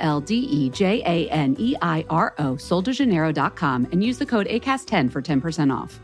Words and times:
L 0.00 0.20
D 0.20 0.34
E 0.34 0.70
J 0.70 1.02
A 1.04 1.28
N 1.30 1.56
E 1.58 1.76
I 1.80 2.04
R 2.10 2.34
O, 2.38 2.54
soldejaneiro.com, 2.54 3.88
and 3.92 4.02
use 4.02 4.18
the 4.18 4.26
code 4.26 4.46
ACAST10 4.46 5.10
for 5.10 5.22
10% 5.22 5.72
off. 5.72 6.00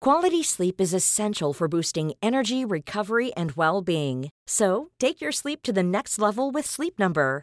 Quality 0.00 0.42
sleep 0.42 0.80
is 0.80 0.94
essential 0.94 1.52
for 1.52 1.68
boosting 1.68 2.14
energy, 2.22 2.64
recovery, 2.64 3.34
and 3.34 3.52
well 3.52 3.82
being. 3.82 4.30
So, 4.46 4.88
take 4.98 5.20
your 5.20 5.32
sleep 5.32 5.62
to 5.62 5.74
the 5.74 5.82
next 5.82 6.18
level 6.18 6.50
with 6.50 6.64
Sleep 6.64 6.98
Number. 6.98 7.42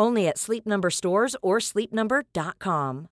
Only 0.00 0.28
at 0.28 0.38
Sleep 0.38 0.64
Number 0.66 0.90
stores 0.90 1.36
or 1.42 1.58
sleepnumber.com. 1.60 3.06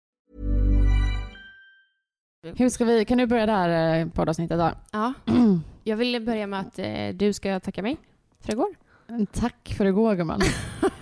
Hur 2.57 2.69
ska 2.69 2.85
vi, 2.85 3.05
kan 3.05 3.19
du 3.19 3.27
börja 3.27 3.47
det 3.47 3.53
här 3.53 4.01
eh, 4.01 4.09
poddavsnittet 4.09 4.59
då? 4.59 4.71
Ja. 4.93 5.13
Jag 5.85 5.97
vill 5.97 6.23
börja 6.23 6.47
med 6.47 6.61
att 6.61 6.79
eh, 6.79 7.09
du 7.15 7.33
ska 7.33 7.61
tacka 7.61 7.83
mig 7.83 7.97
för 8.41 8.53
igår. 8.53 8.69
Tack 9.33 9.75
för 9.77 9.85
igår 9.87 10.15
gumman. 10.15 10.41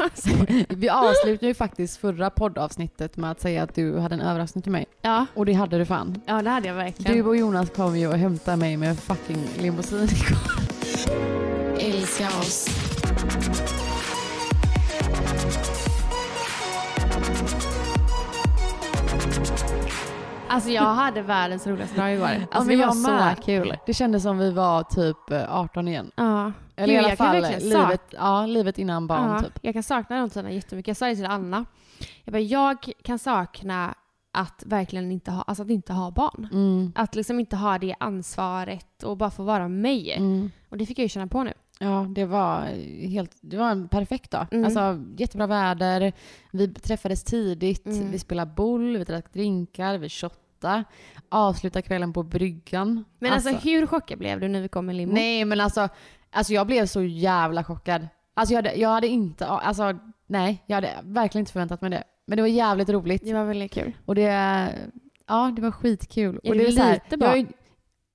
vi 0.69 0.89
avslutade 0.89 1.47
ju 1.47 1.55
faktiskt 1.55 1.97
förra 1.97 2.31
poddavsnittet 2.31 3.17
med 3.17 3.31
att 3.31 3.41
säga 3.41 3.62
att 3.62 3.75
du 3.75 3.98
hade 3.98 4.14
en 4.14 4.20
överraskning 4.20 4.62
till 4.62 4.73
mig. 4.73 4.86
Ja, 5.03 5.27
Och 5.34 5.47
det 5.47 5.53
hade 5.53 5.78
du 5.78 5.84
fan. 5.84 6.20
ja 6.27 6.42
det 6.42 6.51
hade 6.51 6.69
jag 6.69 6.75
verkligen. 6.75 7.12
Du 7.12 7.23
och 7.23 7.36
Jonas 7.36 7.70
kom 7.70 7.98
ju 7.98 8.06
och 8.08 8.14
hämtade 8.19 8.56
mig 8.56 8.77
med 8.77 8.98
fucking 8.98 9.48
limousin 9.58 9.98
igår. 10.03 10.39
Älska 11.81 12.27
oss. 12.27 12.89
Alltså 20.50 20.70
jag 20.70 20.82
hade 20.94 21.22
världens 21.22 21.66
roligaste 21.66 21.96
dag 21.96 22.14
igår. 22.14 22.26
Alltså 22.26 22.46
ja, 22.54 22.60
det 22.60 22.76
var 22.76 22.84
jag 22.84 22.96
så 22.96 23.10
med. 23.10 23.42
kul. 23.44 23.76
Det 23.86 23.94
kändes 23.94 24.22
som 24.22 24.38
vi 24.38 24.50
var 24.50 24.82
typ 24.82 25.30
eh, 25.30 25.56
18 25.56 25.88
igen. 25.88 26.10
Ja. 26.16 26.52
Eller 26.76 26.94
Gud, 26.94 27.02
i 27.02 27.06
alla 27.06 27.16
fall 27.16 27.40
verkligen 27.40 27.68
livet, 27.68 28.02
ja, 28.10 28.46
livet 28.46 28.78
innan 28.78 29.06
barn 29.06 29.30
ja, 29.30 29.40
typ. 29.40 29.58
Jag 29.62 29.74
kan 29.74 29.82
sakna 29.82 30.20
de 30.20 30.30
tiderna 30.30 30.50
jättemycket. 30.50 30.88
Jag 30.88 30.96
sa 30.96 31.06
det 31.06 31.16
till 31.16 31.26
Anna. 31.26 31.64
Jag, 32.24 32.32
bara, 32.32 32.40
jag 32.40 32.92
kan 33.02 33.18
sakna 33.18 33.94
att 34.32 34.62
verkligen 34.66 35.12
inte 35.12 35.30
ha, 35.30 35.42
alltså 35.42 35.62
att 35.62 35.70
inte 35.70 35.92
ha 35.92 36.10
barn. 36.10 36.48
Mm. 36.52 36.92
Att 36.94 37.14
liksom 37.14 37.40
inte 37.40 37.56
ha 37.56 37.78
det 37.78 37.94
ansvaret 38.00 39.02
och 39.02 39.16
bara 39.16 39.30
få 39.30 39.42
vara 39.42 39.68
mig. 39.68 40.12
Mm. 40.12 40.50
Och 40.68 40.77
det 40.77 40.86
fick 40.86 40.98
jag 40.98 41.02
ju 41.02 41.08
känna 41.08 41.27
på 41.27 41.44
nu. 41.44 41.52
Ja, 41.83 42.07
det 42.08 42.24
var 42.24 42.61
helt, 43.08 43.36
det 43.41 43.57
var 43.57 43.70
en 43.70 43.89
perfekt 43.89 44.30
dag. 44.30 44.46
Mm. 44.51 44.64
Alltså 44.64 45.01
jättebra 45.17 45.46
väder, 45.46 46.13
vi 46.52 46.68
träffades 46.74 47.24
tidigt, 47.24 47.86
Mm. 47.86 48.11
vi 48.11 48.18
spelade 48.18 48.51
boll, 48.57 48.96
vi 48.96 49.05
drack 49.05 49.33
drinkar, 49.33 49.98
vi 49.98 50.08
shottade, 50.08 50.85
avslutade 51.29 51.83
kvällen 51.83 52.13
på 52.13 52.23
bryggan. 52.23 53.05
Men 53.19 53.33
alltså, 53.33 53.51
hur 53.51 53.86
chockad 53.86 54.19
blev 54.19 54.40
du 54.40 54.48
när 54.48 54.61
vi 54.61 54.69
kom 54.69 54.86
med 54.86 54.96
limo? 54.96 55.13
Nej 55.13 55.45
men 55.45 55.61
alltså, 55.61 55.89
alltså 56.30 56.52
jag 56.52 56.67
blev 56.67 56.86
så 56.86 57.02
jävla 57.02 57.64
chockad. 57.64 58.08
Alltså 58.35 58.55
jag 58.55 58.58
hade, 58.58 58.74
jag 58.74 58.89
hade 58.89 59.08
inte, 59.08 59.46
alltså 59.46 59.98
nej, 60.27 60.63
jag 60.67 60.74
hade 60.74 60.90
verkligen 61.02 61.42
inte 61.42 61.52
förväntat 61.52 61.80
mig 61.80 61.90
det. 61.90 62.05
Men 62.27 62.36
det 62.36 62.42
var 62.42 62.48
jävligt 62.48 62.89
roligt. 62.89 63.24
Det 63.24 63.35
var 63.35 63.45
väldigt 63.45 63.73
kul. 63.73 63.92
Och 64.07 64.14
det, 64.14 64.29
ja 65.27 65.52
det 65.57 65.63
var 65.63 65.70
skitkul. 65.70 66.40
Är 66.42 66.51
och 66.51 66.57
det 66.57 66.79
här, 66.83 66.92
lite 67.11 67.24
jag 67.24 67.39
är, 67.39 67.46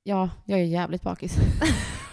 Ja, 0.04 0.30
jag 0.46 0.60
är 0.60 0.64
jävligt 0.64 1.02
bakis. 1.02 1.38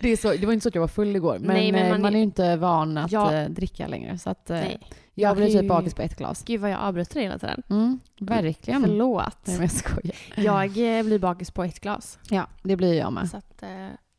det, 0.00 0.08
är 0.08 0.16
så, 0.16 0.32
det 0.32 0.46
var 0.46 0.52
inte 0.52 0.62
så 0.62 0.68
att 0.68 0.74
jag 0.74 0.82
var 0.82 0.88
full 0.88 1.16
igår, 1.16 1.38
men, 1.38 1.56
Nej, 1.56 1.72
men 1.72 1.84
eh, 1.86 1.90
man 1.90 2.02
man, 2.02 2.12
är- 2.12 2.16
ju 2.18 2.22
inte 2.22 2.56
van 2.56 2.98
att 2.98 3.12
Ja. 3.12 3.34
eh, 3.34 3.48
dricka 3.48 3.86
längre. 3.86 4.18
Så 4.18 4.30
att, 4.30 4.50
eh, 4.50 4.56
Nej. 4.56 4.78
jag 5.14 5.30
Jag 5.30 5.36
blev 5.36 5.52
kan 5.52 5.60
typ 5.60 5.68
bakis 5.68 5.94
på 5.94 6.02
ett 6.02 6.16
glas. 6.18 6.42
Gud 6.46 6.60
vad 6.60 6.70
jag 6.70 6.80
avbryter 6.80 7.14
dig 7.14 7.22
hela 7.22 7.38
tiden. 7.38 7.62
Mm, 7.70 8.00
verkligen. 8.20 8.80
Förlåt. 8.82 9.38
Nej, 9.44 9.56
men 9.56 9.62
jag 9.62 9.70
skojar. 9.72 10.16
Jag 10.36 10.70
blir 11.04 11.18
bakis 11.18 11.50
på 11.50 11.64
ett 11.64 11.80
glas. 11.80 12.18
Ja, 12.30 12.46
det 12.62 12.76
blir 12.76 12.94
jag 12.94 13.12
med. 13.12 13.30
Så 13.30 13.36
att, 13.36 13.62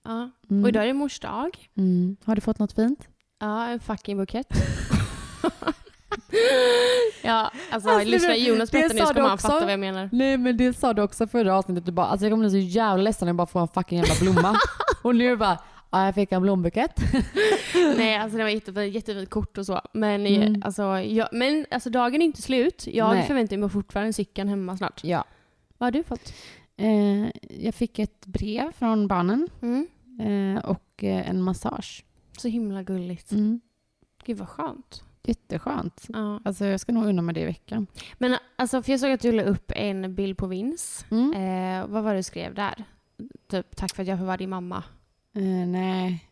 ja. 0.03 0.29
Mm. 0.49 0.63
Och 0.63 0.69
idag 0.69 0.83
är 0.83 0.87
det 0.87 0.93
mors 0.93 1.19
dag. 1.19 1.57
Mm. 1.77 2.15
Har 2.25 2.35
du 2.35 2.41
fått 2.41 2.59
något 2.59 2.73
fint? 2.73 3.07
Ja, 3.39 3.67
en 3.67 3.79
fucking 3.79 4.17
bukett. 4.17 4.47
ja, 7.21 7.51
alltså, 7.71 7.89
Alltså, 7.89 8.09
lyssna 8.09 8.35
Jonas 8.35 8.71
berättar 8.71 8.95
nu 8.95 9.01
så 9.01 9.13
kommer 9.13 9.29
han 9.29 9.37
fatta 9.37 9.59
vad 9.59 9.71
jag 9.71 9.79
menar. 9.79 10.09
Nej 10.11 10.37
men 10.37 10.57
det 10.57 10.73
sa 10.73 10.93
du 10.93 11.01
också 11.01 11.27
förra 11.27 11.57
avsnittet. 11.57 11.85
Du 11.85 11.91
bara, 11.91 12.05
alltså 12.07 12.25
jag 12.25 12.31
kommer 12.31 12.49
bli 12.49 12.61
så 12.61 12.67
jävla 12.77 13.03
ledsen 13.03 13.25
när 13.25 13.29
jag 13.29 13.35
bara 13.35 13.47
får 13.47 13.61
en 13.61 13.67
fucking 13.67 13.97
jävla 13.97 14.15
blomma. 14.21 14.55
och 15.01 15.15
nu 15.15 15.35
bara, 15.37 15.57
ja 15.91 16.05
jag 16.05 16.15
fick 16.15 16.31
en 16.31 16.41
blombukett. 16.41 16.99
Nej, 17.97 18.17
alltså 18.17 18.37
det 18.37 18.43
var 18.43 18.49
jättefint, 18.49 18.95
jättefint 18.95 19.29
kort 19.29 19.57
och 19.57 19.65
så. 19.65 19.81
Men, 19.93 20.25
Mm. 20.27 20.55
eh, 20.55 20.61
alltså, 20.65 20.83
jag, 20.99 21.29
men 21.31 21.65
alltså, 21.71 21.89
dagen 21.89 22.21
är 22.21 22.25
inte 22.25 22.41
slut. 22.41 22.87
Jag 22.87 23.15
Nej. 23.15 23.27
förväntar 23.27 23.57
mig 23.57 23.69
fortfarande 23.69 24.13
cykeln 24.13 24.49
hemma 24.49 24.77
snart. 24.77 25.03
ja. 25.03 25.23
Vad 25.77 25.87
har 25.87 25.91
du 25.91 26.03
fått? 26.03 26.33
Eh, 26.77 27.27
jag 27.63 27.75
fick 27.75 27.99
ett 27.99 28.25
brev 28.25 28.71
från 28.71 29.07
barnen 29.07 29.47
Mm. 29.61 29.87
eh, 30.57 30.63
och 30.65 31.03
eh, 31.03 31.29
en 31.29 31.41
massage. 31.41 32.03
Så 32.37 32.47
himla 32.47 32.83
gulligt. 32.83 33.31
Mm. 33.31 33.61
Gud 34.25 34.37
vad 34.37 34.49
skönt. 34.49 35.03
Jätteskönt. 35.23 36.05
Ja. 36.13 36.39
Alltså 36.45 36.65
jag 36.65 36.79
ska 36.79 36.91
nog 36.91 37.05
unna 37.05 37.21
mig 37.21 37.33
det 37.35 37.41
i 37.41 37.45
veckan. 37.45 37.87
Men 38.17 38.35
alltså, 38.55 38.83
för 38.83 38.91
jag 38.91 38.99
såg 38.99 39.11
att 39.11 39.21
du 39.21 39.31
la 39.31 39.43
upp 39.43 39.71
en 39.75 40.15
bild 40.15 40.37
på 40.37 40.47
Vins. 40.47 41.05
Mm. 41.11 41.33
Eh, 41.33 41.87
vad 41.87 42.03
var 42.03 42.11
det 42.11 42.19
du 42.19 42.23
skrev 42.23 42.53
där? 42.53 42.83
Typ, 43.51 43.75
tack 43.75 43.95
för 43.95 44.01
att 44.03 44.07
jag 44.09 44.17
får 44.19 44.25
vara 44.25 44.37
din 44.37 44.49
mamma. 44.49 44.83
Eh, 45.35 45.67
nej. 45.67 46.29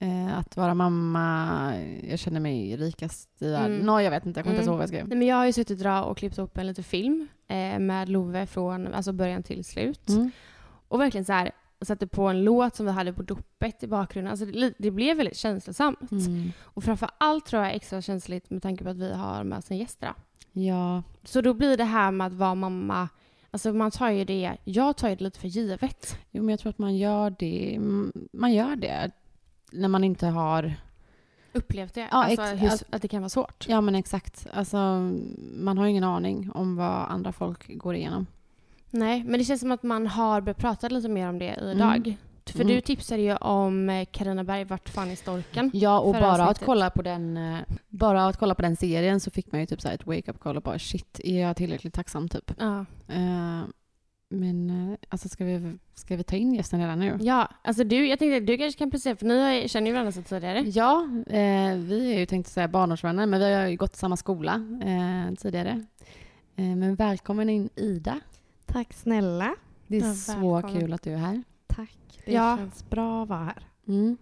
Eh, 0.00 0.38
att 0.38 0.56
vara 0.56 0.74
mamma, 0.74 1.72
jag 2.02 2.18
känner 2.18 2.40
mig 2.40 2.76
rikast 2.76 3.28
i 3.42 3.50
världen. 3.50 3.72
Mm. 3.74 3.86
Nå, 3.86 4.00
jag 4.00 4.10
vet 4.10 4.26
inte, 4.26 4.38
jag 4.38 4.44
kommer 4.44 4.56
inte 4.56 4.62
Mm. 4.62 4.70
ihåg 4.72 4.76
vad 4.78 4.82
jag 4.82 4.88
skrev. 4.88 5.08
Nej, 5.08 5.18
men 5.18 5.26
jag 5.28 5.36
har 5.36 5.46
ju 5.46 5.52
suttit 5.52 5.78
dra 5.78 6.02
och 6.02 6.16
klippt 6.16 6.38
upp 6.38 6.58
en 6.58 6.66
liten 6.66 6.84
film 6.84 7.28
eh, 7.48 7.78
med 7.78 8.08
Love 8.08 8.46
från 8.46 8.94
alltså 8.94 9.12
början 9.12 9.42
till 9.42 9.64
slut. 9.64 10.08
Mm. 10.08 10.30
Och 10.88 11.00
verkligen 11.00 11.24
så 11.24 11.32
här, 11.32 11.50
satte 11.82 12.06
på 12.06 12.28
en 12.28 12.44
låt 12.44 12.76
som 12.76 12.86
vi 12.86 12.92
hade 12.92 13.12
på 13.12 13.22
dopet 13.22 13.82
i 13.82 13.86
bakgrunden. 13.86 14.30
Alltså 14.30 14.46
det, 14.46 14.74
det 14.78 14.90
blev 14.90 15.16
väldigt 15.16 15.36
känslosamt. 15.36 16.10
Mm. 16.10 16.52
Och 16.62 16.84
framför 16.84 17.10
allt 17.18 17.46
tror 17.46 17.62
jag 17.62 17.74
extra 17.74 18.02
känsligt 18.02 18.50
med 18.50 18.62
tanke 18.62 18.84
på 18.84 18.90
att 18.90 18.96
vi 18.98 19.12
har 19.14 19.44
med 19.44 19.58
oss 19.58 19.70
en 19.70 19.76
gäst 19.78 19.98
idag. 20.02 20.14
Ja, 20.52 21.02
Så 21.24 21.40
då 21.40 21.54
blir 21.54 21.76
det 21.76 21.84
här 21.84 22.10
med 22.10 22.26
att 22.26 22.32
vara 22.32 22.54
mamma, 22.54 23.08
alltså 23.50 23.72
man 23.72 23.90
tar 23.90 24.10
ju 24.10 24.24
det, 24.24 24.56
jag 24.64 24.96
tar 24.96 25.08
ju 25.08 25.14
det 25.14 25.24
lite 25.24 25.40
för 25.40 25.48
givet. 25.48 26.18
jo, 26.30 26.42
men 26.42 26.50
jag 26.52 26.60
tror 26.60 26.70
att 26.70 26.78
man 26.78 26.96
gör 26.96 27.34
det, 27.38 27.78
man 28.32 28.52
gör 28.52 28.76
det 28.76 29.10
när 29.72 29.88
man 29.88 30.04
inte 30.04 30.26
har 30.26 30.74
Upplevt 31.52 31.94
det, 31.94 32.00
Ja, 32.00 32.06
alltså 32.24 32.42
hur, 32.42 32.68
att- 32.90 33.02
det 33.02 33.08
kan 33.08 33.22
vara 33.22 33.28
svårt. 33.28 33.66
Ja 33.68 33.80
men 33.80 33.94
exakt. 33.94 34.46
Alltså, 34.52 34.76
man 35.54 35.78
har 35.78 35.86
ingen 35.86 36.04
aning 36.04 36.50
om 36.54 36.76
vad 36.76 37.08
andra 37.10 37.32
folk 37.32 37.78
går 37.78 37.94
igenom. 37.94 38.26
Nej, 38.90 39.24
men 39.24 39.38
det 39.38 39.44
känns 39.44 39.60
som 39.60 39.72
att 39.72 39.82
man 39.82 40.06
har 40.06 40.40
börjat 40.40 40.56
prata 40.58 40.88
lite 40.88 41.08
mer 41.08 41.28
om 41.28 41.38
det 41.38 41.58
idag. 41.62 41.96
Mm. 41.96 42.14
För 42.46 42.60
Mm. 42.60 42.74
du 42.74 42.80
tipsade 42.80 43.22
ju 43.22 43.36
om 43.36 44.04
Carina 44.12 44.44
Berg, 44.44 44.64
Vart 44.64 44.88
fan 44.88 45.10
är 45.10 45.16
storken? 45.16 45.70
Ja 45.74 45.98
och 46.00 46.12
bara 46.12 46.32
att 46.32 46.40
avsnittet. 46.40 46.66
kolla 46.66 46.90
på 46.90 47.02
den 47.02 47.36
eh, 47.36 47.58
bara 47.88 48.26
att 48.26 48.36
kolla 48.36 48.54
på 48.54 48.62
den 48.62 48.76
serien 48.76 49.20
så 49.20 49.30
fick 49.30 49.52
man 49.52 49.60
ju 49.60 49.66
typ 49.66 49.80
så 49.80 49.88
ett 49.88 50.06
wake-up 50.06 50.38
call 50.40 50.56
och 50.56 50.62
bara 50.62 50.78
shit, 50.78 51.20
är 51.24 51.40
jag 51.40 51.56
tillräckligt 51.56 51.94
tacksam 51.94 52.28
typ. 52.28 52.52
Ja. 52.58 52.78
Eh, 53.08 53.62
men 54.30 54.70
eh, 54.92 54.96
alltså 55.08 55.28
ska 55.28 55.44
vi, 55.44 55.78
ska 55.94 56.16
vi 56.16 56.22
ta 56.24 56.36
in 56.36 56.54
gästen 56.54 56.80
redan 56.80 56.98
nu? 56.98 57.18
ja, 57.20 57.48
alltså 57.64 57.84
du, 57.84 58.08
jag 58.08 58.18
tänkte 58.18 58.36
att 58.36 58.46
du 58.46 58.58
kanske 58.58 58.78
kan 58.78 58.90
presentera, 58.90 59.16
för 59.16 59.26
ni 59.26 59.68
känner 59.68 59.86
ju 59.86 59.92
varandra 59.92 60.12
sedan 60.12 60.24
tidigare. 60.24 60.60
Ja, 60.60 61.08
eh, 61.26 61.74
vi 61.76 62.14
är 62.14 62.18
ju 62.18 62.26
tänkt 62.26 62.46
att 62.46 62.52
säga 62.52 62.68
barnårsvänner 62.68 63.26
men 63.26 63.40
vi 63.40 63.54
har 63.54 63.66
ju 63.66 63.76
gått 63.76 63.96
samma 63.96 64.16
skola 64.16 64.54
eh, 64.84 65.34
tidigare. 65.34 65.84
Eh, 66.56 66.64
men 66.76 66.94
välkommen 66.94 67.48
in 67.50 67.68
Ida. 67.76 68.20
Tack 68.72 68.92
snälla. 68.92 69.54
Det 69.86 69.96
är 69.96 70.00
Ja, 70.06 70.14
så 70.14 70.32
välkommen. 70.54 70.80
kul 70.80 70.92
att 70.92 71.02
du 71.02 71.12
är 71.12 71.16
här. 71.16 71.42
Tack. 71.66 71.96
Det 72.24 72.32
Ja. 72.32 72.56
känns 72.56 72.90
bra 72.90 73.22
att 73.22 73.28
vara 73.28 73.44
här. 73.44 73.62
Mm. 73.88 74.16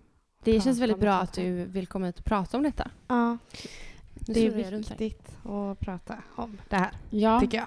Det 0.45 0.53
Prata 0.53 0.65
känns 0.65 0.79
väldigt 0.81 1.01
bra 1.01 1.15
att 1.15 1.33
du 1.33 1.65
vill 1.65 1.87
komma 1.87 2.07
hit 2.07 2.19
och 2.19 2.25
prata 2.25 2.57
om 2.57 2.63
detta. 2.63 2.91
Ja. 3.09 3.39
Nu 4.29 4.35
Det 4.35 4.47
är 4.47 4.51
viktigt 4.77 5.29
att 5.45 5.81
prata 5.81 6.15
om 6.37 6.59
det 6.69 6.77
här, 6.77 6.91
Ja, 7.11 7.41
tycker 7.41 7.59
jag. 7.59 7.67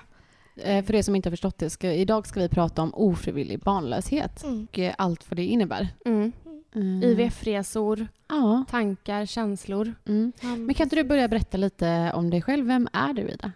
eh, 0.77 0.85
för 0.85 0.95
er 0.95 1.01
som 1.01 1.15
inte 1.15 1.29
har 1.29 1.31
förstått 1.31 1.57
det, 1.57 1.69
ska, 1.69 1.91
idag 1.93 2.27
ska 2.27 2.39
vi 2.39 2.49
prata 2.49 2.81
om 2.81 2.93
ofrivillig 2.93 3.59
barnlöshet 3.59 4.43
Mm. 4.43 4.67
och 4.71 4.79
eh, 4.79 4.93
allt 4.97 5.31
vad 5.31 5.37
det 5.37 5.45
innebär. 5.45 5.87
Mm. 6.05 6.31
Mm. 6.75 7.03
IVF-resor, 7.03 8.07
Ja. 8.29 8.65
tankar, 8.69 9.25
känslor. 9.25 9.93
Mm. 10.07 10.31
Men 10.41 10.73
kan 10.75 10.83
inte 10.85 10.95
du 10.95 11.03
börja 11.03 11.27
berätta 11.27 11.57
lite 11.57 12.11
om 12.15 12.29
dig 12.29 12.41
själv? 12.41 12.65
Vem 12.67 12.87
är 12.93 13.13
du, 13.13 13.21
Ida? 13.21 13.51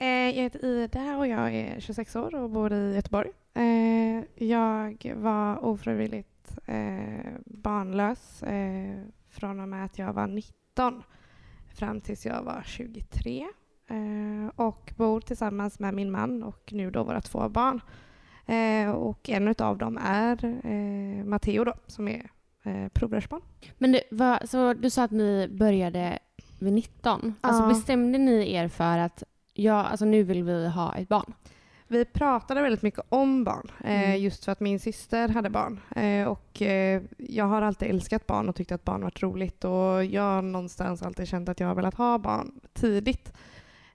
Eh, 0.00 0.08
Jag 0.36 0.42
heter 0.42 0.64
Ida 0.64 1.16
och 1.16 1.26
jag 1.26 1.54
är 1.54 1.80
26 1.80 2.16
år 2.16 2.34
och 2.34 2.50
bor 2.50 2.72
i 2.72 2.94
Göteborg. 2.94 3.30
Eh, 3.54 4.44
Jag 4.48 5.12
var 5.16 5.64
ofrivilligt 5.64 6.58
eh, 6.66 7.30
barnlös 7.46 8.42
från 9.30 9.60
och 9.60 9.68
med 9.68 9.84
att 9.84 9.98
jag 9.98 10.12
var 10.12 10.26
19 10.26 11.02
fram 11.74 12.00
tills 12.00 12.26
jag 12.26 12.42
var 12.42 12.62
23. 12.66 13.46
Eh, 13.90 14.50
Och 14.56 14.92
bor 14.96 15.20
tillsammans 15.20 15.78
med 15.78 15.94
min 15.94 16.10
man 16.10 16.42
och 16.42 16.72
nu 16.72 16.90
då 16.90 17.04
våra 17.04 17.20
två 17.20 17.48
barn. 17.48 17.80
Och 18.94 19.30
en 19.30 19.54
av 19.58 19.78
dem 19.78 19.98
är 20.04 20.38
Matteo 21.24 21.64
då, 21.64 21.74
som 21.86 22.08
är 22.08 22.30
eh, 22.62 22.88
provrörsbarn. 22.88 23.40
Men 23.78 23.92
det 23.92 24.02
var, 24.10 24.46
så 24.46 24.74
du 24.74 24.90
sa 24.90 25.04
att 25.04 25.10
ni 25.10 25.48
började 25.48 26.18
vid 26.58 26.72
19. 26.72 27.34
Alltså 27.40 27.62
Ja. 27.62 27.68
bestämde 27.68 28.18
ni 28.18 28.52
er 28.54 28.68
för 28.68 28.98
att 28.98 29.22
ja, 29.62 29.82
alltså 29.82 30.04
nu 30.04 30.22
vill 30.22 30.44
vi 30.44 30.68
ha 30.68 30.94
ett 30.94 31.08
barn? 31.08 31.32
Vi 31.88 32.04
pratade 32.04 32.62
väldigt 32.62 32.82
mycket 32.82 33.00
om 33.08 33.44
barn, 33.44 33.70
eh, 33.84 34.04
Mm. 34.10 34.20
just 34.22 34.44
för 34.44 34.52
att 34.52 34.60
min 34.60 34.80
syster 34.80 35.28
hade 35.28 35.50
barn. 35.50 35.80
Eh, 35.96 36.28
och 36.28 36.62
eh, 36.62 37.02
jag 37.18 37.44
har 37.44 37.62
alltid 37.62 37.90
älskat 37.90 38.26
barn 38.26 38.48
och 38.48 38.56
tyckt 38.56 38.72
att 38.72 38.84
barn 38.84 39.02
varit 39.02 39.22
roligt. 39.22 39.64
Och 39.64 40.04
jag 40.04 40.22
har 40.22 40.42
någonstans 40.42 41.02
alltid 41.02 41.28
känt 41.28 41.48
att 41.48 41.60
jag 41.60 41.66
har 41.66 41.74
velat 41.74 41.94
ha 41.94 42.18
barn 42.18 42.60
tidigt. 42.72 43.32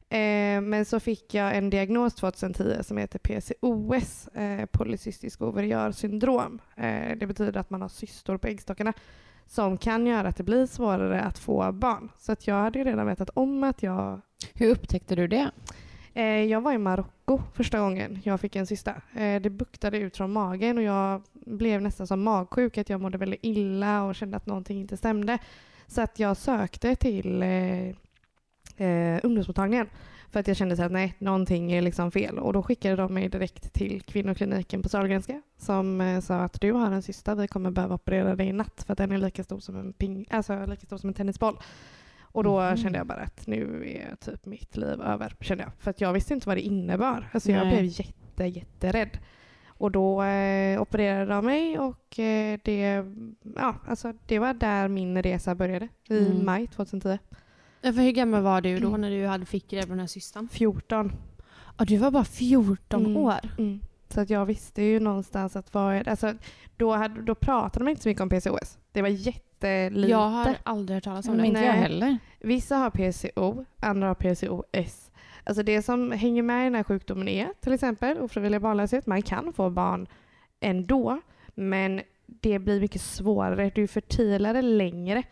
Eh, 0.10 0.62
men 0.62 0.86
så 0.86 1.00
fick 1.00 1.34
jag 1.34 1.58
en 1.58 1.70
diagnos 1.70 2.16
2010 2.16 2.84
som 2.84 2.98
heter 2.98 3.20
PCOS, 3.20 4.28
eh, 4.28 4.66
polycystisk 4.66 5.42
ovariör 5.42 5.92
syndrom. 5.92 6.60
Eh, 6.76 7.18
det 7.18 7.28
betyder 7.28 7.60
att 7.60 7.70
man 7.70 7.82
har 7.82 7.90
cystor 7.90 8.38
på 8.38 8.48
äggstockarna 8.48 8.94
som 9.48 9.78
kan 9.78 10.08
göra 10.08 10.28
att 10.28 10.38
det 10.38 10.44
blir 10.44 10.66
svårare 10.66 11.22
att 11.22 11.40
få 11.40 11.72
barn. 11.72 12.12
Så 12.18 12.32
att 12.32 12.48
jag 12.48 12.56
hade 12.56 12.80
ju 12.80 12.86
redan 12.86 13.08
vetat 13.08 13.30
om 13.34 13.64
att 13.64 13.84
jag 13.84 14.22
Hur 14.54 14.70
upptäckte 14.70 15.16
du 15.16 15.28
det? 15.28 15.52
Eh, 16.14 16.24
jag 16.26 16.62
var 16.62 16.74
i 16.74 16.78
Marocko 16.78 17.40
första 17.54 17.80
gången 17.80 18.20
jag 18.24 18.42
fick 18.42 18.56
en 18.56 18.68
cysta. 18.68 19.02
Eh, 19.14 19.42
det 19.42 19.50
buktade 19.50 19.98
ut 19.98 20.18
från 20.18 20.34
magen 20.34 20.78
och 20.78 20.84
jag 20.84 21.22
blev 21.34 21.82
nästan 21.82 22.08
som 22.08 22.24
magsjuk. 22.24 22.78
Att 22.78 22.90
jag 22.90 23.02
mådde 23.02 23.18
väldigt 23.18 23.40
illa 23.44 24.04
och 24.04 24.16
kände 24.16 24.38
att 24.38 24.46
någonting 24.46 24.80
inte 24.80 24.98
stämde. 24.98 25.38
Så 25.88 26.02
att 26.02 26.20
jag 26.20 26.38
sökte 26.38 26.96
till 26.96 27.44
eh, 27.44 27.88
eh, 28.88 29.20
ungdomsmottagningen. 29.24 29.90
För 30.36 30.40
att 30.40 30.48
jag 30.48 30.58
kände 30.58 30.76
så 30.76 30.84
att 30.84 30.92
nej, 30.92 31.14
någonting 31.20 31.72
är 31.72 31.82
liksom 31.82 32.12
fel. 32.12 32.40
Och 32.40 32.54
då 32.54 32.64
skickade 32.64 32.96
de 32.96 33.14
mig 33.14 33.30
direkt 33.30 33.74
till 33.74 34.02
kvinnokliniken 34.02 34.82
på 34.82 34.90
Sahlgrenska 34.90 35.42
som 35.58 36.02
eh, 36.02 36.20
sa 36.20 36.36
att 36.40 36.62
du 36.62 36.72
har 36.72 36.92
en 36.92 37.02
cysta, 37.02 37.36
vi 37.36 37.48
kommer 37.48 37.72
behöva 37.72 37.96
operera 37.96 38.36
dig 38.36 38.48
i 38.48 38.54
natt 38.54 38.84
för 38.86 38.94
att 38.94 38.98
den 38.98 39.12
är 39.12 39.18
lika 39.18 39.44
stor 39.44 39.60
som 39.60 39.76
en, 39.76 39.94
ping, 39.94 40.26
alltså, 40.30 40.66
lika 40.66 40.86
stor 40.86 40.98
som 40.98 41.08
en 41.10 41.14
tennisboll. 41.14 41.58
Och 42.22 42.44
då 42.44 42.62
Mhm. 42.62 42.78
kände 42.78 42.98
jag 42.98 43.08
bara 43.08 43.20
att 43.22 43.48
nu 43.48 43.84
är 43.96 44.16
typ 44.16 44.46
mitt 44.46 44.78
liv 44.78 45.02
över. 45.02 45.36
Kände 45.40 45.64
jag. 45.64 45.72
För 45.80 45.90
att 45.92 46.02
jag 46.02 46.14
visste 46.14 46.34
inte 46.34 46.48
vad 46.48 46.58
det 46.58 46.62
innebar. 46.62 47.30
Alltså 47.32 47.52
jag 47.52 47.68
blev 47.68 47.84
jätte, 47.86 48.46
jätterädd. 48.46 49.18
Och 49.68 49.92
då 49.92 50.24
eh, 50.24 50.82
opererade 50.82 51.26
de 51.34 51.46
mig 51.46 51.80
och 51.80 52.20
eh, 52.20 52.60
det, 52.64 53.04
ja, 53.56 53.76
alltså, 53.88 54.14
det 54.26 54.40
var 54.40 54.54
där 54.54 54.88
min 54.88 55.24
resa 55.24 55.56
började. 55.56 55.88
I 56.10 56.18
Mm. 56.26 56.46
maj 56.46 56.68
2010. 56.68 57.18
Ja, 57.86 57.94
För 57.94 58.02
hur 58.02 58.12
gammal 58.12 58.42
var 58.42 58.62
du 58.62 58.80
då 58.80 58.98
när 58.98 59.12
du 59.12 59.26
hade 59.28 59.46
fick 59.46 59.74
reda 59.74 59.84
på 59.84 59.90
den 59.90 60.00
här 60.00 60.08
systern? 60.08 60.48
14. 60.52 61.12
Ja, 61.78 61.86
du 61.86 61.98
var 61.98 62.12
bara 62.12 62.26
14 62.26 63.06
Mm. 63.06 63.18
år. 63.18 63.40
Mm. 63.58 63.80
Så 64.10 64.22
att 64.22 64.30
jag 64.30 64.46
visste 64.46 64.82
ju 64.84 65.00
någonstans 65.00 65.56
att 65.56 65.74
vad 65.74 65.96
är, 65.96 66.10
alltså, 66.10 66.34
då, 66.78 66.92
hade, 66.96 67.22
då 67.22 67.36
pratade 67.36 67.84
man 67.86 67.90
inte 67.92 68.04
så 68.04 68.10
mycket 68.10 68.22
om 68.22 68.30
PCOS. 68.30 68.78
Det 68.92 69.02
var 69.02 69.10
jättelite. 69.10 70.10
Jag 70.12 70.30
har 70.30 70.58
aldrig 70.64 70.96
hört 70.96 71.04
talas 71.04 71.28
om 71.28 71.38
det. 71.38 71.48
inte 71.48 71.60
jag 71.60 71.74
heller. 71.74 72.18
Vissa 72.40 72.76
har 72.76 72.90
PCO, 72.90 73.66
andra 73.82 74.08
har 74.08 74.16
PCOS. 74.16 75.12
Alltså 75.44 75.64
det 75.64 75.82
som 75.82 76.12
hänger 76.12 76.44
med 76.44 76.62
i 76.62 76.64
den 76.64 76.76
här 76.76 76.84
sjukdomen 76.84 77.28
är 77.28 77.48
till 77.60 77.74
exempel 77.74 78.18
ofrivillig 78.18 78.62
barnlöshet. 78.62 79.06
Man 79.06 79.22
kan 79.22 79.54
få 79.54 79.70
barn 79.70 80.08
ändå, 80.60 81.22
men 81.56 82.02
det 82.26 82.60
blir 82.60 82.82
mycket 82.82 83.02
svårare. 83.02 83.72
Du 83.76 83.88
förtilar 83.88 84.54
det 84.54 84.62
längre. 84.62 85.24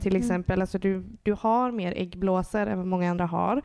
Till 0.00 0.12
Mhm. 0.12 0.22
exempel, 0.22 0.60
alltså 0.60 0.78
du, 0.78 1.04
du 1.22 1.32
har 1.32 1.70
mer 1.70 1.92
äggblåsor 1.96 2.66
än 2.66 2.78
vad 2.78 2.86
många 2.86 3.10
andra 3.10 3.26
har. 3.26 3.56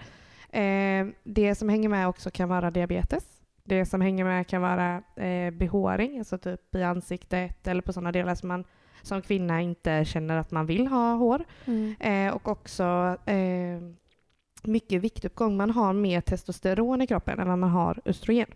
Eh, 0.50 1.08
det 1.24 1.56
som 1.56 1.70
hänger 1.70 1.90
med 1.90 2.08
också 2.08 2.32
kan 2.32 2.50
vara 2.50 2.72
diabetes. 2.72 3.24
Det 3.64 3.86
som 3.86 4.02
hänger 4.02 4.24
med 4.24 4.48
kan 4.48 4.62
vara 4.62 5.02
eh, 5.16 5.52
behåring, 5.52 6.20
alltså 6.20 6.38
typ 6.38 6.76
i 6.76 6.84
ansiktet 6.84 7.68
eller 7.68 7.82
på 7.82 7.94
sådana 7.94 8.12
delar 8.12 8.36
som 8.36 8.48
man 8.48 8.64
som 9.02 9.22
kvinna 9.22 9.62
inte 9.62 10.06
känner 10.06 10.38
att 10.38 10.52
man 10.52 10.66
vill 10.66 10.88
ha 10.88 11.14
hår. 11.16 11.44
Mm. 11.66 11.96
Eh, 12.00 12.34
och 12.36 12.48
också 12.48 13.18
eh, 13.26 13.82
mycket 14.64 15.02
viktuppgång. 15.02 15.58
Man 15.58 15.70
har 15.70 15.94
mer 15.94 16.22
testosteron 16.22 17.02
i 17.02 17.08
kroppen 17.08 17.40
än 17.40 17.48
vad 17.48 17.60
man 17.60 17.70
har 17.70 18.02
östrogen. 18.06 18.48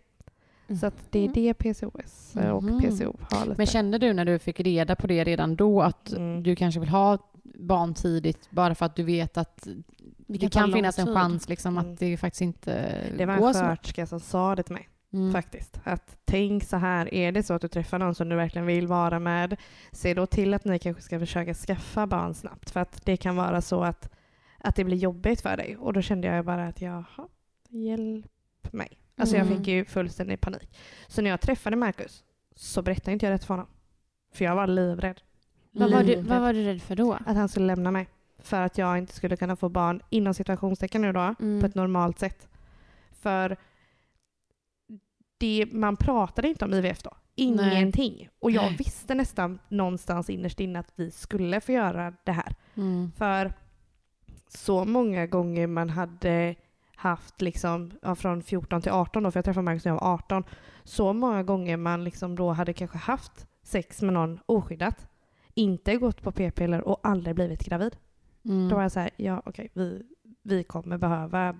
Så 0.79 0.85
att 0.85 1.07
det 1.11 1.25
är 1.25 1.29
det 1.33 1.53
PCOS 1.53 2.35
eh, 2.35 2.49
och 2.49 2.63
Mhm. 2.63 2.79
PCO 2.81 3.15
har 3.31 3.45
lite. 3.45 3.55
Men 3.57 3.65
kände 3.65 3.97
du 3.97 4.13
när 4.13 4.25
du 4.25 4.39
fick 4.39 4.59
reda 4.59 4.95
på 4.95 5.07
det 5.07 5.23
redan 5.23 5.55
då 5.55 5.81
att 5.81 6.11
Mm. 6.13 6.43
du 6.43 6.55
kanske 6.55 6.79
vill 6.79 6.89
ha 6.89 7.17
barn 7.43 7.93
tidigt 7.93 8.47
bara 8.51 8.75
för 8.75 8.85
att 8.85 8.95
du 8.95 9.03
vet 9.03 9.37
att 9.37 9.67
det 10.27 10.37
kan 10.37 10.49
kan, 10.49 10.73
finnas 10.73 10.99
en 10.99 11.13
chans 11.13 11.49
liksom 11.49 11.77
Mm. 11.77 11.91
att 11.93 11.99
det 11.99 12.17
faktiskt 12.17 12.41
inte 12.41 13.01
det 13.17 13.25
var 13.25 13.33
en 13.33 13.53
sköterska 13.53 14.05
som 14.07 14.19
sa 14.19 14.55
det 14.55 14.63
till 14.63 14.73
mig 14.73 14.89
Mm. 15.13 15.31
faktiskt. 15.31 15.79
Att 15.83 16.17
tänk 16.25 16.63
så 16.63 16.77
här, 16.77 17.13
är 17.13 17.31
det 17.31 17.43
så 17.43 17.53
att 17.53 17.61
du 17.61 17.67
träffar 17.67 17.99
någon 17.99 18.15
som 18.15 18.29
du 18.29 18.35
verkligen 18.35 18.65
vill 18.65 18.87
vara 18.87 19.19
med, 19.19 19.57
se 19.91 20.13
då 20.13 20.25
till 20.25 20.53
att 20.53 20.65
ni 20.65 20.79
kanske 20.79 21.01
ska 21.03 21.19
försöka 21.19 21.53
skaffa 21.53 22.07
barn 22.07 22.33
snabbt. 22.33 22.69
För 22.71 22.79
att 22.79 23.05
det 23.05 23.17
kan 23.17 23.35
vara 23.35 23.61
så 23.61 23.83
att, 23.83 24.09
att 24.59 24.75
det 24.75 24.83
blir 24.83 24.97
jobbigt 24.97 25.41
för 25.41 25.57
dig. 25.57 25.77
Och 25.77 25.93
då 25.93 26.01
kände 26.01 26.27
jag 26.27 26.45
bara 26.45 26.67
att 26.67 26.81
jaha, 26.81 27.27
hjälp 27.69 28.25
mig. 28.73 28.97
Alltså 29.17 29.35
jag 29.37 29.45
Mm. 29.47 29.57
fick 29.57 29.67
ju 29.67 29.85
fullständig 29.85 30.41
panik. 30.41 30.77
Så 31.07 31.21
när 31.21 31.29
jag 31.29 31.41
träffade 31.41 31.75
Marcus 31.75 32.23
så 32.55 32.81
berättade 32.81 33.11
inte 33.11 33.25
jag 33.25 33.33
det 33.39 33.45
för 33.45 33.53
honom. 33.53 33.67
För 34.33 34.45
jag 34.45 34.55
var 34.55 34.67
livrädd. 34.67 35.21
Vad, 35.75 35.91
var 35.91 36.03
du, 36.03 36.21
vad 36.21 36.41
var 36.41 36.53
du 36.53 36.63
rädd 36.63 36.81
för 36.81 36.95
då? 36.95 37.13
Att 37.25 37.35
han 37.37 37.49
skulle 37.49 37.65
lämna 37.65 37.91
mig. 37.91 38.07
För 38.39 38.61
att 38.61 38.77
jag 38.77 38.97
inte 38.97 39.13
skulle 39.13 39.37
kunna 39.37 39.55
få 39.55 39.69
barn 39.69 40.01
inom 40.09 40.33
situationstecken 40.33 41.01
nu 41.01 41.11
då, 41.13 41.35
Mm. 41.39 41.59
på 41.61 41.65
ett 41.67 41.75
normalt 41.75 42.19
sätt. 42.19 42.47
För 43.11 43.57
det, 45.37 45.65
man 45.71 45.97
pratade 45.97 46.47
inte 46.47 46.65
om 46.65 46.73
IVF 46.73 47.03
då. 47.03 47.11
Ingenting. 47.35 48.29
Och 48.39 48.51
jag 48.51 48.63
Nej. 48.65 48.75
visste 48.77 49.15
nästan 49.15 49.59
någonstans 49.69 50.29
innerst 50.29 50.59
inne 50.59 50.79
att 50.79 50.91
vi 50.95 51.11
skulle 51.11 51.61
få 51.61 51.71
göra 51.71 52.13
det 52.23 52.31
här. 52.31 52.55
Mm. 52.75 53.11
För 53.17 53.53
så 54.47 54.85
många 54.85 55.27
gånger 55.27 55.67
man 55.67 55.89
hade 55.89 56.55
haft 56.95 57.41
liksom, 57.41 57.91
ja, 58.01 58.15
från 58.15 58.43
14 58.43 58.81
till 58.81 58.91
18 58.91 59.23
då, 59.23 59.31
för 59.31 59.37
jag 59.37 59.45
träffade 59.45 59.63
Marcus 59.63 59.85
när 59.85 59.91
jag 59.91 59.99
var 59.99 60.13
18. 60.13 60.43
Så 60.83 61.13
många 61.13 61.43
gånger 61.43 61.77
man 61.77 62.03
liksom 62.03 62.35
då 62.35 62.51
hade 62.51 62.73
kanske 62.73 62.97
haft 62.97 63.47
sex 63.63 64.01
med 64.01 64.13
någon 64.13 64.39
oskyddat, 64.45 65.07
inte 65.53 65.97
gått 65.97 66.21
på 66.21 66.31
p-piller 66.31 66.81
och 66.81 66.99
aldrig 67.03 67.35
blivit 67.35 67.63
gravid. 67.63 67.95
Mm. 68.45 68.69
Då 68.69 68.75
var 68.75 68.81
jag 68.81 68.91
så 68.91 68.99
här, 68.99 69.09
ja 69.17 69.41
okej, 69.45 69.69
vi, 69.73 70.01
vi 70.41 70.63
kommer 70.63 70.97
behöva 70.97 71.55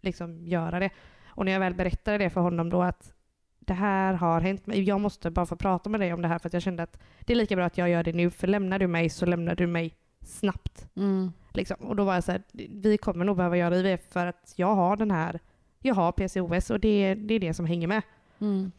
liksom 0.00 0.46
göra 0.46 0.80
det. 0.80 0.90
Och 1.26 1.44
när 1.44 1.52
jag 1.52 1.60
väl 1.60 1.74
berättade 1.74 2.18
det 2.18 2.30
för 2.30 2.40
honom 2.40 2.70
då 2.70 2.82
att 2.82 3.12
det 3.58 3.74
här 3.74 4.14
har 4.14 4.40
hänt 4.40 4.66
mig, 4.66 4.82
jag 4.82 5.00
måste 5.00 5.30
bara 5.30 5.46
få 5.46 5.56
prata 5.56 5.90
med 5.90 6.00
dig 6.00 6.12
om 6.12 6.22
det 6.22 6.28
här 6.28 6.38
för 6.38 6.48
att 6.48 6.52
jag 6.52 6.62
kände 6.62 6.82
att 6.82 6.98
det 7.20 7.32
är 7.32 7.36
lika 7.36 7.56
bra 7.56 7.64
att 7.64 7.78
jag 7.78 7.88
gör 7.88 8.04
det 8.04 8.12
nu, 8.12 8.30
för 8.30 8.46
lämnar 8.46 8.78
du 8.78 8.86
mig 8.86 9.08
så 9.08 9.26
lämnar 9.26 9.54
du 9.54 9.66
mig 9.66 9.94
snabbt. 10.20 10.88
Mm. 10.96 11.32
Liksom. 11.52 11.76
Och 11.80 11.96
då 11.96 12.04
var 12.04 12.14
jag 12.14 12.24
så 12.24 12.32
här, 12.32 12.42
vi 12.70 12.98
kommer 12.98 13.24
nog 13.24 13.36
behöva 13.36 13.56
göra 13.56 13.76
IVF 13.76 14.00
för 14.10 14.26
att 14.26 14.54
jag 14.56 14.74
har 14.74 14.96
den 14.96 15.10
här, 15.10 15.40
jag 15.78 15.94
har 15.94 16.12
PCOS 16.12 16.70
och 16.70 16.80
det, 16.80 17.14
det 17.14 17.34
är 17.34 17.40
det 17.40 17.54
som 17.54 17.66
hänger 17.66 17.88
med. 17.88 18.02
Mm. 18.38 18.72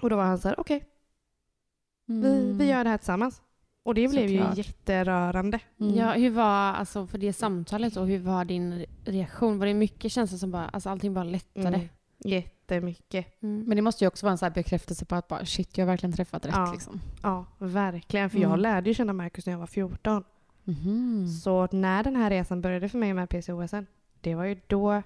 Och 0.00 0.10
då 0.10 0.16
var 0.16 0.24
han 0.24 0.38
så 0.38 0.48
här, 0.48 0.60
okej, 0.60 0.84
vi, 2.06 2.14
Mm. 2.14 2.58
vi 2.58 2.66
gör 2.68 2.84
det 2.84 2.90
här 2.90 2.98
tillsammans. 2.98 3.42
Och 3.86 3.94
det 3.94 4.08
blev 4.08 4.28
Såklart. 4.28 4.56
ju 4.58 4.62
jätterörande. 4.62 5.60
Mm. 5.80 5.94
Ja, 5.94 6.12
hur 6.12 6.30
var, 6.30 6.44
alltså 6.72 7.06
för 7.06 7.18
det 7.18 7.32
samtalet 7.32 7.96
och 7.96 8.06
hur 8.06 8.18
var 8.18 8.44
din 8.44 8.74
re- 8.74 8.86
reaktion? 9.04 9.58
Var 9.58 9.66
det 9.66 9.74
mycket 9.74 10.12
känslor 10.12 10.38
som 10.38 10.50
bara, 10.50 10.68
alltså 10.68 10.90
allting 10.90 11.14
bara 11.14 11.24
lättade? 11.24 11.68
Mm. 11.68 11.88
Jättemycket. 12.24 13.42
Mm. 13.42 13.64
Men 13.66 13.76
det 13.76 13.82
måste 13.82 14.04
ju 14.04 14.08
också 14.08 14.26
vara 14.26 14.32
en 14.32 14.38
så 14.38 14.44
här 14.44 14.52
bekräftelse 14.52 15.04
på 15.04 15.14
att 15.14 15.28
bara, 15.28 15.44
shit, 15.46 15.78
jag 15.78 15.84
har 15.86 15.92
verkligen 15.92 16.12
träffat 16.12 16.46
rätt. 16.46 16.54
Ja. 16.56 16.72
Liksom. 16.72 17.00
Ja, 17.22 17.44
verkligen. 17.58 18.30
För 18.30 18.38
jag 18.38 18.48
Mm. 18.48 18.60
lärde 18.60 18.90
ju 18.90 18.94
känna 18.94 19.12
Marcus 19.12 19.46
när 19.46 19.52
jag 19.52 19.58
var 19.60 19.66
14. 19.66 20.24
Mhm. 20.64 21.28
Så 21.28 21.68
när 21.72 22.02
den 22.04 22.16
här 22.16 22.30
resan 22.30 22.60
började 22.60 22.88
för 22.88 22.98
mig 22.98 23.14
med 23.14 23.28
PCOSen, 23.28 23.86
det 24.20 24.34
var 24.34 24.44
ju 24.44 24.60
då 24.66 25.02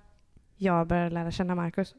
jag 0.57 0.87
började 0.87 1.11
lära 1.11 1.31
känna 1.31 1.55
Marcus. 1.55 1.95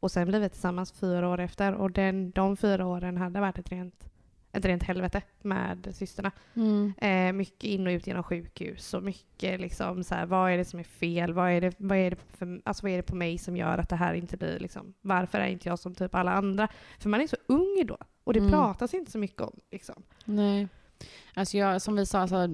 Och 0.00 0.10
sen 0.10 0.28
blev 0.28 0.40
vi 0.42 0.48
tillsammans 0.48 0.92
fyra 0.92 1.28
år 1.28 1.40
efter 1.40 1.74
och 1.74 1.90
den, 1.90 2.30
de 2.30 2.56
fyra 2.56 2.86
åren 2.86 3.16
hade 3.16 3.40
varit 3.40 3.58
ett 3.58 3.70
rent, 3.72 4.08
ett 4.56 4.64
rent 4.64 4.82
helvete 4.82 5.22
med 5.42 5.88
systrarna. 5.92 6.30
Mm. 6.54 6.92
Eh, 6.98 7.32
mycket 7.32 7.64
in 7.64 7.86
och 7.86 7.90
ut 7.90 8.06
genom 8.06 8.22
sjukhus 8.22 8.94
och 8.94 9.02
mycket 9.02 9.60
liksom 9.60 10.04
så 10.04 10.14
här, 10.14 10.26
vad 10.26 10.50
är 10.50 10.56
det 10.56 10.64
som 10.64 10.80
är 10.80 10.84
fel? 10.84 11.32
Vad 11.32 11.50
är 11.50 11.60
det, 11.60 11.74
vad, 11.78 11.98
är 11.98 12.10
det 12.10 12.16
för, 12.28 12.60
alltså, 12.64 12.82
vad 12.86 12.92
är 12.92 12.96
det 12.96 13.02
på 13.02 13.14
mig 13.16 13.38
som 13.38 13.56
gör 13.56 13.78
att 13.78 13.88
det 13.88 13.96
här 13.96 14.14
inte 14.14 14.36
blir 14.36 14.58
liksom, 14.58 14.94
varför 15.00 15.38
är 15.40 15.46
inte 15.46 15.68
jag 15.68 15.78
som 15.78 15.94
typ 15.94 16.14
alla 16.14 16.32
andra? 16.32 16.68
För 16.98 17.08
man 17.08 17.20
är 17.20 17.26
så 17.26 17.36
ung 17.46 17.84
då 17.86 17.98
och 18.24 18.32
det 18.32 18.38
Mm. 18.38 18.50
pratas 18.52 18.94
inte 18.94 19.10
så 19.10 19.18
mycket 19.18 19.40
om. 19.42 19.60
Liksom. 19.70 20.02
Nej. 20.24 20.68
Alltså 21.34 21.56
jag, 21.58 21.82
som 21.82 21.96
vi 21.96 22.06
sa, 22.06 22.18
alltså, 22.20 22.46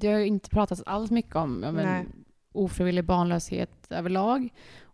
det 0.00 0.08
har 0.08 0.18
ju 0.18 0.26
inte 0.26 0.50
pratats 0.50 0.82
alls 0.86 1.10
mycket 1.10 1.36
om 1.36 1.60
men, 1.60 2.12
ofrivillig 2.52 3.04
barnlöshet 3.04 3.86
överlag. 3.90 4.48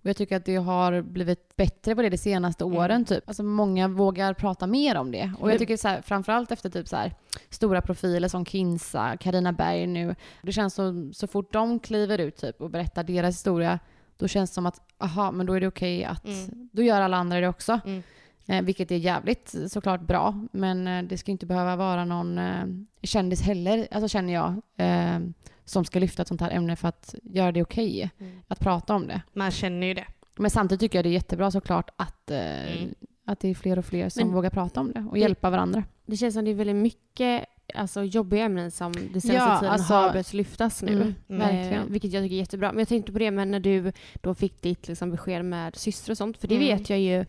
Och 0.06 0.10
jag 0.10 0.16
tycker 0.16 0.36
att 0.36 0.44
det 0.44 0.56
har 0.56 1.02
blivit 1.02 1.56
bättre 1.56 1.94
på 1.96 2.02
det 2.02 2.08
de 2.08 2.18
senaste 2.18 2.64
Mm. 2.64 2.76
åren. 2.78 3.04
Typ. 3.04 3.28
Alltså 3.28 3.42
många 3.42 3.88
vågar 3.88 4.34
prata 4.34 4.66
mer 4.66 4.96
om 4.96 5.10
det. 5.10 5.32
Och 5.40 5.50
jag 5.50 5.58
tycker 5.58 5.76
så 5.76 5.88
här, 5.88 6.02
framförallt 6.02 6.52
efter 6.52 6.70
typ 6.70 6.88
så 6.88 6.96
här, 6.96 7.14
stora 7.50 7.80
profiler 7.80 8.28
som 8.28 8.44
Kinsa, 8.46 9.16
Karina 9.16 9.52
Berg 9.52 9.86
nu. 9.86 10.14
Det 10.42 10.52
känns 10.52 10.74
så, 10.74 11.10
så 11.14 11.26
fort 11.26 11.52
de 11.52 11.78
kliver 11.80 12.18
ut 12.18 12.36
typ, 12.36 12.60
och 12.60 12.70
berättar 12.70 13.04
deras 13.04 13.34
historia, 13.34 13.78
då 14.16 14.28
känns 14.28 14.50
det 14.50 14.54
som 14.54 14.66
att 14.66 14.80
aha, 14.98 15.30
men 15.30 15.46
då 15.46 15.52
är 15.52 15.60
det 15.60 15.66
okej 15.68 16.04
att, 16.04 16.24
Mm. 16.24 16.68
då 16.72 16.82
gör 16.82 17.00
alla 17.00 17.16
andra 17.16 17.40
det 17.40 17.48
också. 17.48 17.80
Mm. 17.84 18.02
Eh, 18.48 18.62
vilket 18.62 18.90
är 18.90 18.96
jävligt 18.96 19.54
såklart 19.68 20.00
bra, 20.00 20.44
men 20.52 20.86
eh, 20.88 21.02
det 21.02 21.18
ska 21.18 21.30
inte 21.30 21.46
behöva 21.46 21.76
vara 21.76 22.04
någon 22.04 22.38
eh, 22.38 22.64
kändis 23.02 23.42
heller, 23.42 23.88
alltså 23.90 24.08
känner 24.08 24.32
jag, 24.32 24.54
eh, 24.76 25.18
som 25.64 25.84
ska 25.84 25.98
lyfta 25.98 26.22
ett 26.22 26.28
sånt 26.28 26.40
här 26.40 26.50
ämne 26.50 26.76
för 26.76 26.88
att 26.88 27.14
göra 27.22 27.52
det 27.52 27.62
okej 27.62 28.10
Mm. 28.18 28.40
att 28.48 28.60
prata 28.60 28.94
om 28.94 29.06
det. 29.06 29.22
Man 29.32 29.50
känner 29.50 29.86
ju 29.86 29.94
det. 29.94 30.04
Men 30.36 30.50
samtidigt 30.50 30.80
tycker 30.80 30.98
jag 30.98 31.04
det 31.04 31.08
är 31.08 31.12
jättebra 31.12 31.50
såklart 31.50 31.90
att, 31.96 32.30
eh, 32.30 32.72
Mm. 32.82 32.94
att 33.24 33.40
det 33.40 33.48
är 33.48 33.54
fler 33.54 33.78
och 33.78 33.84
fler 33.84 34.08
som 34.08 34.26
Men- 34.26 34.34
vågar 34.34 34.50
prata 34.50 34.80
om 34.80 34.92
det 34.92 35.00
och 35.08 35.14
Det- 35.14 35.20
hjälpa 35.20 35.50
varandra. 35.50 35.84
Det 36.06 36.16
känns 36.16 36.34
som 36.34 36.44
det 36.44 36.50
är 36.50 36.54
väldigt 36.54 36.76
mycket 36.76 37.44
alltså, 37.74 38.02
jobbiga 38.04 38.44
ämnen 38.44 38.70
som 38.70 38.92
det 38.92 39.20
senaste 39.20 39.32
Ja, 39.34 39.58
tiden 39.58 39.72
alltså- 39.72 39.94
har 39.94 40.08
börjat 40.10 40.32
lyftas 40.32 40.82
nu. 40.82 40.92
Mm, 40.92 41.14
Mm. 41.28 41.40
verkligen. 41.40 41.82
Eh, 41.82 41.88
vilket 41.90 42.12
jag 42.12 42.22
tycker 42.24 42.34
är 42.36 42.38
jättebra. 42.38 42.72
Men 42.72 42.78
jag 42.78 42.88
tänkte 42.88 43.12
på 43.12 43.18
det 43.18 43.30
men 43.30 43.50
när 43.50 43.60
du 43.60 43.92
då 44.22 44.34
fick 44.34 44.62
ditt 44.62 44.88
liksom, 44.88 45.10
besked 45.10 45.44
med 45.44 45.76
syster 45.76 46.10
och 46.10 46.16
sånt. 46.18 46.38
För 46.38 46.48
det 46.48 46.56
Mm. 46.56 46.66
vet 46.78 46.90
jag 46.90 46.98
ju. 47.00 47.24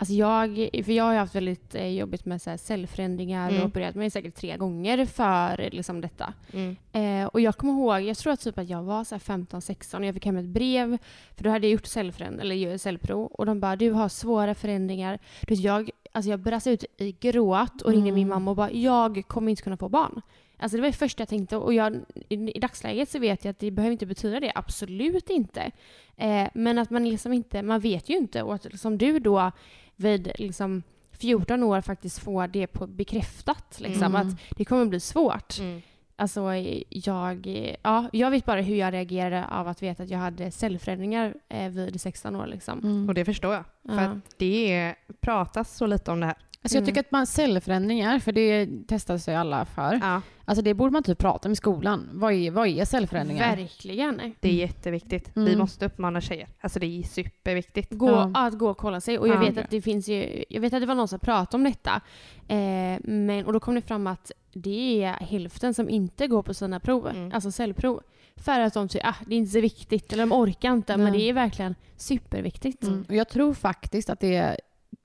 Alltså 0.00 0.14
jag, 0.14 0.54
för 0.84 0.92
jag 0.92 1.04
har 1.04 1.14
haft 1.14 1.34
väldigt 1.34 1.74
eh, 1.74 1.86
jobbigt 1.88 2.24
med 2.24 2.42
så 2.42 2.50
här, 2.50 2.56
cellförändringar 2.56 3.48
Mm. 3.50 3.62
och 3.62 3.68
opererat 3.68 3.94
mig 3.94 4.10
säkert 4.10 4.34
tre 4.34 4.56
gånger 4.56 5.06
för 5.06 5.68
liksom, 5.72 6.00
detta. 6.00 6.34
Mm. 6.52 6.76
Eh, 6.92 7.26
och 7.26 7.40
jag 7.40 7.56
kommer 7.56 7.72
ihåg, 7.72 8.00
jag 8.00 8.16
tror 8.16 8.32
att, 8.32 8.40
typ 8.40 8.58
att 8.58 8.68
jag 8.68 8.82
var 8.82 9.04
15-16 9.04 9.94
och 9.98 10.04
jag 10.04 10.14
fick 10.14 10.26
hem 10.26 10.36
ett 10.36 10.44
brev. 10.44 10.98
För 11.36 11.44
då 11.44 11.50
hade 11.50 11.66
jag 11.66 11.72
gjort 11.72 11.84
cellföränd- 11.86 12.40
eller 12.40 12.78
cellprov 12.78 13.26
och 13.26 13.46
de 13.46 13.60
bara 13.60 13.76
du 13.76 13.90
har 13.90 14.08
svåra 14.08 14.54
förändringar. 14.54 15.18
Du 15.46 15.54
vet, 15.54 15.64
jag, 15.64 15.90
alltså 16.12 16.30
jag 16.30 16.40
brast 16.40 16.66
ut 16.66 16.84
i 16.98 17.12
gråt 17.20 17.82
och 17.82 17.90
ringde 17.90 18.08
Mm. 18.08 18.14
min 18.14 18.28
mamma 18.28 18.50
och 18.50 18.56
bara 18.56 18.70
jag 18.72 19.22
kommer 19.26 19.50
inte 19.50 19.62
kunna 19.62 19.76
få 19.76 19.88
barn. 19.88 20.22
Alltså 20.60 20.76
det 20.76 20.80
var 20.80 20.86
det 20.88 20.96
första 20.96 21.20
jag 21.20 21.28
tänkte 21.28 21.56
och 21.56 21.74
jag, 21.74 21.96
i, 22.28 22.34
i 22.34 22.60
dagsläget 22.60 23.08
så 23.10 23.18
vet 23.18 23.44
jag 23.44 23.50
att 23.50 23.58
det 23.58 23.70
behöver 23.70 23.92
inte 23.92 24.06
betyda 24.06 24.40
det, 24.40 24.52
absolut 24.54 25.30
inte. 25.30 25.70
Eh, 26.16 26.48
men 26.54 26.78
att 26.78 26.90
man 26.90 27.08
liksom 27.08 27.32
inte, 27.32 27.62
man 27.62 27.80
vet 27.80 28.08
ju 28.08 28.16
inte 28.16 28.42
och 28.42 28.54
att 28.54 28.80
som 28.80 28.98
du 28.98 29.18
då 29.18 29.52
vid 29.98 30.32
liksom 30.38 30.82
14 31.12 31.62
år 31.62 31.80
faktiskt 31.80 32.18
får 32.18 32.46
det 32.48 32.66
på 32.66 32.86
bekräftat 32.86 33.76
liksom 33.80 34.14
Mm. 34.14 34.28
att 34.28 34.36
det 34.50 34.64
kommer 34.64 34.84
bli 34.86 35.00
svårt. 35.00 35.58
Mm. 35.58 35.82
Alltså 36.16 36.54
jag, 36.88 37.46
ja, 37.82 38.08
jag 38.12 38.30
vet 38.30 38.44
bara 38.44 38.60
hur 38.60 38.76
jag 38.76 38.92
reagerade 38.92 39.46
av 39.46 39.68
att 39.68 39.82
veta 39.82 40.02
att 40.02 40.10
jag 40.10 40.18
hade 40.18 40.50
cellförändringar 40.50 41.34
eh, 41.48 41.68
vid 41.68 42.00
16 42.00 42.36
år. 42.36 42.46
Liksom. 42.46 42.78
Mm. 42.78 43.08
Och 43.08 43.14
det 43.14 43.24
förstår 43.24 43.54
jag. 43.54 43.64
För 43.88 44.02
Ja. 44.02 44.08
att 44.08 44.38
det 44.38 44.94
pratas 45.20 45.76
så 45.76 45.86
lite 45.86 46.10
om 46.10 46.20
det 46.20 46.26
här. 46.26 46.34
Alltså 46.62 46.76
jag 46.76 46.82
Mm. 46.82 46.86
tycker 46.86 47.00
att 47.00 47.10
man 47.10 47.26
cellförändringar, 47.26 48.18
för 48.18 48.32
det 48.32 48.68
testar 48.88 49.18
sig 49.18 49.36
alla 49.36 49.64
för. 49.64 49.98
Ja, 50.02 50.22
Alltså 50.48 50.62
det 50.62 50.74
borde 50.74 50.92
man 50.92 51.02
typ 51.02 51.18
prata 51.18 51.48
om 51.48 51.52
i 51.52 51.56
skolan. 51.56 52.08
Vad 52.12 52.32
är, 52.32 52.50
vad 52.50 52.68
är 52.68 52.84
cellförändringar? 52.84 53.56
Verkligen. 53.56 54.34
det 54.40 54.48
är 54.48 54.52
jätteviktigt. 54.52 55.30
Vi 55.34 55.40
Mm. 55.46 55.58
måste 55.58 55.86
uppmana 55.86 56.20
tjejer. 56.20 56.48
Alltså 56.60 56.78
det 56.78 56.86
är 56.86 57.02
superviktigt. 57.02 57.92
Gå, 57.92 58.08
Ja. 58.10 58.30
Att 58.34 58.58
gå 58.58 58.70
och 58.70 58.76
kolla 58.78 59.00
sig. 59.00 59.18
Och 59.18 59.28
jag 59.28 59.36
Ja. 59.36 59.40
vet 59.40 59.58
att 59.58 59.70
det 59.70 59.82
finns 59.82 60.08
ju, 60.08 60.44
jag 60.48 60.60
vet 60.60 60.72
att 60.72 60.80
det 60.80 60.86
var 60.86 60.94
någon 60.94 61.08
som 61.08 61.18
pratade 61.20 61.56
om 61.56 61.64
detta. 61.64 62.00
Eh, 62.48 62.98
men, 63.04 63.44
och 63.46 63.52
då 63.52 63.60
kom 63.60 63.74
det 63.74 63.82
fram 63.82 64.06
att 64.06 64.32
det 64.52 65.02
är 65.04 65.12
hälften 65.12 65.74
som 65.74 65.88
inte 65.88 66.26
går 66.26 66.42
på 66.42 66.54
sina 66.54 66.80
prov, 66.80 67.08
Mm. 67.08 67.30
alltså 67.34 67.50
cellprov. 67.52 68.00
För 68.36 68.60
att 68.60 68.74
de 68.74 68.88
tycker 68.88 69.06
ah, 69.08 69.14
det 69.26 69.34
är 69.34 69.38
inte 69.38 69.52
så 69.52 69.60
viktigt, 69.60 70.12
eller 70.12 70.22
de 70.22 70.32
orkar 70.32 70.72
inte. 70.72 70.96
Men 70.96 71.12
Nej. 71.12 71.20
det 71.20 71.28
är 71.28 71.32
verkligen 71.32 71.74
superviktigt. 71.96 72.82
Mm. 72.82 73.04
Och 73.08 73.14
jag 73.14 73.28
tror 73.28 73.54
faktiskt 73.54 74.10
att 74.10 74.20
det 74.20 74.36
är 74.36 74.56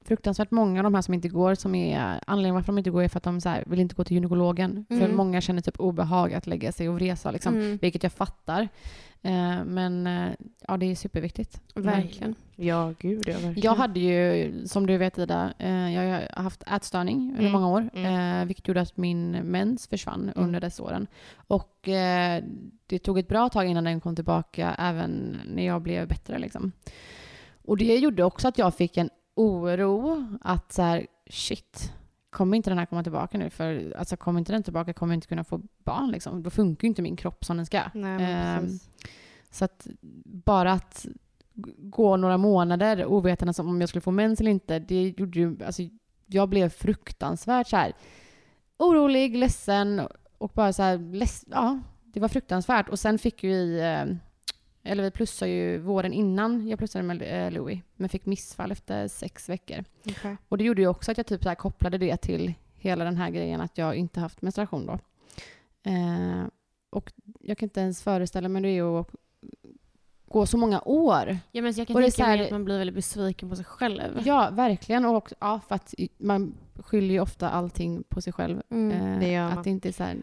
fruktansvärt 0.06 0.52
många 0.52 0.80
av 0.80 0.84
de 0.84 0.94
här 0.94 1.02
som 1.02 1.14
inte 1.14 1.28
går, 1.30 1.56
som 1.56 1.76
är 1.76 2.20
anledningen 2.28 2.56
varför 2.56 2.68
de 2.68 2.78
inte 2.78 2.90
går 2.90 3.04
är 3.04 3.08
för 3.08 3.18
att 3.18 3.24
de 3.24 3.42
så 3.42 3.50
här, 3.50 3.64
vill 3.68 3.80
inte 3.80 3.96
gå 3.96 4.04
till 4.04 4.16
gynekologen. 4.16 4.86
För 4.90 4.96
Mm. 4.96 5.16
många 5.16 5.42
känner 5.42 5.62
typ 5.62 5.80
obehag 5.80 6.34
att 6.34 6.48
lägga 6.48 6.72
sig 6.72 6.90
och 6.90 6.96
vresa, 6.96 7.32
liksom, 7.32 7.54
Mm, 7.56 7.78
vilket 7.82 8.04
jag 8.04 8.12
fattar. 8.12 8.68
Eh, 9.26 9.64
men 9.66 10.08
eh, 10.08 10.30
ja, 10.68 10.78
det 10.78 10.86
är 10.92 10.96
superviktigt. 10.96 11.62
verkligen. 11.76 12.36
Ja, 12.56 12.94
gud 13.00 13.24
ja, 13.28 13.34
verkligen. 13.34 13.62
Jag 13.62 13.76
hade 13.76 14.00
ju, 14.00 14.52
som 14.68 14.88
du 14.88 14.98
vet 14.98 15.18
Ida, 15.18 15.54
eh, 15.60 15.94
jag 15.96 16.22
har 16.36 16.44
haft 16.44 16.64
ätstörning 16.72 17.30
under 17.30 17.40
Mm. 17.40 17.52
många 17.52 17.68
år, 17.70 17.90
Mm. 17.94 18.42
eh, 18.42 18.46
vilket 18.46 18.68
gjorde 18.68 18.82
att 18.82 18.98
min 18.98 19.32
mens 19.32 19.88
försvann 19.88 20.22
Mm. 20.22 20.34
under 20.48 20.60
dessa 20.62 20.84
åren. 20.84 21.08
Och 21.36 21.80
det 22.88 23.00
tog 23.04 23.20
ett 23.20 23.28
bra 23.28 23.50
tag 23.50 23.66
innan 23.68 23.84
den 23.84 24.02
kom 24.02 24.16
tillbaka, 24.16 24.76
även 24.80 25.38
när 25.48 25.66
jag 25.66 25.82
blev 25.82 26.08
bättre. 26.08 26.40
Liksom. 26.40 26.72
Och 27.66 27.78
det 27.78 27.98
gjorde 27.98 28.24
också 28.24 28.48
att 28.48 28.58
jag 28.58 28.74
fick 28.76 28.98
en 28.98 29.10
oro 29.36 30.28
att 30.42 30.72
så 30.72 30.82
här, 30.82 31.08
shit, 31.30 31.94
kommer 32.30 32.58
inte 32.58 32.70
den 32.70 32.78
här 32.78 32.86
komma 32.86 33.04
tillbaka 33.04 33.38
nu? 33.38 33.50
För 33.50 33.94
alltså, 33.98 34.18
kommer 34.18 34.40
inte 34.40 34.52
den 34.52 34.63
tillbaka 34.63 34.94
kommer 34.94 35.13
jag 35.13 35.18
inte 35.18 35.28
kunna 35.28 35.44
få 35.44 35.62
barn. 35.84 36.12
Liksom. 36.12 36.44
Då 36.44 36.50
funkar 36.50 36.86
ju 36.86 36.90
inte 36.90 37.02
min 37.02 37.16
kropp 37.16 37.46
som 37.46 37.58
den 37.58 37.66
ska. 37.66 37.82
Nej, 37.94 38.60
precis. 38.60 38.90
Så 39.52 39.66
att 39.66 39.88
bara 40.24 40.72
att 40.72 41.06
gå 41.78 42.18
några 42.18 42.38
månader 42.38 43.06
ovetandes 43.06 43.60
om 43.60 43.82
jag 43.82 43.90
skulle 43.90 44.02
få 44.02 44.12
mens 44.12 44.40
eller 44.40 44.52
inte, 44.52 44.80
det 44.80 45.13
gjorde 45.18 45.40
ju, 45.40 45.63
alltså 45.66 45.84
jag 46.25 46.50
blev 46.50 46.70
fruktansvärt 46.70 47.68
så 47.68 47.78
här 47.78 47.94
orolig, 48.78 49.38
ledsen 49.38 50.02
och 50.38 50.52
bara 50.56 50.74
så 50.74 50.84
här, 50.84 50.98
leds, 50.98 51.46
ja, 51.52 51.80
det 52.04 52.20
var 52.20 52.28
fruktansvärt. 52.28 52.90
Och 52.90 53.00
sen 53.00 53.20
fick 53.20 53.44
vi, 53.44 53.80
eh, 53.80 54.16
eller 54.84 55.04
vi 55.04 55.12
plussade 55.12 55.52
ju 55.52 55.78
våren 55.78 56.13
innan 56.13 56.68
jag 56.68 56.80
plussade 56.80 57.04
med 57.04 57.22
eh, 57.46 57.52
Louis, 57.52 57.80
men 57.96 58.10
fick 58.10 58.25
missfall 58.25 58.72
efter 58.72 59.08
sex 59.08 59.50
veckor. 59.50 59.84
Okej. 60.10 60.38
Och 60.50 60.58
det 60.58 60.63
gjorde 60.63 60.82
ju 60.82 60.88
också 60.88 61.12
att 61.12 61.18
jag 61.18 61.25
typ 61.28 61.44
så 61.44 61.56
kopplade 61.56 61.98
det 61.98 62.18
till 62.18 62.54
hela 62.75 63.06
den 63.06 63.18
här 63.18 63.30
grejen 63.30 63.62
att 63.62 63.78
jag 63.78 63.96
inte 63.96 64.20
haft 64.20 64.42
menstruation 64.42 64.86
då. 64.86 64.94
Eh, 65.92 66.44
och 66.90 67.12
jag 67.40 67.58
kan 67.58 67.66
inte 67.66 67.80
ens 67.82 68.04
föreställa 68.04 68.50
mig 68.50 68.62
det 68.62 68.70
är 68.70 69.00
att 69.00 69.08
gå 70.28 70.46
så 70.46 70.58
många 70.58 70.82
år. 70.82 71.38
Ja, 71.52 71.62
men 71.62 71.74
jag 71.74 71.88
kan 71.88 71.96
Och 71.96 72.02
det 72.02 72.08
är 72.08 72.12
tänka 72.12 72.25
här- 72.30 72.38
mig 72.38 72.46
att 72.46 72.52
man 72.52 72.66
blir 72.66 72.78
väldigt 72.78 72.96
besviken 72.96 73.50
på 73.50 73.56
sig 73.56 73.66
själv. 73.66 74.22
Ja, 74.25 74.50
verkligen. 74.52 75.06
Och 75.06 75.16
också, 75.16 75.36
ja, 75.40 75.60
för 75.68 75.75
att 75.75 75.94
man 76.18 76.54
skyller 76.75 77.13
ju 77.13 77.20
ofta 77.20 77.50
allting 77.50 78.04
på 78.10 78.22
sig 78.22 78.34
själv. 78.34 78.62
Mm. 78.70 78.92
Eh, 79.13 79.20
det 79.20 79.32
gör 79.32 79.50
man. 79.50 79.58
Att 79.58 79.63
det 79.63 79.70
inte 79.70 79.88
är 79.88 79.92
så 79.94 80.04
här, 80.04 80.18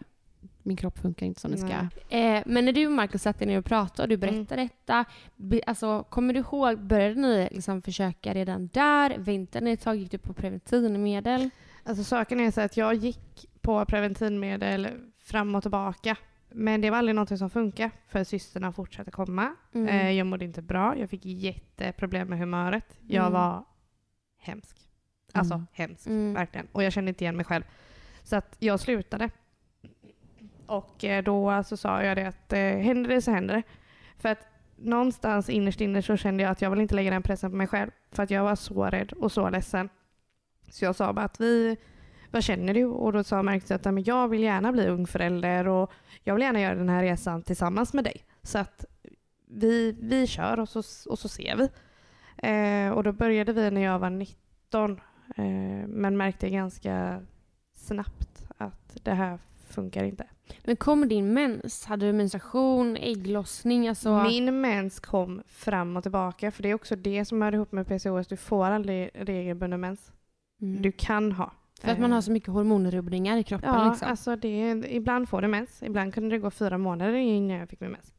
min 0.63 0.77
kropp 0.77 0.97
funkar 0.99 1.25
inte 1.25 1.41
som 1.41 1.51
den 1.51 1.59
ska. 1.59 2.15
Eh, 2.17 2.43
men 2.45 2.65
när 2.65 2.71
du 2.73 2.85
och 2.85 2.91
Marcus 2.91 3.21
satt 3.21 3.41
er 3.41 3.45
ner 3.45 3.57
och 3.59 3.65
pratade 3.65 4.03
och 4.03 4.09
du 4.09 4.17
berättade 4.17 4.61
detta, 4.61 5.05
be, 5.35 5.61
alltså, 5.67 6.03
kommer 6.03 6.33
du 6.33 6.39
ihåg, 6.39 6.79
började 6.79 7.15
ni 7.21 7.47
liksom 7.51 7.81
försöka 7.81 8.33
redan 8.33 8.67
där? 8.73 9.15
Väntade 9.17 9.65
ni 9.65 9.71
ett 9.71 9.81
tag? 9.81 9.95
Gick 9.95 10.11
du 10.11 10.17
på 10.17 10.33
preventivmedel? 10.33 11.49
Alltså 11.83 12.03
saken 12.03 12.39
är 12.39 12.51
så 12.51 12.61
att 12.61 12.77
jag 12.77 12.93
gick 12.95 13.45
på 13.61 13.85
preventivmedel 13.85 14.87
fram 15.19 15.55
och 15.55 15.61
tillbaka. 15.61 16.15
Men 16.53 16.81
det 16.81 16.89
var 16.89 16.97
aldrig 16.97 17.15
något 17.15 17.37
som 17.37 17.49
funkade 17.49 17.91
för 18.07 18.23
systrarna 18.23 18.71
fortsatte 18.71 19.11
komma. 19.11 19.55
Mm. 19.73 19.87
Eh, 19.87 20.11
jag 20.11 20.27
mådde 20.27 20.45
inte 20.45 20.61
bra. 20.61 20.97
Jag 20.97 21.09
fick 21.09 21.25
jätteproblem 21.25 22.27
med 22.27 22.39
humöret. 22.39 22.97
Jag 23.07 23.21
Mm. 23.21 23.33
var 23.33 23.63
hemsk. 24.37 24.77
Alltså 25.33 25.53
Mm. 25.53 25.67
hemsk, 25.71 26.07
Mm. 26.07 26.33
verkligen. 26.33 26.67
Och 26.71 26.83
jag 26.83 26.93
kände 26.93 27.09
inte 27.09 27.23
igen 27.23 27.35
mig 27.35 27.45
själv. 27.45 27.63
Så 28.23 28.35
att 28.35 28.55
jag 28.59 28.79
slutade. 28.79 29.29
Och 30.65 31.03
eh, 31.03 31.23
då 31.23 31.63
så 31.63 31.77
sa 31.77 32.03
jag 32.03 32.17
det 32.17 32.27
att 32.27 32.53
eh, 32.53 32.59
händer 32.59 33.09
det 33.09 33.21
så 33.21 33.31
händer 33.31 33.55
det. 33.55 33.63
För 34.17 34.29
att 34.29 34.47
någonstans 34.75 35.49
innerst 35.49 35.81
inne 35.81 36.01
så 36.01 36.17
kände 36.17 36.43
jag 36.43 36.51
att 36.51 36.61
jag 36.61 36.69
vill 36.69 36.81
inte 36.81 36.95
lägga 36.95 37.11
den 37.11 37.23
pressen 37.23 37.51
på 37.51 37.57
mig 37.57 37.67
själv. 37.67 37.91
För 38.11 38.23
att 38.23 38.31
jag 38.31 38.43
var 38.43 38.55
så 38.55 38.85
rädd 38.85 39.11
och 39.11 39.31
så 39.31 39.49
ledsen. 39.49 39.89
Så 40.69 40.85
jag 40.85 40.95
sa 40.95 41.13
bara 41.13 41.25
att 41.25 41.41
vi, 41.41 41.77
vad 42.31 42.43
känner 42.43 42.73
du? 42.73 42.85
Och 42.85 43.13
då 43.13 43.23
sa 43.23 43.43
Marcus 43.43 43.71
att 43.71 43.85
men 43.85 44.03
jag 44.03 44.27
vill 44.27 44.43
gärna 44.43 44.71
bli 44.71 44.87
ung 44.87 45.07
förälder 45.07 45.67
och 45.67 45.91
jag 46.23 46.33
vill 46.33 46.43
gärna 46.43 46.61
göra 46.61 46.75
den 46.75 46.89
här 46.89 47.03
resan 47.03 47.43
tillsammans 47.43 47.93
med 47.93 48.03
dig. 48.03 48.25
Så 48.43 48.57
att 48.57 48.85
vi, 49.47 49.97
vi 50.01 50.27
kör 50.27 50.59
och 50.59 50.69
så, 50.69 50.79
och 51.09 51.19
så 51.19 51.29
ser 51.29 51.55
vi. 51.55 51.69
Eh, 52.37 52.91
och 52.91 53.03
då 53.03 53.11
började 53.11 53.53
vi 53.53 53.71
när 53.71 53.81
jag 53.81 53.99
var 53.99 54.09
19 54.09 55.01
eh, 55.35 55.87
men 55.87 56.17
märkte 56.17 56.49
ganska 56.49 57.21
snabbt 57.73 58.45
att 58.57 58.97
det 59.03 59.13
här 59.13 59.39
funkar 59.71 60.03
inte. 60.03 60.27
Men 60.63 60.75
kom 60.75 61.07
din 61.07 61.33
mens? 61.33 61.85
Hade 61.85 62.05
du 62.05 62.13
menstruation, 62.13 62.97
ägglossning? 62.97 63.87
Alltså, 63.87 64.23
Min 64.23 64.61
mens 64.61 64.99
kom 64.99 65.41
fram 65.47 65.97
och 65.97 66.03
tillbaka 66.03 66.51
för 66.51 66.63
det 66.63 66.69
är 66.69 66.73
också 66.73 66.95
det 66.95 67.25
som 67.25 67.41
hör 67.41 67.53
ihop 67.53 67.71
med 67.71 67.87
PCOS. 67.87 68.27
Du 68.27 68.37
får 68.37 68.65
aldrig 68.65 69.09
regelbunden 69.13 69.79
mens. 69.79 70.11
Mm. 70.61 70.81
Du 70.81 70.91
kan 70.91 71.31
ha. 71.31 71.51
För 71.81 71.91
att 71.91 71.99
man 71.99 72.11
har 72.11 72.21
så 72.21 72.31
mycket 72.31 72.49
hormonrubbningar 72.49 73.37
i 73.37 73.43
kroppen 73.43 73.69
Ja, 73.73 73.89
liksom. 73.89 74.07
alltså 74.09 74.35
det, 74.35 74.83
ibland 74.89 75.29
får 75.29 75.41
det 75.41 75.47
mens. 75.47 75.83
Ibland 75.83 76.13
kunde 76.13 76.29
det 76.35 76.39
gå 76.39 76.51
fyra 76.51 76.77
månader 76.77 77.13
innan 77.13 77.57
jag 77.57 77.69
fick 77.69 77.79
min 77.79 77.91
mens. 77.91 78.13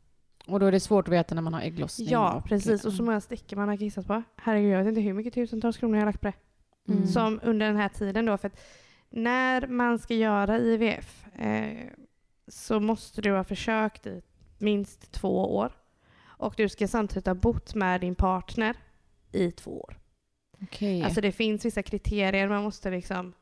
Och 0.47 0.61
då 0.61 0.67
är 0.67 0.73
det 0.73 0.81
svårt 0.81 1.09
att 1.09 1.15
veta 1.15 1.35
när 1.35 1.43
man 1.43 1.55
har 1.55 1.61
ägglossning. 1.61 2.09
Ja, 2.11 2.33
och- 2.33 2.45
precis. 2.45 2.85
Och 2.85 2.93
så 2.93 3.03
många 3.03 3.21
stickor 3.21 3.57
man 3.57 3.69
har 3.69 3.77
kissat 3.77 4.07
på. 4.07 4.23
Herregud, 4.37 4.73
jag 4.73 4.79
vet 4.79 4.89
inte 4.89 5.01
hur 5.01 5.13
mycket 5.13 5.35
tusentals 5.35 5.77
kronor 5.77 5.95
jag 5.97 6.01
har 6.01 6.07
lagt 6.07 6.21
på 6.21 6.27
det. 6.27 6.35
Mm. 6.93 7.07
Som 7.07 7.41
under 7.43 7.67
den 7.67 7.77
här 7.77 7.89
tiden 7.89 8.27
då. 8.27 8.37
För 8.39 8.47
att 8.49 8.61
när 9.13 9.67
man 9.67 9.99
ska 9.99 10.15
göra 10.15 10.59
IVF 10.59 11.27
eh, 11.39 11.89
så 12.49 12.81
måste 12.81 13.23
du 13.23 13.33
ha 13.33 13.45
försökt 13.45 14.07
i 14.07 14.23
minst 14.59 15.13
två 15.13 15.57
år. 15.57 15.73
Och 16.23 16.55
du 16.57 16.69
ska 16.69 16.89
samtidigt 16.89 17.27
ha 17.27 17.35
bott 17.35 17.75
med 17.75 18.01
din 18.01 18.15
partner 18.15 18.77
i 19.33 19.51
två 19.51 19.81
år. 19.81 19.99
Okej. 20.63 21.03
Alltså 21.03 21.21
det 21.21 21.33
finns 21.33 21.65
vissa 21.65 21.83
kriterier 21.83 22.49
man 22.49 22.63
måste 22.63 22.91
liksom 22.91 23.33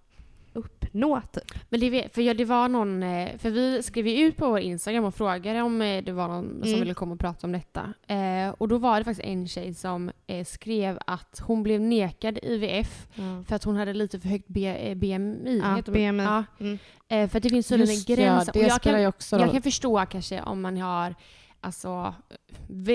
uppnå 0.91 1.21
typ. 1.33 1.45
Men 1.69 1.81
det, 1.81 2.15
för 2.15 2.23
ja, 2.23 2.35
det 2.35 2.45
var 2.45 2.69
någon, 2.69 3.03
eh, 3.03 3.37
för 3.39 3.51
vi 3.51 3.83
skrev 3.83 4.07
ju 4.09 4.27
ut 4.27 4.37
på 4.37 4.49
vår 4.49 4.59
Instagram 4.59 5.05
och 5.05 5.15
frågade 5.15 5.63
om 5.63 5.83
eh, 5.83 6.05
det 6.05 6.13
var 6.13 6.29
någon 6.29 6.49
som 6.61 6.69
Mm. 6.69 6.81
ville 6.81 6.95
komma 6.95 7.13
och 7.15 7.21
prata 7.21 7.47
om 7.47 7.53
detta. 7.53 7.95
Eh, 8.07 8.51
och 8.59 8.69
då 8.69 8.79
var 8.79 8.99
det 8.99 9.05
faktiskt 9.05 9.27
en 9.27 9.49
tjej 9.49 9.75
som 9.75 10.11
eh, 10.27 10.45
skrev 10.45 10.99
att 11.07 11.41
hon 11.47 11.63
blev 11.63 11.81
nekad 11.81 12.39
IVF 12.43 13.07
för 13.47 13.55
att 13.57 13.65
hon 13.65 13.77
hade 13.77 13.93
lite 13.95 14.21
för 14.21 14.29
högt 14.29 14.49
B, 14.49 14.67
eh, 14.67 14.95
BMI. 14.95 15.59
Ja? 15.65 15.83
BMI. 15.93 16.23
Ja, 16.25 16.45
Mm. 16.61 16.79
eh, 17.09 17.29
för 17.29 17.37
att 17.37 17.43
det 17.43 17.51
finns 17.51 17.69
tydligen 17.69 17.91
en 17.91 17.95
Just 17.95 18.09
gräns. 18.09 18.51
Ja, 18.55 18.61
Och 18.61 18.67
jag 18.69 18.83
kan, 18.83 19.07
också 19.07 19.37
jag 19.37 19.43
roll. 19.45 19.53
kan 19.53 19.63
förstå 19.63 20.07
kanske 20.07 20.43
om 20.43 20.61
man 20.61 20.77
har 20.77 21.15
alltså, 21.63 22.15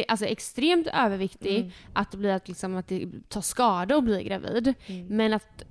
alltså 0.07 0.25
extremt 0.25 0.87
överviktig, 0.93 1.57
Mm. 1.59 1.71
att 1.93 2.11
det 2.11 2.17
blir 2.17 2.29
att, 2.33 2.47
liksom, 2.47 2.75
att 2.75 2.87
det 2.87 3.07
tar 3.29 3.41
skada 3.41 3.95
att 3.95 4.03
bli 4.03 4.23
gravid. 4.23 4.73
Mm. 4.87 5.07
Men 5.07 5.33
att 5.33 5.63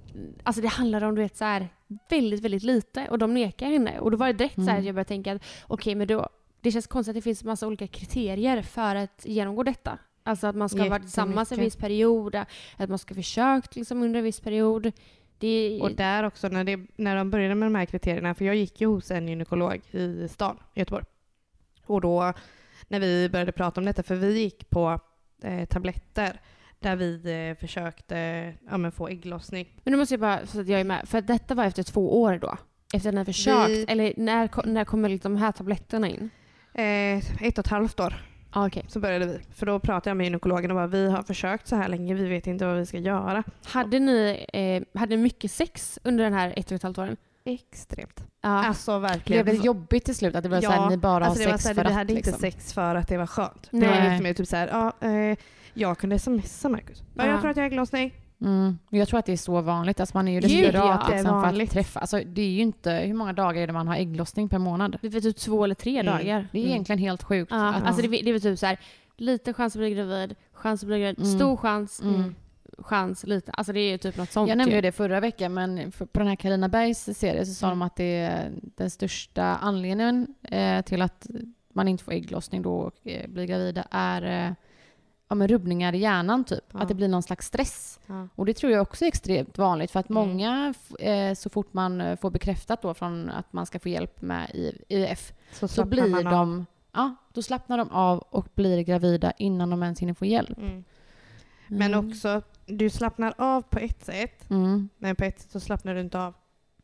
alltså 0.43 0.63
det 0.63 0.69
handlar 0.69 1.05
om 1.05 1.15
du 1.15 1.23
vet, 1.23 1.37
så 1.37 1.45
här, 1.45 1.69
väldigt, 2.09 2.41
väldigt 2.41 2.63
lite 2.63 3.09
och 3.09 3.19
de 3.19 3.35
nekar 3.35 3.67
henne. 3.67 3.99
Och 4.01 4.11
då 4.11 4.17
var 4.17 4.27
det 4.27 4.33
direkt 4.33 4.55
så 4.55 4.61
här 4.61 4.69
Mm. 4.69 4.79
att 4.81 4.87
jag 4.87 4.95
började 4.95 5.09
tänka 5.09 5.33
att 5.33 5.43
okej, 5.67 5.95
men 5.95 6.07
då, 6.07 6.29
det 6.61 6.73
känns 6.73 6.87
konstigt 6.87 7.11
att 7.11 7.15
det 7.15 7.23
finns 7.23 7.45
massa 7.45 7.67
olika 7.67 7.87
kriterier 7.87 8.63
för 8.63 8.95
att 8.97 9.23
genomgå 9.25 9.63
detta. 9.63 9.99
Alltså 10.23 10.47
att 10.47 10.57
man 10.57 10.69
ska 10.69 10.89
vara 10.89 10.99
tillsammans 10.99 11.53
en 11.53 11.61
viss 11.61 11.77
period, 11.77 12.35
att 12.77 12.89
man 12.89 12.99
ska 12.99 13.15
ha 13.15 13.17
försökt 13.23 13.77
liksom 13.77 14.03
under 14.03 14.19
en 14.19 14.25
viss 14.25 14.41
period. 14.41 14.93
Det, 15.39 15.81
Och 15.83 15.93
där 15.93 16.25
också 16.25 16.49
när, 16.49 16.65
det, 16.65 16.81
när 16.97 17.17
de 17.17 17.31
började 17.31 17.55
med 17.55 17.67
de 17.67 17.75
här 17.75 17.87
kriterierna, 17.87 18.35
för 18.35 18.45
jag 18.45 18.57
gick 18.57 18.81
ju 18.81 18.87
hos 18.87 19.11
en 19.11 19.29
gynekolog 19.29 19.81
i 19.91 20.29
stan, 20.29 20.59
i 20.75 20.79
Göteborg. 20.79 21.05
Och 21.87 22.01
då 22.01 22.33
när 22.89 23.01
vi 23.01 23.29
började 23.29 23.53
prata 23.53 23.81
om 23.81 23.85
detta, 23.85 24.03
för 24.03 24.15
vi 24.15 24.39
gick 24.43 24.71
på 24.71 25.01
eh, 25.43 25.65
tabletter 25.65 26.41
där 26.85 26.97
vi 26.97 27.49
eh, 27.51 27.61
försökte 27.61 28.53
ja, 28.71 28.77
men 28.77 28.93
få 28.93 29.09
ägglossning. 29.09 29.69
Men 29.85 29.93
nu 29.93 29.99
måste 29.99 30.15
jag 30.15 30.21
bara, 30.21 30.47
så 30.47 30.61
att 30.61 30.69
jag 30.69 30.81
är 30.81 30.85
med, 30.85 31.09
för 31.09 31.21
detta 31.21 31.55
var 31.55 31.65
efter 31.65 31.83
två 31.83 32.23
år 32.23 32.39
då? 32.43 32.57
Efter 32.95 33.09
att 33.09 33.15
ni 33.15 33.19
har 33.21 33.25
försökt? 33.25 33.71
Vi- 33.71 33.85
Eller 33.89 34.13
när, 34.17 34.67
när 34.67 34.85
kommer 34.85 35.09
liksom 35.09 35.35
de 35.35 35.41
här 35.41 35.53
tabletterna 35.53 36.09
in? 36.09 36.31
Eh, 36.75 37.17
ett 37.47 37.59
och 37.59 37.65
ett 37.65 37.71
halvt 37.71 38.01
år 38.01 38.15
Ah, 38.57 38.67
okej. 38.67 38.85
så 38.89 39.01
började 39.01 39.27
vi. 39.27 39.39
För 39.55 39.67
då 39.67 39.79
pratade 39.79 40.11
jag 40.11 40.17
med 40.17 40.25
gynekologen 40.25 40.71
och 40.71 40.75
bara, 40.75 40.87
vi 40.87 41.11
har 41.11 41.23
försökt 41.23 41.69
så 41.69 41.77
här 41.77 41.89
länge, 41.89 42.15
vi 42.15 42.29
vet 42.29 42.47
inte 42.47 42.67
vad 42.67 42.77
vi 42.77 42.87
ska 42.87 42.99
göra. 42.99 43.43
Hade 43.65 43.99
ni 43.99 44.47
eh, 44.53 45.01
hade 45.01 45.17
ni 45.17 45.23
mycket 45.23 45.51
sex 45.51 45.99
under 46.05 46.25
den 46.25 46.33
här 46.33 46.55
ett 46.57 46.67
och 46.71 46.73
ett 46.77 46.83
halvt 46.83 46.99
åren? 46.99 47.17
Extremt. 47.45 48.25
Ja. 48.43 48.49
Alltså 48.65 48.99
verkligen. 48.99 49.45
Blev 49.45 49.59
det 49.59 49.65
jobbigt 49.65 50.05
till 50.05 50.15
slut? 50.15 50.35
Att 50.35 50.43
det 50.43 50.49
var 50.49 50.63
Ja, 50.63 50.73
såhär, 50.73 50.91
ni 50.91 50.97
bara 50.97 51.25
alltså 51.27 51.45
det 51.45 51.51
har 51.51 51.59
sex 51.59 51.63
så 51.63 51.69
här, 51.69 51.75
för 51.75 51.83
vi 51.83 51.89
att 51.89 51.95
hade 51.95 52.13
inte 52.13 52.31
liksom. 52.31 52.41
sex 52.41 52.73
för 52.73 52.95
att 52.95 53.09
det 53.09 53.17
var 53.17 53.27
skönt. 53.27 53.69
Det 53.71 53.77
Nej. 53.79 53.89
var 54.05 54.11
lite 54.11 54.23
mer 54.23 54.35
typ 54.35 54.49
så 54.49 54.57
här, 54.57 54.69
ja, 55.01 55.09
eh, 55.09 55.37
jag 55.75 55.99
kunde 55.99 56.19
smsa 56.19 56.69
Marcus. 56.69 57.03
Ja, 57.15 57.25
Ja. 57.25 57.31
Jag 57.31 57.41
tror 57.41 57.51
att 57.51 57.57
jag 57.57 57.65
har 57.65 57.67
ägglossning. 57.71 58.15
Mm. 58.41 58.79
Jag 58.91 59.09
tror 59.09 59.19
att 59.19 59.27
det 59.27 59.33
är 59.33 59.37
så 59.37 59.61
vanligt. 59.61 60.01
Alltså 60.01 60.17
man 60.17 60.29
är 60.29 60.33
ju 60.33 60.41
Gud, 60.41 60.51
desperat 60.51 61.07
det 61.07 61.13
är 61.13 61.17
liksom, 61.17 61.31
för 61.31 61.39
att 61.39 61.43
vanligt. 61.45 61.71
träffa. 61.71 62.01
Alltså 62.01 62.21
det 62.27 62.43
är 62.43 62.49
ju 62.51 62.61
inte, 62.61 62.93
hur 62.93 63.15
många 63.15 63.33
dagar 63.33 63.63
är 63.63 63.67
det 63.67 63.73
man 63.73 63.89
har 63.89 63.97
ägglossning 63.97 64.49
per 64.49 64.59
månad? 64.59 64.99
Det 65.03 65.07
är 65.17 65.21
typ 65.21 65.37
två 65.37 65.65
eller 65.65 65.75
tre 65.75 65.99
Mm. 66.01 66.07
dagar. 66.07 66.49
Det 66.53 66.59
är 66.59 66.63
Mm. 66.63 66.71
egentligen 66.73 66.99
helt 66.99 67.23
sjukt. 67.23 67.51
Ja, 67.53 67.69
att, 67.75 67.85
alltså 67.85 68.03
det, 68.03 68.09
det 68.09 68.29
är 68.29 68.33
väl 68.33 68.43
typ 68.43 68.59
så 68.59 68.67
här, 68.67 68.79
liten 69.17 69.55
chans 69.55 69.75
att 69.77 69.81
bli 69.81 69.91
gravid, 69.95 70.35
chans 70.53 70.83
att 70.83 70.87
bli 70.87 70.99
gravid, 71.01 71.19
Mm. 71.19 71.39
stor 71.39 71.57
chans, 71.57 72.03
Mm. 72.03 72.35
chans, 72.79 73.25
lite. 73.27 73.53
Alltså 73.53 73.73
det 73.73 73.81
är 73.81 73.91
ju 73.91 73.99
typ 73.99 74.17
något 74.17 74.31
sånt. 74.33 74.49
Jag 74.49 74.59
nämnde 74.59 74.71
ju. 74.73 74.77
ju 74.79 74.83
det 74.83 74.93
förra 74.93 75.21
veckan, 75.21 75.55
men 75.55 75.93
för- 75.93 76.07
på 76.07 76.19
den 76.19 76.29
här 76.29 76.37
Carina 76.37 76.69
Bergs 76.69 76.99
serie 77.19 77.47
så 77.47 77.55
sa 77.55 77.67
Mm. 77.67 77.79
de 77.79 77.87
att 77.87 77.97
det 77.97 78.17
är 78.17 78.51
den 78.77 78.91
största 78.91 79.45
anledningen 79.45 80.27
eh, 80.43 80.83
till 80.83 81.03
att 81.03 81.27
man 81.75 81.89
inte 81.89 82.05
får 82.05 82.13
ägglossning 82.13 82.63
då 82.63 82.75
och 82.77 83.07
eh, 83.07 83.29
blir 83.31 83.45
gravida 83.47 83.85
är 83.91 84.47
eh, 84.47 84.53
ja, 85.29 85.35
men 85.35 85.49
rubbningar 85.49 85.95
i 85.95 85.99
hjärnan 85.99 86.45
typ. 86.45 86.65
Ja. 86.73 86.79
Att 86.81 86.89
det 86.89 86.95
blir 86.95 87.09
någon 87.09 87.23
slags 87.23 87.47
stress. 87.47 88.01
Ja. 88.07 88.29
Och 88.35 88.47
det 88.47 88.55
tror 88.55 88.73
jag 88.73 88.83
också 88.83 89.05
är 89.05 89.09
extremt 89.09 89.59
vanligt 89.59 89.91
för 89.91 90.01
att 90.01 90.11
Mm. 90.11 90.29
många, 90.29 90.75
eh, 91.01 91.35
så 91.35 91.51
fort 91.51 91.73
man 91.73 92.01
eh, 92.01 92.17
får 92.19 92.31
bekräftat 92.31 92.83
då 92.83 92.95
från 92.95 93.31
att 93.31 93.53
man 93.53 93.67
ska 93.67 93.79
få 93.79 93.89
hjälp 93.89 94.23
med 94.23 94.51
I- 94.55 94.83
IVF, 94.89 95.33
Så, 95.53 95.69
så 95.69 95.85
blir 95.85 96.17
av. 96.17 96.25
de, 96.25 96.67
ja, 96.93 97.15
då 97.33 97.43
slappnar 97.43 97.79
de 97.79 97.91
av 97.91 98.19
och 98.19 98.49
blir 98.55 98.83
gravida 98.83 99.33
innan 99.39 99.71
de 99.71 99.83
ens 99.83 100.01
hinner 100.01 100.15
få 100.15 100.25
hjälp. 100.27 100.59
Mm. 100.59 100.85
Men 101.69 101.95
Mm. 101.95 102.09
också, 102.09 102.43
du 102.67 102.91
slappnar 102.91 103.35
av 103.39 103.63
på 103.63 103.79
ett 103.79 104.05
sätt, 104.05 104.51
Mm. 104.51 104.89
men 104.99 105.17
på 105.17 105.25
ett 105.25 105.41
sätt 105.41 105.51
så 105.51 105.61
slappnar 105.61 105.95
du 105.95 106.01
inte 106.01 106.21
av. 106.21 106.35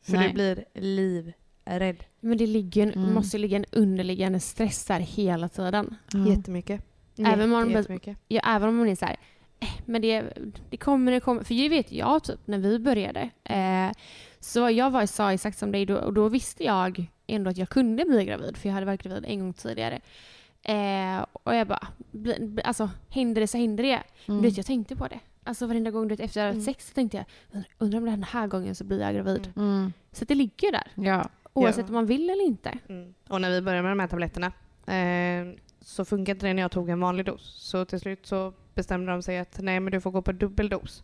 För 0.01 0.13
Nej. 0.13 0.27
du 0.27 0.33
blir 0.33 0.65
livrädd. 0.73 2.03
Men 2.19 2.37
det 2.37 2.47
ligger 2.47 2.83
en, 2.87 2.93
Mm. 2.93 3.13
måste 3.13 3.37
ligga 3.37 3.57
en 3.57 3.65
underliggande 3.71 4.39
stress 4.39 4.85
där 4.85 4.99
hela 4.99 5.49
tiden. 5.49 5.95
Ja. 6.13 6.27
Jättemycket. 6.27 6.85
Även 7.25 7.53
om 7.53 7.71
man. 7.71 7.85
Ja, 8.27 8.41
även 8.45 8.69
om 8.69 8.77
man 8.77 8.87
är 8.89 8.95
så 8.95 9.05
här, 9.05 9.17
eh, 9.59 9.67
men 9.85 10.01
det, 10.01 10.23
det 10.69 10.77
kommer, 10.77 11.11
det 11.11 11.19
kommer. 11.19 11.43
För 11.43 11.53
det 11.55 11.69
vet 11.69 11.91
jag 11.91 12.23
typ 12.23 12.39
när 12.45 12.57
vi 12.57 12.79
började. 12.79 13.29
Eh, 13.43 13.91
så 14.39 14.69
jag 14.69 14.89
var, 14.91 15.05
sa 15.05 15.33
exakt 15.33 15.57
som 15.57 15.71
dig 15.71 15.85
då, 15.85 15.95
och 15.97 16.13
då 16.13 16.29
visste 16.29 16.63
jag 16.63 17.05
ändå 17.27 17.49
att 17.49 17.57
jag 17.57 17.69
kunde 17.69 18.05
bli 18.05 18.25
gravid. 18.25 18.57
För 18.57 18.69
jag 18.69 18.73
hade 18.73 18.85
varit 18.85 19.03
gravid 19.03 19.25
en 19.27 19.39
gång 19.39 19.53
tidigare. 19.53 20.01
Eh, 20.63 21.25
och 21.43 21.55
jag 21.55 21.67
bara, 21.67 21.87
bli, 22.11 22.35
bli- 22.39 22.63
alltså 22.63 22.89
händer 23.09 23.41
det 23.41 23.47
så 23.47 23.57
händer 23.57 23.83
det. 23.83 24.03
Mm. 24.27 24.41
Du 24.41 24.47
vet, 24.47 24.57
jag 24.57 24.65
tänkte 24.65 24.95
på 24.95 25.07
det. 25.07 25.19
Alltså 25.43 25.65
varenda 25.67 25.91
gång 25.91 26.07
du 26.07 26.15
vet, 26.15 26.19
efter 26.19 26.39
jag 26.39 26.47
hade 26.47 26.53
Mm. 26.55 26.65
sex 26.65 26.87
så 26.87 26.93
tänkte 26.93 27.17
jag, 27.17 27.25
"Undrar- 27.77 27.99
om 27.99 28.05
den 28.05 28.23
här 28.23 28.47
gången 28.47 28.75
så 28.75 28.83
blir 28.83 29.01
jag 29.01 29.13
gravid. 29.15 29.53
Mm. 29.55 29.93
Så 30.11 30.25
det 30.25 30.35
ligger 30.35 30.71
där. 30.71 30.87
Ja. 30.95 31.29
Oavsett 31.53 31.77
Ja. 31.85 31.87
om 31.87 31.93
man 31.93 32.05
vill 32.05 32.29
eller 32.29 32.43
inte. 32.45 32.77
Mm. 32.89 33.13
Och 33.27 33.41
när 33.41 33.49
vi 33.51 33.61
började 33.61 33.83
med 33.83 33.91
de 33.91 33.99
här 33.99 34.07
tabletterna 34.07 34.47
eh, 34.85 35.55
så 35.81 36.05
funkade 36.05 36.31
inte 36.31 36.47
det 36.47 36.53
när 36.53 36.61
jag 36.61 36.71
tog 36.71 36.89
en 36.89 36.99
vanlig 36.99 37.25
dos. 37.25 37.55
Så 37.59 37.85
till 37.85 37.99
slut 37.99 38.25
så 38.25 38.53
bestämde 38.75 39.11
de 39.11 39.21
sig 39.21 39.39
att 39.39 39.59
nej 39.61 39.79
men 39.79 39.91
du 39.91 40.01
får 40.01 40.11
gå 40.11 40.21
på 40.21 40.31
dubbel 40.31 40.69
dos. 40.69 41.03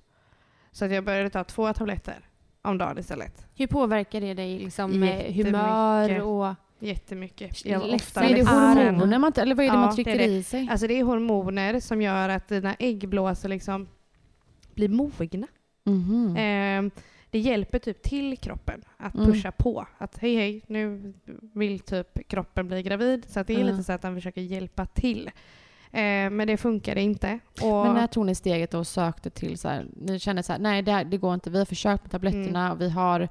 Så 0.72 0.86
att 0.86 0.92
jag 0.92 1.04
började 1.04 1.30
ta 1.30 1.44
två 1.44 1.74
tabletter 1.74 2.20
om 2.62 2.78
dagen 2.78 2.98
istället. 2.98 3.46
Hur 3.56 3.68
påverkar 3.68 4.22
det 4.22 4.34
dig 4.34 4.60
liksom, 4.60 5.00
med 5.00 5.18
Jättemycket. 5.18 5.46
humör 5.46 6.22
och... 6.22 6.56
Jättemycket. 6.80 7.66
Jag 7.66 7.80
var 7.80 7.96
ofta 7.96 8.22
det 8.22 8.44
hormoner 8.50 9.20
man, 9.20 9.34
eller 9.38 9.56
vad 9.56 9.66
är 9.66 9.70
det 9.70 9.76
Ja, 9.76 9.80
man 9.80 9.90
det 9.90 9.96
trycker 9.96 10.12
är 10.12 10.18
det. 10.18 10.26
i 10.26 10.44
sig? 10.44 10.68
Alltså 10.72 10.88
det 10.88 11.00
är 11.00 11.04
hormoner 11.04 11.80
som 11.80 12.02
gör 12.02 12.30
att 12.30 12.48
dina 12.48 12.74
äggblåsor 12.74 13.50
liksom 13.50 13.88
blir 14.74 14.90
mogna. 14.90 15.48
Mhm. 15.86 16.38
Eh, 16.38 16.92
det 17.30 17.40
hjälper 17.40 17.80
typ 17.80 18.02
till 18.02 18.38
kroppen 18.38 18.82
att 18.98 19.16
Mm. 19.16 19.26
pusha 19.26 19.52
på. 19.52 19.88
Att 19.98 20.18
hej 20.18 20.36
hej, 20.36 20.62
nu 20.68 21.14
vill 21.54 21.80
typ 21.80 22.28
kroppen 22.28 22.68
bli 22.68 22.84
gravid. 22.84 23.26
Så 23.28 23.40
att 23.40 23.48
det 23.48 23.54
är 23.54 23.58
Mm. 23.62 23.68
lite 23.72 23.84
så 23.84 23.94
att 23.94 24.02
den 24.02 24.16
försöker 24.16 24.42
hjälpa 24.42 24.86
till. 24.86 25.28
Eh, 25.92 26.30
men 26.30 26.48
det 26.48 26.58
funkade 26.58 27.02
inte. 27.02 27.40
Och, 27.62 27.86
Men 27.86 27.94
när 27.94 28.08
tog 28.08 28.26
ni 28.26 28.36
steget 28.36 28.74
och 28.74 28.88
sökte 28.88 29.30
till 29.30 29.58
så 29.58 29.68
här, 29.68 29.86
ni 30.02 30.20
kände 30.20 30.44
så 30.44 30.52
här, 30.54 30.60
nej 30.60 30.82
det, 30.82 30.92
här, 30.92 31.04
det 31.06 31.18
går 31.18 31.34
inte, 31.34 31.50
vi 31.50 31.58
har 31.58 31.66
försökt 31.66 32.04
med 32.04 32.12
tabletterna 32.12 32.60
Mm. 32.66 32.72
och 32.72 32.82
vi 32.82 32.90
har, 32.90 33.28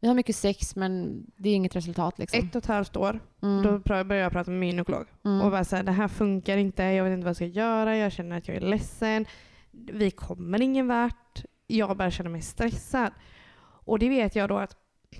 vi 0.00 0.08
har 0.08 0.14
mycket 0.14 0.36
sex 0.36 0.76
men 0.76 1.22
det 1.36 1.48
är 1.48 1.54
inget 1.54 1.76
resultat 1.76 2.18
liksom. 2.18 2.38
ett 2.48 2.54
och 2.56 2.62
ett 2.62 2.66
halvt 2.66 2.96
år, 2.96 3.20
Mm. 3.42 3.62
då 3.62 3.78
började 3.78 4.16
jag 4.16 4.32
prata 4.32 4.50
med 4.50 4.60
min 4.60 4.68
gynekolog. 4.68 5.06
Mm. 5.24 5.40
Och 5.40 5.50
bara 5.50 5.64
så 5.64 5.76
här, 5.76 5.82
det 5.82 5.92
här 5.92 6.08
funkar 6.08 6.56
inte, 6.56 6.82
jag 6.82 7.04
vet 7.04 7.12
inte 7.12 7.24
vad 7.24 7.28
jag 7.30 7.36
ska 7.36 7.44
göra, 7.46 7.96
jag 7.96 8.12
känner 8.12 8.36
att 8.38 8.48
jag 8.48 8.56
är 8.56 8.60
ledsen. 8.60 9.26
Vi 9.70 10.10
kommer 10.10 10.62
ingen 10.62 10.88
vart. 10.88 11.16
Jag 11.66 11.96
börjar 11.96 12.10
känna 12.10 12.30
mig 12.30 12.42
stressad. 12.42 13.10
Och 13.84 13.98
det 13.98 14.08
vet 14.08 14.36
jag 14.36 14.48
då 14.48 14.58
att 14.58 14.76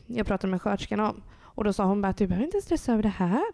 jag 0.07 0.27
pratade 0.27 0.51
med 0.51 0.63
sköterskan 0.63 1.01
om. 1.01 1.23
Och 1.43 1.65
då 1.65 1.73
sa 1.73 1.85
hon 1.85 2.03
bara 2.03 2.09
att 2.09 2.17
du 2.17 2.27
behöver 2.27 2.45
inte 2.47 2.61
stressa 2.61 2.93
över 2.93 3.03
det 3.03 3.09
här. 3.09 3.45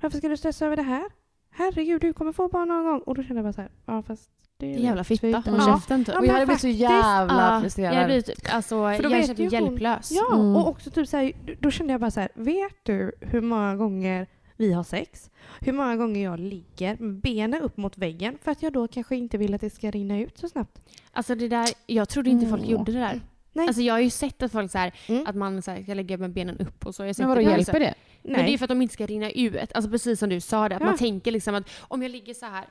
Varför 0.00 0.18
ska 0.18 0.28
du 0.28 0.36
stressa 0.36 0.66
över 0.66 0.76
det 0.76 0.82
här? 0.82 1.04
Herregud, 1.50 2.00
du 2.00 2.12
kommer 2.12 2.32
få 2.32 2.48
barn 2.48 2.68
någon 2.68 2.84
gång. 2.84 3.00
Och 3.00 3.14
då 3.14 3.22
kände 3.22 3.34
jag 3.34 3.44
bara 3.44 3.52
så 3.52 3.60
här, 3.60 3.70
ja 3.86 4.02
fast 4.02 4.30
det 4.56 4.74
är 4.74 4.78
Jävla 4.78 5.04
fitta. 5.04 5.26
typ- 5.42 5.46
Håll 5.52 5.60
Ja. 5.60 5.74
käften 5.76 6.04
typ. 6.04 6.14
Ja, 6.14 6.20
och 6.20 6.26
jag 6.26 6.32
hade 6.32 6.46
blivit 6.46 6.60
så 6.60 6.68
jävla 6.68 7.34
Ja, 7.42 7.52
jag 7.52 7.62
frustrerad. 7.62 8.06
blir 8.06 8.20
typ, 8.22 8.54
alltså, 8.54 8.74
jag 8.76 9.10
mig 9.10 9.28
hon- 9.36 9.48
hjälplös. 9.48 10.10
Ja, 10.12 10.34
Mm. 10.34 10.56
och 10.56 10.68
också 10.68 10.90
typ 10.90 11.08
så 11.08 11.16
här, 11.16 11.32
då 11.60 11.70
kände 11.70 11.92
jag 11.92 12.00
bara 12.00 12.10
så 12.10 12.20
här, 12.20 12.28
vet 12.34 12.74
du 12.82 13.12
hur 13.20 13.40
många 13.40 13.76
gånger 13.76 14.26
vi 14.60 14.72
har 14.72 14.84
sex? 14.84 15.30
Hur 15.60 15.72
många 15.72 15.96
gånger 15.96 16.24
jag 16.24 16.40
ligger 16.40 16.96
med 17.00 17.14
benen 17.20 17.62
upp 17.62 17.76
mot 17.76 17.98
väggen 17.98 18.38
för 18.42 18.50
att 18.50 18.62
jag 18.62 18.72
då 18.72 18.88
kanske 18.88 19.16
inte 19.16 19.38
vill 19.38 19.54
att 19.54 19.60
det 19.60 19.70
ska 19.70 19.90
rinna 19.90 20.18
ut 20.20 20.38
så 20.38 20.48
snabbt? 20.48 20.80
Alltså 21.12 21.34
det 21.34 21.48
där, 21.48 21.68
jag 21.86 22.08
trodde 22.08 22.30
inte 22.30 22.46
folk 22.46 22.62
Mm. 22.62 22.72
gjorde 22.72 22.92
det 22.92 22.98
där. 22.98 23.20
Nej. 23.52 23.66
Alltså 23.66 23.82
jag 23.82 23.94
har 23.94 24.00
ju 24.00 24.10
sett 24.10 24.42
att 24.42 24.52
folk 24.52 24.70
så 24.70 24.78
här, 24.78 24.92
Mm. 25.08 25.26
att 25.26 25.36
man 25.36 25.62
så 25.62 25.70
här, 25.70 25.82
ska 25.82 25.94
lägga 25.94 26.16
med 26.16 26.30
benen 26.32 26.58
upp 26.58 26.86
och 26.86 26.94
så. 26.94 27.04
Jag 27.04 27.18
men 27.18 27.28
vadå, 27.28 27.40
hjälper 27.40 27.80
det? 27.80 27.94
Men 28.22 28.46
det 28.46 28.54
är 28.54 28.58
för 28.58 28.64
att 28.64 28.68
de 28.68 28.82
inte 28.82 28.94
ska 28.94 29.06
rinna 29.06 29.30
ut. 29.30 29.72
Alltså 29.74 29.90
precis 29.90 30.18
som 30.18 30.28
du 30.28 30.40
sa 30.40 30.68
det, 30.68 30.74
att 30.74 30.80
Ja. 30.80 30.86
man 30.86 30.98
tänker 30.98 31.30
liksom 31.32 31.54
att 31.54 31.70
om 31.80 32.02
jag 32.02 32.10
ligger 32.10 32.34
så 32.34 32.46
här 32.46 32.64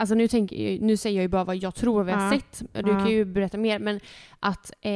Alltså 0.00 0.14
nu, 0.14 0.28
tänker, 0.28 0.80
nu 0.80 0.96
säger 0.96 1.16
jag 1.16 1.22
ju 1.22 1.28
bara 1.28 1.44
vad 1.44 1.56
jag 1.56 1.74
tror 1.74 2.04
vi 2.04 2.12
har 2.12 2.24
Ja. 2.24 2.30
sett. 2.40 2.62
Du 2.84 2.90
Ja. 2.90 2.98
kan 2.98 3.10
ju 3.10 3.24
berätta 3.24 3.58
mer. 3.58 3.78
Men 3.78 4.00
att 4.40 4.70
eh, 4.70 4.90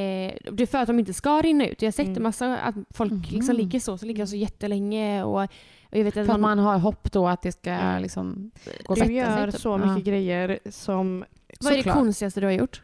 det 0.53 0.61
är 0.63 0.67
för 0.67 0.79
att 0.79 0.87
de 0.87 0.99
inte 0.99 1.13
ska 1.15 1.43
rinna 1.43 1.67
ut. 1.67 1.83
Jag 1.83 1.87
har 1.87 1.93
sett 1.93 2.07
Mm. 2.07 2.17
en 2.17 2.23
massa 2.23 2.59
att 2.59 2.75
folk 2.91 3.31
liksom 3.31 3.57
ligger 3.57 3.81
så, 3.81 3.99
så 3.99 4.07
ligger 4.07 4.23
de 4.23 4.27
så 4.27 4.37
jättelänge. 4.37 5.25
Och, 5.25 5.49
och 5.93 5.99
jag 5.99 6.05
vet 6.05 6.17
att 6.17 6.27
För 6.27 6.35
att 6.35 6.41
man 6.41 6.59
har 6.59 6.79
hopp 6.79 7.13
då 7.13 7.29
att 7.29 7.43
det 7.43 7.53
ska 7.53 7.99
liksom 8.01 8.51
gå 8.85 8.95
Du 8.95 9.13
gör 9.13 9.37
sig. 9.43 9.53
typ. 9.53 9.61
så 9.61 9.79
mycket 9.79 10.05
grejer 10.05 10.59
som... 10.71 11.25
vad 11.61 11.73
är 11.73 11.77
det 11.77 11.91
konstigaste 11.91 12.41
du 12.41 12.47
har 12.47 12.53
gjort? 12.53 12.83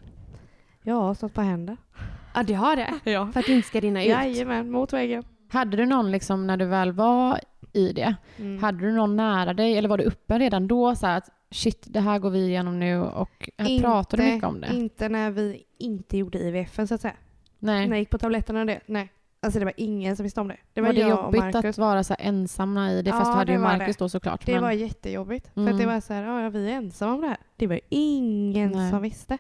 Jag 0.82 0.94
har 0.94 1.14
stått 1.14 1.34
på 1.34 1.40
händer. 1.40 1.76
Ja, 2.34 2.42
det 2.42 2.54
har 2.54 2.76
det. 2.76 2.94
Ja. 3.10 3.30
För 3.32 3.40
att 3.40 3.46
det 3.46 3.52
inte 3.52 3.68
ska 3.68 3.80
rinna 3.80 4.02
ut. 4.02 4.08
Jajamän, 4.08 4.70
mot 4.70 4.92
väggen. 4.92 5.24
Hade 5.50 5.76
du 5.76 5.86
någon 5.86 6.10
liksom 6.10 6.46
när 6.46 6.56
du 6.56 6.64
väl 6.64 6.92
var 6.92 7.40
i 7.72 7.92
det, 7.92 8.14
Mm. 8.38 8.62
hade 8.62 8.78
du 8.78 8.92
någon 8.92 9.16
nära 9.16 9.54
dig 9.54 9.78
eller 9.78 9.88
var 9.88 9.98
du 9.98 10.04
uppe 10.04 10.38
redan 10.38 10.68
då 10.68 10.94
så 10.96 11.06
här 11.06 11.18
att 11.18 11.28
shit 11.50 11.86
det 11.86 12.00
här 12.00 12.18
går 12.18 12.30
vi 12.30 12.38
igenom 12.46 12.78
nu 12.80 13.00
och 13.02 13.50
här 13.58 13.80
pratar 13.80 14.18
du 14.18 14.24
mycket 14.24 14.48
om 14.48 14.60
det? 14.60 14.66
Inte 14.74 15.08
när 15.08 15.30
vi 15.30 15.64
inte 15.78 16.16
gjorde 16.16 16.38
IVF 16.38 16.74
så 16.88 16.94
att 16.94 17.00
säga. 17.00 17.14
Nej. 17.58 17.80
När 17.88 17.96
jag 17.96 17.98
gick 17.98 18.10
på 18.10 18.18
tabletterna 18.18 18.60
och 18.60 18.66
det. 18.66 18.80
Nej. 18.86 19.12
Alltså 19.40 19.59
det 19.59 19.64
var 19.64 19.74
ingen 19.77 20.16
som 20.16 20.24
visste 20.24 20.40
om 20.40 20.48
det. 20.48 20.57
Det 20.72 20.81
var, 20.81 20.88
var 20.88 20.94
det 20.94 21.01
jag 21.01 21.18
och 21.18 21.24
jobbigt 21.24 21.40
Marcus. 21.40 21.64
att 21.64 21.79
vara 21.79 22.05
så 22.05 22.14
ensamma 22.18 22.92
i 22.92 23.03
det? 23.03 23.11
Fast 23.11 23.27
Ja, 23.27 23.33
du 23.33 23.37
hade 23.38 23.53
ju 23.53 23.59
Marcus 23.59 23.96
det. 23.96 24.05
då 24.05 24.09
såklart. 24.09 24.46
Det 24.46 24.53
men... 24.53 24.62
var 24.62 24.72
jättejobbigt. 24.72 25.48
För 25.55 25.61
Mm. 25.61 25.74
att 25.74 25.81
det 25.81 25.87
var 25.87 26.01
så 26.01 26.14
här, 26.14 26.42
ja, 26.42 26.48
vi 26.51 26.70
är 26.70 26.74
ensamma 26.77 27.14
om 27.14 27.20
det 27.20 27.27
här. 27.29 27.37
Det 27.57 27.66
var 27.66 27.81
ingen 27.88 28.70
Nej. 28.70 28.90
som 28.90 29.03
visste. 29.03 29.38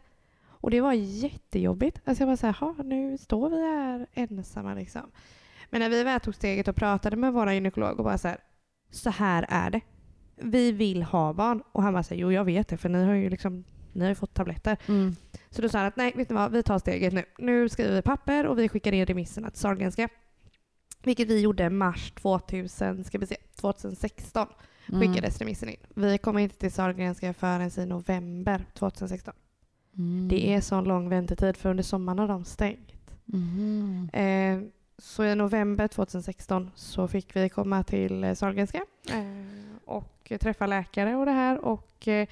Och 0.48 0.70
det 0.70 0.80
var 0.80 0.92
jättejobbigt. 0.92 2.00
Alltså 2.04 2.22
jag 2.22 2.28
var 2.28 2.36
så 2.36 2.46
här, 2.46 2.52
"Ha, 2.52 2.74
nu 2.82 3.18
står 3.18 3.50
vi 3.50 3.56
här 3.66 4.06
ensamma 4.14 4.74
liksom. 4.74 5.02
Men 5.70 5.80
när 5.80 5.88
vi 5.88 6.04
väl 6.04 6.20
tog 6.20 6.34
steget 6.34 6.68
och 6.68 6.76
pratade 6.76 7.16
med 7.16 7.32
vår 7.32 7.52
gynekolog 7.52 7.98
och 7.98 8.04
bara 8.04 8.18
så 8.18 8.28
här, 8.28 8.38
så 8.90 9.10
här 9.10 9.46
är 9.48 9.70
det. 9.70 9.80
Vi 10.36 10.72
vill 10.72 11.02
ha 11.02 11.32
barn. 11.32 11.62
Och 11.72 11.82
han 11.82 11.92
bara 11.92 12.02
så 12.02 12.14
här, 12.14 12.20
jo 12.20 12.32
jag 12.32 12.44
vet 12.44 12.68
det 12.68 12.76
för 12.76 12.88
ni 12.88 13.04
har 13.04 13.14
ju 13.14 13.30
liksom, 13.30 13.64
ni 13.92 14.00
har 14.00 14.08
ju 14.08 14.14
fått 14.14 14.34
tabletter. 14.34 14.76
Mm. 14.88 15.16
Så 15.50 15.62
då 15.62 15.68
sa 15.68 15.78
han 15.78 15.86
att 15.86 15.96
nej, 15.96 16.12
vet 16.16 16.28
ni 16.30 16.34
vad, 16.34 16.52
vi 16.52 16.62
tar 16.62 16.78
steget 16.78 17.12
nu. 17.12 17.24
Nu 17.38 17.68
skriver 17.68 17.94
vi 17.94 18.02
papper 18.02 18.46
och 18.46 18.58
vi 18.58 18.68
skickar 18.68 18.92
in 18.92 19.06
remisserna 19.06 19.50
till 19.50 19.60
Sahlgrenska. 19.60 20.08
Vilket 21.02 21.28
vi 21.28 21.40
gjorde 21.40 21.70
mars 21.70 22.12
2000, 22.12 23.04
ska 23.04 23.18
vi 23.18 23.26
se, 23.26 23.36
2016 23.56 24.46
Mm. 24.92 25.00
skickades 25.00 25.38
remissen 25.38 25.68
in. 25.68 25.76
Vi 25.94 26.18
kom 26.18 26.38
inte 26.38 26.56
till 26.56 26.72
Sahlgrenska 26.72 27.34
förrän 27.34 27.70
i 27.78 27.86
november 27.86 28.64
2016. 28.74 29.34
Mm. 29.96 30.28
Det 30.28 30.54
är 30.54 30.60
sån 30.60 30.84
lång 30.84 31.08
väntetid 31.08 31.56
för 31.56 31.70
under 31.70 31.82
sommaren 31.84 32.18
har 32.18 32.28
de 32.28 32.44
stängt. 32.44 32.94
Mhm. 33.24 34.10
Eh, 34.12 34.60
så 34.98 35.24
i 35.24 35.34
november 35.34 35.88
2016 35.88 36.70
så 36.74 37.08
fick 37.08 37.36
vi 37.36 37.48
komma 37.48 37.82
till 37.82 38.24
eh, 38.24 38.34
Sahlgrenska 38.34 38.84
eh, 39.10 39.84
och 39.84 40.32
träffa 40.40 40.66
läkare 40.66 41.16
och 41.16 41.26
det 41.26 41.32
här 41.32 41.64
och 41.64 42.08
eh, 42.08 42.28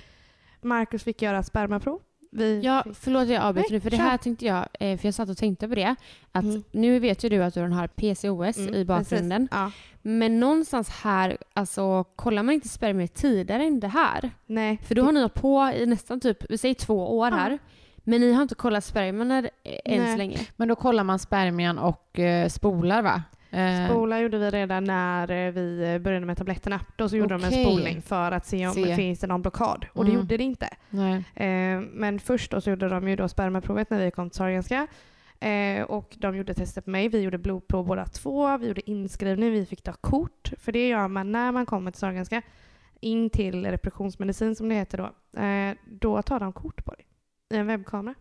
Marcus 0.66 1.02
fick 1.04 1.22
göra 1.22 1.42
spermaprov. 1.42 2.00
Vi 2.32 2.60
Ja, 2.60 2.82
fick, 2.86 2.96
förlåt 2.96 3.28
jag 3.28 3.42
avbryter 3.42 3.72
nu, 3.72 3.80
för 3.80 3.90
det 3.90 3.96
här 3.96 4.16
tänkte 4.16 4.46
jag, 4.46 4.66
eh, 4.80 4.98
för 4.98 5.06
jag 5.06 5.14
satt 5.14 5.28
och 5.28 5.36
tänkte 5.36 5.68
på 5.68 5.74
det, 5.74 5.94
att 6.32 6.44
Mm. 6.44 6.62
nu 6.72 6.98
vet 6.98 7.24
ju 7.24 7.28
du 7.28 7.42
att 7.44 7.54
du 7.54 7.60
har 7.60 7.86
PCOS 7.86 8.56
Mm, 8.58 8.74
i 8.74 8.84
bakgrunden. 8.84 9.48
Ja. 9.50 9.70
men 10.02 10.40
någonstans 10.40 10.88
här, 10.88 11.36
alltså 11.54 12.04
kollar 12.04 12.42
man 12.42 12.54
inte 12.54 12.68
spermier 12.68 13.06
tidigare 13.06 13.64
än 13.64 13.80
det 13.80 13.88
här? 13.88 14.30
Nej, 14.46 14.78
För 14.86 14.94
då 14.94 15.02
har 15.02 15.12
ni 15.12 15.20
hållit 15.20 15.34
på 15.34 15.70
i 15.76 15.86
nästan 15.86 16.20
typ, 16.20 16.50
vi 16.50 16.58
säger 16.58 16.74
två 16.74 17.18
år 17.18 17.28
Ja. 17.30 17.36
här, 17.36 17.58
men 18.04 18.20
ni 18.20 18.32
har 18.32 18.42
inte 18.42 18.54
kollat 18.54 18.84
spermierna 18.84 19.38
eh, 19.38 19.44
än 19.84 20.02
Nej. 20.02 20.12
så 20.12 20.18
länge. 20.18 20.38
Men 20.56 20.68
då 20.68 20.76
kollar 20.76 21.04
man 21.04 21.18
spermien 21.18 21.78
och 21.78 22.18
eh, 22.18 22.48
spolar 22.48 23.02
va? 23.02 23.22
Eh, 23.50 23.86
Spola 23.90 24.20
gjorde 24.20 24.38
vi 24.38 24.50
redan 24.50 24.84
när 24.84 25.30
eh, 25.30 25.52
vi 25.52 25.92
eh, 25.94 25.98
började 25.98 26.26
med 26.26 26.36
tabletterna. 26.38 26.80
Då 26.96 27.08
så 27.08 27.16
gjorde 27.16 27.34
de 27.38 27.44
Okej. 27.46 27.58
en 27.58 27.64
spolning 27.64 28.02
för 28.02 28.32
att 28.32 28.46
se 28.46 28.66
om 28.66 28.74
Se. 28.74 28.84
det 28.84 28.96
finns 28.96 29.20
det 29.20 29.26
någon 29.26 29.42
blockad. 29.42 29.86
Och 29.92 30.04
det 30.04 30.10
Mm. 30.10 30.20
gjorde 30.22 30.36
det 30.36 30.44
inte. 30.44 30.68
Nej. 30.90 31.24
Men 31.92 32.18
först 32.20 32.50
då 32.50 32.60
så 32.60 32.70
gjorde 32.70 32.88
de 32.88 33.08
ju 33.08 33.16
då 33.16 33.28
spermaprovet 33.28 33.90
när 33.90 34.04
vi 34.04 34.10
kom 34.10 34.30
till 34.30 34.36
Sahlgrenska. 34.36 34.86
Och 35.86 36.14
de 36.18 36.36
gjorde 36.36 36.54
tester 36.54 36.80
på 36.80 36.90
mig. 36.90 37.08
Vi 37.08 37.20
gjorde 37.20 37.38
blodprov 37.38 37.86
båda 37.86 38.06
två. 38.06 38.56
Vi 38.56 38.66
gjorde 38.68 38.90
inskrivning. 38.90 39.50
Vi 39.52 39.66
fick 39.66 39.82
ta 39.82 39.92
kort. 39.92 40.52
För 40.58 40.72
det 40.72 40.88
gör 40.88 41.08
man 41.08 41.32
när 41.32 41.52
man 41.52 41.66
kommer 41.66 41.90
till 41.90 42.00
Sahlgrenska. 42.00 42.42
In 43.00 43.30
till 43.30 43.66
repressionsmedicin 43.66 44.54
som 44.56 44.68
det 44.68 44.74
heter 44.74 44.98
då. 44.98 45.10
Då 46.00 46.22
tar 46.22 46.40
de 46.40 46.52
kort 46.52 46.84
på 46.84 46.90
dig. 46.94 47.06
I 47.54 47.56
en 47.56 47.66
webbkamera. 47.66 48.14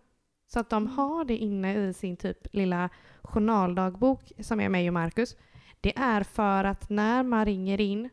Så 0.48 0.60
att 0.60 0.70
de 0.70 0.88
har 0.88 1.26
det 1.26 1.38
inne 1.38 1.76
i 1.88 1.94
sin 1.94 2.18
typ 2.18 2.48
lilla 2.52 2.90
journaldagbok 3.24 4.32
som 4.40 4.60
är 4.60 4.70
mig 4.70 4.88
och 4.90 4.94
Marcus. 4.94 5.36
Det 5.82 5.98
är 5.98 6.24
för 6.24 6.64
att 6.64 6.90
när 6.90 7.24
man 7.24 7.46
ringer 7.46 7.82
in 7.82 8.10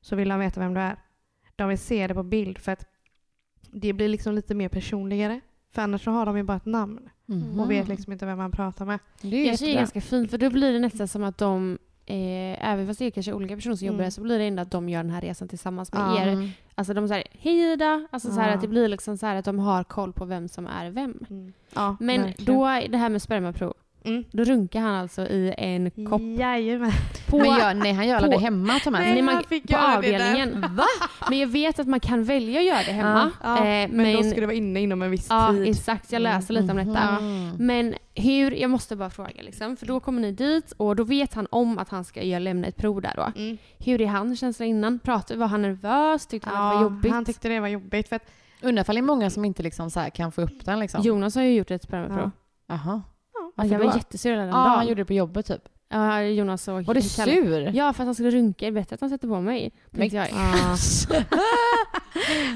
så 0.00 0.16
vill 0.16 0.28
de 0.28 0.40
veta 0.40 0.60
vem 0.60 0.74
du 0.74 0.80
är. 0.80 0.96
De 1.56 1.68
vill 1.68 1.78
se 1.78 2.06
det 2.06 2.14
på 2.14 2.22
bild 2.22 2.58
för 2.58 2.72
att 2.72 2.86
det 3.72 3.92
blir 3.92 4.08
liksom 4.08 4.34
lite 4.34 4.54
mer 4.54 4.68
personligare. 4.68 5.40
För 5.72 5.82
annars 5.82 6.04
så 6.04 6.10
har 6.10 6.26
de 6.26 6.36
ju 6.36 6.42
bara 6.42 6.56
ett 6.56 6.66
namn 6.66 7.10
Mhm. 7.26 7.60
och 7.60 7.70
vet 7.70 7.88
liksom 7.88 8.12
inte 8.12 8.26
vem 8.26 8.38
man 8.38 8.50
pratar 8.52 8.84
med. 8.84 8.98
Det 9.22 9.36
är 9.36 9.46
Jag 9.46 9.58
tycker 9.58 9.66
det 9.72 9.76
är 9.76 9.78
ganska 9.78 10.00
fint, 10.00 10.30
för 10.30 10.38
då 10.38 10.50
blir 10.50 10.72
det 10.72 10.78
nästan 10.78 11.08
som 11.08 11.24
att 11.24 11.38
de 11.38 11.78
Eh, 12.10 12.70
även 12.70 12.86
fast 12.86 12.98
det 12.98 13.04
är 13.04 13.10
kanske 13.10 13.32
olika 13.32 13.54
personer 13.56 13.76
som 13.76 13.84
Mm. 13.88 13.94
jobbar 13.94 14.04
där 14.04 14.10
så 14.10 14.20
blir 14.20 14.38
det 14.38 14.44
ändå 14.44 14.62
att 14.62 14.70
de 14.70 14.88
gör 14.88 15.02
den 15.02 15.12
här 15.12 15.20
resan 15.20 15.48
tillsammans 15.48 15.92
med 15.92 16.00
Ja. 16.02 16.22
er. 16.22 16.28
Mm. 16.28 16.50
Alltså 16.74 16.94
de 16.94 17.08
säger 17.08 17.26
hej 17.32 17.72
Ida, 17.72 18.06
alltså 18.10 18.30
så 18.32 18.40
här 18.40 18.48
Ja. 18.48 18.54
att 18.54 18.60
det 18.60 18.68
blir 18.68 18.88
liksom 18.88 19.16
så 19.18 19.26
att 19.26 19.44
de 19.44 19.58
har 19.58 19.84
koll 19.84 20.12
på 20.12 20.24
vem 20.24 20.48
som 20.48 20.66
är 20.66 20.90
vem. 20.90 21.14
Ja, 21.74 21.96
Men 22.00 22.22
verkligen. 22.22 22.54
då, 22.54 22.64
det 22.90 22.96
här 22.98 23.08
med 23.08 23.22
spermaprov, 23.22 23.74
Mm. 24.08 24.24
då 24.32 24.44
runkar 24.44 24.80
han 24.80 24.94
alltså 24.94 25.22
i 25.26 25.54
en 25.58 25.90
kopp 25.90 26.22
Jajamän. 26.38 26.90
på, 27.28 27.38
Men 27.38 27.46
gör, 27.46 27.74
nej, 27.74 27.92
han 27.92 28.08
gör 28.08 28.20
på- 28.20 28.26
det 28.26 28.38
hemma 28.38 28.78
Thomas. 28.78 29.00
Nej, 29.00 29.12
Nej, 29.12 29.22
man, 29.22 29.42
fick 29.48 29.66
på 29.66 29.72
göra 29.72 30.00
det 30.00 30.10
där. 30.12 30.14
avdelningen. 30.32 30.76
Va? 30.76 30.84
Men 31.30 31.38
jag 31.38 31.46
vet 31.48 31.78
att 31.78 31.86
man 31.86 32.00
kan 32.00 32.24
välja 32.24 32.60
att 32.60 32.66
göra 32.66 32.82
det 32.86 32.92
hemma. 32.92 33.30
Ja, 33.42 33.56
Eh, 33.64 33.88
men, 33.90 34.16
då 34.16 34.22
ska 34.22 34.40
det 34.40 34.46
vara 34.46 34.56
inne 34.56 34.80
inom 34.80 35.02
en 35.02 35.10
viss 35.10 35.26
Ja, 35.30 35.48
tid. 35.52 35.68
exakt. 35.68 36.12
Jag 36.12 36.22
läste 36.22 36.52
lite 36.52 36.70
om 36.72 36.76
detta. 36.76 37.20
Mhm. 37.20 37.52
Men 37.58 37.94
hur, 38.14 38.50
jag 38.50 38.70
måste 38.70 38.96
bara 38.96 39.10
fråga 39.10 39.42
liksom, 39.42 39.76
för 39.76 39.86
då 39.86 40.00
kommer 40.00 40.20
ni 40.20 40.32
dit 40.32 40.72
och 40.76 40.96
då 40.96 41.04
vet 41.04 41.34
han 41.34 41.46
om 41.50 41.78
att 41.78 41.88
han 41.88 42.04
ska 42.04 42.22
göra, 42.22 42.38
lämna 42.38 42.66
ett 42.66 42.76
prov 42.76 43.00
där 43.02 43.12
då. 43.16 43.32
Mm. 43.40 43.58
Hur 43.78 44.00
är 44.00 44.06
hans 44.06 44.40
känsla 44.40 44.66
innan? 44.66 44.98
Pratade, 44.98 45.40
var 45.40 45.46
han 45.46 45.62
nervös? 45.62 46.26
Tyckte 46.26 46.48
han 46.50 46.66
att 46.66 46.72
det 46.72 46.76
var 46.76 46.82
jobbigt? 46.82 47.12
han 47.12 47.24
tyckte 47.24 47.48
det 47.48 47.60
var 47.60 47.68
jobbigt. 47.68 48.08
För 48.08 48.16
att, 48.16 48.22
Undrar 48.62 48.82
ifall 48.82 48.94
det 48.94 49.00
är 49.00 49.02
många 49.02 49.30
som 49.30 49.44
inte 49.44 49.62
liksom 49.62 49.90
så 49.90 50.00
här 50.00 50.10
kan 50.10 50.32
få 50.32 50.42
upp 50.42 50.64
den 50.64 50.80
liksom. 50.80 51.02
Jonas 51.02 51.34
har 51.34 51.42
ju 51.42 51.54
gjort 51.54 51.70
ett 51.70 51.82
spermaprov. 51.82 52.30
Jaha. 52.68 53.02
Ja, 53.58 53.64
jag 53.64 53.78
var 53.78 53.94
jättesur 53.96 54.36
den 54.36 54.46
Ja, 54.48 54.52
dagen. 54.54 54.68
han 54.70 54.86
gjorde 54.88 55.00
det 55.00 55.04
på 55.06 55.12
jobbet 55.12 55.46
typ. 55.46 55.62
Ja, 55.88 56.22
Jonas 56.22 56.68
och 56.68 56.74
Var 56.84 56.94
du 56.94 57.00
Kalle. 57.00 57.32
sur? 57.34 57.70
Ja, 57.74 57.92
för 57.92 58.02
att 58.02 58.06
han 58.06 58.14
skulle 58.14 58.30
runka. 58.30 58.70
Bättre 58.70 58.94
att 58.94 59.00
han 59.00 59.10
sätter 59.10 59.28
på 59.28 59.40
mig. 59.40 59.72
Men- 59.90 60.08
jag. 60.08 60.28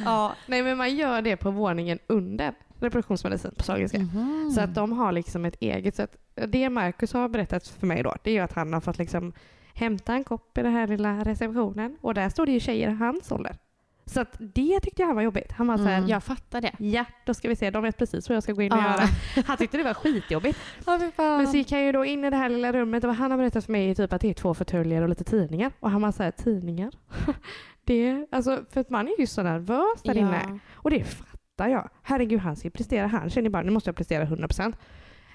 ja, 0.05 0.33
nej 0.47 0.63
men 0.63 0.79
man 0.79 0.97
gör 0.97 1.23
det 1.23 1.37
på 1.37 1.51
våningen 1.51 1.99
under 2.07 2.53
reproduktionsmedicin 2.81 3.51
på 3.57 3.63
Sahlgrenska. 3.63 3.99
Mhm. 3.99 4.51
Så 4.55 4.61
att 4.61 4.75
de 4.75 4.93
har 4.93 5.13
liksom 5.13 5.45
ett 5.45 5.57
eget 5.61 5.95
sätt. 5.97 6.17
Det 6.49 6.71
Marcus 6.71 7.13
har 7.13 7.29
berättat 7.29 7.69
för 7.69 7.87
mig 7.87 8.03
då, 8.03 8.15
det 8.23 8.31
är 8.31 8.35
ju 8.35 8.41
att 8.41 8.53
han 8.53 8.73
har 8.73 8.81
fått 8.81 8.99
liksom 8.99 9.33
hämta 9.75 10.13
en 10.15 10.25
kopp 10.25 10.59
i 10.59 10.63
den 10.63 10.73
här 10.73 10.87
lilla 10.87 11.25
receptionen 11.25 11.97
och 12.01 12.15
där 12.15 12.29
står 12.29 12.47
det 12.47 12.53
ju 12.53 12.61
tjejer 12.61 12.91
i 12.91 12.95
hans 12.95 13.33
ålder. 13.33 13.57
Så 14.07 14.21
att 14.21 14.37
det 14.39 14.81
tyckte 14.81 15.03
jag 15.03 15.07
han 15.07 15.17
var 15.17 15.23
jobbigt. 15.23 15.53
Han 15.53 15.67
var 15.67 15.77
så 15.77 15.83
här, 15.85 15.99
Mm. 15.99 16.11
Jag 16.11 16.25
fattar 16.25 16.61
det. 16.61 16.73
ja 16.79 17.05
då 17.27 17.35
ska 17.35 17.49
vi 17.49 17.57
se, 17.57 17.71
de 17.71 17.83
vet 17.83 17.99
precis 17.99 18.29
vad 18.29 18.37
jag 18.37 18.43
ska 18.43 18.53
gå 18.53 18.63
in 18.63 18.73
och 18.73 18.79
Ja. 18.79 18.83
göra. 18.93 19.09
Han 19.47 19.57
tyckte 19.57 19.77
det 19.77 19.83
var 19.85 19.95
skitjobbigt. 19.95 20.59
Men 21.17 21.47
så 21.49 21.57
gick 21.57 21.73
han 21.73 21.85
ju 21.85 21.93
då 21.93 22.05
in 22.05 22.25
i 22.25 22.31
det 22.31 22.37
här 22.37 22.49
lilla 22.49 22.73
rummet 22.73 23.05
och 23.05 23.15
han 23.15 23.31
har 23.31 23.39
berättat 23.39 23.65
för 23.65 23.73
mig 23.73 23.95
typ 23.95 24.13
att 24.13 24.21
det 24.21 24.29
är 24.31 24.35
två 24.35 24.55
fåtöljer 24.55 25.03
och 25.03 25.09
lite 25.09 25.25
tidningar. 25.25 25.73
Och 25.81 25.91
han 25.91 26.03
var 26.03 26.13
såhär, 26.13 26.31
tidningar? 26.31 26.93
det, 27.85 28.27
alltså, 28.31 28.65
för 28.71 28.81
att 28.81 28.91
man 28.91 29.09
är 29.09 29.21
ju 29.21 29.27
så 29.27 29.43
nervös 29.43 30.03
där 30.05 30.17
inne. 30.17 30.59
Och 30.75 30.91
det 30.91 31.05
fattar 31.05 31.69
jag. 31.69 31.91
Herregud, 32.03 32.41
han 32.41 32.57
ska 32.57 32.71
prestera. 32.71 33.07
Han 33.07 33.31
känner 33.31 33.51
bara, 33.51 33.63
nu 33.63 33.71
måste 33.71 33.89
jag 33.89 33.97
prestera 33.97 34.25
100%. 34.25 34.75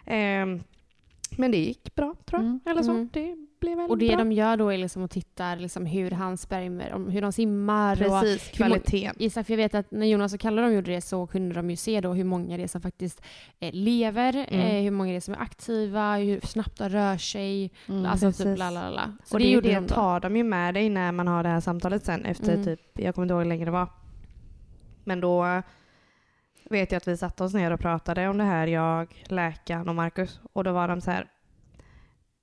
Ehm, 0.05 0.59
men 1.37 1.51
det 1.51 1.57
gick 1.57 1.95
bra, 1.95 2.15
tror 2.25 2.41
jag. 2.41 2.47
Mm. 2.47 2.59
Eller 2.65 2.83
så. 2.83 2.91
Mm. 2.91 3.09
Det 3.13 3.46
blev 3.59 3.77
väl 3.77 3.89
Och 3.89 3.97
det 3.97 4.07
bra. 4.07 4.17
de 4.17 4.31
gör 4.31 4.57
då 4.57 4.69
är 4.69 4.77
liksom 4.77 5.03
att 5.03 5.11
titta 5.11 5.55
liksom 5.55 5.85
hur 5.85 6.11
han 6.11 6.37
spermier, 6.37 6.93
om 6.93 7.09
hur 7.09 7.21
de 7.21 7.31
simmar 7.31 7.91
och 7.93 7.97
Precis, 8.21 8.43
hur 8.59 8.65
må- 8.65 8.69
kvaliteten. 8.69 9.15
Isak, 9.19 9.45
för 9.45 9.53
jag 9.53 9.57
vet 9.57 9.75
att 9.75 9.91
när 9.91 10.05
Jonas 10.05 10.33
och 10.33 10.39
Kalle 10.39 10.61
de 10.61 10.73
gjorde 10.73 10.91
det 10.91 11.01
så 11.01 11.27
kunde 11.27 11.55
de 11.55 11.69
ju 11.69 11.75
se 11.75 12.01
då 12.01 12.13
hur 12.13 12.23
många 12.23 12.57
det 12.57 12.63
är 12.63 12.67
som 12.67 12.81
faktiskt 12.81 13.21
eh, 13.59 13.69
lever, 13.73 14.45
Mm. 14.49 14.59
eh, 14.77 14.83
hur 14.83 14.91
många 14.91 15.09
det 15.11 15.15
är 15.17 15.21
som 15.21 15.33
är 15.33 15.41
aktiva, 15.41 16.15
hur 16.17 16.39
snabbt 16.47 16.77
de 16.77 16.89
rör 16.89 17.17
sig. 17.17 17.71
Mm. 17.87 18.05
alltså 18.05 18.25
precis. 18.27 18.45
typ 18.45 18.57
la 18.57 18.69
la 18.69 18.89
la. 18.89 19.11
Så 19.23 19.35
och 19.35 19.39
det, 19.39 19.45
det, 19.45 19.51
gjorde 19.51 19.67
det 19.69 19.75
de 19.75 19.87
då. 19.87 19.95
tar 19.95 20.19
de 20.19 20.37
ju 20.37 20.43
med 20.43 20.73
dig 20.73 20.89
när 20.89 21.11
man 21.11 21.27
har 21.27 21.43
det 21.43 21.49
här 21.49 21.59
samtalet 21.59 22.05
sen 22.05 22.25
efter 22.25 22.53
Mm. 22.53 22.65
typ, 22.65 22.79
jag 22.93 23.15
kommer 23.15 23.25
inte 23.25 23.33
ihåg 23.33 23.41
hur 23.41 23.49
länge 23.49 23.65
det 23.65 23.71
var. 23.71 23.87
Men 25.03 25.21
då 25.21 25.61
vet 26.69 26.91
jag 26.91 26.97
att 26.97 27.07
vi 27.07 27.17
satte 27.17 27.43
oss 27.43 27.53
ner 27.53 27.71
och 27.71 27.79
pratade 27.79 28.27
om 28.27 28.37
det 28.37 28.43
här, 28.43 28.67
jag, 28.67 29.23
läkaren 29.27 29.89
och 29.89 29.95
Marcus. 29.95 30.39
Och 30.53 30.63
då 30.63 30.71
var 30.71 30.87
de 30.87 31.01
så 31.01 31.11
här. 31.11 31.27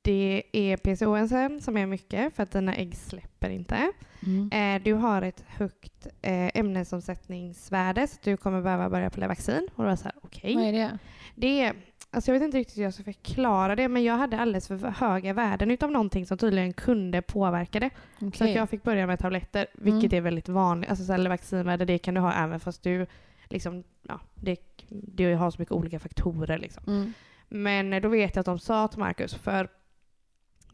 Det 0.04 0.42
är 0.52 0.76
PCOS 0.76 1.64
som 1.64 1.76
är 1.76 1.86
mycket 1.86 2.36
för 2.36 2.42
att 2.42 2.50
dina 2.50 2.74
ägg 2.74 2.96
släpper 2.96 3.50
inte. 3.50 3.92
Mm. 4.26 4.50
Eh, 4.52 4.82
du 4.84 4.92
har 4.92 5.22
ett 5.22 5.44
högt 5.46 6.06
eh, 6.22 6.50
ämnesomsättningsvärde 6.58 8.06
så 8.06 8.16
du 8.22 8.36
kommer 8.36 8.62
behöva 8.62 8.90
börja 8.90 9.10
på 9.10 9.20
vaccin. 9.20 9.68
Och 9.74 9.84
då 9.84 9.88
var 9.88 9.96
så 9.96 10.04
här, 10.04 10.12
okej. 10.22 10.54
Vad 10.54 10.64
är 10.64 10.72
det? 10.72 10.98
Det 11.34 11.60
är 11.60 11.74
Alltså 12.10 12.30
jag 12.30 12.38
vet 12.38 12.46
inte 12.46 12.58
riktigt 12.58 12.78
hur 12.78 12.82
jag 12.82 12.94
ska 12.94 13.02
förklara 13.02 13.76
det 13.76 13.88
men 13.88 14.04
jag 14.04 14.16
hade 14.16 14.38
alldeles 14.38 14.68
för 14.68 14.76
höga 14.76 15.32
värden 15.32 15.70
utav 15.70 15.90
någonting 15.90 16.26
som 16.26 16.38
tydligen 16.38 16.72
kunde 16.72 17.22
påverka 17.22 17.80
det. 17.80 17.90
Så 18.18 18.26
Okej. 18.26 18.48
att 18.48 18.56
jag 18.56 18.70
fick 18.70 18.82
börja 18.82 19.06
med 19.06 19.18
tabletter, 19.18 19.66
vilket 19.72 20.12
Mm. 20.12 20.18
är 20.18 20.20
väldigt 20.20 20.48
vanligt. 20.48 20.90
Alltså 20.90 21.04
så 21.04 21.28
vaccinvärde, 21.28 21.84
det 21.84 21.98
kan 21.98 22.14
du 22.14 22.20
ha 22.20 22.32
även 22.32 22.60
fast 22.60 22.82
du 22.82 23.06
liksom, 23.48 23.84
ja, 24.02 24.20
det, 24.34 24.56
det 24.88 25.34
har 25.34 25.50
så 25.50 25.62
mycket 25.62 25.72
olika 25.72 25.98
faktorer 25.98 26.58
liksom. 26.58 26.84
Mm. 26.86 27.12
Men 27.48 27.92
eh, 27.92 28.00
då 28.00 28.08
vet 28.08 28.36
jag 28.36 28.40
att 28.40 28.46
de 28.46 28.58
sa 28.58 28.88
till 28.88 28.98
Marcus, 28.98 29.34
för 29.34 29.68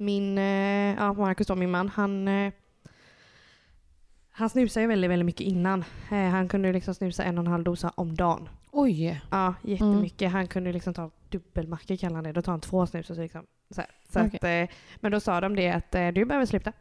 min, 0.01 0.39
eh, 0.39 0.95
ja 0.99 1.13
Marcus 1.13 1.47
då, 1.47 1.55
min 1.57 1.71
man, 1.71 1.89
han 1.89 2.29
eh, 2.29 2.53
han 4.31 4.51
snusade 4.51 4.83
ju 4.85 4.89
väldigt, 4.89 5.11
väldigt 5.11 5.27
mycket 5.27 5.47
innan. 5.47 5.85
Eh, 6.11 6.19
han 6.29 6.49
kunde 6.49 6.73
liksom 6.73 6.95
snusa 6.95 7.25
en 7.25 7.39
och 7.39 7.45
en 7.45 7.51
halv 7.53 7.65
dosa 7.65 7.93
om 7.97 8.15
dagen. 8.17 8.49
Oj. 8.73 9.21
Ja, 9.31 9.55
jättemycket. 9.63 10.33
Han 10.33 10.47
kunde 10.47 10.73
liksom 10.73 10.95
ta 10.95 11.11
dubbelmacka 11.29 11.97
kallar 11.97 12.15
han 12.15 12.25
det. 12.25 12.33
Då 12.33 12.43
tar 12.43 12.53
han 12.53 12.61
två 12.61 12.87
snus 12.87 13.11
och 13.11 13.17
så 13.17 13.23
liksom 13.23 13.47
så, 13.71 13.83
så 14.09 14.19
att, 14.21 14.45
eh, 14.45 14.69
Men 14.97 15.13
då 15.13 15.21
sa 15.21 15.41
de 15.41 15.57
det 15.57 15.71
att 15.71 15.93
du 16.15 16.25
behöver 16.25 16.47
sluta. 16.47 16.73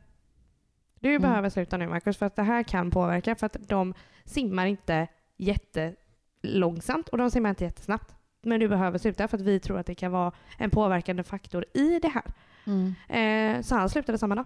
Du 1.00 1.10
Mm. 1.10 1.22
behöver 1.22 1.50
sluta 1.50 1.78
nu 1.78 1.88
Marcus 1.88 2.18
för 2.18 2.26
att 2.26 2.36
det 2.36 2.44
här 2.44 2.64
kan 2.64 2.92
påverka 2.92 3.36
för 3.36 3.46
att 3.46 3.58
de 3.68 3.94
simmar 4.26 4.66
inte 4.66 5.08
jättelångsamt 5.38 7.10
och 7.10 7.18
de 7.18 7.32
simmar 7.32 7.50
inte 7.50 7.64
jättesnabbt. 7.64 8.16
Men 8.42 8.60
du 8.60 8.68
behöver 8.68 8.98
sluta 8.98 9.28
för 9.28 9.38
att 9.38 9.44
vi 9.44 9.60
tror 9.60 9.80
att 9.80 9.86
det 9.86 9.96
kan 9.96 10.12
vara 10.12 10.32
en 10.58 10.70
påverkande 10.70 11.24
faktor 11.24 11.66
i 11.74 12.00
det 12.00 12.08
här. 12.08 12.24
Mm. 12.66 12.96
Eh, 13.10 13.62
så 13.62 13.76
han 13.76 13.90
slutade 13.90 14.18
samma 14.18 14.36
dag. 14.36 14.46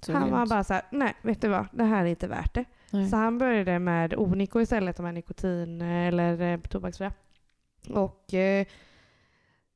Så 0.00 0.12
han 0.12 0.30
var 0.30 0.46
bara 0.46 0.64
så 0.64 0.74
här, 0.74 0.82
nej 0.90 1.14
vet 1.22 1.40
du 1.40 1.48
vad, 1.48 1.66
det 1.72 1.84
här 1.84 2.04
är 2.04 2.08
inte 2.08 2.26
värt 2.28 2.54
det. 2.54 2.64
Nej. 2.90 3.08
Så 3.08 3.16
han 3.16 3.38
började 3.38 3.78
med 3.78 4.14
Onico 4.14 4.60
istället, 4.60 4.96
de 4.96 5.06
här 5.06 5.12
nikotin 5.12 5.80
eller 5.82 6.40
eh, 6.40 6.60
tobaksfria. 6.60 7.12
Och 7.90 8.34
eh, 8.34 8.66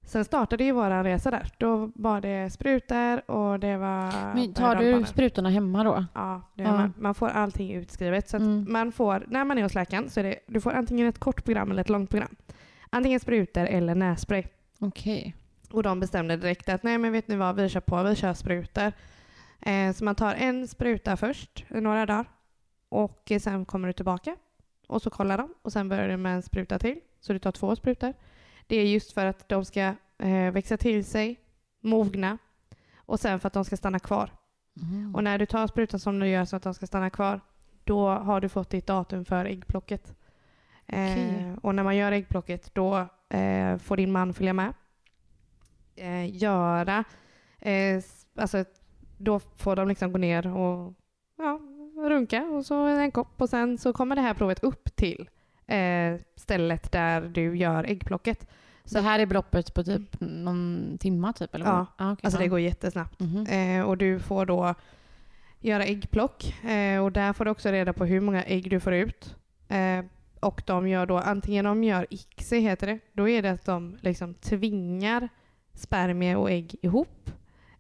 sen 0.07 0.25
startade 0.25 0.65
ju 0.65 0.73
våran 0.73 1.05
resa 1.05 1.31
där. 1.31 1.53
Då 1.59 1.91
var 1.95 2.21
det 2.21 2.51
sprutor 2.53 3.31
och 3.31 3.61
det 3.61 3.77
var... 3.77 4.35
Men 4.35 4.55
tar 4.55 4.77
du 4.77 5.05
sprutorna 5.05 5.51
hemma 5.51 5.85
då? 5.85 6.05
Ja, 6.15 6.43
det 6.55 6.63
Ja. 6.63 6.73
Man, 6.73 6.93
man 6.99 7.15
får 7.15 7.29
allting 7.29 7.73
utskrivet. 7.73 8.29
Så 8.29 8.37
att 8.37 8.43
Mm. 8.43 8.67
man 8.73 8.93
får, 8.93 9.25
när 9.29 9.45
man 9.45 9.59
är 9.59 9.63
hos 9.63 9.75
läkaren 9.75 10.11
så 10.11 10.21
är 10.21 10.25
det, 10.25 10.39
du 10.47 10.61
får 10.61 10.73
antingen 10.73 11.07
ett 11.09 11.19
kort 11.19 11.45
program 11.45 11.71
eller 11.71 11.81
ett 11.81 11.89
långt 11.89 12.11
program. 12.11 12.37
Antingen 12.91 13.21
sprutor 13.21 13.67
eller 13.67 13.95
nässpray. 13.95 14.45
Okej. 14.79 15.35
Och 15.75 15.83
de 15.83 16.01
bestämde 16.01 16.37
direkt 16.37 16.69
att 16.69 16.83
nej 16.83 16.99
men 16.99 17.13
vet 17.13 17.29
ni 17.29 17.37
vad, 17.37 17.57
vi 17.57 17.69
kör 17.69 17.81
på, 17.81 18.03
vi 18.03 18.17
kör 18.17 18.35
sprutor. 18.35 18.93
Eh, 19.61 19.93
så 19.93 20.05
man 20.05 20.15
tar 20.15 20.35
en 20.35 20.69
spruta 20.69 21.17
först 21.17 21.65
i 21.71 21.81
några 21.81 22.07
dagar 22.07 22.27
och 22.89 23.33
sen 23.41 23.65
kommer 23.65 23.89
du 23.89 23.93
tillbaka 23.93 24.37
och 24.87 25.03
så 25.03 25.11
kollar 25.11 25.39
de 25.39 25.55
och 25.63 25.73
sen 25.73 25.89
börjar 25.89 26.09
du 26.09 26.17
med 26.17 26.35
en 26.35 26.43
spruta 26.43 26.79
till. 26.79 27.01
Så 27.21 27.33
du 27.33 27.39
tar 27.39 27.53
två 27.53 27.77
sprutor. 27.77 28.15
Det 28.67 28.77
är 28.77 28.85
just 28.87 29.13
för 29.13 29.27
att 29.27 29.49
de 29.49 29.65
ska 29.65 29.81
eh, 30.19 30.51
växa 30.53 30.77
till 30.77 31.05
sig, 31.05 31.41
mogna 31.81 32.39
och 32.97 33.21
sen 33.21 33.41
för 33.41 33.47
att 33.47 33.53
de 33.53 33.65
ska 33.65 33.77
stanna 33.77 33.99
kvar. 33.99 34.31
Mm. 34.83 35.15
Och 35.15 35.25
när 35.25 35.39
du 35.39 35.47
tar 35.47 35.67
sprutan 35.67 36.01
som 36.01 36.19
du 36.19 36.29
gör 36.29 36.45
så 36.45 36.57
att 36.57 36.63
de 36.63 36.75
ska 36.75 36.87
stanna 36.87 37.11
kvar, 37.11 37.41
då 37.85 38.09
har 38.09 38.41
du 38.41 38.49
fått 38.49 38.71
ditt 38.71 38.87
datum 38.87 39.25
för 39.25 39.45
äggplocket. 39.45 40.15
Okej. 40.89 41.53
Eh, 41.53 41.59
och 41.63 41.75
när 41.75 41.83
man 41.83 41.97
gör 41.97 42.13
äggplocket 42.13 42.75
då 42.75 43.09
eh, 43.29 43.79
får 43.79 43.97
din 43.97 44.13
man 44.13 44.35
följa 44.35 44.53
med. 44.53 44.73
Eh, 45.97 46.37
göra, 46.37 47.05
eh, 47.61 48.03
alltså 48.39 48.65
då 49.19 49.41
får 49.41 49.77
de 49.77 49.89
liksom 49.89 50.13
gå 50.13 50.19
ner 50.19 50.47
och 50.57 50.95
ja, 51.39 51.61
runka 52.09 52.43
och 52.45 52.67
så 52.67 52.75
en 52.87 53.11
kopp 53.11 53.41
och 53.41 53.49
sen 53.49 53.79
så 53.79 53.93
kommer 53.93 54.17
det 54.17 54.23
här 54.23 54.35
provet 54.35 54.65
upp 54.65 54.97
till 54.97 55.29
eh, 55.67 56.15
stället 56.37 56.93
där 56.93 57.21
du 57.21 57.57
gör 57.57 57.85
äggplocket. 57.85 58.49
Så 58.85 58.95
det 58.95 59.03
här 59.05 59.19
är 59.19 59.27
beloppet 59.27 59.75
på 59.75 59.85
typ 59.85 60.21
någon 60.21 60.97
timma 61.01 61.33
typ? 61.33 61.55
Eller 61.55 61.65
vad? 61.65 61.75
Ja. 61.75 61.87
Ah, 61.97 62.13
okej. 62.13 62.21
Alltså 62.25 62.39
det 62.39 62.45
Ja. 62.45 62.51
går 62.51 62.61
jättesnabbt. 62.61 63.21
Mhm. 63.21 63.47
Eh, 63.47 63.83
och 63.89 63.99
du 63.99 64.21
får 64.21 64.47
då 64.47 64.75
göra 65.61 65.85
äggplock 65.85 66.65
eh, 66.65 67.05
och 67.05 67.13
där 67.13 67.33
får 67.33 67.45
du 67.45 67.51
också 67.51 67.69
reda 67.71 67.93
på 67.93 68.05
hur 68.05 68.21
många 68.21 68.43
ägg 68.45 68.71
du 68.71 68.81
får 68.81 68.95
ut. 68.95 69.37
Eh, 69.69 70.05
och 70.41 70.63
de 70.67 70.89
gör 70.89 71.07
då, 71.07 71.19
antingen 71.19 71.65
de 71.65 71.85
gör 71.85 72.07
ICSI 72.11 72.59
heter 72.61 72.87
det, 72.87 72.99
då 73.13 73.29
är 73.29 73.43
det 73.43 73.51
att 73.51 73.65
de 73.65 73.97
liksom 74.01 74.35
tvingar 74.35 75.29
spermie 75.75 76.37
och 76.37 76.51
ägg 76.51 76.77
ihop. 76.83 77.31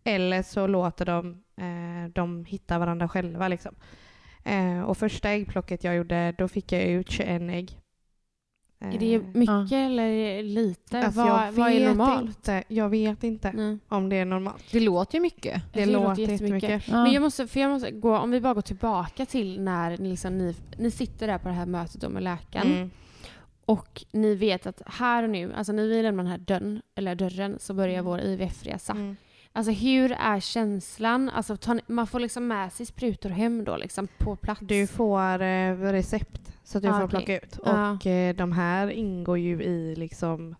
Eller 0.04 0.42
så 0.42 0.66
låter 0.66 1.04
de 1.06 1.42
eh, 1.56 2.10
dem 2.12 2.44
hitta 2.44 2.78
varandra 2.78 3.08
själva. 3.08 3.48
Liksom. 3.48 3.74
Eh, 4.44 4.80
och 4.80 4.98
första 4.98 5.30
äggplocket 5.30 5.84
jag 5.84 5.96
gjorde, 5.96 6.34
då 6.38 6.48
fick 6.48 6.72
jag 6.72 6.82
ut 6.82 7.10
21 7.10 7.42
ägg. 7.42 7.80
Är 8.80 8.98
det 8.98 9.14
Eh, 9.14 9.22
mycket 9.34 9.72
eller 9.72 10.42
lite? 10.42 10.98
alltså 10.98 11.20
vad, 11.20 11.52
vad 11.54 11.72
är 11.72 11.88
normalt? 11.88 12.26
Inte, 12.26 12.64
jag 12.68 12.88
vet 12.88 13.24
inte 13.24 13.52
Nej. 13.52 13.78
om 13.88 14.08
det 14.08 14.16
är 14.16 14.24
normalt. 14.24 14.64
Det 14.72 14.80
låter 14.80 15.14
ju 15.14 15.22
mycket. 15.22 15.62
Det, 15.72 15.86
låter 15.86 16.22
jättemycket. 16.22 16.88
Ja. 16.88 17.02
Men 17.02 17.12
jag 17.12 17.22
måste, 17.22 17.46
för 17.46 17.60
jag 17.60 17.70
måste 17.70 17.90
gå, 17.90 18.16
om 18.18 18.30
vi 18.30 18.40
bara 18.40 18.54
går 18.54 18.62
tillbaka 18.62 19.26
till 19.26 19.60
när 19.60 19.98
ni, 19.98 20.10
liksom, 20.10 20.38
ni, 20.38 20.56
ni 20.78 20.90
sitter 20.90 21.26
där 21.26 21.38
på 21.38 21.48
det 21.48 21.54
här 21.54 21.66
mötet 21.66 22.10
med 22.10 22.22
läkaren 22.22 22.66
Mm. 22.72 22.90
Och 23.66 24.04
ni 24.12 24.34
vet 24.34 24.66
att 24.66 24.82
här 24.86 25.22
och 25.22 25.30
nu, 25.30 25.52
alltså 25.54 25.72
när 25.72 25.82
vi 25.82 26.02
lämnar 26.02 26.24
den 26.24 26.30
här 26.30 26.38
dörren, 26.38 26.82
eller 26.94 27.14
dörren 27.14 27.56
så 27.58 27.74
börjar 27.74 27.94
Mm. 27.94 28.04
vår 28.04 28.20
IVF-resa. 28.20 28.92
Mm. 28.92 29.16
Alltså 29.52 29.72
hur 29.72 30.12
är 30.12 30.40
känslan? 30.40 31.28
Alltså, 31.30 31.56
ni, 31.74 31.80
man 31.86 32.06
får 32.06 32.20
liksom 32.20 32.46
med 32.48 32.72
sig 32.72 32.86
sprutor 32.86 33.28
hem 33.30 33.64
då 33.64 33.76
liksom 33.76 34.08
på 34.18 34.36
plats? 34.36 34.60
Du 34.64 34.86
får 34.86 35.42
eh, 35.42 35.76
recept 35.78 36.52
så 36.64 36.78
att 36.78 36.82
du 36.84 36.88
Ah, 36.90 36.92
får 36.98 37.04
okej. 37.04 37.10
plocka 37.10 37.36
ut. 37.46 37.58
Ah. 37.64 37.90
Och 37.92 38.06
eh, 38.06 38.34
de 38.36 38.52
här 38.52 38.88
ingår 38.90 39.38
ju 39.38 39.62
i 39.62 39.94
liksom 39.96 40.54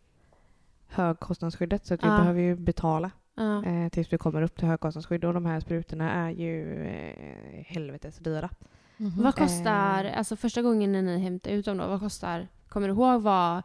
högkostnadsskyddet 0.88 1.86
så 1.86 1.94
att 1.94 2.00
du 2.00 2.08
Ah. 2.08 2.18
behöver 2.18 2.40
ju 2.40 2.54
betala 2.56 3.10
Ja. 3.36 3.64
eh, 3.64 3.88
tills 3.88 4.08
du 4.08 4.18
kommer 4.18 4.42
upp 4.42 4.56
till 4.56 4.68
högkostnadsskydd. 4.68 5.24
Och 5.24 5.34
de 5.34 5.46
här 5.46 5.60
sprutorna 5.60 6.12
är 6.12 6.30
ju 6.30 6.84
eh, 6.84 7.64
helvetes 7.66 8.18
dyra. 8.18 8.50
Mhm. 8.96 9.22
Vad 9.22 9.34
kostar, 9.34 10.04
Eh. 10.04 10.18
alltså 10.18 10.36
första 10.36 10.62
gången 10.62 10.92
när 10.92 11.02
ni 11.02 11.18
hämtar 11.18 11.50
ut 11.50 11.64
dem 11.64 11.76
då, 11.78 11.86
vad 11.86 12.00
kostar, 12.00 12.48
kommer 12.74 12.88
du 12.88 12.94
ihåg 12.94 13.22
vad, 13.22 13.62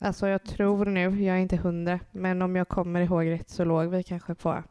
Alltså 0.00 0.28
jag 0.28 0.44
tror 0.44 0.84
nu, 0.86 1.00
jag 1.00 1.36
är 1.36 1.40
inte 1.40 1.56
hundra, 1.56 2.00
men 2.12 2.42
om 2.42 2.56
jag 2.56 2.68
kommer 2.68 3.00
ihåg 3.00 3.26
rätt 3.26 3.50
så 3.50 3.64
låg 3.64 3.86
vi 3.86 4.02
kanske 4.02 4.34
på 4.34 4.62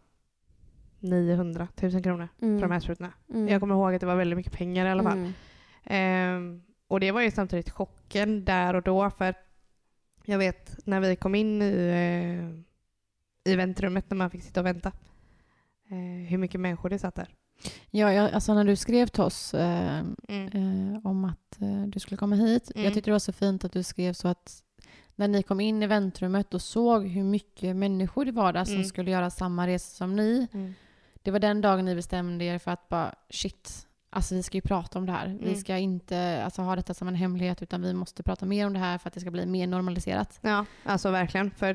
900 0.99 1.67
000 1.81 2.03
kronor 2.03 2.27
mm, 2.41 2.59
för 2.59 2.67
de 2.67 2.73
här 2.73 2.79
sprutorna. 2.79 3.13
mm, 3.29 3.47
Jag 3.47 3.59
kommer 3.59 3.75
ihåg 3.75 3.93
att 3.93 3.99
det 3.99 4.05
var 4.07 4.15
väldigt 4.15 4.37
mycket 4.37 4.53
pengar 4.53 4.85
i 4.85 4.89
alla 4.89 5.03
fall. 5.03 5.17
mm, 5.17 5.33
Ehm, 5.83 6.63
och 6.87 6.99
det 6.99 7.11
var 7.11 7.21
ju 7.21 7.31
samtidigt 7.31 7.69
chocken 7.69 8.45
där 8.45 8.73
och 8.73 8.81
då 8.81 9.09
för 9.09 9.35
jag 10.25 10.37
vet 10.37 10.85
när 10.85 10.99
vi 10.99 11.15
kom 11.15 11.35
in 11.35 11.61
i, 11.61 11.89
eh, 13.45 13.51
i 13.53 13.55
väntrummet 13.55 14.09
när 14.09 14.17
man 14.17 14.29
fick 14.29 14.43
sitta 14.43 14.59
och 14.59 14.65
vänta 14.65 14.91
eh, 15.89 16.29
hur 16.29 16.37
mycket 16.37 16.61
människor 16.61 16.89
det 16.89 16.99
satt 16.99 17.15
där. 17.15 17.35
Ja, 17.91 18.13
jag, 18.13 18.31
alltså 18.33 18.53
när 18.53 18.63
du 18.63 18.75
skrev 18.75 19.07
till 19.07 19.21
oss 19.23 19.53
eh, 19.53 19.99
Mm. 20.27 20.93
eh, 20.95 20.99
om 21.07 21.25
att 21.25 21.61
eh, 21.61 21.83
du 21.87 21.99
skulle 21.99 22.17
komma 22.17 22.35
hit. 22.35 22.71
Mm. 22.75 22.85
Jag 22.85 22.93
tyckte 22.93 23.09
det 23.09 23.13
var 23.13 23.19
så 23.19 23.31
fint 23.33 23.63
att 23.65 23.71
du 23.71 23.83
skrev 23.83 24.13
så 24.13 24.27
att 24.27 24.63
när 25.15 25.27
ni 25.27 25.43
kom 25.43 25.59
in 25.59 25.83
i 25.83 25.87
väntrummet 25.87 26.53
och 26.53 26.61
såg 26.61 27.07
hur 27.07 27.23
mycket 27.23 27.75
människor 27.75 28.25
det 28.25 28.31
var 28.31 28.53
där 28.53 28.65
som 28.65 28.73
Mm. 28.73 28.85
skulle 28.85 29.11
göra 29.11 29.29
samma 29.29 29.67
resa 29.67 29.95
som 29.95 30.15
ni. 30.15 30.47
Mm. 30.53 30.73
Det 31.21 31.31
var 31.31 31.39
den 31.39 31.61
dagen 31.61 31.85
ni 31.85 31.95
bestämde 31.95 32.45
er 32.45 32.57
för 32.59 32.71
att 32.71 32.89
bara 32.89 33.15
shit, 33.29 33.87
alltså 34.09 34.35
vi 34.35 34.43
ska 34.43 34.57
ju 34.57 34.61
prata 34.61 34.99
om 34.99 35.05
det 35.05 35.11
här. 35.11 35.27
Vi 35.41 35.47
Mm. 35.47 35.55
ska 35.59 35.77
inte 35.77 36.43
alltså, 36.45 36.61
ha 36.61 36.75
detta 36.75 36.93
som 36.93 37.07
en 37.07 37.15
hemlighet 37.15 37.61
utan 37.61 37.81
vi 37.81 37.93
måste 37.93 38.23
prata 38.23 38.45
mer 38.45 38.67
om 38.67 38.73
det 38.73 38.79
här 38.79 38.97
för 38.97 39.07
att 39.09 39.13
det 39.13 39.19
ska 39.19 39.31
bli 39.31 39.45
mer 39.45 39.67
normaliserat. 39.67 40.39
Ja, 40.41 40.65
alltså 40.83 41.11
verkligen. 41.11 41.51
För 41.51 41.73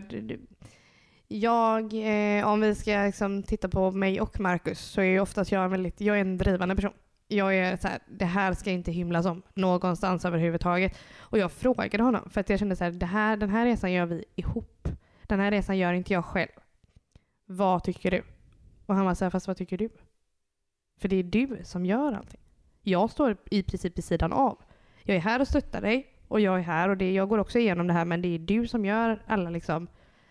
jag, 1.28 1.92
eh, 1.94 2.48
om 2.48 2.60
vi 2.60 2.74
ska 2.74 3.02
liksom 3.02 3.42
titta 3.42 3.68
på 3.68 3.90
mig 3.90 4.20
och 4.20 4.40
Marcus 4.40 4.80
så 4.80 5.00
är 5.00 5.04
ju 5.04 5.20
oftast 5.20 5.52
jag 5.52 5.64
en 5.64 5.70
väldigt, 5.70 6.00
jag 6.00 6.16
är 6.16 6.20
en 6.20 6.38
drivande 6.38 6.76
person. 6.76 6.92
Jag 7.28 7.56
är 7.56 7.76
så 7.76 7.88
här, 7.88 7.98
det 8.06 8.24
här 8.24 8.54
ska 8.54 8.70
inte 8.70 8.92
hymlas 8.92 9.26
om 9.26 9.42
någonstans 9.54 10.24
överhuvudtaget. 10.24 10.98
Och 11.18 11.38
jag 11.38 11.52
frågade 11.52 12.02
honom 12.02 12.30
för 12.30 12.40
att 12.40 12.50
jag 12.50 12.58
kände 12.58 12.76
så 12.76 12.84
här, 12.84 12.90
det 12.90 13.06
här, 13.06 13.36
den 13.36 13.50
här 13.50 13.64
resan 13.64 13.92
gör 13.92 14.06
vi 14.06 14.24
ihop. 14.34 14.88
Den 15.22 15.40
här 15.40 15.50
resan 15.50 15.78
gör 15.78 15.92
inte 15.92 16.12
jag 16.12 16.24
själv. 16.24 16.50
Vad 17.46 17.84
tycker 17.84 18.10
du? 18.10 18.22
Och 18.86 18.94
han 18.94 19.06
var 19.06 19.14
så 19.14 19.24
här, 19.24 19.30
fast 19.30 19.46
vad 19.46 19.56
tycker 19.56 19.78
du? 19.78 19.88
För 21.00 21.08
det 21.08 21.16
är 21.16 21.22
du 21.22 21.58
som 21.64 21.86
gör 21.86 22.12
allting. 22.12 22.40
Jag 22.82 23.10
står 23.10 23.36
i 23.50 23.62
princip 23.62 23.98
vid 23.98 24.04
sidan 24.04 24.32
av. 24.32 24.58
Jag 25.02 25.16
är 25.16 25.20
här 25.20 25.40
och 25.40 25.48
stöttar 25.48 25.80
dig 25.80 26.06
och 26.28 26.40
jag 26.40 26.58
är 26.58 26.62
här 26.62 26.88
och 26.88 26.96
det, 26.96 27.12
jag 27.12 27.28
går 27.28 27.38
också 27.38 27.58
igenom 27.58 27.86
det 27.86 27.92
här 27.92 28.04
men 28.04 28.22
det 28.22 28.28
är 28.28 28.38
du 28.38 28.68
som 28.68 28.84
gör 28.84 29.22
alla 29.26 29.50
liksom 29.50 29.88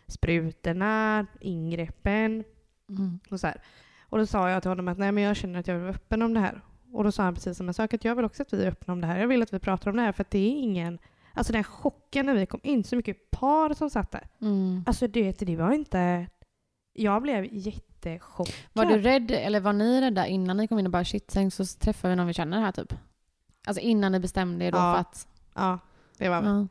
sprutorna, 0.07 1.25
ingreppen 1.39 2.43
Mm. 2.89 3.19
och 3.31 3.39
så 3.39 3.47
här. 3.47 3.61
Och 4.09 4.17
då 4.17 4.25
sa 4.25 4.49
jag 4.49 4.61
till 4.61 4.69
honom 4.71 4.87
att 4.87 4.97
nej 4.97 5.11
men 5.11 5.23
jag 5.23 5.35
känner 5.35 5.59
att 5.59 5.67
jag 5.67 5.75
vill 5.75 5.83
vara 5.83 5.93
öppen 5.95 6.21
om 6.21 6.33
det 6.33 6.39
här. 6.39 6.61
Och 6.93 7.03
då 7.03 7.11
sa 7.11 7.23
han 7.23 7.33
precis 7.33 7.57
samma 7.57 7.73
sak 7.73 7.93
att 7.93 8.05
jag 8.05 8.15
vill 8.15 8.25
också 8.25 8.41
att 8.43 8.53
vi 8.53 8.63
är 8.63 8.67
öppna 8.67 8.93
om 8.93 9.01
det 9.01 9.07
här. 9.07 9.19
Jag 9.19 9.27
vill 9.27 9.41
att 9.41 9.53
vi 9.53 9.59
pratar 9.59 9.91
om 9.91 9.97
det 9.97 10.03
här 10.03 10.11
för 10.11 10.23
att 10.23 10.31
det 10.31 10.37
är 10.39 10.49
ingen, 10.51 10.99
alltså 11.33 11.53
den 11.53 11.63
chocken 11.63 12.25
när 12.25 12.33
vi 12.33 12.45
kom 12.45 12.59
in, 12.63 12.83
så 12.83 12.95
mycket 12.95 13.31
par 13.31 13.73
som 13.73 13.89
satt 13.89 14.11
där. 14.11 14.27
Mm. 14.41 14.83
Alltså 14.87 15.07
du 15.07 15.23
vet, 15.23 15.39
det 15.39 15.55
var 15.55 15.71
inte, 15.71 16.27
jag 16.93 17.21
blev 17.21 17.47
jättechockad. 17.51 18.55
Var 18.73 18.85
du 18.85 18.97
rädd, 19.01 19.31
eller 19.31 19.59
var 19.59 19.73
ni 19.73 20.01
rädda 20.01 20.27
innan 20.27 20.57
ni 20.57 20.67
kom 20.67 20.79
in 20.79 20.85
och 20.85 20.91
bara 20.91 21.05
shit, 21.05 21.31
sen 21.31 21.51
så 21.51 21.65
träffar 21.65 22.09
vi 22.09 22.15
någon 22.15 22.27
vi 22.27 22.33
känner 22.33 22.61
här 22.61 22.71
typ? 22.71 22.93
Alltså 23.67 23.81
innan 23.81 24.11
ni 24.11 24.19
bestämde 24.19 24.65
er 24.65 24.71
då 24.71 24.77
Ja. 24.77 24.93
för 24.93 24.99
att... 25.01 25.27
Ja, 25.53 25.79
det 26.17 26.29
var 26.29 26.41
vi. 26.41 26.47
Ja. 26.47 26.67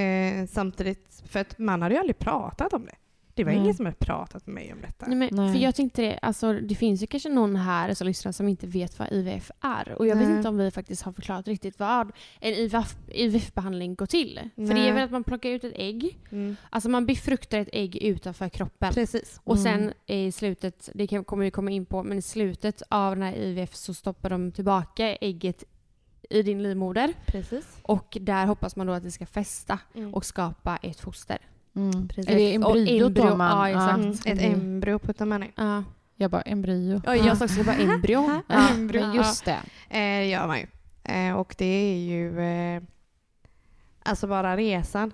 Eh, 0.00 0.46
samtidigt, 0.46 1.22
för 1.28 1.40
att 1.40 1.58
man 1.58 1.82
hade 1.82 1.94
ju 1.94 2.00
aldrig 2.00 2.18
pratat 2.18 2.72
om 2.72 2.84
det. 2.86 2.94
Det 3.34 3.44
var 3.44 3.52
Nej. 3.52 3.60
ingen 3.60 3.74
som 3.74 3.86
hade 3.86 3.98
pratat 3.98 4.46
med 4.46 4.54
mig 4.54 4.72
om 4.72 4.80
detta. 4.80 5.06
Nej, 5.06 5.16
men, 5.16 5.28
Nej. 5.32 5.52
För 5.54 5.60
jag 5.62 5.74
tänkte 5.74 6.02
det, 6.02 6.18
alltså, 6.22 6.52
det 6.52 6.74
finns 6.74 7.02
ju 7.02 7.06
kanske 7.06 7.28
någon 7.28 7.56
här 7.56 7.94
som 7.94 8.06
lyssnar 8.06 8.32
som 8.32 8.48
inte 8.48 8.66
vet 8.66 8.98
vad 8.98 9.12
IVF 9.12 9.50
är. 9.60 9.92
Och 9.92 10.06
jag 10.06 10.16
vet 10.16 10.28
Nej. 10.28 10.36
inte 10.36 10.48
om 10.48 10.56
vi 10.58 10.70
faktiskt 10.70 11.02
har 11.02 11.12
förklarat 11.12 11.48
riktigt 11.48 11.78
vad 11.78 12.12
en 12.40 12.52
IVF 12.54 12.96
IVF-behandling 13.08 13.94
går 13.94 14.06
till. 14.06 14.40
För 14.54 14.62
det 14.62 14.74
Nej. 14.74 14.88
är 14.88 14.92
väl 14.92 15.02
att 15.04 15.10
man 15.10 15.24
plockar 15.24 15.50
ut 15.50 15.64
ett 15.64 15.72
ägg, 15.76 16.18
Mm. 16.30 16.56
alltså 16.70 16.88
man 16.88 17.06
befruktar 17.06 17.58
ett 17.58 17.68
ägg 17.72 17.96
utanför 17.96 18.48
kroppen. 18.48 18.92
Precis. 18.92 19.40
Och 19.44 19.56
Mm. 19.56 19.64
sen 19.64 19.92
i 20.06 20.32
slutet, 20.32 20.90
det 20.94 21.06
kommer 21.26 21.44
vi 21.44 21.50
komma 21.50 21.70
in 21.70 21.86
på, 21.86 22.02
men 22.02 22.18
i 22.18 22.22
slutet 22.22 22.82
av 22.88 23.16
den 23.16 23.22
här 23.22 23.34
IVF 23.36 23.74
så 23.74 23.94
stoppar 23.94 24.30
de 24.30 24.52
tillbaka 24.52 25.16
ägget 25.16 25.64
i 26.30 26.42
din 26.42 26.62
livmoder. 26.62 27.12
Precis. 27.26 27.78
Och 27.82 28.18
där 28.20 28.46
hoppas 28.46 28.76
man 28.76 28.86
då 28.86 28.92
att 28.92 29.02
det 29.02 29.10
ska 29.10 29.26
fästa 29.26 29.78
Mm. 29.94 30.14
och 30.14 30.24
skapa 30.24 30.76
ett 30.82 31.00
foster. 31.00 31.38
Mm. 31.76 32.08
Precis. 32.08 32.28
Är 32.30 32.34
det 32.36 32.54
embryot 32.54 33.14
då 33.14 33.22
ja, 33.38 33.68
exakt. 33.68 33.96
Mm. 33.98 34.10
Ett 34.10 34.26
embryo. 34.26 34.52
embryo 34.52 34.98
puttar 34.98 35.26
man 35.26 35.42
in. 35.42 35.52
Ja. 35.56 35.84
Jag 36.18 36.30
bara 36.30 36.42
embryo. 36.42 37.00
Ja, 37.04 37.16
jag 37.16 37.36
sa 37.36 37.44
också 37.44 37.64
bara 37.64 37.76
embryo. 37.76 38.40
Ja, 38.48 38.68
embryo. 38.74 39.14
just 39.14 39.44
det. 39.44 39.58
Eh, 39.90 40.28
gör 40.30 40.46
man 40.46 40.58
ju. 40.58 40.66
Eh, 41.04 41.36
och 41.36 41.54
det 41.58 41.64
är 41.64 41.98
ju 41.98 42.40
eh, 42.40 42.82
alltså 44.02 44.26
bara 44.26 44.56
resan. 44.56 45.12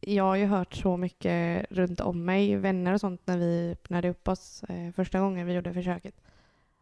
Jag 0.00 0.24
har 0.24 0.36
ju 0.36 0.46
hört 0.46 0.74
så 0.74 0.96
mycket 0.96 1.66
runt 1.70 2.00
om 2.00 2.24
mig, 2.24 2.56
vänner 2.56 2.92
och 2.92 3.00
sånt, 3.00 3.20
när 3.24 3.38
vi 3.38 3.70
öppnade 3.72 4.08
upp 4.08 4.28
oss 4.28 4.62
eh, 4.68 4.92
första 4.92 5.20
gången 5.20 5.46
vi 5.46 5.52
gjorde 5.52 5.74
försöket. 5.74 6.14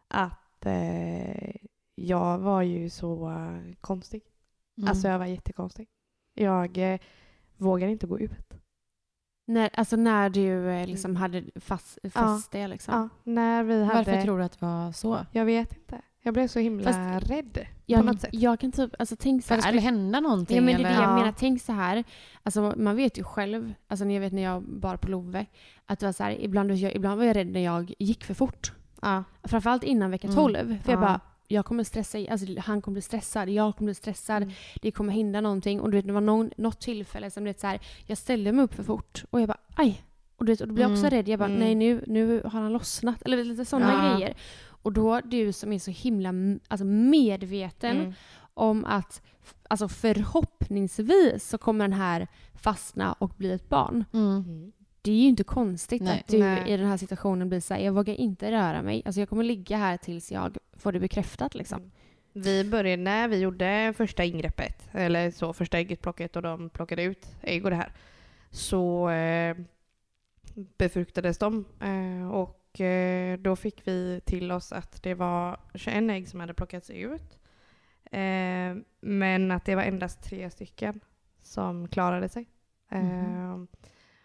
Att 0.08 0.66
jag 1.94 2.38
var 2.38 2.62
ju 2.62 2.90
så 2.90 3.30
eh, 3.30 3.74
konstig. 3.80 4.22
Mm. 4.78 4.88
Alltså 4.88 5.08
jag 5.08 5.18
var 5.18 5.26
jättekonstig. 5.26 5.88
Jag 6.34 6.92
eh, 6.92 7.00
vågar 7.56 7.88
inte 7.88 8.06
gå 8.06 8.18
ut. 8.20 8.54
När, 9.46 9.70
alltså 9.74 9.96
när 9.96 10.30
du 10.30 10.70
eh, 10.70 10.86
liksom 10.86 11.16
hade 11.16 11.44
fast, 11.56 11.98
fast 12.10 12.50
det 12.52 12.68
liksom. 12.68 12.94
Ja, 12.94 13.08
när 13.32 13.64
vi 13.64 13.84
hade... 13.84 13.96
Varför 13.96 14.22
tror 14.22 14.38
du 14.38 14.44
att 14.44 14.60
det 14.60 14.66
var 14.66 14.92
så? 14.92 15.26
Jag 15.32 15.44
vet 15.44 15.72
inte. 15.76 16.00
Jag 16.22 16.34
blev 16.34 16.48
så 16.48 16.58
himla 16.58 16.92
Fast 16.92 17.30
rädd 17.30 17.52
på 17.54 17.60
jag, 17.86 18.04
något 18.04 18.20
sätt. 18.20 18.30
jag 18.32 18.60
kan 18.60 18.72
typ, 18.72 18.90
alltså 18.98 19.16
tänk 19.18 19.44
så 19.44 19.48
För 19.48 19.54
att 19.54 19.60
det 19.60 19.64
här. 19.64 19.70
skulle 19.72 19.80
hända 19.82 20.20
någonting? 20.20 20.56
Ja 20.56 20.62
men 20.62 20.74
det 20.76 20.88
är 20.88 20.88
det 20.88 20.94
jag 20.94 21.02
Ja. 21.10 21.14
menar. 21.16 21.32
Tänk 21.38 21.62
så 21.62 21.72
här. 21.72 22.04
Alltså 22.42 22.74
man 22.76 22.96
vet 22.96 23.18
ju 23.18 23.24
själv, 23.24 23.72
alltså 23.88 24.04
jag 24.06 24.20
vet 24.20 24.32
när 24.32 24.42
jag 24.42 24.62
bar 24.62 24.96
på 24.96 25.08
Love, 25.10 25.46
att 25.86 25.98
det 25.98 26.06
var 26.06 26.12
så 26.12 26.22
här, 26.24 26.40
ibland, 26.40 26.70
ibland 26.72 27.18
var 27.18 27.24
jag 27.26 27.36
rädd 27.36 27.46
när 27.52 27.60
jag 27.60 27.94
gick 27.98 28.24
för 28.24 28.34
fort. 28.34 28.72
Ja. 29.02 29.24
Framförallt 29.42 29.82
innan 29.84 30.10
vecka 30.10 30.26
Mm. 30.28 30.36
12. 30.36 30.78
För 30.82 30.92
jag 30.92 30.98
Ja. 30.98 31.06
bara, 31.06 31.20
jag 31.52 31.64
kommer 31.66 31.84
stressa, 31.84 32.18
alltså 32.30 32.46
han 32.58 32.82
kommer 32.82 32.92
bli 32.94 33.02
stressad, 33.02 33.48
jag 33.48 33.76
kommer 33.76 33.86
bli 33.86 33.94
stressad, 33.94 34.42
Mm. 34.42 34.54
det 34.82 34.90
kommer 34.90 35.12
hända 35.12 35.40
någonting. 35.40 35.80
Och 35.80 35.90
du 35.90 35.96
vet 35.96 36.06
det 36.06 36.12
var 36.12 36.20
någon, 36.20 36.50
något 36.56 36.80
tillfälle 36.80 37.30
som 37.30 37.44
du 37.44 37.50
vet 37.50 37.60
så 37.60 37.66
här, 37.66 37.80
jag 38.06 38.18
ställde 38.18 38.52
mig 38.52 38.64
upp 38.64 38.74
för 38.74 38.82
fort 38.82 39.24
och 39.30 39.40
jag 39.40 39.48
bara 39.48 39.60
aj. 39.74 40.02
Och, 40.36 40.44
du 40.44 40.52
vet, 40.52 40.60
och 40.60 40.68
då 40.68 40.74
blir 40.74 40.84
jag 40.84 40.92
också 40.92 41.06
Mm. 41.06 41.10
rädd. 41.16 41.28
Jag 41.28 41.38
bara 41.38 41.48
Mm. 41.48 41.60
nej 41.60 41.74
nu, 41.74 42.04
nu 42.06 42.40
har 42.44 42.60
han 42.60 42.72
lossnat. 42.72 43.22
Eller 43.22 43.44
lite 43.44 43.64
sådana 43.64 43.92
Ja. 43.92 44.14
grejer. 44.16 44.34
Och 44.82 44.92
då 44.92 45.20
du 45.20 45.52
som 45.52 45.72
är 45.72 45.78
så 45.78 45.90
himla 45.90 46.32
alltså 46.68 46.84
medveten 46.84 47.96
Mm. 48.00 48.12
om 48.54 48.84
att 48.84 49.22
alltså 49.68 49.88
förhoppningsvis 49.88 51.48
så 51.48 51.58
kommer 51.58 51.84
den 51.84 51.92
här 51.98 52.28
fastna 52.54 53.12
och 53.12 53.30
bli 53.36 53.52
ett 53.52 53.68
barn. 53.68 54.04
Mm. 54.12 54.72
Mm. 55.02 55.16
Det 55.16 55.20
är 55.20 55.22
ju 55.22 55.28
inte 55.28 55.44
konstigt 55.44 56.02
Nej. 56.02 56.20
att 56.20 56.28
du 56.28 56.38
Nej. 56.38 56.72
i 56.72 56.76
den 56.76 56.86
här 56.86 56.96
situationen 56.96 57.48
blir 57.48 57.60
så 57.60 57.74
här, 57.74 57.80
jag 57.80 57.92
vågar 57.92 58.14
inte 58.14 58.50
röra 58.52 58.82
mig. 58.82 59.02
Alltså 59.04 59.20
jag 59.20 59.28
kommer 59.28 59.44
ligga 59.44 59.76
här 59.76 59.96
tills 59.96 60.32
jag 60.32 60.58
får 60.72 60.92
det 60.92 61.00
bekräftat 61.00 61.54
liksom. 61.54 61.78
Mm. 61.78 61.90
Vi 62.32 62.64
började 62.64 63.02
när 63.02 63.28
vi 63.28 63.38
gjorde 63.38 63.94
första 63.96 64.24
ingreppet, 64.24 64.88
eller 64.92 65.30
så 65.30 65.52
första 65.52 65.78
äggutplocket 65.78 66.36
och 66.36 66.42
de 66.42 66.70
plockade 66.70 67.02
ut 67.02 67.26
ägg 67.42 67.64
och 67.64 67.70
det 67.70 67.76
här, 67.76 67.92
så 68.50 69.10
eh, 69.10 69.56
befruktades 70.78 71.38
de 71.38 71.64
eh, 71.80 72.30
och 72.30 72.80
eh, 72.80 73.38
då 73.38 73.56
fick 73.56 73.88
vi 73.88 74.20
till 74.24 74.52
oss 74.52 74.72
att 74.72 75.02
det 75.02 75.14
var 75.14 75.60
21 75.74 76.10
ägg 76.10 76.28
som 76.28 76.40
hade 76.40 76.54
plockats 76.54 76.90
ut. 76.90 77.38
Eh, 78.04 78.76
men 79.00 79.50
att 79.50 79.64
det 79.64 79.74
var 79.74 79.82
endast 79.82 80.22
tre 80.22 80.50
stycken 80.50 81.00
som 81.42 81.88
klarade 81.88 82.28
sig. 82.28 82.46
Eh, 82.90 82.98
Mhm. 83.02 83.66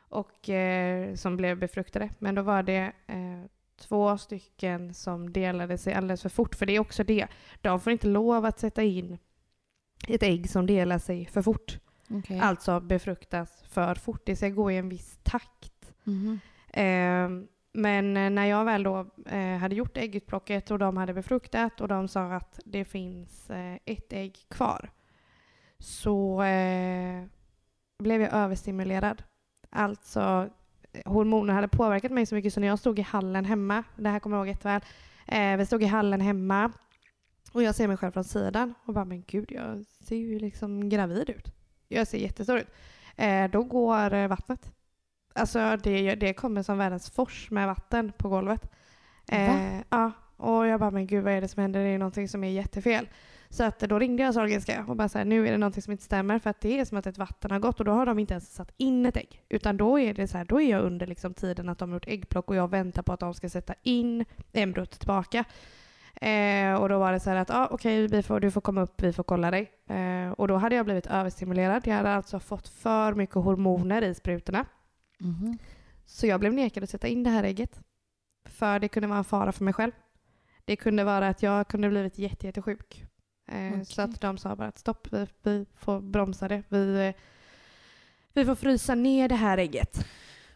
Och 0.10 0.50
eh, 0.50 1.16
som 1.16 1.38
blev 1.38 1.58
befruktade. 1.60 2.10
Men 2.20 2.36
då 2.36 2.42
var 2.42 2.64
det 2.64 2.92
eh, 3.08 3.50
två 3.78 4.18
stycken 4.18 4.94
som 4.94 5.34
delade 5.34 5.78
sig 5.78 5.94
alldeles 5.94 6.22
för 6.22 6.30
fort. 6.30 6.56
För 6.56 6.66
det 6.66 6.76
är 6.76 6.80
också 6.80 7.04
det. 7.04 7.28
De 7.62 7.80
får 7.80 7.94
inte 7.94 8.08
lov 8.08 8.46
att 8.46 8.60
sätta 8.60 8.84
in 8.84 9.18
ett 10.08 10.24
ägg 10.24 10.50
som 10.50 10.66
delar 10.66 11.00
sig 11.00 11.26
för 11.26 11.42
fort. 11.42 11.80
Okej. 12.10 12.40
Alltså 12.40 12.80
befruktas 12.80 13.64
för 13.70 13.96
fort. 13.96 14.22
Det 14.26 14.36
ska 14.36 14.50
gå 14.50 14.72
i 14.72 14.78
en 14.78 14.90
viss 14.90 15.20
takt. 15.24 15.94
Mhm. 16.04 16.40
Eh, 16.70 17.48
men 17.74 18.14
när 18.14 18.46
jag 18.46 18.66
väl 18.66 18.84
då 18.84 19.06
eh, 19.26 19.58
hade 19.58 19.76
gjort 19.76 19.98
äggutplocket 19.98 20.72
och 20.72 20.80
de 20.80 20.98
hade 20.98 21.14
befruktat 21.14 21.82
och 21.82 21.88
de 21.88 22.08
sa 22.08 22.34
att 22.34 22.60
det 22.66 22.86
finns 22.86 23.50
eh, 23.50 23.78
ett 23.86 24.14
ägg 24.14 24.38
kvar 24.50 24.90
så 25.80 26.44
eh, 26.44 27.24
blev 28.00 28.22
jag 28.22 28.34
överstimulerad. 28.34 29.24
Alltså 29.76 30.50
eh, 30.94 31.12
hormoner 31.12 31.54
hade 31.54 31.68
påverkat 31.68 32.12
mig 32.12 32.26
så 32.26 32.36
mycket 32.36 32.54
så 32.54 32.60
när 32.60 32.68
jag 32.68 32.80
stod 32.80 33.00
i 33.00 33.02
hallen 33.02 33.46
hemma, 33.46 33.84
det 33.96 34.10
här 34.10 34.20
kommer 34.20 34.38
jag 34.38 34.48
ihåg 34.48 34.56
jätteväl, 34.56 34.82
eh, 35.28 35.58
vi 35.58 35.66
stod 35.66 35.84
i 35.84 35.86
hallen 35.86 36.22
hemma 36.22 36.72
och 37.52 37.64
jag 37.64 37.76
ser 37.76 37.88
mig 37.88 37.98
själv 37.98 38.12
från 38.12 38.24
sidan 38.24 38.74
och 38.86 38.94
bara 38.94 39.06
men 39.06 39.24
gud 39.28 39.52
jag 39.52 39.86
ser 39.86 40.16
ju 40.16 40.40
liksom 40.40 40.90
gravid 40.90 41.30
ut. 41.30 41.46
Jag 41.88 42.08
ser 42.08 42.18
jättestor 42.18 42.58
ut. 42.58 42.68
Eh, 43.16 43.50
då 43.50 43.64
går 43.64 44.14
eh, 44.14 44.28
vattnet. 44.28 44.72
Alltså 45.34 45.78
det, 45.84 46.16
det 46.16 46.34
kommer 46.34 46.64
som 46.64 46.78
världens 46.78 47.10
fors 47.10 47.52
med 47.52 47.68
vatten 47.68 48.12
på 48.18 48.30
golvet. 48.30 48.72
Eh, 49.28 49.78
ja, 49.90 50.12
och 50.38 50.68
jag 50.68 50.80
bara, 50.80 50.92
men 50.92 51.08
gud 51.08 51.24
vad 51.24 51.34
är 51.34 51.42
det 51.42 51.48
som 51.48 51.62
händer? 51.62 51.84
Det 51.84 51.90
är 51.90 51.98
någonting 51.98 52.28
som 52.28 52.44
är 52.44 52.50
jättefel. 52.50 53.10
Så 53.56 53.64
att 53.64 53.80
då 53.80 54.00
ringde 54.00 54.24
jag 54.24 54.34
Sahlgrenska 54.34 54.86
och 54.88 54.96
bara 54.96 55.10
så 55.10 55.18
här, 55.18 55.26
nu 55.26 55.48
är 55.48 55.52
det 55.52 55.58
någonting 55.58 55.82
som 55.82 55.92
inte 55.92 56.04
stämmer 56.04 56.40
för 56.40 56.50
att 56.50 56.62
det 56.62 56.80
är 56.80 56.86
som 56.86 56.98
att 56.98 57.08
ett 57.08 57.18
vatten 57.18 57.52
har 57.52 57.60
gått 57.60 57.80
och 57.80 57.86
då 57.86 57.92
har 57.92 58.06
de 58.06 58.20
inte 58.20 58.34
ens 58.34 58.54
satt 58.54 58.72
in 58.78 59.06
ett 59.06 59.18
ägg. 59.18 59.42
Utan 59.50 59.78
då 59.78 60.00
är 60.00 60.14
det 60.14 60.28
så 60.28 60.38
här, 60.38 60.46
då 60.46 60.62
är 60.62 60.72
jag 60.72 60.84
under 60.84 61.08
liksom 61.08 61.34
tiden 61.34 61.70
att 61.70 61.78
de 61.78 61.90
har 61.90 61.96
gjort 61.96 62.08
äggplock 62.08 62.50
och 62.50 62.56
jag 62.56 62.70
väntar 62.70 63.02
på 63.02 63.14
att 63.14 63.20
de 63.20 63.34
ska 63.34 63.50
sätta 63.50 63.74
in 63.84 64.26
embryot 64.54 65.00
tillbaka. 65.00 65.46
Eh, 66.16 66.74
och 66.74 66.90
då 66.90 67.00
var 67.00 67.12
det 67.12 67.20
så 67.20 67.30
här 67.30 67.38
att, 67.38 67.50
ah, 67.50 67.68
okej, 67.72 68.08
vi 68.08 68.24
får, 68.24 68.40
du 68.40 68.52
får 68.52 68.62
komma 68.62 68.82
upp, 68.82 69.04
vi 69.04 69.14
får 69.14 69.24
kolla 69.24 69.52
dig. 69.52 69.72
Eh, 69.90 70.32
och 70.32 70.48
då 70.48 70.56
hade 70.56 70.76
jag 70.76 70.86
blivit 70.86 71.08
överstimulerad. 71.08 71.88
Jag 71.88 71.96
hade 71.96 72.14
alltså 72.14 72.40
fått 72.40 72.68
för 72.68 73.14
mycket 73.14 73.36
hormoner 73.36 74.02
i 74.02 74.16
sprutorna. 74.16 74.66
Mhm. 75.20 75.58
Så 76.06 76.28
jag 76.28 76.40
blev 76.40 76.54
nekad 76.54 76.84
att 76.84 76.90
sätta 76.90 77.08
in 77.08 77.24
det 77.24 77.30
här 77.30 77.44
ägget. 77.44 77.80
För 78.46 78.80
det 78.80 78.88
kunde 78.88 79.08
vara 79.08 79.18
en 79.18 79.24
fara 79.24 79.52
för 79.52 79.64
mig 79.64 79.74
själv. 79.74 79.92
Det 80.66 80.76
kunde 80.76 81.04
vara 81.04 81.28
att 81.28 81.44
jag 81.44 81.68
kunde 81.68 81.90
blivit 81.90 82.18
jätte, 82.18 82.48
jättesjuk. 83.48 83.80
Eh. 83.80 83.84
Så 83.84 84.02
att 84.02 84.22
de 84.22 84.38
sa 84.38 84.56
bara 84.56 84.68
att 84.68 84.78
stopp, 84.78 85.08
vi, 85.12 85.28
vi 85.44 85.66
får 85.76 86.00
bromsa 86.02 86.48
det. 86.48 86.64
Vi, 86.70 87.08
eh, 87.08 87.22
vi 88.34 88.46
får 88.46 88.56
frysa 88.56 88.96
ner 88.96 89.30
det 89.30 89.36
här 89.36 89.58
ägget. 89.58 90.06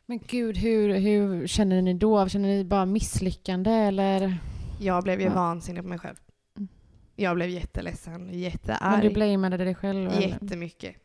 Men 0.06 0.20
gud, 0.28 0.58
hur, 0.58 0.96
hur 1.00 1.48
känner 1.48 1.82
ni 1.82 1.94
då? 1.94 2.30
Känner 2.30 2.50
ni 2.50 2.64
bara 2.66 2.86
misslyckande 2.86 3.72
eller? 3.72 4.38
Jag 4.80 5.04
blev 5.04 5.20
ju 5.20 5.26
Ja. 5.28 5.34
vansinnig 5.34 5.84
på 5.84 5.90
mig 5.90 6.00
själv. 6.00 6.16
Mm. 6.58 6.68
Jag 7.16 7.36
blev 7.36 7.50
jätteledsen, 7.50 8.26
Men 8.26 8.40
jättearg. 8.40 9.02
du 9.02 9.10
blameade 9.10 9.58
dig 9.58 9.76
själv? 9.76 10.10
Eller? 10.10 10.28
Jättemycket. 10.28 10.96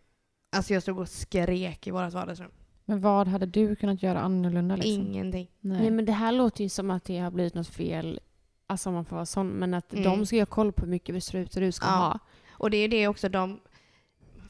Alltså 0.56 0.74
jag 0.74 0.82
stod 0.82 0.98
och 0.98 1.08
skrek 1.08 1.86
i 1.86 1.90
vårt 1.90 2.12
vardagsrum. 2.12 2.50
Men 2.84 3.00
vad 3.00 3.28
hade 3.28 3.46
du 3.46 3.76
kunnat 3.76 4.02
göra 4.02 4.20
annorlunda? 4.20 4.76
Liksom? 4.76 4.92
Ingenting. 5.06 5.50
Nej. 5.60 5.80
Nej 5.80 5.90
men 5.90 6.04
det 6.04 6.12
här 6.12 6.32
låter 6.32 6.62
ju 6.62 6.68
som 6.68 6.90
att 6.90 7.04
det 7.04 7.18
har 7.18 7.30
blivit 7.30 7.54
något 7.54 7.68
fel, 7.68 8.20
alltså 8.74 8.88
om 8.88 8.94
man 8.94 9.04
får 9.04 9.16
vara 9.16 9.26
sån, 9.26 9.48
men 9.48 9.74
att 9.74 9.92
Mm. 9.92 10.04
de 10.04 10.26
ska 10.26 10.38
ha 10.38 10.46
koll 10.46 10.72
på 10.72 10.82
hur 10.84 10.90
mycket 10.90 11.14
besprutor 11.14 11.60
du 11.60 11.72
ska 11.72 11.86
Ja. 11.86 11.90
ha. 11.92 12.18
Och 12.50 12.70
det 12.70 12.76
är 12.76 12.88
det 12.88 13.08
också 13.08 13.28
de 13.28 13.60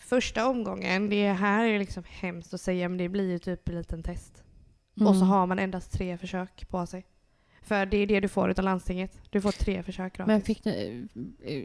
första 0.00 0.48
omgången, 0.48 1.08
det 1.10 1.28
här 1.32 1.64
är 1.64 1.78
liksom 1.78 2.02
hemskt 2.08 2.54
att 2.54 2.60
säga 2.60 2.88
men 2.88 2.98
det 2.98 3.08
blir 3.08 3.30
ju 3.30 3.38
typ 3.38 3.68
en 3.68 3.74
liten 3.74 4.02
test. 4.02 4.42
Och 4.94 5.00
så 5.06 5.14
Mm. 5.14 5.28
har 5.28 5.46
man 5.46 5.58
endast 5.58 5.92
tre 5.92 6.18
försök 6.18 6.68
på 6.68 6.86
sig. 6.86 7.06
För 7.62 7.86
det 7.86 7.96
är 7.96 8.06
det 8.06 8.20
du 8.20 8.28
får 8.28 8.50
utav 8.50 8.64
landstinget. 8.64 9.18
Du 9.30 9.40
får 9.40 9.52
tre 9.52 9.82
försök 9.82 10.16
gratis. 10.16 10.26
Men 10.28 10.40
fick 10.42 10.64
ni, 10.64 11.06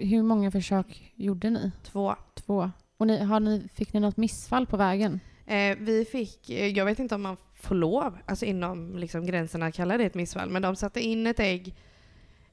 hur 0.03 0.23
många 0.23 0.51
försök 0.51 1.11
gjorde 1.15 1.49
ni? 1.49 1.71
Två. 1.83 2.15
Två. 2.35 2.71
Och 2.97 3.07
ni, 3.07 3.23
har 3.23 3.39
ni, 3.39 3.67
fick 3.73 3.93
ni 3.93 3.99
något 3.99 4.17
missfall 4.17 4.65
på 4.67 4.77
vägen? 4.77 5.19
Eh, 5.45 5.77
vi 5.79 6.05
fick, 6.05 6.49
eh, 6.49 6.67
jag 6.67 6.85
vet 6.85 6.99
inte 6.99 7.15
om 7.15 7.21
man 7.21 7.37
får 7.53 7.75
lov, 7.75 8.17
alltså 8.25 8.45
inom 8.45 8.97
liksom 8.97 9.25
gränserna 9.25 9.65
att 9.65 9.73
kalla 9.75 9.97
det 9.97 10.03
ett 10.05 10.15
missfall, 10.15 10.49
men 10.49 10.61
de 10.61 10.75
satte 10.75 11.01
in 11.01 11.27
ett 11.27 11.39
ägg 11.39 11.75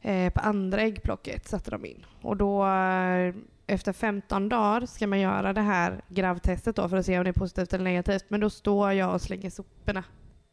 eh, 0.01 0.33
på 0.33 0.41
andra 0.41 0.81
äggplocket. 0.81 1.49
satte 1.49 1.71
de 1.71 1.85
in. 1.85 2.07
Och 2.23 2.37
då 2.37 2.67
eh, 2.67 3.35
efter 3.67 3.93
15 3.93 4.49
dagar 4.49 4.87
ska 4.87 5.07
man 5.07 5.21
göra 5.21 5.53
det 5.53 5.61
här 5.61 6.01
gravtestet 6.09 6.77
då 6.77 6.89
för 6.89 6.97
att 6.97 7.07
se 7.07 7.19
om 7.19 7.25
det 7.25 7.31
är 7.31 7.33
positivt 7.33 7.73
eller 7.73 7.85
negativt. 7.85 8.25
Men 8.29 8.41
då 8.41 8.51
står 8.51 8.93
jag 8.93 9.15
och 9.15 9.23
slänger 9.23 9.51
soporna 9.51 10.05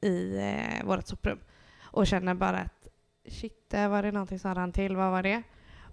i 0.02 0.38
eh, 0.38 0.86
vårt 0.86 1.08
soprum 1.08 1.40
och 1.84 2.08
känner 2.08 2.34
bara 2.34 2.58
att 2.58 2.88
shit, 3.30 3.70
där 3.70 3.88
var 3.88 4.04
det 4.04 4.12
någonting 4.12 4.40
som 4.40 4.56
rann 4.56 4.72
till. 4.72 4.96
Vad 4.96 5.12
var 5.12 5.24
det? 5.24 5.44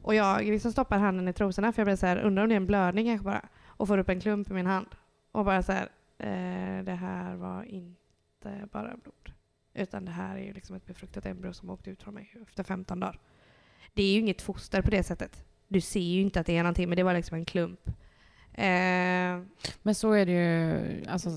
Och 0.03 0.15
jag 0.15 0.45
liksom 0.45 0.73
stoppar 0.73 0.99
handen 0.99 1.29
i 1.29 1.33
trosorna 1.33 1.73
för 1.73 1.83
jag 1.83 1.87
blir 1.87 1.97
så 1.97 2.07
här, 2.07 2.17
undrar 2.17 2.43
om 2.43 2.49
det 2.49 2.55
är 2.55 2.57
en 2.57 2.67
blödning 2.67 3.07
kanske 3.07 3.25
bara. 3.25 3.49
Och 3.67 3.89
får 3.89 3.99
upp 3.99 4.09
en 4.09 4.21
klump 4.21 4.51
i 4.51 4.53
min 4.53 4.67
hand. 4.67 4.87
Och 5.33 5.45
bara 5.45 5.63
så 5.63 5.73
här, 5.73 5.89
Eh, 6.21 6.85
det 6.85 6.95
här 6.95 7.35
var 7.37 7.63
inte 7.63 8.69
bara 8.73 8.97
blod. 8.97 9.33
Utan 9.75 10.05
det 10.05 10.11
här 10.11 10.37
är 10.37 10.43
ju 10.43 10.53
liksom 10.53 10.77
ett 10.77 10.87
befruktat 10.87 11.27
embryo 11.27 11.53
som 11.53 11.71
åkte 11.71 11.91
ut 11.91 12.03
från 12.03 12.15
mig 12.15 12.35
efter 12.43 12.65
15 12.65 13.01
dagar. 13.01 13.21
Det 13.95 14.03
är 14.03 14.13
ju 14.13 14.19
inget 14.21 14.43
foster 14.43 14.83
på 14.83 14.91
det 14.91 15.03
sättet. 15.03 15.45
Du 15.69 15.81
ser 15.81 16.01
ju 16.01 16.21
inte 16.21 16.41
att 16.41 16.47
det 16.47 16.57
är 16.57 16.63
någonting, 16.63 16.89
men 16.89 16.97
det 16.97 17.03
var 17.03 17.15
liksom 17.15 17.37
en 17.37 17.45
klump. 17.45 17.89
Eh, 18.53 18.65
Men 19.83 19.95
så 19.95 20.13
är 20.13 20.27
det 20.27 20.33
ju, 20.33 21.05
alltså, 21.07 21.31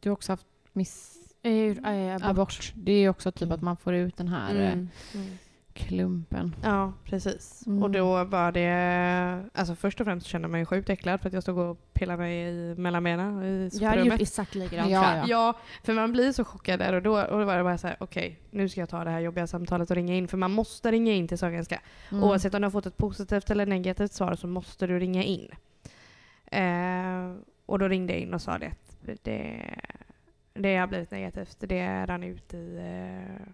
du 0.00 0.08
har 0.08 0.12
också 0.12 0.32
haft 0.32 0.46
miss... 0.72 1.16
Eh, 1.42 1.70
abort. 2.14 2.22
abort. 2.22 2.72
Det 2.76 2.92
är 2.92 2.98
ju 2.98 3.08
också 3.08 3.32
typ 3.32 3.50
att 3.50 3.62
man 3.62 3.76
får 3.76 3.94
ut 3.94 4.16
den 4.16 4.28
här 4.28 4.54
eh, 4.54 4.72
Mm. 4.72 4.88
Klumpen. 5.74 6.54
Ja, 6.62 6.92
precis. 7.04 7.66
Mm. 7.66 7.82
Och 7.82 7.90
då 7.90 8.24
var 8.24 8.52
det... 8.52 9.50
Alltså 9.54 9.74
först 9.74 10.00
och 10.00 10.06
främst 10.06 10.26
kände 10.26 10.44
jag 10.46 10.50
mig 10.50 10.66
sjukt 10.66 10.90
äcklad 10.90 11.20
för 11.20 11.28
att 11.28 11.32
jag 11.32 11.42
stod 11.42 11.58
och 11.58 11.92
pillade 11.92 12.18
mig 12.18 12.48
i 12.48 12.74
mellan 12.78 13.04
benen 13.04 13.42
i 13.42 13.70
Jag 13.72 13.88
hade 13.88 13.96
gjort 13.96 14.04
soprummet. 14.04 14.20
exakt 14.20 14.54
likadant 14.54 14.90
Ja, 14.90 15.16
jag. 15.16 15.28
Ja, 15.28 15.58
för 15.84 15.94
man 15.94 16.12
blir 16.12 16.32
så 16.32 16.44
chockad 16.44 16.78
där 16.78 16.92
och 16.92 17.02
då, 17.02 17.22
och 17.22 17.38
då 17.38 17.44
var 17.44 17.56
det 17.56 17.62
bara 17.64 17.78
så 17.78 17.86
här: 17.86 17.96
okej, 18.00 18.38
nu 18.50 18.68
ska 18.68 18.80
jag 18.80 18.88
ta 18.88 19.04
det 19.04 19.10
här 19.10 19.20
jobbiga 19.20 19.46
samtalet 19.46 19.90
och 19.90 19.96
ringa 19.96 20.14
in. 20.14 20.28
För 20.28 20.36
man 20.36 20.50
måste 20.50 20.92
ringa 20.92 21.12
in 21.12 21.28
till 21.28 21.38
Sahlgrenska. 21.38 21.80
Mm. 22.10 22.24
Oavsett 22.24 22.54
om 22.54 22.60
du 22.60 22.66
har 22.66 22.70
fått 22.70 22.86
ett 22.86 22.96
positivt 22.96 23.50
eller 23.50 23.66
negativt 23.66 24.12
svar 24.12 24.34
så 24.34 24.46
måste 24.46 24.86
du 24.86 24.98
ringa 24.98 25.22
in. 25.22 25.48
Eh, 26.46 27.34
och 27.66 27.78
då 27.78 27.88
ringde 27.88 28.12
jag 28.12 28.22
in 28.22 28.34
och 28.34 28.42
sa 28.42 28.58
det 28.58 28.72
det, 29.22 29.74
det 30.52 30.76
har 30.76 30.86
blivit 30.86 31.10
negativt. 31.10 31.56
Det 31.60 32.06
rann 32.06 32.22
ut 32.22 32.54
i 32.54 32.78
eh, 32.78 33.46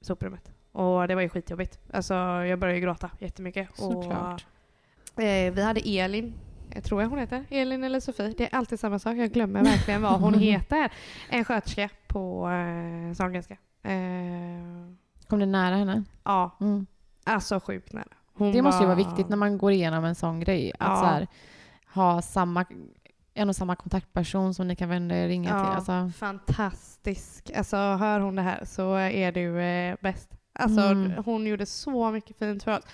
soprummet. 0.00 0.55
Och 0.76 1.08
det 1.08 1.14
var 1.14 1.22
ju 1.22 1.28
skitjobbigt. 1.28 1.78
Alltså 1.92 2.14
jag 2.14 2.58
började 2.58 2.78
ju 2.78 2.84
gråta 2.84 3.10
jättemycket. 3.18 3.68
Såklart. 3.74 4.46
Och, 5.14 5.22
eh, 5.22 5.52
vi 5.52 5.62
hade 5.62 5.80
Elin, 5.80 6.34
jag 6.74 6.84
tror 6.84 7.02
jag 7.02 7.08
hon 7.08 7.18
heter, 7.18 7.44
Elin 7.50 7.84
eller 7.84 8.00
Sofie. 8.00 8.34
Det 8.38 8.44
är 8.52 8.58
alltid 8.58 8.80
samma 8.80 8.98
sak. 8.98 9.16
Jag 9.16 9.32
glömmer 9.32 9.64
verkligen 9.64 10.02
vad 10.02 10.20
hon 10.20 10.34
heter. 10.38 10.92
En 11.28 11.44
sköterska 11.44 11.88
på 12.06 12.48
eh, 12.50 13.14
Sahlgrenska. 13.14 13.56
Eh, 13.82 13.90
Kom 15.28 15.38
det 15.38 15.46
nära 15.46 15.76
henne? 15.76 16.04
ja, 16.24 16.56
Mm. 16.60 16.86
alltså 17.24 17.60
sjukt 17.60 17.92
nära. 17.92 18.04
Hon 18.34 18.52
Det 18.52 18.62
måste 18.62 18.82
ju 18.82 18.86
vara 18.86 18.96
var- 18.96 19.04
viktigt 19.04 19.28
när 19.28 19.36
man 19.36 19.58
går 19.58 19.72
igenom 19.72 20.04
en 20.04 20.14
sån 20.14 20.40
grej. 20.40 20.72
Att 20.78 20.88
Ja. 20.88 20.96
så 20.96 21.04
här, 21.04 21.26
ha 21.94 22.22
samma, 22.22 22.64
en 23.34 23.48
och 23.48 23.56
samma 23.56 23.76
kontaktperson 23.76 24.54
som 24.54 24.68
ni 24.68 24.76
kan 24.76 24.88
vända 24.88 25.16
er 25.16 25.28
ringa 25.28 25.50
Ja, 25.50 25.64
till. 25.64 25.72
Alltså, 25.94 26.18
fantastisk. 26.18 27.50
Alltså 27.56 27.76
hör 27.76 28.20
hon 28.20 28.36
det 28.36 28.42
här 28.42 28.64
så 28.64 28.94
är 28.94 29.32
du 29.32 29.60
eh, 29.62 29.96
bäst. 30.00 30.35
Alltså 30.58 30.80
Mm. 30.80 31.24
hon 31.24 31.46
gjorde 31.46 31.66
så 31.66 32.10
mycket 32.10 32.38
fint 32.38 32.62
för 32.62 32.78
oss. 32.78 32.84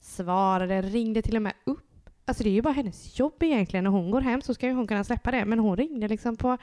Svarade, 0.00 0.82
ringde 0.82 1.22
till 1.22 1.36
och 1.36 1.42
med 1.42 1.52
upp. 1.64 2.10
Alltså 2.24 2.42
det 2.44 2.50
är 2.50 2.54
ju 2.54 2.62
bara 2.62 2.72
hennes 2.74 3.18
jobb 3.18 3.42
egentligen. 3.42 3.84
När 3.84 3.90
hon 3.90 4.10
går 4.10 4.20
hem 4.20 4.42
så 4.42 4.54
ska 4.54 4.66
ju 4.66 4.72
hon 4.72 4.86
kunna 4.86 5.04
släppa 5.04 5.30
det. 5.30 5.44
Men 5.44 5.58
hon 5.58 5.76
ringde 5.76 6.08
liksom 6.08 6.36
på, 6.36 6.58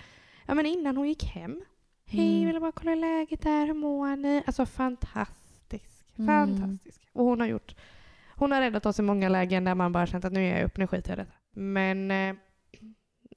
ja 0.45 0.53
men 0.53 0.65
innan 0.65 0.97
hon 0.97 1.07
gick 1.07 1.23
hem. 1.23 1.61
Hej, 2.05 2.38
Mm. 2.43 2.47
vill 2.51 2.61
bara 2.61 2.71
kolla 2.71 2.95
läget 2.95 3.41
där, 3.41 3.65
hur 3.65 3.73
mår 3.73 4.15
ni? 4.15 4.43
Alltså 4.45 4.65
fantastisk. 4.65 6.13
Mm. 6.17 6.27
Fantastisk. 6.59 7.01
Och 7.13 7.25
hon 7.25 7.39
har 7.39 7.47
gjort, 7.47 7.75
hon 8.36 8.51
har 8.51 8.61
räddat 8.61 8.86
oss 8.86 8.99
i 8.99 9.01
många 9.01 9.29
lägen 9.29 9.63
där 9.63 9.75
man 9.75 9.91
bara 9.91 10.05
känt 10.07 10.25
att 10.25 10.34
nu 10.34 10.45
är 10.47 10.57
jag 10.57 10.65
upp, 10.65 10.77
nu 10.77 10.88
skiter 10.88 11.09
jag 11.11 11.17
i 11.19 11.21
detta. 11.21 11.38
Men 11.51 12.11
eh, 12.11 12.36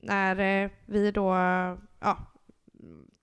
när 0.03 0.65
eh, 0.65 0.71
vi 0.87 1.11
då, 1.11 1.35
ja, 2.01 2.19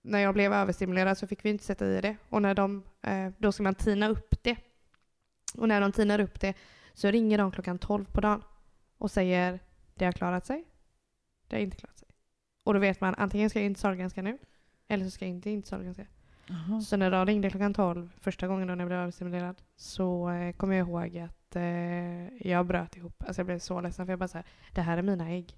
när 0.02 0.18
jag 0.18 0.34
blev 0.34 0.52
överstimulerad 0.52 1.18
så 1.18 1.26
fick 1.26 1.44
vi 1.44 1.50
inte 1.50 1.64
sätta 1.64 1.86
i 1.86 2.00
det. 2.00 2.16
Och 2.28 2.42
när 2.42 2.54
de, 2.54 2.82
eh, 3.02 3.28
då 3.38 3.52
ska 3.52 3.62
man 3.62 3.74
tina 3.74 4.08
upp 4.08 4.42
det. 4.42 4.56
Och 5.54 5.68
när 5.68 5.80
de 5.80 5.92
tinar 5.92 6.18
upp 6.18 6.40
det 6.40 6.54
så 6.94 7.10
ringer 7.10 7.38
de 7.38 7.52
klockan 7.52 7.78
12 7.78 8.04
på 8.04 8.20
dagen 8.20 8.42
och 8.98 9.10
säger 9.10 9.60
det 9.94 10.04
har 10.04 10.12
klarat 10.12 10.46
sig, 10.46 10.64
det 11.48 11.56
har 11.56 11.60
inte 11.60 11.76
klarat 11.76 11.98
sig. 11.98 12.08
Och 12.64 12.74
då 12.74 12.80
vet 12.80 13.00
man 13.00 13.14
antingen 13.18 13.50
ska 13.50 13.58
jag 13.58 13.66
in 13.66 13.74
till 13.74 13.80
Sahlgrenska 13.80 14.22
nu 14.22 14.38
eller 14.88 15.04
så 15.04 15.10
ska 15.10 15.24
jag 15.24 15.30
inte 15.30 15.50
in 15.50 15.62
till 15.62 15.68
Sahlgrenska. 15.68 16.06
Jaha. 16.46 16.80
Så 16.80 16.96
när 16.96 17.10
de 17.10 17.26
ringde 17.26 17.50
klockan 17.50 17.74
12 17.74 18.10
första 18.20 18.46
gången 18.46 18.68
då 18.68 18.74
när 18.74 18.82
jag 18.82 18.88
blev 18.88 19.00
överstimulerad 19.00 19.62
så 19.76 20.30
eh, 20.30 20.52
kom 20.52 20.72
jag 20.72 20.88
ihåg 20.88 21.18
att 21.18 21.56
eh, 21.56 22.48
jag 22.48 22.66
bröt 22.66 22.96
ihop. 22.96 23.24
Alltså 23.26 23.40
jag 23.40 23.46
blev 23.46 23.58
så 23.58 23.80
ledsen 23.80 24.06
för 24.06 24.12
jag 24.12 24.18
bara 24.18 24.28
så 24.28 24.38
här, 24.38 24.46
det 24.72 24.80
här 24.80 24.98
är 24.98 25.02
mina 25.02 25.30
ägg. 25.30 25.56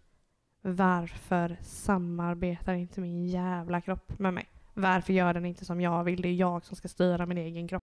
Varför 0.66 1.56
samarbetar 1.62 2.74
inte 2.74 3.00
min 3.00 3.26
jävla 3.26 3.80
kropp 3.80 4.18
med 4.18 4.34
mig? 4.34 4.46
Varför 4.74 5.12
gör 5.12 5.34
den 5.34 5.44
inte 5.46 5.64
som 5.64 5.80
jag 5.80 6.04
vill? 6.04 6.22
Det 6.22 6.28
är 6.28 6.34
jag 6.34 6.64
som 6.64 6.76
ska 6.76 6.88
styra 6.88 7.26
min 7.26 7.38
egen 7.38 7.68
kropp. 7.68 7.82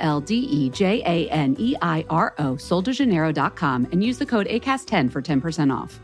L 0.00 0.20
D 0.20 0.34
E 0.34 0.70
J 0.70 1.02
A 1.04 1.28
N 1.30 1.54
E 1.58 1.76
I 1.82 2.04
R 2.08 2.34
O, 2.38 2.54
soldejaneiro.com, 2.54 3.88
and 3.92 4.02
use 4.02 4.18
the 4.18 4.26
code 4.26 4.46
ACAST10 4.46 5.12
for 5.12 5.20
10% 5.20 5.74
off. 5.74 6.00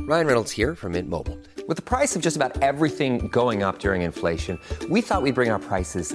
Ryan 0.00 0.26
Reynolds 0.26 0.50
here 0.50 0.74
from 0.74 0.92
Mint 0.92 1.08
Mobile. 1.08 1.38
With 1.68 1.76
the 1.76 1.82
price 1.82 2.16
of 2.16 2.22
just 2.22 2.34
about 2.34 2.60
everything 2.60 3.28
going 3.28 3.62
up 3.62 3.78
during 3.78 4.02
inflation, 4.02 4.58
we 4.90 5.00
thought 5.00 5.22
we'd 5.22 5.36
bring 5.36 5.50
our 5.50 5.60
prices 5.60 6.14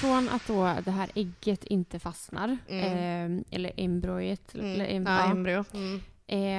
Från 0.00 0.28
att 0.28 0.46
då 0.46 0.74
det 0.84 0.90
här 0.90 1.10
ägget 1.14 1.64
inte 1.64 1.98
fastnar, 1.98 2.56
Mm. 2.68 3.38
eh, 3.38 3.44
eller 3.50 3.72
embryot, 3.76 4.54
eller 4.54 4.86
em- 4.86 5.06
Ja, 5.08 5.30
embryo. 5.30 5.64
Mm. 5.74 6.00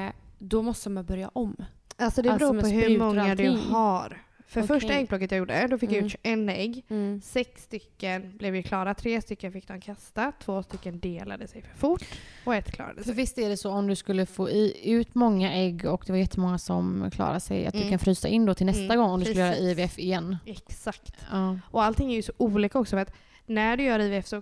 eh, 0.07 0.13
då 0.39 0.61
måste 0.61 0.89
man 0.89 1.05
börja 1.05 1.29
om. 1.33 1.55
Alltså 1.97 2.21
det 2.21 2.31
Alltså 2.31 2.51
beror 2.53 2.53
med 2.53 2.63
på 2.63 2.69
hur 2.69 2.99
många 2.99 3.23
du 3.35 3.47
allting. 3.47 3.57
har. 3.71 4.21
För 4.47 4.61
Okej. 4.63 4.67
första 4.79 4.93
äggplocket 4.93 5.31
jag 5.31 5.37
gjorde, 5.37 5.67
då 5.67 5.77
fick 5.77 5.89
jag 5.89 5.97
Mm. 5.97 6.05
ut 6.05 6.11
21 6.23 6.49
ägg. 6.49 6.83
Mm. 6.89 7.21
Sex 7.21 7.63
stycken 7.63 8.37
blev 8.37 8.55
ju 8.55 8.63
klara, 8.63 8.93
tre 8.93 9.21
stycken 9.21 9.51
fick 9.51 9.67
de 9.67 9.81
kasta, 9.81 10.31
två 10.43 10.63
stycken 10.63 10.99
delade 10.99 11.47
sig 11.47 11.61
för 11.61 11.77
fort 11.77 12.03
och 12.45 12.55
ett 12.55 12.71
klarade 12.71 12.95
För 12.95 13.03
sig. 13.03 13.13
visst 13.13 13.37
är 13.37 13.49
det 13.49 13.57
så 13.57 13.71
om 13.71 13.87
du 13.87 13.95
skulle 13.95 14.25
få 14.25 14.49
i, 14.49 14.91
ut 14.91 15.15
många 15.15 15.53
ägg 15.53 15.85
och 15.85 16.03
det 16.05 16.11
var 16.11 16.19
jättemånga 16.19 16.57
som 16.57 17.09
klarade 17.11 17.39
sig 17.39 17.65
att 17.65 17.73
du 17.73 17.79
Mm. 17.79 17.89
kan 17.89 17.99
frysa 17.99 18.27
in 18.27 18.45
då 18.45 18.53
till 18.53 18.65
nästa 18.65 18.83
Mm, 18.83 18.97
gång 18.97 19.09
om 19.09 19.19
du 19.19 19.25
skulle 19.25 19.39
göra 19.39 19.51
precis. 19.51 19.65
IVF 19.79 19.99
igen. 19.99 20.37
Exakt. 20.45 21.13
Ja. 21.31 21.59
Och 21.71 21.83
allting 21.83 22.11
är 22.11 22.15
ju 22.15 22.21
så 22.21 22.33
olika 22.37 22.79
också 22.79 22.95
för 22.95 23.01
att 23.01 23.13
när 23.49 23.77
du 23.77 23.83
gör 23.83 23.99
IVF 23.99 24.27
så 24.27 24.41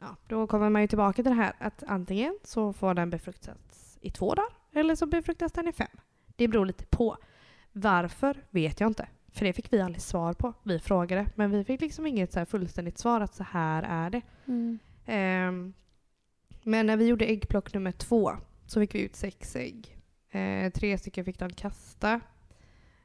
ja, 0.00 0.16
då 0.28 0.46
kommer 0.46 0.70
man 0.70 0.82
ju 0.82 0.88
tillbaka 0.88 1.22
till 1.22 1.30
det 1.30 1.36
här 1.36 1.52
att 1.58 1.84
antingen 1.86 2.38
så 2.44 2.72
får 2.72 2.94
den 2.94 3.10
befruktas 3.10 3.98
i 4.00 4.10
två 4.10 4.34
dagar 4.34 4.50
eller 4.72 4.94
så 4.94 5.06
befruktas 5.06 5.52
den 5.52 5.68
i 5.68 5.72
fem. 5.72 5.88
Det 6.36 6.48
beror 6.48 6.66
lite 6.66 6.86
på. 6.86 7.16
Varför 7.72 8.44
vet 8.50 8.80
jag 8.80 8.90
inte. 8.90 9.08
För 9.28 9.44
det 9.44 9.52
fick 9.52 9.72
vi 9.72 9.80
aldrig 9.80 10.02
svar 10.02 10.32
på. 10.32 10.54
Vi 10.62 10.78
frågade 10.78 11.26
men 11.34 11.50
vi 11.50 11.64
fick 11.64 11.80
liksom 11.80 12.06
inget 12.06 12.32
så 12.32 12.46
fullständigt 12.46 12.98
svar 12.98 13.20
att 13.20 13.34
så 13.34 13.44
här 13.44 13.82
är 13.82 14.10
det. 14.10 14.22
Mm. 14.46 14.78
Ehm, 15.06 15.74
men 16.62 16.86
när 16.86 16.96
vi 16.96 17.06
gjorde 17.06 17.24
äggplock 17.24 17.74
nummer 17.74 17.92
två 17.92 18.32
så 18.66 18.80
fick 18.80 18.94
vi 18.94 19.00
ut 19.00 19.16
sex 19.16 19.56
ägg. 19.56 19.98
Eh, 20.30 20.70
tre 20.70 20.98
stycken 20.98 21.24
fick 21.24 21.38
de 21.38 21.50
kasta. 21.50 22.20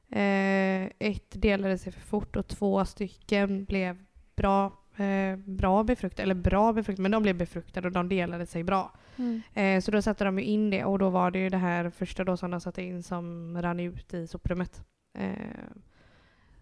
Eh, 0.10 0.84
ett 1.00 1.42
delade 1.42 1.78
sig 1.78 1.92
för 1.92 2.02
fort 2.02 2.36
och 2.36 2.48
två 2.48 2.86
stycken 2.86 3.66
blev 3.66 4.06
bra, 4.36 4.79
eh, 5.00 5.36
bra 5.36 5.84
befruktade. 5.84 6.24
Eller 6.24 6.36
bra 6.36 6.74
befruktade, 6.74 7.02
men 7.02 7.12
de 7.12 7.24
blev 7.24 7.38
befruktade 7.38 7.88
och 7.88 7.92
de 7.92 8.10
delade 8.10 8.46
sig 8.46 8.64
bra. 8.64 8.92
Mm. 9.18 9.42
Eh, 9.54 9.82
så 9.82 9.92
då 9.92 10.02
satte 10.02 10.24
de 10.24 10.40
ju 10.40 10.46
in 10.46 10.70
det 10.70 10.86
och 10.86 11.00
då 11.00 11.10
var 11.10 11.32
det 11.32 11.40
ju 11.40 11.50
det 11.50 11.58
här 11.58 11.90
första 11.90 12.24
då 12.24 12.38
som 12.38 12.52
de 12.52 12.62
satte 12.62 12.84
in 12.84 13.04
som 13.04 13.58
rann 13.62 13.80
ut 13.80 14.14
i 14.14 14.28
soprummet. 14.28 14.84
Eh, 15.14 15.34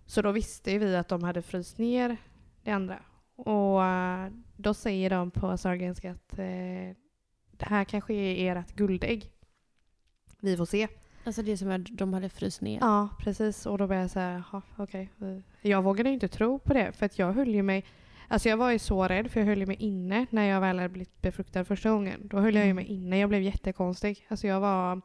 så 0.05 0.21
då 0.21 0.31
visste 0.31 0.77
vi 0.77 0.95
att 0.95 1.07
de 1.07 1.23
hade 1.23 1.41
fryst 1.41 1.77
ner 1.77 2.17
det 2.63 2.71
andra. 2.71 2.99
Och 3.35 3.81
då 4.55 4.73
säger 4.73 5.09
de 5.09 5.31
på 5.31 5.57
Sahlgrenska 5.57 6.11
att 6.11 6.37
det 7.57 7.65
här 7.65 7.83
kanske 7.83 8.13
är 8.13 8.55
ert 8.55 8.75
guldägg. 8.75 9.31
Vi 10.39 10.57
får 10.57 10.65
se. 10.65 10.87
Alltså 11.23 11.41
det 11.41 11.57
som 11.57 11.85
de 11.89 12.13
hade 12.13 12.29
fryst 12.29 12.61
ner. 12.61 12.79
Ja, 12.81 13.09
precis. 13.19 13.65
Och 13.65 13.77
då 13.77 13.87
började 13.87 14.03
jag 14.03 14.11
säga, 14.11 14.43
jaha, 14.51 14.61
okej. 14.77 15.09
Jag 15.61 15.83
vågade 15.83 16.09
inte 16.09 16.27
tro 16.27 16.59
på 16.59 16.73
det 16.73 16.91
för 16.91 17.05
att 17.05 17.19
jag 17.19 17.33
höll 17.33 17.55
ju 17.55 17.63
mig 17.63 17.85
Alltså 18.27 18.49
jag 18.49 18.57
var 18.57 18.71
ju 18.71 18.79
så 18.79 19.07
rädd 19.07 19.31
för 19.31 19.39
jag 19.39 19.47
höll 19.47 19.65
mig 19.65 19.75
inne 19.79 20.25
när 20.29 20.43
jag 20.43 20.61
väl 20.61 20.77
hade 20.77 20.89
blivit 20.89 21.21
befruktad 21.21 21.65
första 21.65 21.89
gången. 21.89 22.27
Då 22.27 22.39
höll 22.39 22.55
jag 22.55 22.65
ju 22.65 22.73
mig 22.73 22.85
inne. 22.85 23.19
Jag 23.19 23.29
blev 23.29 23.41
jättekonstig. 23.41 24.25
Alltså 24.29 24.47
jag 24.47 24.59
var... 24.59 25.01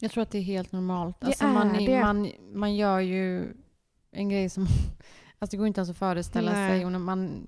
Jag 0.00 0.10
tror 0.10 0.22
att 0.22 0.30
det 0.30 0.38
är 0.38 0.42
helt 0.42 0.72
normalt. 0.72 1.20
Det 1.20 1.26
Alltså 1.26 1.44
är 1.44 1.52
man, 1.52 1.72
det. 1.72 2.00
Man, 2.00 2.32
man 2.52 2.76
gör 2.76 3.00
ju 3.00 3.52
en 4.10 4.28
grej 4.28 4.48
som... 4.50 4.66
Alltså 5.38 5.56
det 5.56 5.58
går 5.58 5.66
inte 5.66 5.80
ens 5.80 5.90
att 5.90 5.98
föreställa 5.98 6.52
Nej. 6.52 6.70
sig. 6.70 6.86
Och 6.86 6.92
man, 6.92 7.46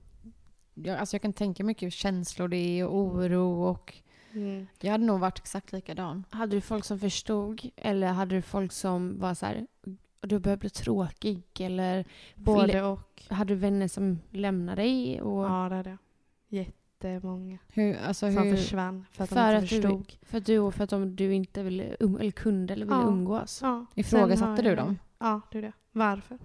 jag, 0.75 0.99
alltså 0.99 1.15
jag 1.15 1.23
kan 1.23 1.33
tänka 1.33 1.65
mycket 1.65 1.93
känslor 1.93 2.49
det 2.49 2.57
är 2.57 2.87
och 2.87 2.99
oro 2.99 3.63
och 3.63 3.95
Mm. 4.35 4.67
jag 4.81 4.93
hade 4.93 5.05
nog 5.05 5.21
varit 5.21 5.39
exakt 5.39 5.73
likadan. 5.73 6.25
Hade 6.31 6.57
du 6.57 6.61
folk 6.61 6.85
som 6.85 6.99
förstod 6.99 7.71
eller 7.77 8.07
hade 8.07 8.35
du 8.35 8.43
folk 8.43 8.73
som 8.73 9.21
var 9.21 9.35
så 9.35 9.47
här, 9.47 9.67
du 10.27 10.39
börjar 10.39 10.57
bli 10.57 10.71
tråkig 10.71 11.43
eller 11.61 12.05
Både 12.35 12.83
och. 12.83 13.23
hade 13.31 13.55
du 13.55 13.59
vänner 13.61 13.89
som 13.89 14.19
lämnade 14.31 14.83
dig? 14.83 15.23
Och, 15.23 15.45
Ja, 15.45 15.69
det 15.69 15.77
hade 15.77 15.91
jag. 15.91 15.99
Jättemånga 16.49 17.59
Hur, 17.69 17.97
alltså 18.07 18.33
som 18.33 18.43
hur, 18.43 18.57
försvann 18.57 19.05
för 19.13 19.25
att 19.25 19.29
För 19.31 19.37
de 19.37 19.43
inte 19.43 19.57
att 19.57 19.63
du- 19.63 19.67
förstod. 19.69 20.13
För 20.23 20.39
att 20.39 20.47
du 20.47 20.59
och 20.59 20.75
för 20.75 20.85
att 20.85 20.91
de, 20.91 21.17
du 21.17 21.35
inte 21.35 21.63
ville 21.63 21.97
um, 22.01 22.17
eller 22.17 22.31
kunde 22.31 22.73
eller 22.75 22.87
ville 22.87 22.97
Ja. 22.97 23.07
umgås? 23.09 23.59
Ja. 23.63 23.87
Ifrågasatte 23.95 24.63
du 24.63 24.75
dem? 24.75 24.99
Ja, 25.19 25.41
det 25.51 25.59
gjorde 25.59 25.67
jag. 25.67 25.75
Varför? 25.93 26.39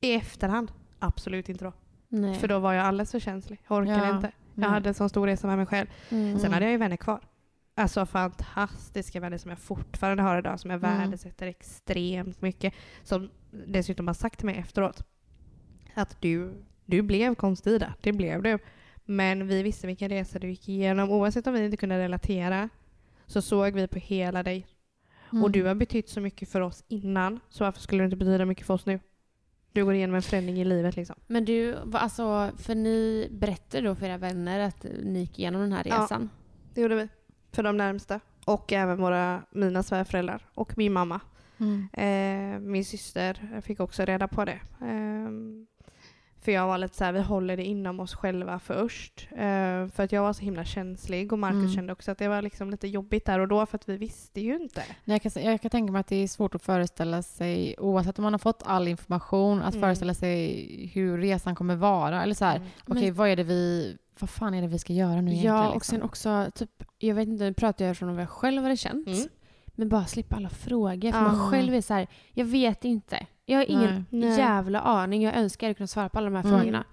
I 0.00 0.14
efterhand? 0.14 0.72
Absolut 0.98 1.48
inte 1.48 1.64
då. 1.64 1.72
Nej. 2.08 2.34
För 2.34 2.48
då 2.48 2.58
var 2.58 2.72
jag 2.72 2.86
alldeles 2.86 3.10
för 3.12 3.18
känslig. 3.18 3.60
Jag 3.68 3.78
orkade 3.78 4.06
Ja. 4.06 4.14
inte. 4.16 4.26
Jag 4.54 4.60
Nej. 4.60 4.70
hade 4.70 4.88
en 4.88 4.94
sån 4.94 5.08
stor 5.08 5.26
resa 5.26 5.46
med 5.46 5.56
mig 5.56 5.66
själv. 5.66 5.86
Mm. 6.10 6.38
Sen 6.38 6.52
hade 6.52 6.64
jag 6.64 6.72
ju 6.72 6.78
vänner 6.78 6.96
kvar. 6.96 7.20
Alltså 7.78 8.06
fantastiska 8.06 9.20
vänner 9.20 9.38
som 9.38 9.48
jag 9.50 9.58
fortfarande 9.58 10.22
har 10.22 10.38
idag, 10.38 10.60
som 10.60 10.70
jag 10.70 10.84
Mm. 10.84 10.98
värdesätter 10.98 11.46
extremt 11.46 12.42
mycket. 12.42 12.74
Som 13.02 13.30
dessutom 13.50 14.06
har 14.06 14.14
sagt 14.14 14.38
till 14.38 14.46
mig 14.46 14.56
efteråt 14.56 15.02
att 15.94 16.16
du, 16.20 16.52
du 16.84 17.02
blev 17.02 17.34
konstig 17.34 17.70
Ida, 17.70 17.94
det 18.00 18.12
blev 18.12 18.42
du. 18.42 18.58
Men 19.04 19.46
vi 19.48 19.62
visste 19.62 19.86
vilken 19.86 20.08
resa 20.08 20.38
du 20.38 20.48
gick 20.50 20.68
igenom. 20.68 21.10
Oavsett 21.10 21.46
om 21.46 21.54
vi 21.54 21.64
inte 21.64 21.76
kunde 21.76 21.98
relatera 21.98 22.68
så 23.26 23.42
såg 23.42 23.74
vi 23.74 23.88
på 23.88 23.98
hela 23.98 24.42
dig. 24.42 24.66
Mm. 25.32 25.44
Och 25.44 25.50
du 25.50 25.64
har 25.64 25.74
betytt 25.74 26.08
så 26.08 26.20
mycket 26.20 26.48
för 26.48 26.60
oss 26.60 26.84
innan, 26.88 27.40
så 27.48 27.64
varför 27.64 27.80
skulle 27.80 28.02
du 28.02 28.04
inte 28.04 28.16
betyda 28.16 28.44
mycket 28.44 28.66
för 28.66 28.74
oss 28.74 28.86
nu? 28.86 29.00
Du 29.72 29.84
går 29.84 29.94
igenom 29.94 30.14
en 30.16 30.22
förändring 30.22 30.60
i 30.60 30.64
livet 30.64 30.96
liksom. 30.96 31.16
Men 31.26 31.44
du, 31.44 31.76
alltså, 31.92 32.50
för 32.58 32.74
ni 32.74 33.28
berättade 33.30 33.88
då 33.88 33.94
för 33.94 34.06
era 34.06 34.18
vänner 34.18 34.60
att 34.60 34.86
ni 35.02 35.18
gick 35.20 35.38
igenom 35.38 35.60
den 35.60 35.72
här 35.72 35.84
Ja. 35.88 36.02
resan? 36.02 36.30
Det 36.74 36.80
gjorde 36.80 36.94
vi. 36.96 37.08
För 37.56 37.62
de 37.62 37.76
närmsta. 37.76 38.20
Och 38.44 38.72
även 38.72 38.96
våra, 38.98 39.42
mina 39.50 39.82
svärföräldrar 39.82 40.42
och 40.54 40.78
min 40.78 40.92
mamma. 40.92 41.20
Mm. 41.60 41.88
Eh, 41.92 42.60
min 42.60 42.84
syster 42.84 43.60
fick 43.64 43.80
också 43.80 44.04
reda 44.04 44.28
på 44.28 44.44
det. 44.44 44.58
Ehm, 44.82 45.66
för 46.42 46.52
jag 46.52 46.66
var 46.66 46.78
lite 46.78 46.96
så 46.96 47.04
här, 47.04 47.12
vi 47.12 47.20
håller 47.20 47.56
det 47.56 47.64
inom 47.64 48.00
oss 48.00 48.14
själva 48.14 48.58
först. 48.58 49.28
Eh, 49.30 49.86
för 49.88 50.00
att 50.00 50.12
jag 50.12 50.22
var 50.22 50.32
så 50.32 50.42
himla 50.42 50.64
känslig 50.64 51.32
och 51.32 51.38
Markus 51.38 51.58
Mm. 51.62 51.72
kände 51.74 51.92
också 51.92 52.10
att 52.10 52.18
det 52.18 52.28
var 52.28 52.42
liksom 52.42 52.70
lite 52.70 52.88
jobbigt 52.88 53.24
där 53.24 53.38
och 53.38 53.48
då 53.48 53.66
för 53.66 53.76
att 53.76 53.88
vi 53.88 53.96
visste 53.96 54.40
ju 54.40 54.56
inte. 54.56 54.82
Nej, 55.04 55.20
Jag 55.24 55.32
kan, 55.32 55.42
jag 55.44 55.60
kan 55.62 55.70
tänka 55.70 55.92
mig 55.92 56.00
att 56.00 56.06
det 56.06 56.16
är 56.16 56.28
svårt 56.28 56.54
att 56.54 56.62
föreställa 56.62 57.22
sig, 57.22 57.74
oavsett 57.78 58.18
om 58.18 58.22
man 58.22 58.32
har 58.34 58.38
fått 58.38 58.62
all 58.66 58.88
information, 58.88 59.62
att 59.62 59.74
Mm. 59.74 59.80
föreställa 59.82 60.14
sig 60.14 60.90
hur 60.94 61.18
resan 61.18 61.54
kommer 61.54 61.76
vara. 61.76 62.22
Eller 62.22 62.34
så 62.34 62.44
här, 62.44 62.56
Mm. 62.56 62.68
okej 62.86 63.02
Men- 63.04 63.14
vad 63.14 63.28
är 63.28 63.36
det 63.36 63.44
vi, 63.44 63.96
vad 64.20 64.30
fan 64.30 64.54
är 64.54 64.62
det 64.62 64.68
vi 64.68 64.78
ska 64.78 64.92
göra 64.92 65.20
nu 65.20 65.30
egentligen? 65.30 65.56
Ja, 65.56 65.68
och 65.68 65.74
liksom? 65.74 65.92
sen 65.96 66.02
också, 66.02 66.50
typ, 66.54 66.84
jag 66.98 67.14
vet 67.14 67.28
inte, 67.28 67.44
nu 67.44 67.54
pratar 67.54 67.84
jag 67.84 67.96
från 67.96 68.12
vad 68.14 68.22
jag 68.22 68.28
själv 68.30 68.62
hade 68.62 68.76
känt. 68.76 69.06
Mm. 69.08 69.28
Men 69.66 69.88
bara 69.88 70.04
slippa 70.06 70.36
alla 70.36 70.48
frågor. 70.48 71.12
För 71.12 71.18
Ja. 71.18 71.22
man 71.32 71.50
själv 71.50 71.74
är 71.74 71.80
så 71.80 71.94
här, 71.94 72.06
jag 72.32 72.44
vet 72.44 72.84
inte. 72.84 73.26
Jag 73.44 73.58
har 73.58 73.64
ingen 73.70 74.06
Nej. 74.10 74.38
Jävla 74.38 74.80
aning. 74.80 75.22
Jag 75.22 75.36
önskar 75.36 75.66
jag 75.66 75.68
hade 75.68 75.76
kunnat 75.76 75.90
svara 75.90 76.08
på 76.08 76.18
alla 76.18 76.30
de 76.30 76.36
här 76.36 76.44
Mm. 76.44 76.58
frågorna. 76.58 76.84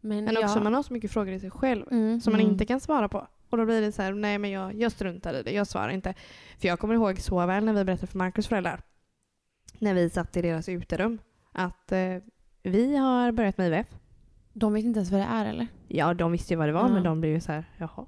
Men, 0.00 0.24
Men 0.24 0.34
jag, 0.34 0.44
också 0.44 0.60
man 0.60 0.74
har 0.74 0.82
så 0.82 0.92
mycket 0.92 1.10
frågor 1.10 1.32
i 1.34 1.40
sig 1.40 1.50
själv 1.50 1.84
mm. 1.90 2.20
som 2.20 2.32
man 2.32 2.40
Mm. 2.40 2.52
inte 2.52 2.66
kan 2.66 2.80
svara 2.80 3.08
på. 3.08 3.26
Och 3.50 3.58
då 3.58 3.64
blir 3.66 3.80
det 3.80 3.92
så 3.92 4.02
här, 4.02 4.12
nej 4.12 4.38
men 4.38 4.50
jag, 4.50 4.74
jag 4.74 4.92
struntar 4.92 5.34
i 5.34 5.42
det, 5.42 5.50
jag 5.52 5.66
svarar 5.66 5.88
inte. 5.88 6.14
För 6.58 6.68
jag 6.68 6.78
kommer 6.78 6.94
ihåg 6.94 7.20
så 7.20 7.46
väl 7.46 7.64
när 7.64 7.72
vi 7.72 7.84
berättade 7.84 8.06
för 8.06 8.18
Markus 8.18 8.46
föräldrar, 8.48 8.82
när 9.78 9.94
vi 9.94 10.10
satt 10.10 10.36
i 10.36 10.42
deras 10.42 10.68
uterum, 10.68 11.18
att 11.52 11.92
eh, 11.92 11.98
vi 12.62 12.96
har 12.96 13.32
börjat 13.32 13.58
med 13.58 13.66
IVF. 13.66 13.86
De 14.54 14.72
vet 14.72 14.84
inte 14.84 14.98
ens 14.98 15.10
vad 15.10 15.20
det 15.20 15.24
är 15.26 15.44
eller? 15.46 15.66
Ja, 15.88 16.14
de 16.14 16.32
visste 16.32 16.52
ju 16.54 16.58
vad 16.58 16.68
det 16.68 16.72
var, 16.72 16.80
Ja. 16.80 16.88
men 16.88 17.02
de 17.02 17.20
blev 17.20 17.32
ju 17.32 17.40
så 17.40 17.52
här, 17.52 17.64
jaha. 17.76 18.06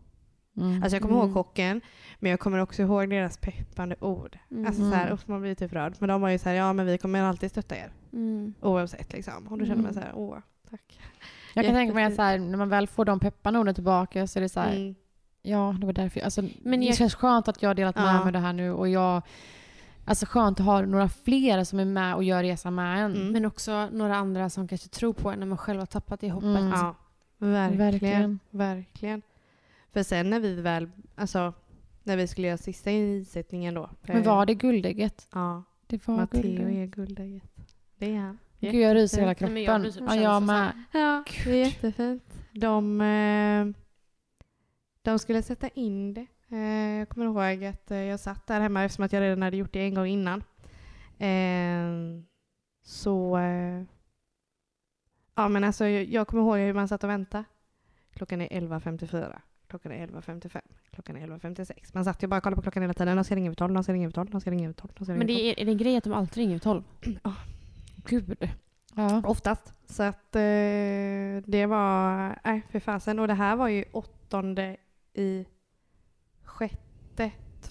Mm. 0.56 0.82
Alltså 0.82 0.96
jag 0.96 1.02
kommer 1.02 1.14
Mm. 1.14 1.26
ihåg 1.26 1.34
chocken, 1.34 1.80
men 2.18 2.30
jag 2.30 2.40
kommer 2.40 2.58
också 2.58 2.82
ihåg 2.82 3.10
deras 3.10 3.38
peppande 3.38 3.96
ord. 4.00 4.38
Mm. 4.50 4.66
Alltså 4.66 4.82
så 4.82 4.96
här, 4.96 5.02
Mm. 5.02 5.14
uff, 5.14 5.28
man 5.28 5.40
blir 5.40 5.54
typ 5.54 5.72
rörd. 5.72 5.94
Men 5.98 6.08
de 6.08 6.20
var 6.20 6.28
ju 6.28 6.38
så 6.38 6.48
här, 6.48 6.56
ja 6.56 6.72
men 6.72 6.86
vi 6.86 6.98
kommer 6.98 7.22
alltid 7.22 7.50
stötta 7.50 7.76
er. 7.76 7.92
Mm. 8.12 8.54
Oavsett 8.60 9.12
liksom. 9.12 9.46
Och 9.46 9.58
då 9.58 9.66
kände 9.66 9.82
man 9.82 9.92
så 9.94 10.00
Mm. 10.00 10.10
här, 10.12 10.18
åh, 10.18 10.38
tack. 10.70 11.00
jag 11.54 11.64
kan 11.64 11.74
tänka 11.74 11.94
mig 11.94 12.04
att 12.04 12.10
jättefint. 12.10 12.16
så 12.16 12.22
här, 12.22 12.38
när 12.38 12.58
man 12.58 12.68
väl 12.68 12.86
får 12.86 13.04
de 13.04 13.20
peppande 13.20 13.58
orden 13.60 13.74
tillbaka 13.74 14.26
så 14.26 14.38
är 14.38 14.40
det 14.40 14.48
så 14.48 14.60
här, 14.60 14.76
Mm. 14.76 14.94
ja 15.42 15.76
det 15.80 15.86
var 15.86 15.92
därför, 15.92 16.20
alltså, 16.20 16.42
Men 16.62 16.80
det 16.80 16.86
jag- 16.86 16.96
känns 16.96 17.14
skönt 17.14 17.48
att 17.48 17.62
jag 17.62 17.70
har 17.70 17.74
delat 17.74 17.96
med 17.96 18.04
Ja. 18.04 18.24
mig 18.24 18.32
det 18.32 18.38
här 18.38 18.52
nu 18.52 18.70
och 18.72 18.88
jag, 18.88 19.22
alltså 20.06 20.26
skönt 20.26 20.60
att 20.60 20.66
ha 20.66 20.80
några 20.80 21.08
fler 21.08 21.64
som 21.64 21.78
är 21.78 21.84
med 21.84 22.14
och 22.14 22.24
gör 22.24 22.42
resan 22.42 22.74
med 22.74 23.04
en. 23.04 23.14
Mm. 23.16 23.32
Men 23.32 23.44
också 23.44 23.88
några 23.92 24.16
andra 24.16 24.50
som 24.50 24.68
kanske 24.68 24.88
tror 24.88 25.12
på 25.12 25.30
en 25.30 25.38
när 25.38 25.46
man 25.46 25.58
själv 25.58 25.78
har 25.78 25.86
tappat 25.86 26.20
det 26.20 26.30
hoppet. 26.30 26.48
Mm. 26.48 26.68
Ja, 26.68 26.94
verkligen. 27.38 27.78
Verkligen. 27.78 28.40
verkligen. 28.50 29.22
För 29.92 30.02
sen 30.02 30.30
när 30.30 30.40
vi 30.40 30.54
väl, 30.60 30.90
alltså 31.14 31.52
när 32.02 32.16
vi 32.16 32.26
skulle 32.26 32.46
göra 32.46 32.56
sista 32.58 32.90
insättningen 32.90 33.74
då. 33.74 33.90
Men 34.02 34.22
var 34.22 34.46
det 34.46 34.54
guldägget? 34.54 35.28
Ja, 35.32 35.62
Det 35.86 36.08
var 36.08 36.16
Matteo 36.16 36.42
guldägget. 36.42 36.76
är 36.76 36.86
guldägget. 36.86 37.50
Det 37.98 38.14
är 38.14 38.18
han. 38.18 38.38
Gud 38.60 38.74
jag 38.74 38.94
ryser 38.96 39.16
i 39.18 39.20
hela 39.20 39.28
Nej, 39.28 39.34
kroppen. 39.36 39.54
men 39.54 39.62
jag 39.62 39.92
så 39.92 40.04
ja, 40.08 40.16
jag 40.16 40.42
med. 40.42 40.82
Ja, 40.92 41.24
det 41.44 41.50
är 41.50 41.64
jättefint. 41.66 42.24
De, 42.52 43.00
eh, 43.00 43.66
de 45.02 45.18
skulle 45.18 45.42
sätta 45.42 45.68
in 45.68 46.14
det. 46.14 46.26
Eh, 46.48 46.98
jag 46.98 47.08
kommer 47.08 47.26
ihåg 47.26 47.64
att 47.64 47.90
eh, 47.90 47.98
jag 47.98 48.20
satt 48.20 48.46
där 48.46 48.60
hemma 48.60 48.84
eftersom 48.84 49.04
att 49.04 49.12
jag 49.12 49.20
redan 49.20 49.42
hade 49.42 49.56
gjort 49.56 49.72
det 49.72 49.80
en 49.80 49.94
gång 49.94 50.06
innan. 50.06 50.42
Eh, 51.18 52.22
så... 52.82 53.38
Eh, 53.38 53.82
ja 55.34 55.48
men 55.48 55.64
alltså 55.64 55.86
jag, 55.86 56.26
kommer 56.26 56.42
ihåg 56.42 56.58
hur 56.58 56.74
man 56.74 56.88
satt 56.88 57.04
och 57.04 57.10
väntade. 57.10 57.44
Klockan 58.14 58.40
är 58.40 58.48
11.54. 58.48 59.38
Klockan 59.68 59.92
är 59.92 60.06
11.55. 60.06 60.60
Klockan 60.90 61.16
är 61.16 61.26
11.56. 61.26 61.90
Man 61.92 62.04
satt 62.04 62.22
ju 62.22 62.26
bara 62.26 62.36
och 62.36 62.42
kollade 62.42 62.56
på 62.56 62.62
klockan 62.62 62.82
hela 62.82 62.94
tiden. 62.94 63.16
De 63.16 63.24
ska 63.24 63.36
ringa 63.36 63.50
vid 63.50 63.58
12, 63.58 63.74
de 63.74 63.82
ska 63.82 63.92
ringa 63.92 64.08
vid 64.08 64.14
12, 64.14 64.30
de 64.30 64.40
ska 64.40 64.50
ringa 64.50 64.66
vid 64.68 64.76
12, 64.76 64.92
de 64.98 65.04
ska 65.04 65.12
ringa 65.12 65.18
Men 65.18 65.26
12. 65.26 65.36
det 65.36 65.50
är, 65.50 65.60
är 65.60 65.64
det 65.64 65.72
en 65.72 65.78
grej 65.78 65.96
att 65.96 66.04
de 66.04 66.12
alltid 66.12 66.36
ringer 66.36 66.52
vid 66.52 66.62
tolv? 66.62 66.82
Gud. 68.06 68.50
Ja. 68.94 69.22
Oftast. 69.24 69.74
Så 69.86 70.02
att 70.02 70.36
eh, 70.36 70.40
det 71.46 71.66
var, 71.66 72.38
nej 72.44 72.62
för 72.70 72.80
fasen. 72.80 73.18
Och 73.18 73.28
det 73.28 73.34
här 73.34 73.56
var 73.56 73.68
ju 73.68 73.84
åttonde 73.92 74.76
i 75.14 75.46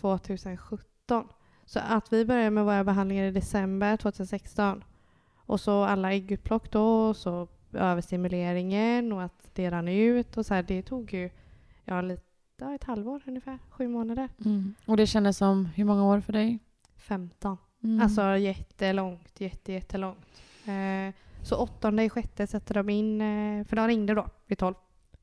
2017. 0.02 1.28
Så 1.66 1.80
att 1.80 2.14
vi 2.14 2.26
började 2.26 2.50
med 2.50 2.66
våra 2.66 2.84
behandlingar 2.84 3.26
i 3.26 3.32
december 3.32 3.98
2016. 3.98 4.84
Och 5.36 5.60
så 5.60 5.84
alla 5.84 6.14
äggutplock 6.14 6.72
då 6.72 7.08
och 7.08 7.18
så 7.18 7.48
överstimuleringen 7.74 9.14
och 9.14 9.24
att 9.24 9.50
det 9.54 9.72
rann 9.72 9.88
ut 9.88 10.38
och 10.38 10.46
så 10.46 10.54
här. 10.54 10.64
Det 10.64 10.82
tog 10.82 11.14
ju, 11.14 11.30
ja 11.86 12.02
lite, 12.02 12.24
ett 12.76 12.84
halvår 12.84 13.22
ungefär, 13.28 13.60
sju 13.70 13.88
månader. 13.88 14.30
Mm. 14.46 14.76
Och 14.86 14.98
det 14.98 15.08
kändes 15.08 15.38
som, 15.38 15.66
hur 15.66 15.84
många 15.84 16.06
år 16.06 16.22
för 16.22 16.34
dig? 16.34 16.60
15. 16.98 17.58
Mm. 17.84 18.02
Alltså 18.02 18.38
jättelångt, 18.38 19.42
jätte, 19.42 19.74
jättelångt. 19.74 20.42
Eh, 20.66 21.14
så 21.44 21.56
åttonde 21.56 22.04
i 22.04 22.10
sjätte 22.10 22.48
sätter 22.48 22.74
de 22.74 22.90
in, 22.90 23.22
eh, 23.22 23.66
för 23.66 23.76
de 23.76 23.88
ringde 23.88 24.14
då 24.14 24.28
vid 24.46 24.58
tolv. 24.58 24.76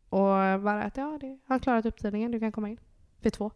Och 0.08 0.60
bara 0.60 0.82
att 0.82 0.96
ja, 0.96 1.18
det 1.20 1.38
har 1.46 1.58
klarat 1.58 1.86
upptidningen, 1.86 2.30
du 2.30 2.40
kan 2.40 2.52
komma 2.52 2.68
in. 2.68 2.78
Vid 3.22 3.32
två. 3.32 3.50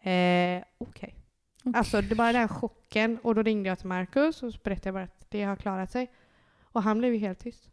Eh, 0.00 0.62
Okej. 0.78 1.14
Alltså 1.74 2.00
det 2.00 2.14
var 2.14 2.32
den 2.32 2.48
chocken 2.48 3.18
och 3.22 3.34
då 3.34 3.42
ringde 3.42 3.68
jag 3.68 3.78
till 3.78 3.88
Marcus 3.88 4.42
och 4.42 4.52
så 4.52 4.60
berättade 4.64 4.88
jag 4.88 4.94
bara 4.94 5.04
att 5.04 5.26
det 5.30 5.42
har 5.42 5.56
klarat 5.56 5.90
sig. 5.90 6.10
Och 6.62 6.82
han 6.82 6.98
blev 6.98 7.12
ju 7.12 7.18
helt 7.18 7.38
tyst 7.38 7.70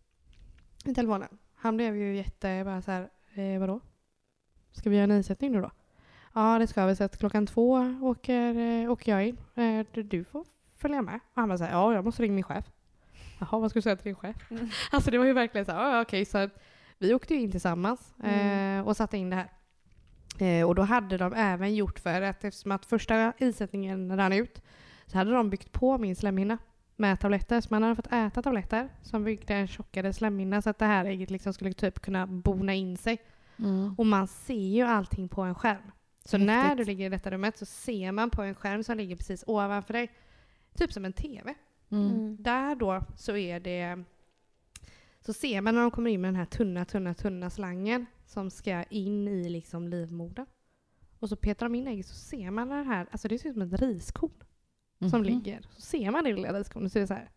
i 0.85 0.93
telefonen. 0.93 1.37
Han 1.55 1.77
blev 1.77 1.95
ju 1.95 2.15
jätte, 2.15 2.61
bara 2.65 2.81
så 2.81 2.91
här, 2.91 3.09
eh, 3.33 3.59
vadå? 3.59 3.79
Ska 4.71 4.89
vi 4.89 4.95
göra 4.95 5.03
en 5.03 5.11
insättning 5.11 5.51
nu 5.51 5.61
då? 5.61 5.71
Ja, 6.33 6.59
det 6.59 6.67
ska 6.67 6.85
vi. 6.85 6.95
Så 6.95 7.03
att 7.03 7.17
klockan 7.17 7.45
två 7.45 7.71
åker, 8.01 8.55
eh, 8.55 8.91
åker 8.91 9.11
jag 9.11 9.27
in. 9.27 9.37
Eh, 9.55 9.85
du, 10.03 10.23
får 10.23 10.45
följa 10.77 11.01
med. 11.01 11.15
Och 11.15 11.41
han 11.41 11.49
bara 11.49 11.57
så 11.57 11.63
här, 11.63 11.71
ja, 11.71 11.93
jag 11.93 12.05
måste 12.05 12.23
ringa 12.23 12.33
min 12.33 12.43
chef. 12.43 12.65
Jaha, 13.39 13.59
vad 13.59 13.69
ska 13.69 13.77
du 13.77 13.81
säga 13.81 13.95
till 13.95 14.05
din 14.05 14.15
chef? 14.15 14.35
Alltså 14.91 15.11
det 15.11 15.17
var 15.17 15.25
ju 15.25 15.33
verkligen 15.33 15.65
så 15.65 15.71
här, 15.71 15.95
ja, 15.95 16.01
okej, 16.01 16.25
så 16.25 16.37
att 16.37 16.51
vi 16.97 17.13
åkte 17.13 17.33
ju 17.33 17.41
in 17.41 17.51
tillsammans 17.51 18.19
eh, 18.19 18.87
och 18.87 18.97
satte 18.97 19.17
in 19.17 19.29
det 19.29 19.35
här. 19.35 19.49
Eh, 20.41 20.67
och 20.67 20.75
då 20.75 20.81
hade 20.81 21.17
de 21.17 21.33
även 21.33 21.75
gjort 21.75 21.99
för 21.99 22.21
att 22.21 22.43
eftersom 22.43 22.71
att 22.71 22.85
första 22.85 23.33
insättningen 23.37 24.17
rann 24.17 24.33
ut 24.33 24.61
så 25.05 25.17
hade 25.17 25.31
de 25.31 25.49
byggt 25.49 25.71
på 25.71 25.97
min 25.97 26.15
slemhinna 26.15 26.57
med 26.95 27.19
tabletter. 27.19 27.61
Så 27.61 27.67
man 27.71 27.83
hade 27.83 27.95
fått 27.95 28.13
äta 28.13 28.41
tabletter 28.41 28.89
som 29.01 29.23
byggde 29.23 29.53
en 29.53 29.67
tjockare 29.67 30.13
slemhinna 30.13 30.61
så 30.61 30.69
att 30.69 30.77
det 30.77 30.85
här 30.85 31.05
ägget 31.05 31.29
liksom 31.31 31.53
skulle 31.53 31.73
typ 31.73 31.99
kunna 31.99 32.27
bona 32.27 32.73
in 32.73 32.97
sig. 32.97 33.21
Mm. 33.59 33.95
Och 33.97 34.05
man 34.05 34.27
ser 34.27 34.75
ju 34.75 34.81
allting 34.83 35.29
på 35.29 35.41
en 35.41 35.55
skärm. 35.55 35.91
Så 36.25 36.37
Häftigt. 36.37 36.47
när 36.47 36.75
du 36.75 36.83
ligger 36.83 37.05
i 37.05 37.09
detta 37.09 37.31
rummet 37.31 37.57
så 37.57 37.65
ser 37.65 38.11
man 38.11 38.29
på 38.29 38.41
en 38.41 38.55
skärm 38.55 38.83
som 38.83 38.97
ligger 38.97 39.15
precis 39.15 39.43
ovanför 39.47 39.93
dig, 39.93 40.11
typ 40.75 40.93
som 40.93 41.05
en 41.05 41.13
TV. 41.13 41.53
Mm. 41.91 42.07
Mm. 42.07 42.37
Där 42.39 42.75
då 42.75 43.03
så 43.15 43.35
är 43.35 43.59
det 43.59 44.03
så 45.21 45.33
ser 45.33 45.61
man 45.61 45.75
när 45.75 45.81
de 45.81 45.91
kommer 45.91 46.11
in 46.11 46.21
med 46.21 46.27
den 46.27 46.35
här 46.35 46.45
tunna, 46.45 46.85
tunna, 46.85 47.13
tunna 47.13 47.49
slangen 47.49 48.05
som 48.25 48.49
ska 48.51 48.83
in 48.83 49.27
i 49.27 49.49
liksom 49.49 49.87
livmodern. 49.87 50.45
Och 51.19 51.29
så 51.29 51.35
petar 51.35 51.65
de 51.65 51.75
in 51.75 51.87
ägget 51.87 52.05
så 52.05 52.15
ser 52.15 52.51
man 52.51 52.67
den 52.69 52.85
här, 52.87 53.07
alltså 53.11 53.27
det 53.27 53.39
ser 53.39 53.49
ut 53.49 53.53
som 53.55 53.61
ett 53.61 53.81
riskorn 53.81 54.31
som 55.09 55.21
Mhm. 55.21 55.23
ligger. 55.23 55.61
Så 55.69 55.81
ser 55.81 56.11
man 56.11 56.23
det 56.23 56.33
lilla 56.33 56.59
riskornet 56.59 56.91
så 56.91 56.99
är 56.99 57.01
det 57.01 57.07
så 57.07 57.13
här. 57.13 57.29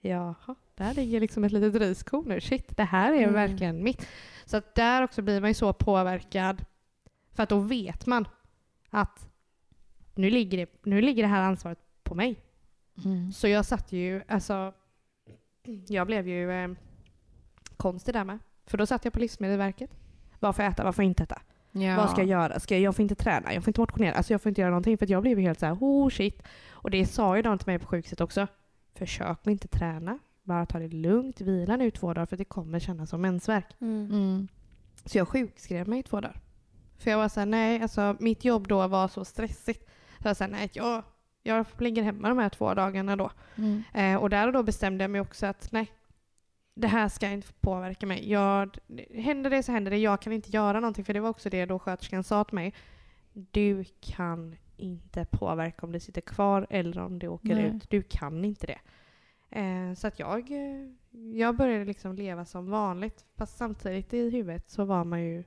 Jaha, 0.00 0.54
där 0.74 0.94
ligger 0.94 1.20
liksom 1.20 1.44
ett 1.44 1.52
litet 1.52 1.74
riskorn 1.82 2.24
nu. 2.28 2.40
Shit, 2.40 2.76
det 2.76 2.82
här 2.84 3.12
är 3.12 3.22
Mm. 3.22 3.32
verkligen 3.34 3.84
mitt. 3.84 4.06
Så 4.44 4.56
att 4.56 4.74
där 4.74 5.02
också 5.04 5.22
blir 5.22 5.40
man 5.40 5.50
ju 5.50 5.54
så 5.54 5.72
påverkad. 5.72 6.64
För 7.32 7.42
att 7.42 7.48
då 7.48 7.58
vet 7.58 8.06
man 8.06 8.28
att 8.90 9.28
nu 10.14 10.30
ligger 10.30 10.58
det, 10.58 10.70
nu 10.86 11.00
ligger 11.00 11.22
det 11.22 11.28
här 11.28 11.42
ansvaret 11.42 11.78
på 12.02 12.14
mig. 12.14 12.40
Mm. 13.04 13.32
Så 13.32 13.48
jag 13.48 13.64
satt 13.64 13.92
ju, 13.92 14.22
alltså, 14.28 14.72
jag 15.88 16.06
blev 16.06 16.28
ju 16.28 16.50
eh, 16.52 16.70
konstig 17.82 18.14
där 18.14 18.24
med. 18.24 18.38
För 18.66 18.78
då 18.78 18.86
satt 18.86 19.04
jag 19.04 19.12
på 19.12 19.20
Livsmedelsverket. 19.20 19.90
Vad 20.40 20.56
får 20.56 20.64
jag 20.64 20.72
äta, 20.72 20.84
vad 20.84 20.94
får 20.94 21.04
jag 21.04 21.10
inte 21.10 21.22
äta? 21.22 21.42
Ja. 21.72 21.96
Vad 21.96 22.10
ska 22.10 22.20
jag 22.20 22.28
göra? 22.28 22.60
Ska 22.60 22.74
jag, 22.74 22.82
jag 22.82 22.96
får 22.96 23.02
inte 23.02 23.14
träna, 23.14 23.54
jag 23.54 23.64
får 23.64 23.70
inte 23.70 23.80
motionera, 23.80 24.14
alltså 24.14 24.32
jag 24.32 24.42
får 24.42 24.48
inte 24.48 24.60
göra 24.60 24.70
någonting 24.70 24.98
för 24.98 25.06
att 25.06 25.10
jag 25.10 25.22
blev 25.22 25.38
helt 25.38 25.60
så 25.60 25.66
här, 25.66 25.76
oh 25.80 26.08
shit. 26.08 26.42
Och 26.70 26.90
det 26.90 27.06
sa 27.06 27.36
ju 27.36 27.42
de 27.42 27.58
till 27.58 27.66
mig 27.66 27.78
på 27.78 27.86
sjukhuset 27.86 28.20
också. 28.20 28.46
Försök 28.94 29.26
att 29.40 29.46
inte 29.46 29.68
träna, 29.68 30.18
bara 30.42 30.66
ta 30.66 30.78
det 30.78 30.88
lugnt, 30.88 31.40
vila 31.40 31.76
nu 31.76 31.90
två 31.90 32.14
dagar 32.14 32.26
för 32.26 32.36
det 32.36 32.44
kommer 32.44 32.78
kännas 32.78 33.10
som 33.10 33.20
mensvärk. 33.20 33.76
Mm. 33.80 34.10
Mm. 34.10 34.48
Så 35.04 35.18
jag 35.18 35.28
sjukskrev 35.28 35.88
mig 35.88 35.98
i 35.98 36.02
två 36.02 36.20
dagar. 36.20 36.40
För 36.98 37.10
jag 37.10 37.18
var 37.18 37.28
såhär, 37.28 37.46
nej, 37.46 37.82
alltså 37.82 38.16
mitt 38.20 38.44
jobb 38.44 38.68
då 38.68 38.88
var 38.88 39.08
så 39.08 39.24
stressigt. 39.24 39.88
Så 40.22 40.28
jag 40.28 40.36
sa 40.36 40.46
nej, 40.46 40.70
jag, 40.72 41.02
jag 41.42 41.66
ligger 41.78 42.02
hemma 42.02 42.28
de 42.28 42.38
här 42.38 42.48
två 42.48 42.74
dagarna 42.74 43.16
då. 43.16 43.30
Mm. 43.56 43.82
Eh, 43.94 44.16
och 44.16 44.30
där 44.30 44.46
och 44.46 44.52
då 44.52 44.62
bestämde 44.62 45.04
jag 45.04 45.10
mig 45.10 45.20
också 45.20 45.46
att 45.46 45.72
nej, 45.72 45.92
det 46.74 46.88
här 46.88 47.08
ska 47.08 47.28
inte 47.28 47.52
påverka 47.60 48.06
mig. 48.06 48.30
Jag, 48.30 48.78
händer 49.14 49.50
det 49.50 49.62
så 49.62 49.72
händer 49.72 49.90
det. 49.90 49.98
Jag 49.98 50.22
kan 50.22 50.32
inte 50.32 50.50
göra 50.50 50.80
någonting. 50.80 51.04
För 51.04 51.14
det 51.14 51.20
var 51.20 51.28
också 51.30 51.50
det 51.50 51.66
då 51.66 51.78
sköterskan 51.78 52.24
sa 52.24 52.44
till 52.44 52.54
mig. 52.54 52.74
Du 53.32 53.84
kan 54.00 54.56
inte 54.76 55.24
påverka 55.30 55.86
om 55.86 55.92
du 55.92 56.00
sitter 56.00 56.20
kvar 56.20 56.66
eller 56.70 56.98
om 56.98 57.18
du 57.18 57.28
åker 57.28 57.54
Nej. 57.54 57.64
ut. 57.64 57.90
Du 57.90 58.02
kan 58.02 58.44
inte 58.44 58.66
det. 58.66 58.78
Eh, 59.60 59.94
så 59.94 60.06
att 60.06 60.18
jag, 60.18 60.50
eh, 60.50 60.90
jag 61.34 61.56
började 61.56 61.84
liksom 61.84 62.14
leva 62.14 62.44
som 62.44 62.70
vanligt. 62.70 63.24
Fast 63.36 63.56
samtidigt 63.56 64.14
i 64.14 64.30
huvudet 64.30 64.70
så 64.70 64.84
var 64.84 65.04
man 65.04 65.22
ju 65.22 65.44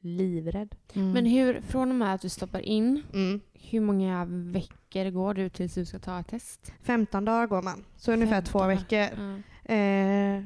livrädd. 0.00 0.76
Mm. 0.94 1.12
Men 1.12 1.26
hur, 1.26 1.60
från 1.60 1.88
och 1.90 1.94
med 1.96 2.14
att 2.14 2.20
du 2.20 2.28
stoppar 2.28 2.60
in, 2.60 3.02
Mm. 3.12 3.40
hur 3.52 3.80
många 3.80 4.24
veckor 4.24 5.10
går 5.10 5.34
du 5.34 5.48
tills 5.48 5.74
du 5.74 5.84
ska 5.84 5.98
ta 5.98 6.20
ett 6.20 6.28
test? 6.28 6.72
15 6.82 7.24
dagar 7.24 7.46
går 7.46 7.62
man. 7.62 7.84
Så 7.96 8.12
ungefär 8.12 8.34
15 8.34 8.52
två 8.52 8.66
veckor. 8.66 8.98
Ja. 8.98 9.38
Eh, 9.64 10.42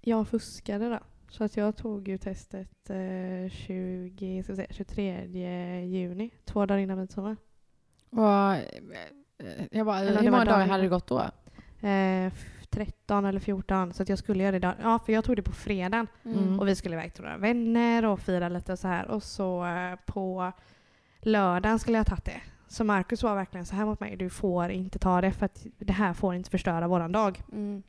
jag 0.00 0.28
fuskade 0.28 0.88
då. 0.88 0.98
Så 1.28 1.44
att 1.44 1.56
jag 1.56 1.76
tog 1.76 2.08
ju 2.08 2.18
testet 2.18 2.90
eh, 2.90 3.50
20, 3.50 4.42
ska 4.42 4.54
säga, 4.56 4.66
23 4.70 5.26
juni. 5.86 6.30
Två 6.44 6.66
dagar 6.66 6.78
innan 6.78 6.98
midsommar. 6.98 7.36
Och, 8.10 8.52
eh, 8.54 8.60
jag 9.70 9.86
bara, 9.86 9.98
hur 9.98 10.30
många 10.30 10.44
dagar 10.44 10.66
hade 10.66 10.82
det 10.82 10.88
gått 10.88 11.06
då? 11.06 11.18
Eh, 11.88 12.26
f- 12.26 12.66
13 12.70 13.24
eller 13.24 13.40
14. 13.40 13.92
Så 13.92 14.02
att 14.02 14.08
jag 14.08 14.18
skulle 14.18 14.42
göra 14.42 14.50
det 14.50 14.56
idag. 14.56 14.74
Ja, 14.82 14.98
för 14.98 15.12
jag 15.12 15.24
tog 15.24 15.36
det 15.36 15.42
på 15.42 15.52
fredagen. 15.52 16.06
Mm. 16.24 16.60
Och 16.60 16.68
vi 16.68 16.74
skulle 16.76 16.94
iväg 16.96 17.14
till 17.14 17.22
några 17.22 17.36
vänner 17.36 18.04
och 18.04 18.20
fira 18.20 18.48
lite 18.48 18.72
och 18.72 18.78
så 18.78 18.88
här. 18.88 19.06
Och 19.08 19.22
så 19.22 19.66
eh, 19.66 19.94
på 20.06 20.52
lördagen 21.20 21.78
skulle 21.78 21.96
jag 21.98 22.04
ha 22.04 22.08
tagit 22.10 22.24
det. 22.24 22.40
Så 22.68 22.84
Marcus 22.84 23.22
var 23.22 23.34
verkligen 23.34 23.66
så 23.66 23.76
här 23.76 23.84
mot 23.86 24.00
mig. 24.00 24.16
Du 24.16 24.30
får 24.30 24.70
inte 24.70 24.98
ta 24.98 25.20
det 25.20 25.32
för 25.32 25.46
att 25.46 25.66
det 25.78 25.92
här 25.92 26.12
får 26.12 26.34
inte 26.34 26.50
förstöra 26.50 26.88
våran 26.88 27.12
dag. 27.12 27.42
Mm. 27.52 27.82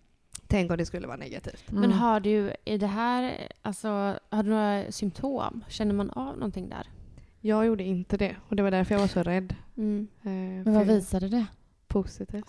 Tänk 0.48 0.72
om 0.72 0.78
det 0.78 0.86
skulle 0.86 1.08
vara 1.08 1.18
negativt. 1.18 1.64
Men 1.72 1.84
Mm. 1.84 1.98
har 1.98 2.20
du, 2.20 2.54
är 2.66 2.78
det 2.78 2.88
här, 2.88 3.48
alltså, 3.62 3.88
har 4.30 4.44
du 4.44 4.50
några 4.50 4.92
symptom? 4.92 5.64
Känner 5.68 5.94
man 5.94 6.10
av 6.10 6.38
någonting 6.38 6.70
där? 6.70 6.88
Jag 7.42 7.66
gjorde 7.66 7.84
inte 7.84 8.18
det. 8.18 8.36
Och 8.50 8.56
det 8.56 8.64
var 8.64 8.72
därför 8.72 8.94
jag 8.96 9.00
var 9.00 9.08
så 9.08 9.24
rädd. 9.24 9.56
Mm. 9.78 10.08
Eh, 10.22 10.30
Men 10.32 10.74
vad 10.74 10.88
visade 10.88 11.28
det? 11.30 11.46
Positivt. 11.88 12.46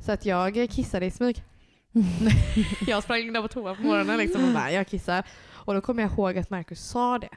Så 0.00 0.12
att 0.12 0.26
jag 0.26 0.66
kissade 0.70 1.06
i 1.06 1.10
smyg. 1.10 1.44
jag 2.86 3.02
sprang 3.02 3.18
in 3.20 3.32
där 3.32 3.42
på 3.42 3.48
toa 3.48 3.74
på 3.74 3.82
morgonen 3.82 4.18
liksom 4.18 4.44
och 4.44 4.52
bara, 4.54 4.70
jag 4.72 4.86
kissar. 4.86 5.26
Och 5.52 5.74
då 5.74 5.80
kommer 5.80 6.02
jag 6.02 6.12
ihåg 6.12 6.38
att 6.38 6.50
Marcus 6.50 6.80
sa 6.80 7.18
det. 7.18 7.28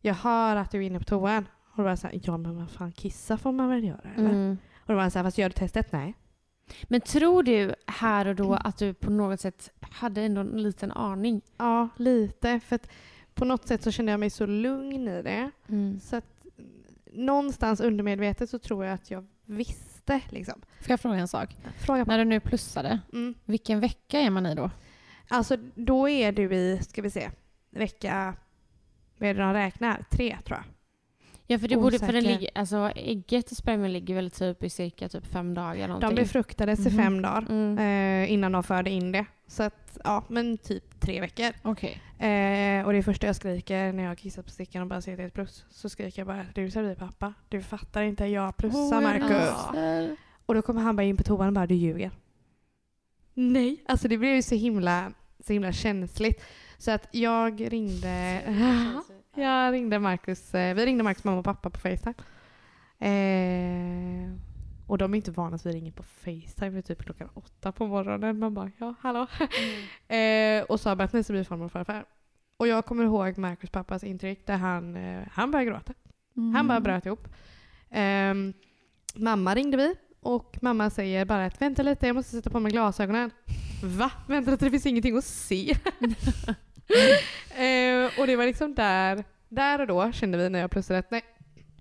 Jag 0.00 0.14
hör 0.14 0.56
att 0.56 0.70
du 0.70 0.78
är 0.78 0.82
inne 0.86 0.98
på 0.98 1.04
toan. 1.04 1.48
Och 1.70 1.76
då 1.76 1.82
var 1.82 1.90
jag 1.90 1.98
såhär, 1.98 2.20
ja 2.22 2.36
men 2.36 2.56
vad 2.56 2.70
fan 2.70 2.92
kissa 2.92 3.36
får 3.38 3.52
man 3.52 3.68
väl 3.68 3.84
göra 3.84 4.10
eller? 4.16 4.30
Mm. 4.30 4.58
Och 4.76 4.86
då 4.86 4.94
var 4.94 5.02
han 5.02 5.10
såhär, 5.10 5.24
fast 5.24 5.38
gör 5.38 5.48
du 5.48 5.52
testet? 5.52 5.92
Nej. 5.92 6.14
Men 6.84 7.00
tror 7.00 7.42
du 7.42 7.74
här 7.86 8.26
och 8.26 8.34
då 8.34 8.54
att 8.54 8.76
du 8.78 8.94
på 8.94 9.10
något 9.10 9.40
sätt 9.40 9.70
hade 9.80 10.22
ändå 10.22 10.40
en 10.40 10.62
liten 10.62 10.92
aning? 10.92 11.42
Ja, 11.56 11.88
lite. 11.96 12.60
För 12.60 12.76
att 12.76 12.88
på 13.34 13.44
något 13.44 13.68
sätt 13.68 13.82
så 13.82 13.90
kände 13.90 14.12
jag 14.12 14.20
mig 14.20 14.30
så 14.30 14.46
lugn 14.46 15.08
i 15.08 15.22
det. 15.22 15.50
Mm. 15.68 16.00
Så 16.00 16.16
att 16.16 16.24
mm, 16.58 16.70
någonstans 17.12 17.80
undermedvetet 17.80 18.50
så 18.50 18.58
tror 18.58 18.84
jag 18.84 18.94
att 18.94 19.10
jag 19.10 19.26
visste 19.44 20.20
liksom. 20.28 20.60
Får 20.80 20.90
jag 20.90 21.00
fråga 21.00 21.18
en 21.18 21.28
sak? 21.28 21.56
Fråga 21.78 22.04
på. 22.04 22.10
När 22.10 22.18
du 22.18 22.24
nu 22.24 22.40
plussade, 22.40 23.00
Mm. 23.12 23.34
vilken 23.44 23.80
vecka 23.80 24.20
är 24.20 24.30
man 24.30 24.46
i 24.46 24.54
då? 24.54 24.70
Alltså 25.28 25.56
då 25.74 26.08
är 26.08 26.32
du 26.32 26.54
i, 26.54 26.78
ska 26.82 27.02
vi 27.02 27.10
se, 27.10 27.30
vecka, 27.70 28.34
vad 29.18 29.28
är 29.28 29.34
det 29.34 29.40
de 29.40 29.52
räknar? 29.52 30.04
Tre 30.10 30.38
tror 30.44 30.58
jag. 30.58 30.64
Ja, 31.46 31.58
för 31.58 31.68
det 31.68 31.76
borde, 31.76 31.98
för 31.98 32.12
den 32.12 32.24
ligger, 32.24 32.50
alltså 32.54 32.76
ägget 32.96 33.50
och 33.50 33.56
spermien 33.56 33.92
ligger 33.92 34.14
väl 34.14 34.30
typ 34.30 34.62
i 34.64 34.70
cirka 34.70 35.08
typ 35.08 35.26
fem 35.26 35.54
dagar 35.54 35.88
någonting. 35.88 36.08
De 36.16 36.22
befruktades 36.22 36.80
i 36.86 36.90
Mhm. 36.90 36.96
fem 36.98 37.22
dagar 37.22 37.46
Mm. 37.48 37.78
eh, 38.24 38.32
innan 38.32 38.52
de 38.52 38.62
förde 38.62 38.90
in 38.90 39.12
det. 39.12 39.24
Så 39.46 39.62
att, 39.62 39.98
ja, 40.04 40.24
men 40.28 40.58
typ 40.58 41.00
tre 41.00 41.20
veckor. 41.20 41.50
Okej. 41.62 42.00
Eh, 42.28 42.86
och 42.86 42.92
det 42.92 43.02
första 43.02 43.26
jag 43.26 43.36
skriker 43.36 43.92
när 43.92 44.02
jag 44.02 44.10
har 44.10 44.14
kissat 44.16 44.44
på 44.44 44.50
stickan 44.50 44.82
och 44.82 44.88
bara 44.88 45.00
ser 45.00 45.12
att 45.12 45.16
det 45.18 45.22
är 45.22 45.26
ett 45.26 45.34
plus, 45.34 45.64
så 45.70 45.88
skriker 45.88 46.20
jag 46.20 46.26
bara 46.26 46.46
du 46.54 46.70
ser 46.70 46.82
vi 46.82 46.94
pappa. 46.94 47.34
Du 47.48 47.62
fattar 47.62 48.02
inte, 48.02 48.24
jag 48.26 48.56
plussar 48.56 49.00
Marcus. 49.00 50.08
Och 50.46 50.54
då 50.54 50.62
kommer 50.62 50.80
han 50.82 50.96
bara 50.96 51.02
in 51.02 51.16
på 51.16 51.22
toan 51.22 51.46
och 51.46 51.52
bara 51.52 51.66
du 51.66 51.74
ljuger. 51.74 52.10
Nej, 53.34 53.84
alltså 53.88 54.08
det 54.08 54.18
blev 54.18 54.34
ju 54.34 54.42
så 54.42 54.54
himla, 54.54 55.12
så 55.46 55.52
himla 55.52 55.72
känsligt. 55.72 56.42
Så 56.78 56.90
att 56.90 57.08
jag 57.10 57.72
ringde, 57.72 58.40
jag 59.34 59.72
ringde 59.72 59.98
Marcus, 59.98 60.54
eh, 60.54 60.74
vi 60.74 60.86
ringde 60.86 61.04
Marcus 61.04 61.24
mamma 61.24 61.38
och 61.38 61.44
pappa 61.44 61.70
på 61.70 61.78
Facetime. 61.78 62.14
Eh, 62.98 64.32
och 64.86 64.98
de 64.98 65.14
är 65.14 65.16
inte 65.16 65.30
vana 65.30 65.54
att 65.54 65.66
vi 65.66 65.72
ringer 65.72 65.92
på 65.92 66.02
Facetime 66.02 66.82
typ 66.82 67.04
klockan 67.04 67.28
åtta 67.34 67.72
på 67.72 67.86
morgonen. 67.86 68.38
Man 68.38 68.54
bara 68.54 68.70
ja, 68.78 68.94
hallå. 69.00 69.26
eh, 70.16 70.62
och 70.62 70.80
sa 70.80 70.96
bara 70.96 71.04
att 71.04 71.12
ni 71.12 71.24
ska 71.24 71.32
bli 71.32 71.44
farmor 71.44 71.64
och 71.64 71.72
farfar. 71.72 72.04
Och 72.56 72.68
jag 72.68 72.84
kommer 72.84 73.04
ihåg 73.04 73.38
Marcus 73.38 73.70
pappas 73.70 74.04
intryck 74.04 74.46
där 74.46 74.56
han, 74.56 74.96
eh, 74.96 75.22
han 75.32 75.50
började 75.50 75.70
gråta. 75.70 75.94
Mm. 76.36 76.54
Han 76.54 76.68
bara 76.68 76.80
bröt 76.80 77.06
ihop. 77.06 77.28
Ehm, 77.90 78.52
mamma 79.14 79.54
ringde 79.54 79.76
vi 79.76 79.94
och 80.20 80.58
mamma 80.62 80.90
säger 80.90 81.24
bara 81.24 81.44
att 81.44 81.62
vänta 81.62 81.82
lite, 81.82 82.06
jag 82.06 82.16
måste 82.16 82.36
sätta 82.36 82.50
på 82.50 82.60
mig 82.60 82.72
glasögonen. 82.72 83.30
Va? 83.84 84.10
Vänta 84.28 84.50
lite, 84.50 84.64
det 84.64 84.70
finns 84.70 84.86
ingenting 84.86 85.16
att 85.16 85.24
se. 85.24 85.76
Ehm, 87.56 88.10
och 88.20 88.26
det 88.26 88.36
var 88.36 88.46
liksom 88.46 88.74
där, 88.74 89.24
där 89.48 89.80
och 89.80 89.86
då 89.86 90.12
kände 90.12 90.38
vi 90.38 90.48
när 90.48 90.58
jag 90.58 90.70
plussade 90.70 90.98
att 90.98 91.10
nej, 91.10 91.22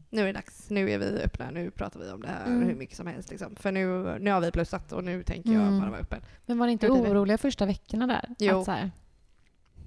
nu 0.10 0.22
är 0.22 0.26
det 0.26 0.32
dags. 0.34 0.70
Nu 0.70 0.90
är 0.92 0.98
vi 1.00 1.06
öppna. 1.06 1.52
Nu 1.52 1.72
pratar 1.72 2.00
vi 2.00 2.12
om 2.12 2.22
det 2.22 2.28
här 2.28 2.46
Mm. 2.46 2.68
hur 2.68 2.76
mycket 2.76 2.98
som 2.98 3.08
helst. 3.08 3.30
Liksom. 3.30 3.56
För 3.56 3.72
nu, 3.72 4.18
nu 4.20 4.32
har 4.32 4.42
vi 4.42 4.52
plussat 4.52 4.92
och 4.92 5.04
nu 5.04 5.24
tänker 5.24 5.52
jag 5.54 5.62
Mm. 5.62 5.80
bara 5.80 5.90
vara 5.90 6.00
öppen. 6.02 6.22
Men 6.46 6.58
var 6.58 6.66
ni 6.66 6.72
inte 6.72 6.90
oroliga 6.90 7.38
första 7.38 7.66
veckorna 7.66 8.08
där? 8.08 8.30
Jo. 8.40 8.60
Att 8.60 8.66
så 8.66 8.72
här, 8.72 8.92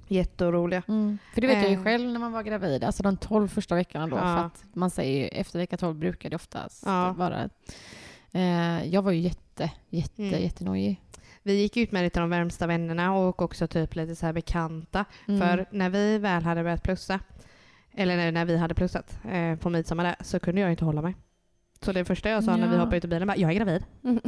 Jätteoroliga. 0.09 0.83
mm. 0.89 1.19
För 1.35 1.41
det 1.41 1.47
vet 1.47 1.57
jag 1.63 1.71
ju 1.71 1.77
Eh. 1.77 1.83
själv 1.85 2.09
när 2.13 2.19
man 2.21 2.33
var 2.33 2.43
gravid, 2.43 2.85
alltså 2.85 3.03
de 3.03 3.17
12 3.17 3.49
första 3.49 3.75
veckorna 3.75 4.07
då. 4.07 4.17
Ja. 4.17 4.21
För 4.21 4.47
att 4.47 4.65
man 4.75 4.91
säger 4.91 5.23
ju 5.23 5.29
efter 5.29 5.59
vecka 5.59 5.77
12 5.77 5.97
brukar 5.99 6.31
det 6.31 6.37
oftast 6.37 6.83
Ja. 6.87 7.13
vara... 7.13 7.49
Eh, 8.33 8.85
jag 8.95 9.03
var 9.03 9.13
ju 9.13 9.21
jätte, 9.21 9.71
jätte, 9.91 10.23
Mm. 10.23 10.43
jättenojig. 10.43 11.01
Vi 11.47 11.53
gick 11.61 11.77
ut 11.77 11.93
med 11.93 12.05
det 12.05 12.11
till 12.11 12.21
de 12.21 12.31
värmsta 12.31 12.67
vännerna 12.67 13.15
och 13.15 13.43
också 13.43 13.67
typ 13.67 13.95
lite 13.95 14.17
så 14.17 14.27
här 14.27 14.33
bekanta. 14.33 15.05
Mm. 15.29 15.41
För 15.41 15.67
när 15.71 15.91
vi 15.91 16.19
väl 16.19 16.43
hade 16.43 16.63
börjat 16.63 16.83
plussa, 16.83 17.21
eller 17.95 18.17
när, 18.17 18.33
när 18.33 18.45
vi 18.45 18.57
hade 18.57 18.75
plussat 18.75 19.19
eh, 19.31 19.57
på 19.57 19.71
midsommar 19.71 20.05
där, 20.05 20.17
så 20.21 20.41
kunde 20.41 20.61
jag 20.61 20.71
inte 20.71 20.85
hålla 20.85 21.03
mig. 21.03 21.15
Så 21.81 21.93
det 21.93 22.05
första 22.05 22.29
jag 22.29 22.45
sa 22.45 22.57
när 22.57 22.69
vi 22.69 22.75
Ja. 22.75 22.81
hoppade 22.81 22.97
ut 22.97 23.05
i 23.05 23.09
bilen 23.09 23.29
var 23.29 23.35
jag 23.37 23.51
är 23.51 23.55
gravid. 23.55 23.85
Mm. 24.05 24.21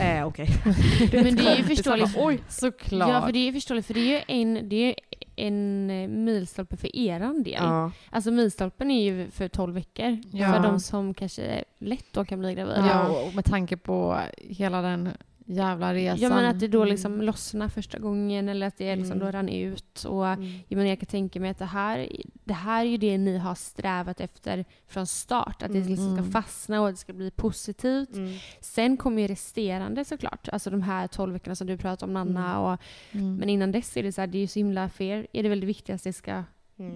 Eh, 0.00 0.26
Okej. 0.26 0.48
Men 1.12 1.36
det 1.36 1.48
är 1.48 1.56
ju 1.56 1.64
förståeligt. 1.64 2.16
Oj. 2.18 2.40
Såklart. 2.48 3.08
Ja, 3.08 3.22
för 3.22 3.32
det 3.32 3.38
är 3.38 3.44
ju 3.46 3.52
förståeligt. 3.52 3.86
För 3.86 3.94
det 3.94 4.00
är 4.00 4.18
ju 4.18 4.20
en, 4.28 4.68
det 4.68 4.76
är 4.76 4.94
en 5.36 5.90
eh, 5.90 6.08
milstolpe 6.08 6.76
för 6.76 6.96
eran 6.96 7.42
del. 7.42 7.54
Ja. 7.62 7.90
Alltså 8.10 8.30
milstolpen 8.30 8.90
är 8.90 9.02
ju 9.04 9.30
för 9.30 9.48
12 9.48 9.74
veckor. 9.74 10.18
Ja. 10.32 10.52
För 10.52 10.62
de 10.62 10.80
som 10.80 11.14
kanske 11.14 11.64
lätt 11.78 12.06
då 12.12 12.24
kan 12.24 12.38
bli 12.40 12.54
gravida. 12.54 12.86
Ja, 12.86 13.08
och 13.08 13.34
med 13.34 13.44
tanke 13.44 13.76
på 13.76 14.18
hela 14.36 14.82
den 14.82 15.10
jävla 15.48 15.94
resan. 15.94 16.18
Ja 16.20 16.28
men 16.28 16.44
att 16.44 16.60
det 16.60 16.68
då 16.68 16.84
liksom 16.84 17.12
Mm. 17.14 17.26
lossnar 17.26 17.68
första 17.68 17.98
gången 17.98 18.48
eller 18.48 18.66
att 18.66 18.78
det 18.78 18.96
liksom 18.96 19.12
Mm. 19.16 19.26
då 19.26 19.30
rann 19.38 19.48
ut. 19.48 20.04
Och 20.04 20.26
Mm. 20.28 20.86
jag, 20.86 20.98
kan 21.00 21.06
tänka 21.06 21.40
mig 21.40 21.50
att 21.50 21.58
det 21.58 21.64
här, 21.64 22.08
det 22.44 22.54
här 22.54 22.84
är 22.84 22.88
ju 22.88 22.96
det 22.96 23.18
ni 23.18 23.38
har 23.38 23.54
strävat 23.54 24.20
efter 24.20 24.64
från 24.86 25.06
start. 25.06 25.62
Att 25.62 25.72
det 25.72 25.78
Mm. 25.78 25.88
liksom 25.88 26.14
ska 26.16 26.18
Mm. 26.22 26.32
fastna 26.32 26.80
och 26.80 26.88
att 26.88 26.94
det 26.94 26.98
ska 27.00 27.12
bli 27.12 27.30
positivt. 27.30 28.14
Mm. 28.14 28.34
Sen 28.60 28.96
kommer 28.96 29.22
ju 29.22 29.28
resterande 29.28 30.04
såklart. 30.04 30.48
Alltså 30.48 30.70
de 30.70 30.82
här 30.82 31.06
12 31.06 31.32
veckorna 31.32 31.54
som 31.54 31.66
du 31.66 31.76
pratar 31.76 32.06
om 32.06 32.12
Nanna. 32.12 32.60
Och, 32.60 32.80
men 33.12 33.48
innan 33.48 33.72
dess 33.72 33.96
är 33.96 34.02
det 34.02 34.12
så 34.12 34.20
här, 34.20 34.26
det 34.28 34.38
är 34.38 34.40
ju 34.40 34.46
så 34.46 34.58
himla 34.58 34.88
för 34.88 35.04
er 35.04 35.26
är 35.32 35.42
det 35.42 35.48
väl 35.48 35.60
det 35.60 35.66
viktigaste 35.66 36.08
att 36.08 36.14
det 36.14 36.18
ska 36.18 36.44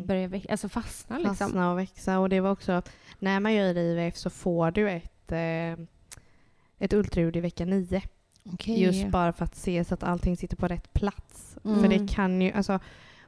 börja 0.05 0.29
växa, 0.29 0.49
alltså 0.51 0.69
fastna 0.69 1.19
liksom. 1.19 1.37
Fastna 1.37 1.73
och 1.73 1.79
växa. 1.79 2.19
Och 2.19 2.29
det 2.29 2.41
var 2.41 2.51
också, 2.51 2.83
när 3.19 3.41
man 3.41 3.55
gör 3.55 3.77
IVF 3.77 4.17
så 4.17 4.31
får 4.31 4.71
du 4.71 4.91
ett, 4.91 5.33
eh, 5.33 5.85
ett 6.79 6.93
ultraljud 6.93 7.37
i 7.37 7.41
vecka 7.41 7.65
nio. 7.65 8.03
Okej. 8.45 8.83
Just 8.83 9.09
bara 9.09 9.33
för 9.33 9.45
att 9.45 9.57
se 9.57 9.85
så 9.85 9.95
att 9.95 10.03
allting 10.03 10.37
sitter 10.37 10.57
på 10.57 10.67
rätt 10.69 10.93
plats. 10.93 11.59
Mm. 11.65 11.81
För 11.81 11.89
det 11.89 12.09
kan 12.15 12.43
ju, 12.43 12.53
alltså 12.53 12.79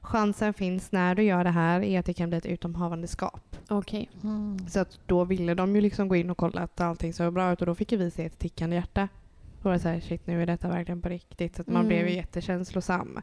chansen 0.00 0.54
finns 0.54 0.92
när 0.92 1.14
du 1.14 1.22
gör 1.22 1.44
det 1.44 1.50
här 1.50 1.80
är 1.82 1.98
att 1.98 2.06
det 2.06 2.14
kan 2.14 2.28
bli 2.28 2.38
ett 2.38 2.46
utomhavandeskap. 2.46 3.56
Okej. 3.68 4.10
Mm. 4.22 4.58
Så 4.68 4.80
att 4.80 4.98
då 5.06 5.24
ville 5.24 5.54
de 5.54 5.74
ju 5.76 5.80
liksom 5.82 6.08
gå 6.08 6.16
in 6.16 6.30
och 6.30 6.36
kolla 6.36 6.60
att 6.60 6.80
allting 6.80 7.12
såg 7.12 7.32
bra 7.32 7.52
ut 7.52 7.60
och 7.60 7.66
då 7.66 7.74
fick 7.74 7.92
vi 7.92 8.10
se 8.10 8.24
ett 8.24 8.38
tickande 8.38 8.76
hjärta. 8.76 9.08
Då 9.62 9.68
var 9.68 9.72
det 9.72 9.78
så 9.78 9.88
här, 9.88 10.00
shit 10.00 10.26
nu 10.26 10.42
är 10.42 10.46
detta 10.46 10.68
verkligen 10.68 11.02
på 11.02 11.08
riktigt. 11.08 11.56
Så 11.56 11.62
att 11.62 11.68
man 11.68 11.76
Mm. 11.76 11.88
blev 11.88 12.08
ju 12.08 12.14
jättekänslosam. 12.14 13.20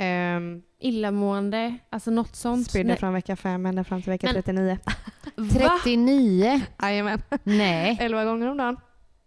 Um, 0.00 0.62
Illamående, 0.78 1.78
alltså 1.90 2.10
något 2.10 2.36
sånt. 2.36 2.70
spydde 2.70 2.96
från 2.96 3.12
vecka 3.12 3.36
fem 3.36 3.66
ända 3.66 3.84
fram 3.84 4.02
till 4.02 4.10
vecka 4.10 4.26
Men- 4.26 4.34
39. 4.34 4.78
Va? 5.36 5.48
39? 5.52 6.60
Jajamän. 6.82 7.22
Nej. 7.42 7.96
11 8.00 8.24
gånger 8.24 8.48
om 8.50 8.56
dagen. 8.56 8.76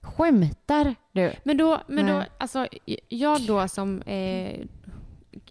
Skämtar 0.06 0.96
du? 1.12 1.32
Men 1.44 1.58
då, 1.58 1.82
men 1.88 2.06
då 2.08 2.24
alltså, 2.38 2.68
jag 3.10 3.42
då 3.48 3.68
som 3.68 4.02
eh, 4.02 4.60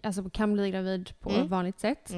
alltså 0.03 0.31
kan 0.31 0.53
bli 0.53 0.71
gravid 0.71 1.11
på 1.21 1.31
Mm. 1.31 1.49
vanligt 1.49 1.81
sätt 1.81 2.13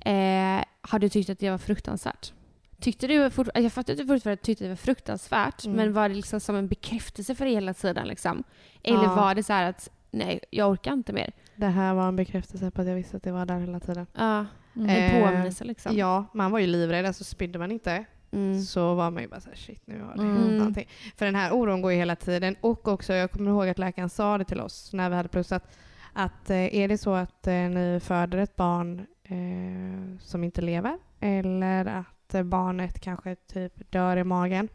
eh, 0.00 0.64
hade 0.80 1.08
tyckt 1.08 1.30
att 1.30 1.38
det 1.38 1.50
var 1.50 1.58
fruktansvärt. 1.58 2.32
Tyckte 2.80 3.06
du, 3.06 3.30
fort, 3.30 3.48
jag 3.54 3.72
fattar 3.72 3.92
att 3.92 3.98
du 3.98 4.06
fortfarande 4.06 4.42
tyckte 4.42 4.64
det 4.64 4.68
var 4.68 4.76
fruktansvärt, 4.76 5.64
Mm. 5.64 5.76
men 5.76 5.92
var 5.92 6.08
det 6.08 6.14
liksom 6.14 6.40
som 6.40 6.56
en 6.56 6.68
bekräftelse 6.68 7.34
för 7.34 7.44
dig 7.44 7.54
hela 7.54 7.74
tiden? 7.74 8.08
Liksom? 8.08 8.44
Eller 8.82 9.02
Ja. 9.04 9.14
var 9.14 9.34
det 9.34 9.42
så 9.42 9.52
här 9.52 9.70
att 9.70 9.88
nej, 10.10 10.40
jag 10.50 10.70
orkar 10.70 10.92
inte 10.92 11.12
mer? 11.12 11.32
Det 11.56 11.66
här 11.66 11.94
var 11.94 12.08
en 12.08 12.16
bekräftelse 12.16 12.70
på 12.70 12.80
att 12.82 12.88
jag 12.88 12.94
visste 12.94 13.16
att 13.16 13.22
det 13.22 13.32
var 13.32 13.46
där 13.46 13.58
hela 13.58 13.80
tiden. 13.80 14.06
Ja, 14.14 14.46
en 14.74 14.90
Eh, 14.90 15.22
påminnelse 15.24 15.64
liksom. 15.64 15.96
Ja, 15.96 16.24
man 16.34 16.50
var 16.50 16.58
ju 16.58 16.66
livrädd. 16.66 17.06
Alltså 17.06 17.24
spydde 17.24 17.58
man 17.58 17.72
inte 17.72 18.04
Mm. 18.32 18.60
så 18.62 18.94
var 18.94 19.10
man 19.10 19.22
ju 19.22 19.28
bara 19.28 19.40
såhär 19.40 19.56
shit 19.56 19.82
nu 19.86 20.02
har 20.02 20.14
det 20.16 20.22
Mm. 20.22 20.36
hänt 20.36 20.52
någonting. 20.58 20.88
För 21.16 21.24
den 21.26 21.34
här 21.34 21.52
oron 21.52 21.82
går 21.82 21.92
ju 21.92 21.98
hela 21.98 22.16
tiden. 22.16 22.56
Och 22.60 22.88
också, 22.88 23.12
jag 23.14 23.30
kommer 23.30 23.50
ihåg 23.50 23.68
att 23.68 23.78
läkaren 23.78 24.08
sa 24.10 24.38
det 24.38 24.44
till 24.44 24.60
oss 24.60 24.92
när 24.92 25.10
vi 25.10 25.16
hade 25.16 25.28
plussat. 25.28 25.76
Att 26.12 26.50
eh, 26.50 26.74
är 26.74 26.88
det 26.88 26.98
så 26.98 27.14
att 27.14 27.46
eh, 27.46 27.54
ni 27.54 28.00
föder 28.02 28.38
ett 28.38 28.56
barn 28.56 29.06
eh, 29.24 30.18
som 30.20 30.44
inte 30.44 30.60
lever 30.60 30.98
eller 31.20 31.86
att 31.86 32.34
eh, 32.34 32.42
barnet 32.42 33.00
kanske 33.00 33.34
typ 33.34 33.92
dör 33.92 34.16
i 34.16 34.24
magen. 34.24 34.68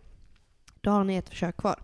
Då 0.82 0.92
har 0.92 1.04
ni 1.04 1.16
ett 1.16 1.30
försök 1.30 1.58
kvar. 1.58 1.84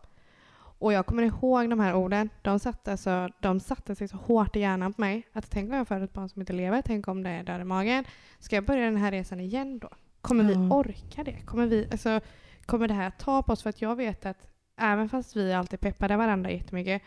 Och 0.79 0.93
jag 0.93 1.05
kommer 1.05 1.23
ihåg 1.23 1.69
de 1.69 1.79
här 1.79 1.93
orden. 1.95 2.29
De 2.41 2.59
satte, 2.59 2.91
alltså, 2.91 3.29
de 3.39 3.59
satte 3.59 3.95
sig 3.95 4.07
så 4.07 4.17
hårt 4.17 4.55
i 4.55 4.59
hjärnan 4.59 4.93
på 4.93 5.01
mig. 5.01 5.27
Att 5.33 5.51
tänk 5.51 5.71
om 5.71 5.77
jag 5.77 5.87
föder 5.87 6.03
ett 6.05 6.13
barn 6.13 6.29
som 6.29 6.41
inte 6.41 6.53
lever. 6.53 6.81
Tänk 6.85 7.07
om 7.07 7.23
det 7.23 7.43
dör 7.43 7.59
i 7.59 7.63
magen. 7.63 8.03
Ska 8.39 8.55
jag 8.55 8.65
börja 8.65 8.85
den 8.85 8.97
här 8.97 9.11
resan 9.11 9.39
igen 9.39 9.79
då? 9.79 9.89
Kommer 10.23 10.43
vi 10.43 10.53
Ja. 10.53 10.75
orka 10.75 11.23
det? 11.23 11.41
Kommer, 11.45 11.67
vi, 11.67 11.87
alltså, 11.91 12.19
kommer 12.65 12.87
det 12.87 12.93
här 12.93 13.09
ta 13.09 13.43
på 13.43 13.53
oss? 13.53 13.63
För 13.63 13.69
att 13.69 13.81
jag 13.81 13.95
vet 13.95 14.25
att 14.25 14.47
även 14.77 15.09
fast 15.09 15.35
vi 15.35 15.53
alltid 15.53 15.79
peppade 15.79 16.17
varandra 16.17 16.51
jättemycket 16.51 17.01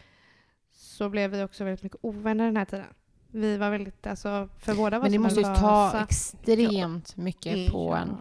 så 0.72 1.08
blev 1.08 1.30
vi 1.30 1.42
också 1.42 1.64
väldigt 1.64 1.82
mycket 1.82 1.98
ovänner 2.02 2.44
den 2.46 2.56
här 2.56 2.64
tiden. 2.64 2.84
Vi 3.30 3.56
var 3.56 3.70
väldigt, 3.70 4.06
alltså 4.06 4.48
för 4.58 4.74
båda 4.74 4.98
var 4.98 5.04
Men 5.04 5.12
det 5.12 5.18
måste 5.18 5.40
ju 5.40 5.46
ta 5.46 6.00
extremt 6.02 7.16
mycket 7.16 7.54
Mm. 7.56 7.70
på 7.70 7.94
en. 7.94 8.16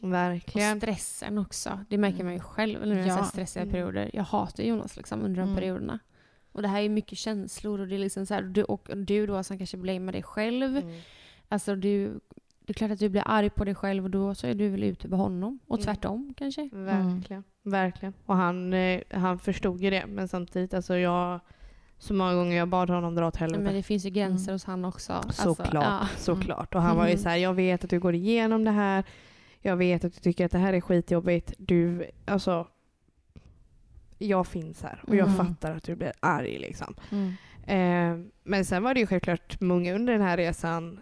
Och 0.00 0.12
Verkligen. 0.12 0.80
stressen 0.80 1.38
också. 1.38 1.84
Det 1.88 1.98
märker 1.98 2.24
man 2.24 2.32
ju 2.32 2.40
själv 2.40 2.86
när 2.86 2.94
det 2.94 3.00
är 3.00 3.06
Ja. 3.06 3.24
stressiga 3.24 3.62
Mm. 3.62 3.72
perioder. 3.72 4.10
Jag 4.12 4.22
hatar 4.22 4.64
Jonas 4.64 4.96
liksom 4.96 5.22
under 5.22 5.40
de 5.40 5.48
Mm. 5.48 5.56
perioderna. 5.56 5.98
Och 6.52 6.62
det 6.62 6.68
här 6.68 6.82
är 6.82 6.88
mycket 6.88 7.18
känslor 7.18 7.80
och 7.80 7.88
det 7.88 7.94
är 7.94 7.98
liksom 7.98 8.26
så 8.26 8.34
här, 8.34 8.42
du, 8.42 8.62
och 8.64 8.88
du 8.96 9.26
då 9.26 9.42
som 9.42 9.58
kanske 9.58 9.76
blamear 9.76 10.12
dig 10.12 10.22
själv. 10.22 10.76
Mm. 10.76 11.00
Alltså 11.48 11.76
du, 11.76 12.20
det 12.66 12.70
är 12.70 12.74
klart 12.74 12.90
att 12.90 12.98
du 12.98 13.08
blir 13.08 13.22
arg 13.26 13.50
på 13.50 13.64
dig 13.64 13.74
själv 13.74 14.04
och 14.04 14.10
då 14.10 14.34
så 14.34 14.46
är 14.46 14.54
du 14.54 14.68
väl 14.68 14.82
ute 14.82 15.08
på 15.08 15.16
honom. 15.16 15.58
Och 15.66 15.76
Mm. 15.76 15.84
tvärtom 15.84 16.34
kanske. 16.36 16.68
Verkligen. 16.72 17.44
Verkligen. 17.62 18.14
Och 18.26 18.36
han, 18.36 18.72
eh, 18.72 19.00
han 19.10 19.38
förstod 19.38 19.80
ju 19.80 19.90
det. 19.90 20.06
Men 20.06 20.28
samtidigt, 20.28 20.74
alltså 20.74 20.96
jag... 20.96 21.40
Så 21.98 22.14
många 22.14 22.34
gånger 22.34 22.56
jag 22.56 22.68
bad 22.68 22.90
honom 22.90 23.14
dra 23.14 23.26
åt 23.28 23.36
helvete. 23.36 23.62
Men 23.62 23.74
det 23.74 23.82
finns 23.82 24.06
ju 24.06 24.10
gränser 24.10 24.48
Mm. 24.48 24.54
hos 24.54 24.64
han 24.64 24.84
också. 24.84 25.12
Alltså, 25.12 25.42
Såklart, 25.54 25.74
ja. 25.84 26.08
såklart. 26.16 26.74
Och 26.74 26.82
han 26.82 26.96
var 26.96 27.04
ju 27.04 27.10
Mm. 27.10 27.22
så 27.22 27.28
här, 27.28 27.36
jag 27.36 27.54
vet 27.54 27.84
att 27.84 27.90
du 27.90 28.00
går 28.00 28.14
igenom 28.14 28.64
det 28.64 28.70
här. 28.70 29.04
Jag 29.60 29.76
vet 29.76 30.04
att 30.04 30.14
du 30.14 30.20
tycker 30.20 30.44
att 30.44 30.52
det 30.52 30.58
här 30.58 30.72
är 30.72 30.80
skitjobbigt. 30.80 31.52
Du, 31.58 32.10
alltså. 32.24 32.66
Jag 34.18 34.46
finns 34.46 34.82
här 34.82 35.00
och 35.06 35.16
jag 35.16 35.28
Mm. 35.28 35.46
fattar 35.46 35.76
att 35.76 35.82
du 35.84 35.96
blir 35.96 36.12
arg 36.20 36.58
liksom. 36.58 36.94
Mm. 37.10 37.32
Eh, 37.66 38.26
men 38.44 38.64
sen 38.64 38.82
var 38.82 38.94
det 38.94 39.00
ju 39.00 39.06
självklart 39.06 39.60
många 39.60 39.94
under 39.94 40.12
den 40.12 40.22
här 40.22 40.36
resan 40.36 41.00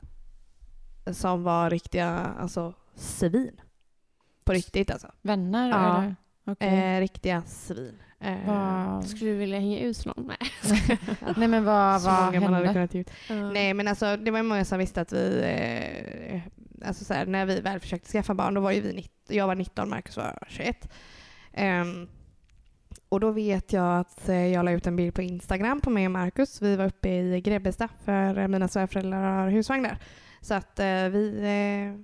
som 1.11 1.43
var 1.43 1.71
riktiga, 1.71 2.09
alltså 2.41 2.75
svin. 2.95 3.61
På 4.45 4.53
riktigt 4.53 4.91
alltså. 4.91 5.11
Vänner? 5.23 5.69
Ja. 5.71 5.99
Eller? 6.03 6.17
Okej. 6.47 6.97
Eh, 6.97 7.01
riktiga 7.01 7.43
svin. 7.47 7.99
Eh, 8.21 8.37
Vad- 8.47 9.05
Skulle 9.09 9.31
du 9.31 9.37
vilja 9.37 9.59
hänga 9.61 9.79
ut 9.81 10.07
någon? 10.07 10.27
Nej. 10.29 10.79
Nej 11.37 11.49
men 11.49 11.65
vad, 11.65 12.03
så 12.03 12.09
vad 12.09 12.25
många 12.25 12.41
man 12.41 12.55
hade 12.55 12.67
hände? 12.67 13.05
Ja. 13.29 13.35
Nej 13.35 13.75
men 13.75 13.89
alltså 13.89 14.17
det 14.17 14.31
var 14.31 14.39
ju 14.39 14.43
många 14.43 14.65
som 14.65 14.79
visste 14.79 15.01
att 15.01 15.13
vi, 15.13 15.43
eh, 15.45 16.41
alltså 16.89 17.05
så 17.05 17.15
här, 17.15 17.27
när 17.27 17.47
vi 17.47 17.61
väl 17.61 17.81
försökte 17.81 18.09
skaffa 18.13 18.35
barn 18.35 18.55
då 18.55 18.61
var 18.61 18.71
ju 18.73 18.81
vi 18.81 18.93
19, 18.93 19.13
jag 19.37 19.47
var 19.47 19.55
19, 19.55 19.89
Marcus 19.91 20.17
var 20.17 20.39
21. 20.49 20.89
Ehm, 21.53 22.09
och 23.09 23.21
då 23.21 23.31
vet 23.31 23.73
jag 23.73 23.99
att 24.01 24.29
eh, 24.29 24.47
jag 24.47 24.65
la 24.65 24.71
ut 24.71 24.87
en 24.87 24.97
bild 24.97 25.15
på 25.15 25.23
Instagram 25.23 25.81
på 25.81 25.91
mig 25.91 26.07
och 26.07 26.11
Marcus. 26.13 26.63
Vi 26.63 26.77
var 26.77 26.85
uppe 26.87 27.09
i 27.09 27.41
Grebbestad 27.41 27.89
för 28.05 28.39
eh, 28.39 28.49
mina 28.49 28.69
svärföräldrar 28.69 29.23
har 29.43 29.49
husvagn 29.51 29.83
där. 29.83 29.99
Så 30.43 30.55
att 30.55 30.79
eh, 30.79 31.09
vi, 31.09 31.39
eh, 31.39 32.01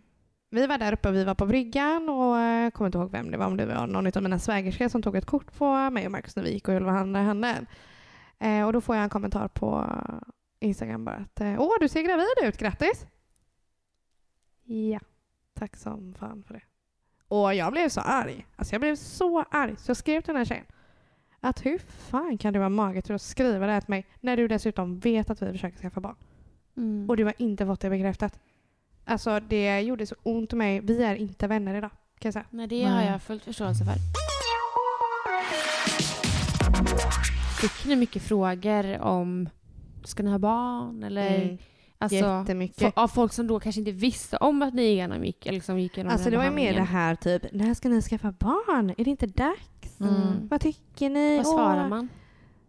vi 0.51 0.66
var 0.66 0.78
där 0.78 0.93
uppe 0.93 1.09
och 1.09 1.14
vi 1.14 1.24
var 1.24 1.34
på 1.34 1.47
bryggan 1.47 2.09
och 2.09 2.39
eh, 2.39 2.70
kommer 2.70 2.86
inte 2.89 2.99
ihåg 2.99 3.11
vem 3.11 3.30
det 3.30 3.39
var, 3.39 3.47
om 3.47 3.57
det 3.57 3.66
var 3.66 3.86
någon 3.86 4.07
av 4.16 4.22
mina 4.22 4.39
svägerskor 4.39 4.89
som 4.89 5.03
tog 5.03 5.16
ett 5.16 5.26
kort 5.26 5.53
på 5.53 5.91
mig 5.91 6.07
och 6.07 6.12
Marcus 6.12 6.36
när 6.36 6.43
vi 6.43 6.53
gick 6.53 6.68
och 6.68 6.74
höll 6.74 6.84
varandra 6.84 7.20
i 7.20 7.24
handen. 7.24 7.66
Eh, 8.39 8.66
och 8.66 8.72
då 8.72 8.80
får 8.80 8.97
jag 8.97 9.03
en 9.03 9.11
kommentar 9.11 9.49
på 9.49 9.86
Instagram 10.61 11.05
bara 11.05 11.16
att 11.16 11.41
eh, 11.41 11.61
åh 11.61 11.72
du 11.80 11.89
ser 11.89 12.03
gravid 12.03 12.49
ut, 12.49 12.59
grattis! 12.59 13.07
Ja, 14.64 15.01
tack 15.55 15.76
som 15.76 16.14
fan 16.14 16.45
för 16.47 16.55
det. 16.55 16.62
Och 17.28 17.55
jag 17.55 17.72
blev 17.72 17.89
så 17.89 18.01
arg. 18.01 18.47
Alltså 18.57 18.74
jag 18.74 18.80
blev 18.80 18.97
så 18.97 19.43
arg 19.51 19.76
så 19.76 19.91
jag 19.91 19.97
skrev 19.97 20.20
till 20.20 20.34
den 20.34 20.36
här 20.36 20.45
tjejen 20.45 20.66
att 21.41 21.66
hur 21.66 21.78
fan 21.78 22.39
kan 22.39 22.53
du 22.53 22.61
ha 22.61 22.68
mage 22.68 23.03
till 23.03 23.14
att 23.14 23.22
skriva 23.22 23.66
det 23.66 23.72
här 23.72 23.80
till 23.80 23.91
mig 23.91 24.07
när 24.20 24.36
du 24.36 24.49
dessutom 24.49 24.99
vet 24.99 25.30
att 25.30 25.43
vi 25.43 25.53
försöker 25.53 25.78
skaffa 25.78 26.01
barn 26.01 26.16
Mm. 26.79 27.11
och 27.11 27.16
du 27.16 27.24
har 27.24 27.35
inte 27.39 27.66
fått 27.66 27.81
det 27.81 27.91
bekräftat. 27.91 28.39
Alltså 29.05 29.41
det 29.41 29.81
gjorde 29.81 30.07
så 30.07 30.14
ont 30.22 30.53
i 30.53 30.57
mig. 30.57 30.81
Vi 30.81 31.03
är 31.03 31.14
inte 31.14 31.47
vänner 31.47 31.74
idag 31.74 31.91
kan 31.91 32.29
jag 32.29 32.33
säga. 32.33 32.45
Nej, 32.51 32.66
det 32.66 32.85
har 32.85 33.03
jag 33.03 33.22
fullt 33.22 33.45
förståelse 33.45 33.85
för. 33.85 33.95
Fick 37.61 37.85
ni 37.87 37.97
mycket 37.97 38.22
frågor 38.22 39.01
om 39.01 39.49
ska 40.05 40.22
ni 40.22 40.31
ha 40.31 40.39
barn? 40.39 41.03
Eller 41.03 41.43
Mm. 41.43 41.59
alltså, 41.99 42.16
Jättemycket. 42.16 42.93
av 42.99 43.09
folk 43.09 43.33
som 43.33 43.47
då 43.47 43.61
kanske 43.61 43.81
inte 43.81 43.93
visste 43.93 44.37
om 44.37 44.62
att 44.62 44.74
ni 44.74 44.83
igenom 44.83 45.24
gick, 45.24 45.47
eller 45.47 45.55
liksom 45.55 45.79
gick 45.79 45.97
igenom 45.97 46.12
Alltså 46.12 46.31
det 46.31 46.37
var 46.37 46.45
ju 46.45 46.51
mer 46.51 46.74
det 46.74 46.81
här 46.83 47.14
typ, 47.14 47.43
när 47.53 47.74
ska 47.74 47.89
ni 47.89 48.03
skaffa 48.03 48.33
barn? 48.33 48.91
Är 48.99 49.05
det 49.05 49.11
inte 49.11 49.26
dags? 49.26 50.01
Mm. 50.01 50.49
Vad 50.49 50.61
tycker 50.61 51.11
ni? 51.11 51.37
Vad 51.37 51.47
svarar 51.47 51.89
man? 51.89 52.09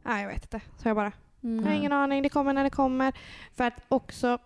Nej, 0.04 0.22
jag 0.24 0.30
vet 0.30 0.44
inte. 0.44 0.62
Så 0.78 0.88
jag 0.90 0.96
bara. 0.96 1.12
Mm. 1.44 1.60
Jag 1.60 1.72
har 1.72 1.78
ingen 1.78 1.92
aning, 1.92 2.24
det 2.24 2.30
kommer 2.30 2.54
när 2.54 2.64
det 2.64 2.70
kommer. 2.70 3.14
För 3.54 3.64
att 3.64 3.74
också, 3.88 4.38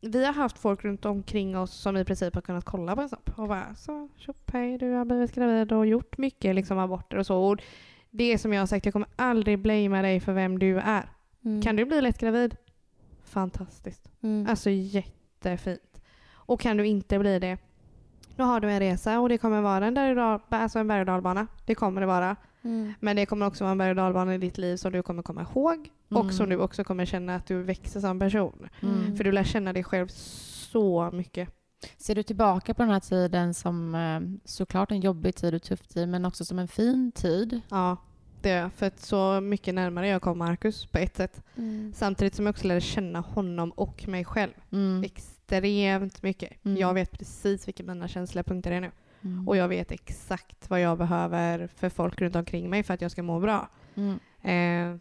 vi 0.00 0.24
har 0.24 0.32
haft 0.32 0.58
folk 0.58 0.84
runt 0.84 1.04
omkring 1.04 1.58
oss 1.58 1.74
som 1.74 1.96
i 1.96 2.04
princip 2.04 2.34
har 2.34 2.42
kunnat 2.42 2.64
kolla 2.64 2.96
på 2.96 3.02
en 3.02 3.08
snopp 3.08 3.30
och 3.38 3.48
bara 3.48 3.74
så 3.74 4.08
tjopp 4.16 4.50
hej 4.52 4.78
du 4.78 4.92
har 4.92 5.04
blivit 5.04 5.34
gravid 5.34 5.72
och 5.72 5.86
gjort 5.86 6.18
mycket 6.18 6.54
liksom 6.54 6.78
aborter 6.78 7.16
och 7.16 7.26
så. 7.26 7.42
Och 7.42 7.62
det 8.10 8.32
är 8.32 8.38
som 8.38 8.52
jag 8.52 8.62
har 8.62 8.66
sagt, 8.66 8.86
jag 8.86 8.92
kommer 8.92 9.08
aldrig 9.16 9.58
blamea 9.58 10.02
dig 10.02 10.20
för 10.20 10.32
vem 10.32 10.58
du 10.58 10.78
är. 10.78 11.08
Mm. 11.44 11.62
Kan 11.62 11.76
du 11.76 11.84
bli 11.84 12.00
lätt 12.00 12.18
gravid? 12.18 12.56
Fantastiskt. 13.24 14.10
Mm. 14.22 14.46
Alltså 14.50 14.70
jättefint. 14.70 16.02
Och 16.32 16.60
kan 16.60 16.76
du 16.76 16.86
inte 16.86 17.18
bli 17.18 17.38
det, 17.38 17.58
då 18.36 18.44
har 18.44 18.60
du 18.60 18.70
en 18.70 18.80
resa 18.80 19.20
och 19.20 19.28
det 19.28 19.38
kommer 19.38 19.60
vara 19.60 19.86
en, 19.86 20.18
alltså 20.48 20.78
en 20.78 20.88
berg 20.88 21.00
och 21.00 21.06
dalbana. 21.06 21.46
Det 21.66 21.74
kommer 21.74 22.00
det 22.00 22.06
vara. 22.06 22.36
Mm. 22.64 22.92
Men 23.00 23.16
det 23.16 23.26
kommer 23.26 23.46
också 23.46 23.64
vara 23.64 23.72
en 23.72 23.78
berg 23.78 23.90
och 23.90 23.96
dalbana 23.96 24.34
i 24.34 24.38
ditt 24.38 24.58
liv 24.58 24.76
som 24.76 24.92
du 24.92 25.02
kommer 25.02 25.22
komma 25.22 25.42
ihåg 25.42 25.90
Mm. 26.10 26.26
och 26.26 26.32
som 26.32 26.48
du 26.48 26.56
också 26.56 26.84
kommer 26.84 27.04
känna 27.04 27.34
att 27.36 27.46
du 27.46 27.62
växer 27.62 28.00
som 28.00 28.18
person. 28.18 28.68
Mm. 28.82 29.16
För 29.16 29.24
du 29.24 29.32
lär 29.32 29.44
känna 29.44 29.72
dig 29.72 29.84
själv 29.84 30.06
så 30.08 31.10
mycket. 31.12 31.48
Ser 31.96 32.14
du 32.14 32.22
tillbaka 32.22 32.74
på 32.74 32.82
den 32.82 32.90
här 32.92 33.00
tiden 33.00 33.54
som 33.54 33.94
eh, 33.94 34.20
såklart 34.48 34.90
en 34.90 35.00
jobbig 35.00 35.34
tid 35.34 35.54
och 35.54 35.62
tuff 35.62 35.86
tid 35.86 36.08
men 36.08 36.24
också 36.24 36.44
som 36.44 36.58
en 36.58 36.68
fin 36.68 37.12
tid? 37.12 37.60
Ja, 37.68 37.96
Det 38.40 38.50
är 38.50 38.60
jag, 38.62 38.72
för 38.72 38.86
att 38.86 39.00
så 39.00 39.40
mycket 39.40 39.74
närmare 39.74 40.08
jag 40.08 40.22
kom 40.22 40.38
Marcus 40.38 40.86
på 40.86 40.98
ett 40.98 41.16
sätt. 41.16 41.42
Mm. 41.56 41.92
Samtidigt 41.96 42.34
som 42.34 42.46
jag 42.46 42.52
också 42.52 42.66
lärde 42.68 42.80
känna 42.80 43.20
honom 43.20 43.70
och 43.70 44.08
mig 44.08 44.24
själv 44.24 44.52
Mm. 44.72 45.04
extremt 45.04 46.22
mycket. 46.22 46.52
Jag 46.62 46.94
vet 46.94 47.10
precis 47.10 47.68
vilka 47.68 47.82
mina 47.82 48.08
känsliga 48.08 48.42
punkter 48.44 48.70
är 48.72 48.80
nu. 48.80 48.90
Mm. 49.24 49.48
Och 49.48 49.56
jag 49.56 49.68
vet 49.68 49.90
exakt 49.92 50.70
vad 50.70 50.80
jag 50.80 50.98
behöver 50.98 51.66
för 51.66 51.88
folk 51.88 52.20
runt 52.20 52.36
omkring 52.36 52.70
mig 52.70 52.82
för 52.82 52.94
att 52.94 53.00
jag 53.00 53.10
ska 53.10 53.22
må 53.22 53.40
bra. 53.40 53.68
Mm. 53.94 54.18
Eh, 54.42 55.00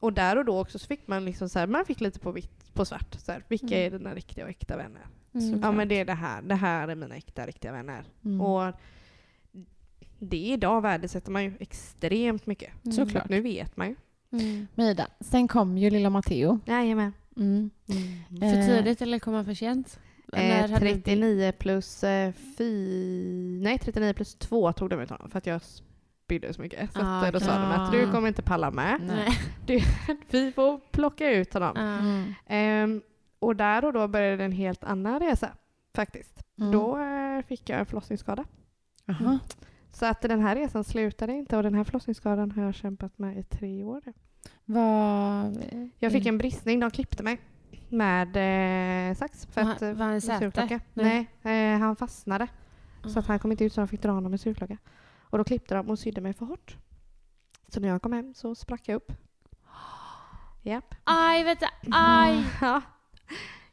och 0.00 0.12
där 0.12 0.38
och 0.38 0.44
då 0.44 0.60
också 0.60 0.78
så 0.78 0.86
fick 0.86 1.06
man 1.08 1.24
liksom 1.24 1.48
så 1.48 1.58
här, 1.58 1.66
man 1.66 1.84
fick 1.84 2.00
lite 2.00 2.18
på 2.18 2.32
vitt 2.32 2.74
på 2.74 2.84
svart. 2.84 3.14
Så 3.18 3.32
här, 3.32 3.44
vilka 3.48 3.66
Mm. 3.66 3.78
är 3.94 3.98
dina 3.98 4.14
riktiga 4.14 4.44
och 4.44 4.50
äkta 4.50 4.76
vänner? 4.76 5.06
Mm. 5.34 5.60
Ja 5.62 5.72
men 5.72 5.88
det 5.88 5.94
är 6.00 6.04
det 6.04 6.14
här. 6.14 6.42
Det 6.42 6.54
här 6.54 6.88
är 6.88 6.94
mina 6.94 7.16
äkta 7.16 7.46
riktiga 7.46 7.72
vänner. 7.72 8.04
Mm. 8.24 8.40
Och 8.40 8.74
det 10.18 10.36
idag 10.36 10.80
värdesätter 10.80 11.30
man 11.30 11.44
ju 11.44 11.52
extremt 11.60 12.46
mycket. 12.46 12.70
Mm. 12.84 12.92
Såklart. 12.96 13.28
Nu 13.28 13.40
vet 13.40 13.76
man 13.76 13.88
ju. 13.88 13.94
Mm. 14.32 14.66
Men 14.74 14.86
Ida, 14.86 15.06
sen 15.20 15.48
kom 15.48 15.78
ju 15.78 15.90
lilla 15.90 16.10
Matteo. 16.10 16.58
Jajamän. 16.66 17.12
Mm. 17.36 17.70
För 18.40 18.44
Eh, 18.58 18.66
tidigt 18.66 19.02
eller 19.02 19.18
kom 19.18 19.34
han 19.34 19.44
för 19.44 19.54
sent? 19.54 20.00
Eh, 20.36 20.60
hade 20.60 20.72
du- 20.72 20.78
39 20.78 21.52
plus 21.58 22.04
eh, 22.04 22.32
fy... 22.58 23.60
Nej, 23.62 23.78
39 23.78 24.12
plus 24.14 24.34
2 24.34 24.72
tog 24.72 24.90
de 24.90 25.00
ut 25.00 25.10
honom 25.10 25.30
för 25.30 25.38
att 25.38 25.46
jag 25.46 25.60
spydde 25.62 26.54
så 26.54 26.62
mycket. 26.62 26.92
Så 26.92 27.00
Ah, 27.00 27.18
att, 27.20 27.24
eh, 27.26 27.32
då 27.32 27.40
sa 27.40 27.58
de 27.58 27.70
att 27.70 27.92
du 27.92 28.10
kommer 28.10 28.28
inte 28.28 28.42
palla 28.42 28.70
med. 28.70 29.00
Nej. 29.02 29.28
Vi 30.30 30.52
får 30.52 30.78
plocka 30.90 31.30
ut 31.30 31.54
honom. 31.54 31.72
Ah. 31.76 31.98
Mm. 31.98 32.34
Ehm, 32.46 33.02
och 33.38 33.56
där 33.56 33.84
och 33.84 33.92
då 33.92 34.08
började 34.08 34.44
en 34.44 34.52
helt 34.52 34.84
annan 34.84 35.20
resa 35.20 35.48
faktiskt. 35.94 36.42
Mm. 36.58 36.72
Då 36.72 36.98
eh, 36.98 37.42
fick 37.46 37.68
jag 37.70 37.78
en 37.80 37.86
förlossningsskada. 37.86 38.44
Aha. 39.08 39.38
Så 39.92 40.06
att 40.06 40.20
den 40.20 40.40
här 40.40 40.56
resan 40.56 40.84
slutade 40.84 41.32
inte 41.32 41.56
och 41.56 41.62
den 41.62 41.74
här 41.74 41.84
förlossningsskadan 41.84 42.50
har 42.50 42.62
jag 42.62 42.74
kämpat 42.74 43.18
med 43.18 43.38
i 43.38 43.42
tre 43.42 43.84
år 43.84 44.00
nu. 44.06 44.12
Vad... 44.64 45.64
Jag 45.98 46.12
fick 46.12 46.26
en 46.26 46.38
bristning, 46.38 46.80
de 46.80 46.90
klippte 46.90 47.22
mig 47.22 47.38
med 47.92 48.36
eh, 49.10 49.14
sax. 49.14 49.46
För 49.46 49.60
att, 49.60 49.82
eh, 49.82 49.92
var 49.92 50.06
han 50.06 50.20
surklocka. 50.20 50.80
Nej. 50.94 51.30
Nej, 51.42 51.72
eh, 51.74 51.78
han 51.80 51.96
fastnade. 51.96 52.46
Så 53.04 53.18
Ah. 53.18 53.20
att 53.20 53.26
han 53.26 53.38
kom 53.38 53.50
inte 53.52 53.64
ut 53.64 53.72
så 53.72 53.80
de 53.80 53.88
fick 53.88 54.02
dra 54.02 54.10
honom 54.12 54.30
med 54.30 54.40
surklocka. 54.40 54.76
Och 55.20 55.38
då 55.38 55.44
klippte 55.44 55.74
de 55.74 55.90
och 55.90 55.98
sydde 55.98 56.20
mig 56.20 56.32
för 56.34 56.46
hårt. 56.46 56.76
Så 57.68 57.80
när 57.80 57.88
jag 57.88 58.02
kom 58.02 58.12
hem 58.12 58.34
så 58.34 58.54
sprack 58.54 58.82
jag 58.88 58.96
upp. 58.96 59.12
Japp. 60.62 60.94
Aj, 61.04 61.44
vet 61.44 61.60
du, 61.60 61.66
aj! 61.92 62.44
Ja. 62.60 62.82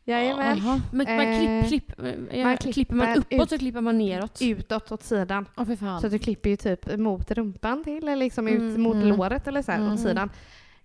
Jajamän. 0.04 0.82
Men 0.92 1.16
man 1.18 1.28
Eh, 1.28 1.68
klipp, 1.68 1.96
klipp, 1.96 2.08
ja, 2.34 2.44
man 2.44 2.58
klipper 2.58 2.96
man 2.96 3.18
uppåt 3.18 3.32
ut- 3.44 3.50
så 3.50 3.58
klipper 3.58 3.82
man 3.82 3.98
neråt. 3.98 4.38
Utåt 4.42 4.92
åt 4.92 5.04
sidan. 5.04 5.46
Fan. 5.80 6.02
Så 6.02 6.08
du 6.10 6.20
klipper 6.20 6.50
ju 6.50 6.56
typ 6.56 6.98
mot 6.98 7.32
rumpan 7.32 7.84
till 7.84 7.98
eller 8.04 8.16
liksom 8.16 8.48
ut 8.48 8.60
Mm, 8.60 8.82
mot 8.82 8.96
mm. 8.96 9.08
låret 9.08 9.48
eller 9.48 9.62
så 9.62 9.72
här 9.72 9.80
Mm. 9.80 9.94
åt 9.94 10.00
sidan. 10.00 10.30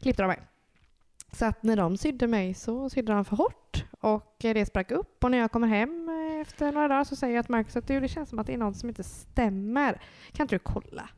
Klippte 0.00 0.22
de 0.22 0.26
mig. 0.26 0.40
Så 1.34 1.44
att 1.46 1.62
när 1.62 1.76
de 1.76 1.96
sydde 1.96 2.26
mig 2.26 2.54
så 2.54 2.90
sydde 2.90 3.12
de 3.12 3.24
för 3.24 3.36
hårt 3.36 3.84
och 4.00 4.36
det 4.38 4.66
sprack 4.66 4.90
upp 4.90 5.24
och 5.24 5.30
när 5.30 5.38
jag 5.38 5.50
kommer 5.52 5.68
hem 5.68 6.08
eh, 6.08 6.40
efter 6.40 6.72
några 6.72 6.88
dagar 6.88 7.04
så 7.04 7.16
säger 7.16 7.34
jag 7.36 7.44
till 7.44 7.52
Marcus 7.52 7.76
att 7.76 7.86
du, 7.88 8.00
det 8.00 8.08
känns 8.08 8.28
som 8.28 8.38
att 8.38 8.46
det 8.46 8.54
är 8.54 8.58
något 8.58 8.76
som 8.76 8.88
inte 8.88 9.02
stämmer. 9.04 10.00
Kan 10.32 10.44
inte 10.44 10.54
du 10.54 10.58
kolla? 10.58 11.08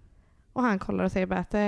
Och 0.52 0.62
han 0.62 0.78
kollar 0.78 1.04
och 1.04 1.12
säger 1.12 1.26
bara 1.26 1.40
att 1.40 1.54
eh, 1.54 1.62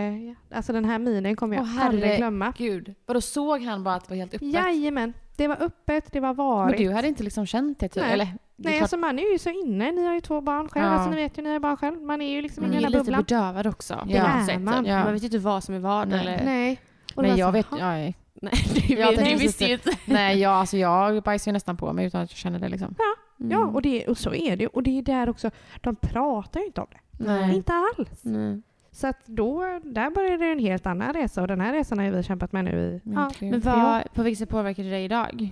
alltså 0.55 0.73
den 0.73 0.85
här 0.85 0.99
minen 0.99 1.37
kommer 1.37 1.57
jag 1.57 1.63
Åh, 1.63 1.87
aldrig 1.87 2.17
glömma. 2.17 2.53
Gud. 2.59 2.95
Vadå 3.07 3.21
såg 3.21 3.63
han 3.63 3.85
bara 3.85 3.95
att 3.95 4.05
det 4.05 4.11
var 4.11 4.17
helt 4.17 4.35
öppet? 4.35 4.49
Jajamän, 4.53 5.13
det 5.37 5.49
var 5.49 5.57
öppet, 5.63 6.13
det 6.13 6.21
var 6.21 6.29
Men 6.29 6.37
varit. 6.37 6.79
du 6.79 6.91
hade 6.93 7.09
inte 7.09 7.23
liksom 7.23 7.47
känt 7.47 7.79
det? 7.81 7.89
Typ. 7.89 8.03
Nej. 8.03 8.13
Eller, 8.13 8.25
det 8.25 8.31
är 8.31 8.39
Nej, 8.57 8.73
klart- 8.73 8.83
alltså 8.83 8.97
man 8.97 9.19
är 9.19 9.33
ju 9.33 9.39
så 9.39 9.51
inne. 9.51 9.93
Ni 9.93 10.07
har 10.07 10.15
ju 10.15 10.21
två 10.21 10.41
barn 10.41 10.69
själv. 10.69 10.87
Ja. 10.87 10.91
Alltså, 10.93 11.11
ni 11.11 11.17
vet 11.17 11.39
ju, 11.39 11.43
ni 11.43 11.53
har 11.53 11.59
barn 11.59 11.77
själv. 11.77 12.03
Man 12.03 12.23
är 12.23 12.31
ju 12.35 12.43
liksom 12.43 12.65
Mm. 12.65 12.73
i 12.73 12.77
Man 12.77 12.83
den 12.83 12.95
är 12.95 12.99
här 12.99 13.05
lite 13.05 13.23
bubblan. 13.23 13.53
bedövad 13.53 13.67
också. 13.67 13.95
Ja. 14.09 14.39
något 14.41 14.49
Är 14.49 14.59
man. 14.59 14.85
Ja. 14.87 15.05
Man 15.05 15.13
vet 15.13 15.23
ju 15.23 15.27
inte 15.27 15.39
vad 15.39 15.65
som 15.65 15.75
är 15.75 15.79
vad. 15.79 16.09
Nej. 16.09 16.21
Eller... 16.21 16.45
Nej. 16.45 16.81
Och 17.15 17.23
det 17.23 17.29
men 17.29 17.39
jag 17.39 17.49
så, 17.49 17.53
vet... 17.53 17.67
Ja, 17.79 18.13
Nej, 18.43 18.87
Jag 18.89 18.97
vet, 18.97 19.19
det 19.19 19.25
tänkte 19.25 19.43
visste 19.43 19.65
ju 19.65 19.73
inte. 19.73 19.91
nej, 20.05 20.39
jag, 20.39 20.53
alltså, 20.53 20.77
jag 20.77 21.23
bajsar 21.23 21.51
ju 21.51 21.53
nästan 21.53 21.77
på 21.77 21.93
mig 21.93 22.07
utan 22.07 22.21
att 22.23 22.31
jag 22.31 22.37
känner 22.39 22.59
det 22.59 22.69
liksom. 22.69 22.95
Ja, 23.37 23.65
och, 23.67 23.83
det, 23.83 24.07
och 24.07 24.19
så 24.19 24.35
är 24.35 24.57
det. 24.57 24.67
Och 24.67 24.83
det 24.83 24.99
är 24.99 25.03
där 25.03 25.29
också, 25.29 25.51
de 25.81 25.97
pratar 25.97 26.61
ju 26.61 26.67
inte 26.67 26.81
om 26.81 26.87
det. 26.91 27.25
Nej. 27.25 27.57
Inte 27.57 27.73
alls. 27.73 28.21
Nej. 28.25 28.63
Så 28.91 29.07
att 29.07 29.27
då, 29.27 29.81
där 29.85 30.11
började 30.11 30.47
en 30.47 30.59
helt 30.59 30.87
annan 30.87 31.13
resa 31.13 31.43
och 31.43 31.49
den 31.49 31.61
här 31.61 31.73
resan 31.73 31.99
har 31.99 32.11
vi 32.11 32.23
kämpat 32.23 32.53
med 32.53 32.65
nu 32.65 32.71
i 32.71 33.01
ja. 33.15 33.31
Men 33.41 33.61
vad, 33.61 34.13
på 34.15 34.23
vilket 34.23 34.39
sätt 34.39 34.49
påverkar 34.49 34.83
det 34.83 34.91
dig 34.91 35.05
idag? 35.05 35.51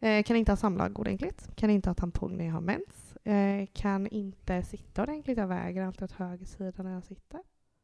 eh, 0.00 0.22
Kan 0.22 0.36
inte 0.36 0.52
ha 0.52 0.56
samlag 0.56 0.98
ordentligt. 0.98 1.48
Kan 1.56 1.70
inte 1.70 1.88
ha 1.90 1.94
tampong 1.94 2.36
när 2.36 2.44
jag 2.44 2.52
har 2.52 2.60
mens. 2.60 3.16
Eh, 3.24 3.66
kan 3.72 4.06
inte 4.06 4.62
sitta 4.62 5.02
ordentligt. 5.02 5.38
Jag 5.38 5.46
väger 5.46 5.82
alltid 5.82 6.02
åt 6.02 6.12
höger 6.12 6.46
sida 6.46 6.82
när 6.82 6.92
jag 6.92 7.04
sitter. 7.04 7.40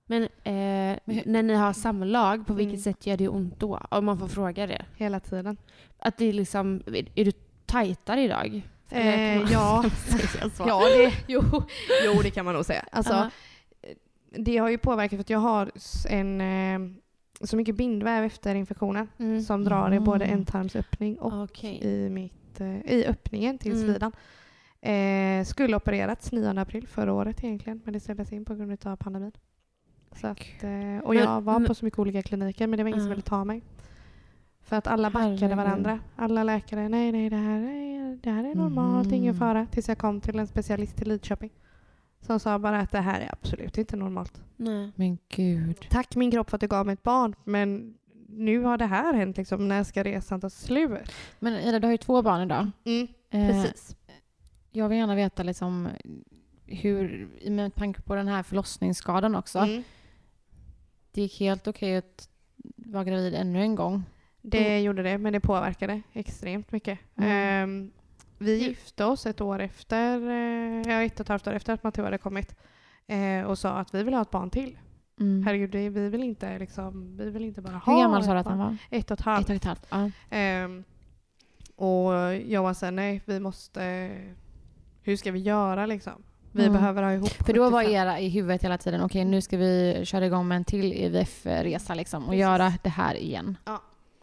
Men 0.07 0.23
eh, 0.23 0.99
när 1.27 1.43
ni 1.43 1.55
har 1.55 1.73
samlag, 1.73 2.47
på 2.47 2.53
vilket 2.55 2.73
Mm. 2.73 2.83
sätt 2.83 3.07
gör 3.07 3.17
det 3.17 3.29
ont 3.29 3.61
då? 3.61 3.81
Om 3.91 4.05
man 4.05 4.19
får 4.19 4.29
fråga 4.29 4.67
det. 4.67 4.85
Hela 4.97 5.21
tiden. 5.21 5.57
Att 5.99 6.19
det 6.19 6.25
är 6.25 6.33
liksom, 6.33 6.83
är 7.15 7.25
du 7.25 7.33
tajtare 7.67 8.23
idag? 8.23 8.63
Eh, 8.91 9.53
ja. 9.53 9.85
ja, 10.59 10.81
det, 10.97 11.13
jo, 11.29 11.43
jo, 12.05 12.23
det 12.23 12.31
kan 12.31 12.45
man 12.45 12.55
nog 12.55 12.65
säga. 12.65 12.85
Alltså, 12.93 13.13
Ja. 13.13 13.31
Det 14.39 14.57
har 14.59 14.69
ju 14.69 14.79
påverkat 14.79 15.11
för 15.17 15.21
att 15.21 15.31
jag 15.31 15.39
har 15.39 15.71
en, 16.09 16.41
eh, 16.41 16.79
så 17.41 17.57
mycket 17.57 17.77
bindväv 17.77 18.25
efter 18.25 18.55
infektionen 18.55 19.09
Mm. 19.19 19.43
som 19.43 19.65
drar 19.65 19.95
i 19.95 20.01
både 20.01 20.25
Mm. 20.25 20.39
ändtarmsöppning 20.39 21.19
och 21.19 21.43
Okej. 21.43 21.79
i, 21.83 22.09
mitt, 22.11 22.61
eh, 22.61 22.81
i 22.93 23.05
öppningen 23.07 23.59
till 23.59 23.73
Mm. 23.73 23.85
slidan. 23.85 24.13
Eh, 24.81 25.45
skulle 25.45 25.77
opererats 25.77 26.33
9 26.33 26.61
april 26.61 26.87
förra 26.87 27.13
året 27.13 27.45
egentligen 27.45 27.81
men 27.85 27.93
det 27.93 28.01
ställdes 28.01 28.33
in 28.33 28.45
på 28.45 28.55
grund 28.55 28.87
av 28.87 28.97
pandemin. 28.97 29.33
Så 30.21 30.27
att, 30.27 30.39
eh, 30.39 30.99
och 31.05 31.15
Men- 31.15 31.23
jag 31.25 31.41
var 31.41 31.67
på 31.67 31.75
så 31.75 31.85
mycket 31.85 31.99
olika 31.99 32.23
kliniker 32.23 32.67
men 32.67 32.77
det 32.77 32.83
var 32.83 32.89
ingen 32.91 33.01
som 33.01 33.11
ville 33.11 33.23
ta 33.23 33.45
mig. 33.45 33.63
För 34.63 34.77
att 34.77 34.87
alla 34.87 35.11
backade 35.11 35.37
Herregud. 35.37 35.57
varandra. 35.57 35.99
Alla 36.17 36.45
läkare, 36.45 36.89
nej 36.89 37.13
nej 37.13 37.31
det 37.31 37.37
här 37.37 37.61
är, 37.61 38.19
det 38.23 38.31
här 38.31 38.45
är 38.45 38.55
normalt, 38.55 39.13
ingen 39.13 39.35
Mhm. 39.35 39.39
fara. 39.39 39.67
Tills 39.71 39.89
jag 39.89 39.99
kom 39.99 40.21
till 40.21 40.39
en 40.39 40.47
specialist 40.47 41.03
i 41.03 41.05
Lidköping. 41.05 41.51
Som 42.21 42.41
sa 42.41 42.59
bara 42.59 42.81
att 42.81 42.91
det 42.91 43.01
här 43.01 43.21
är 43.21 43.33
absolut 43.33 43.79
inte 43.79 43.97
normalt. 43.97 44.43
Nej. 44.57 44.93
Men 44.95 45.19
gud. 45.29 45.87
Tack 45.91 46.17
min 46.17 46.31
kropp 46.31 46.51
för 46.51 46.57
att 46.57 46.61
du 46.61 46.67
gav 46.69 46.87
mig 46.87 46.93
ett 46.93 47.03
barn 47.03 47.35
men 47.45 47.95
nu 48.29 48.63
har 48.63 48.79
det 48.79 48.87
här 48.87 49.15
hänt 49.15 49.37
liksom. 49.37 49.69
När 49.69 49.85
ska 49.85 50.03
resan 50.03 50.41
ta 50.41 50.51
slut? 50.51 51.13
Men 51.39 51.55
Ida, 51.55 51.79
du 51.79 51.87
har 51.87 51.93
ju 51.93 51.99
två 51.99 52.23
barn 52.23 52.43
idag. 52.43 52.71
Mm, 52.85 53.09
Eh, 53.31 53.47
precis. 53.49 53.97
Jag 54.73 54.89
vill 54.89 54.99
gärna 54.99 55.15
veta 55.15 55.43
liksom 55.43 55.89
hur, 56.67 57.29
med 57.51 57.75
tanke 57.75 58.01
på 58.03 58.15
den 58.15 58.29
här 58.29 58.43
förlossningsskadan 58.43 59.35
också. 59.35 59.59
Mm. 59.59 59.83
Det 61.17 61.23
gick 61.23 61.41
helt 61.41 61.69
okej 61.69 61.97
att 61.97 62.29
vara 62.77 63.05
gravid 63.05 63.35
ännu 63.35 63.61
en 63.61 63.75
gång. 63.75 64.03
Det 64.43 64.81
gjorde 64.81 65.03
det, 65.03 65.19
men 65.19 65.33
det 65.33 65.41
påverkade 65.41 66.03
extremt 66.13 66.73
mycket. 66.73 66.99
Mm. 67.17 67.31
Ehm, 67.31 67.91
vi 68.39 68.57
gifte 68.57 69.05
oss 69.05 69.27
ett 69.27 69.41
år 69.41 69.59
efter, 69.59 70.31
eh, 70.31 70.93
ja, 70.93 71.03
ett 71.03 71.15
och 71.15 71.21
ett 71.21 71.29
halvt 71.29 71.47
år 71.47 71.53
efter 71.53 71.73
att 71.73 71.83
Matteo 71.83 72.05
hade 72.05 72.19
kommit 72.19 72.55
eh, 73.07 73.43
och 73.43 73.59
sa 73.59 73.71
att 73.71 73.95
vi 73.95 74.03
vill 74.03 74.15
ha 74.15 74.23
ett 74.23 74.31
barn 74.31 74.51
till. 74.51 74.79
Mm. 75.21 75.43
Herregud, 75.47 75.75
vi 75.95 76.09
vill 76.09 76.23
inte, 76.23 76.59
liksom, 76.59 77.17
vi 77.17 77.31
vill 77.31 77.45
inte 77.45 77.61
bara 77.63 77.77
ha 77.77 77.95
Hur 77.95 78.03
gammal 78.03 78.25
sa 78.25 78.33
du 78.33 78.39
ett 78.41 78.47
att 78.47 78.51
han 78.51 78.59
var? 78.59 78.77
Ett 78.91 79.11
och 79.11 79.15
ett 79.15 79.21
Ett 79.21 79.25
halvt. 79.25 79.49
och 79.49 79.55
ett 79.55 79.65
halvt? 79.65 79.87
Ja. 79.91 80.11
Ehm, 80.31 80.85
och 81.77 82.13
jag 82.47 82.63
var 82.63 82.75
såhär, 82.75 82.93
nej, 82.93 83.23
vi 83.25 83.41
måste, 83.41 84.11
hur 85.03 85.17
ska 85.17 85.33
vi 85.33 85.39
göra 85.39 85.87
liksom? 85.87 86.23
Vi 86.57 86.63
Mm. 86.67 86.73
behöver 86.73 87.03
ha 87.03 87.13
ihop 87.13 87.29
För 87.29 87.53
då 87.53 87.71
var 87.71 87.81
75. 87.83 87.95
era 87.95 88.21
i 88.21 88.29
huvudet 88.29 88.63
hela 88.65 88.79
tiden, 88.79 89.03
okej 89.03 89.25
nu 89.25 89.41
ska 89.41 89.57
vi 89.57 90.01
köra 90.05 90.27
igång 90.27 90.49
med 90.49 90.57
en 90.57 90.65
till 90.65 90.93
IVF-resa 90.93 91.95
liksom 91.95 92.23
och 92.23 92.29
Precis. 92.29 92.41
göra 92.41 92.73
det 92.83 92.89
här 92.89 93.15
igen. 93.15 93.59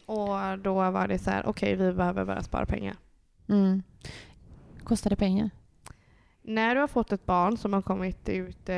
Och 0.06 0.60
då 0.60 0.74
var 0.74 1.08
det 1.08 1.20
så 1.20 1.30
här, 1.30 1.46
okej, 1.46 1.76
vi 1.76 1.94
behöver 1.94 2.26
bara 2.26 2.44
spara 2.44 2.66
pengar. 2.66 2.96
Mm. 3.50 3.84
Kostar 4.84 5.10
det 5.10 5.16
pengar? 5.16 5.50
När 6.42 6.76
du 6.76 6.82
har 6.82 6.88
fått 6.88 7.12
ett 7.12 7.26
barn 7.26 7.58
som 7.58 7.74
har 7.74 7.82
kommit 7.82 8.30
ut 8.30 8.70
eh, 8.70 8.76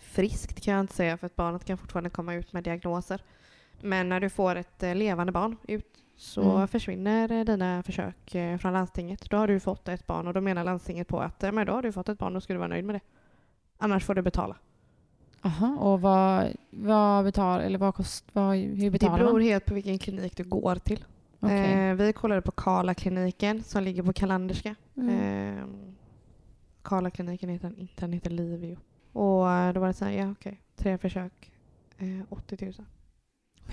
friskt 0.00 0.60
kan 0.64 0.74
jag 0.74 0.80
inte 0.80 0.94
säga 0.94 1.16
för 1.16 1.26
att 1.26 1.36
barnet 1.36 1.64
kan 1.64 1.78
fortfarande 1.78 2.10
komma 2.10 2.34
ut 2.34 2.52
med 2.52 2.64
diagnoser. 2.64 3.22
Men 3.82 4.08
när 4.08 4.20
du 4.20 4.28
får 4.30 4.56
ett 4.56 4.82
eh, 4.82 4.94
levande 4.94 5.32
barn 5.32 5.56
ut 5.68 5.86
så 6.20 6.42
Mm. 6.56 6.68
försvinner 6.68 7.32
eh, 7.32 7.44
dina 7.44 7.82
försök 7.82 8.34
eh, 8.34 8.58
från 8.58 8.72
landstinget. 8.72 9.30
Då 9.30 9.36
har 9.36 9.48
du 9.48 9.60
fått 9.60 9.88
ett 9.88 10.06
barn 10.06 10.26
och 10.26 10.34
då 10.34 10.40
menar 10.40 10.64
landstinget 10.64 11.08
på 11.08 11.20
att 11.20 11.42
men 11.54 11.66
då 11.66 11.72
har 11.72 11.82
du 11.82 11.92
fått 11.92 12.08
ett 12.08 12.18
barn 12.18 12.36
och 12.36 12.42
ska 12.42 12.52
du 12.52 12.58
vara 12.58 12.68
nöjd 12.68 12.84
med 12.84 12.94
det. 12.94 13.00
Annars 13.78 14.04
får 14.04 14.14
du 14.14 14.22
betala. 14.22 14.56
Jaha, 15.42 15.76
och 15.80 16.00
vad, 16.00 16.52
vad 16.70 17.24
betalar, 17.24 17.60
eller 17.64 17.78
vad 17.78 17.94
kost, 17.94 18.24
vad, 18.32 18.56
hur 18.56 18.76
Det 18.84 18.90
betalar 18.90 19.18
beror 19.18 19.32
man? 19.32 19.42
helt 19.42 19.64
på 19.64 19.74
vilken 19.74 19.98
klinik 19.98 20.36
du 20.36 20.44
går 20.44 20.76
till. 20.76 21.04
Okej. 21.40 21.72
Eh, 21.90 21.94
vi 21.94 22.12
kollade 22.12 22.42
på 22.42 22.50
Karla-kliniken 22.52 23.62
som 23.62 23.82
ligger 23.82 24.02
på 24.02 24.12
Kalanderska. 24.12 24.74
Mm. 24.96 25.58
Eh, 25.58 25.64
Karla-kliniken 26.82 27.48
heter 27.48 27.68
inte, 27.78 28.00
den 28.00 28.12
heter 28.12 28.30
Livio. 28.30 28.76
Och 29.12 29.50
eh, 29.52 29.72
då 29.72 29.80
var 29.80 29.86
det 29.86 29.94
så 29.94 30.04
här, 30.04 30.12
ja 30.12 30.30
okej, 30.30 30.60
tre 30.76 30.98
försök, 30.98 31.52
eh, 31.98 32.20
80 32.28 32.64
000. 32.64 32.74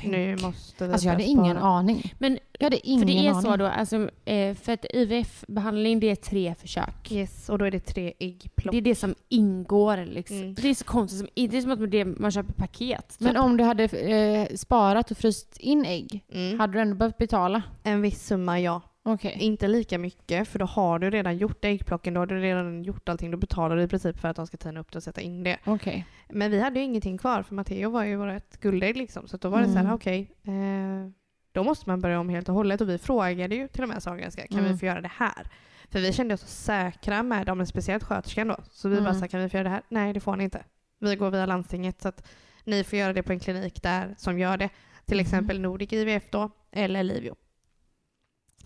Nu 0.04 0.38
måste 0.42 0.88
vi 0.88 0.94
Alltså 0.94 1.08
jag 1.08 1.12
hade 1.14 1.24
ingen 1.24 1.56
spara. 1.58 1.70
aning. 1.70 2.14
Men 2.20 2.40
Jag 2.60 2.66
hade 2.66 2.88
ingen 2.88 3.00
för 3.08 3.14
det 3.14 3.20
är 3.28 3.30
aning. 3.30 3.42
så 3.42 3.56
då, 3.56 3.66
alltså, 3.66 4.10
eh, 4.26 4.56
för 4.56 4.72
att 4.74 4.86
IVF-behandling 4.94 6.00
det 6.00 6.10
är 6.10 6.16
tre 6.16 6.56
försök. 6.62 7.12
Yes, 7.12 7.50
och 7.50 7.58
då 7.58 7.66
är 7.66 7.72
det 7.72 7.80
tre 7.80 8.14
äggplock. 8.20 8.72
Det 8.72 8.78
är 8.78 8.82
det 8.82 8.96
som 8.96 9.16
ingår 9.30 10.06
liksom. 10.06 10.38
Mm. 10.38 10.54
Det 10.54 10.70
är 10.70 10.74
så 10.74 10.86
konstigt, 10.86 11.20
som, 11.20 11.28
det 11.36 11.58
är 11.58 11.62
som 11.62 11.72
att 11.72 11.92
det 11.92 12.06
man 12.06 12.32
köper 12.32 12.54
paket. 12.54 13.10
typ. 13.10 13.20
Men 13.20 13.38
om 13.38 13.58
du 13.58 13.64
hade 13.64 13.84
eh, 13.84 14.56
sparat 14.56 15.12
och 15.12 15.18
fryst 15.18 15.58
in 15.60 15.86
ägg, 15.86 16.24
Mm. 16.34 16.60
hade 16.60 16.74
du 16.74 16.80
ändå 16.80 16.96
behövt 16.96 17.18
betala? 17.18 17.62
En 17.84 18.02
viss 18.02 18.26
summa, 18.28 18.60
ja. 18.60 18.82
Okej. 19.14 19.38
Inte 19.40 19.68
lika 19.68 19.98
mycket, 19.98 20.48
för 20.48 20.60
då 20.60 20.66
har 20.66 21.00
du 21.00 21.10
redan 21.10 21.38
gjort 21.38 21.66
äggplocken, 21.66 22.14
då 22.14 22.22
har 22.22 22.26
du 22.26 22.40
redan 22.42 22.84
gjort 22.84 23.10
allting. 23.10 23.32
Då 23.32 23.38
betalar 23.38 23.76
du 23.76 23.84
i 23.84 23.88
princip 23.88 24.20
för 24.20 24.28
att 24.28 24.36
de 24.36 24.48
ska 24.48 24.58
tina 24.58 24.80
upp 24.80 24.92
det 24.92 24.98
och 24.98 25.04
sätta 25.04 25.22
in 25.22 25.44
det. 25.44 25.58
Okej. 25.66 26.06
Men 26.30 26.52
vi 26.52 26.60
hade 26.60 26.80
ju 26.80 26.86
ingenting 26.86 27.18
kvar, 27.18 27.44
för 27.44 27.56
Matteo 27.56 27.90
var 27.90 28.04
ju 28.04 28.16
vårt 28.16 28.58
guldägg 28.60 28.98
liksom. 28.98 29.28
Så 29.28 29.38
då 29.38 29.50
var 29.50 29.60
det 29.60 29.66
så 29.66 29.72
Mm. 29.72 29.86
här, 29.86 29.94
okej, 29.96 30.32
eh, 30.44 31.12
då 31.52 31.64
måste 31.64 31.90
man 31.90 32.02
börja 32.02 32.20
om 32.20 32.30
helt 32.30 32.50
och 32.50 32.56
hållet. 32.56 32.82
Och 32.82 32.90
vi 32.90 32.98
frågade 32.98 33.56
ju 33.56 33.68
till 33.68 33.84
och 33.84 33.90
med 33.90 34.04
Sahlgrenska, 34.04 34.48
kan 34.48 34.60
Mm. 34.60 34.72
vi 34.72 34.78
få 34.78 34.86
göra 34.86 35.02
det 35.02 35.12
här? 35.14 35.48
För 35.90 36.00
vi 36.00 36.14
kände 36.14 36.34
oss 36.34 36.42
så 36.42 36.48
säkra 36.48 37.24
med 37.24 37.46
dem, 37.46 37.66
speciellt 37.66 38.04
sköterskan 38.04 38.48
då. 38.48 38.56
Så 38.72 38.90
vi 38.90 38.96
Mm. 38.98 39.04
bara 39.06 39.14
sa, 39.14 39.28
kan 39.28 39.42
vi 39.42 39.50
få 39.50 39.58
göra 39.58 39.64
det 39.64 39.70
här? 39.70 39.82
Nej, 39.90 40.14
det 40.14 40.20
får 40.20 40.36
ni 40.36 40.44
inte. 40.44 40.64
Vi 41.00 41.16
går 41.16 41.32
via 41.32 41.46
landstinget, 41.46 42.02
så 42.02 42.08
att 42.08 42.28
ni 42.64 42.84
får 42.84 43.00
göra 43.00 43.14
det 43.14 43.24
på 43.24 43.32
en 43.32 43.40
klinik 43.40 43.84
där 43.84 44.16
som 44.18 44.40
gör 44.40 44.58
det. 44.58 44.70
Till 45.06 45.18
Mm. 45.18 45.24
exempel 45.26 45.60
Nordic 45.60 45.94
IVF 45.94 46.24
då, 46.32 46.50
eller 46.72 47.04
Livio. 47.04 47.36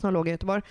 Som 0.01 0.13
låg 0.13 0.27
i 0.27 0.31
Göteborg. 0.31 0.61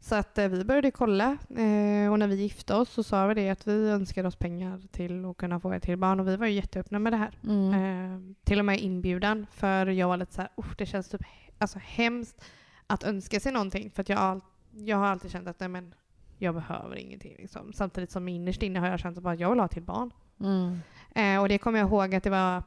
Så 0.00 0.14
att 0.14 0.38
eh, 0.38 0.48
vi 0.48 0.64
började 0.64 0.90
kolla 0.90 1.26
eh, 1.50 2.12
och 2.12 2.18
när 2.18 2.26
vi 2.26 2.34
gifte 2.34 2.74
oss 2.74 2.90
så 2.90 3.02
sa 3.02 3.26
vi 3.26 3.34
det 3.34 3.50
att 3.50 3.66
vi 3.66 3.88
önskade 3.90 4.28
oss 4.28 4.36
pengar 4.36 4.80
till 4.92 5.24
att 5.24 5.36
kunna 5.36 5.60
få 5.60 5.72
ett 5.72 5.82
till 5.82 5.96
barn 5.96 6.20
och 6.20 6.28
vi 6.28 6.36
var 6.36 6.46
ju 6.46 6.52
jätteöppna 6.52 6.98
med 6.98 7.12
det 7.12 7.16
här. 7.16 7.38
Mm. 7.44 7.74
Eh, 7.74 8.34
till 8.44 8.58
och 8.58 8.64
med 8.64 8.80
inbjudan 8.80 9.46
för 9.52 9.86
jag 9.86 10.08
var 10.08 10.16
lite 10.16 10.34
så 10.34 10.40
här, 10.40 10.50
"Usch, 10.56 10.76
det 10.78 10.86
känns 10.86 11.08
typ 11.08 11.20
alltså, 11.58 11.78
hemskt 11.82 12.44
att 12.86 13.04
önska 13.04 13.40
sig 13.40 13.52
någonting 13.52 13.90
för 13.90 14.02
att 14.02 14.08
jag, 14.08 14.40
jag 14.70 14.96
har 14.96 15.06
alltid 15.06 15.30
känt 15.30 15.48
att 15.48 15.60
nej 15.60 15.68
men 15.68 15.94
jag 16.38 16.54
behöver 16.54 16.96
ingenting 16.96 17.34
liksom. 17.38 17.72
Samtidigt 17.72 18.10
som 18.10 18.28
innerst 18.28 18.62
inne 18.62 18.78
har 18.78 18.88
jag 18.88 19.00
känt 19.00 19.26
att 19.26 19.40
jag 19.40 19.50
vill 19.50 19.60
ha 19.60 19.68
till 19.68 19.82
barn. 19.82 20.10
Mm. 20.40 20.78
Eh, 21.14 21.42
och 21.42 21.48
det 21.48 21.58
kommer 21.58 21.78
jag 21.78 21.88
ihåg 21.88 22.14
att 22.14 22.24
det 22.24 22.30
var 22.30 22.62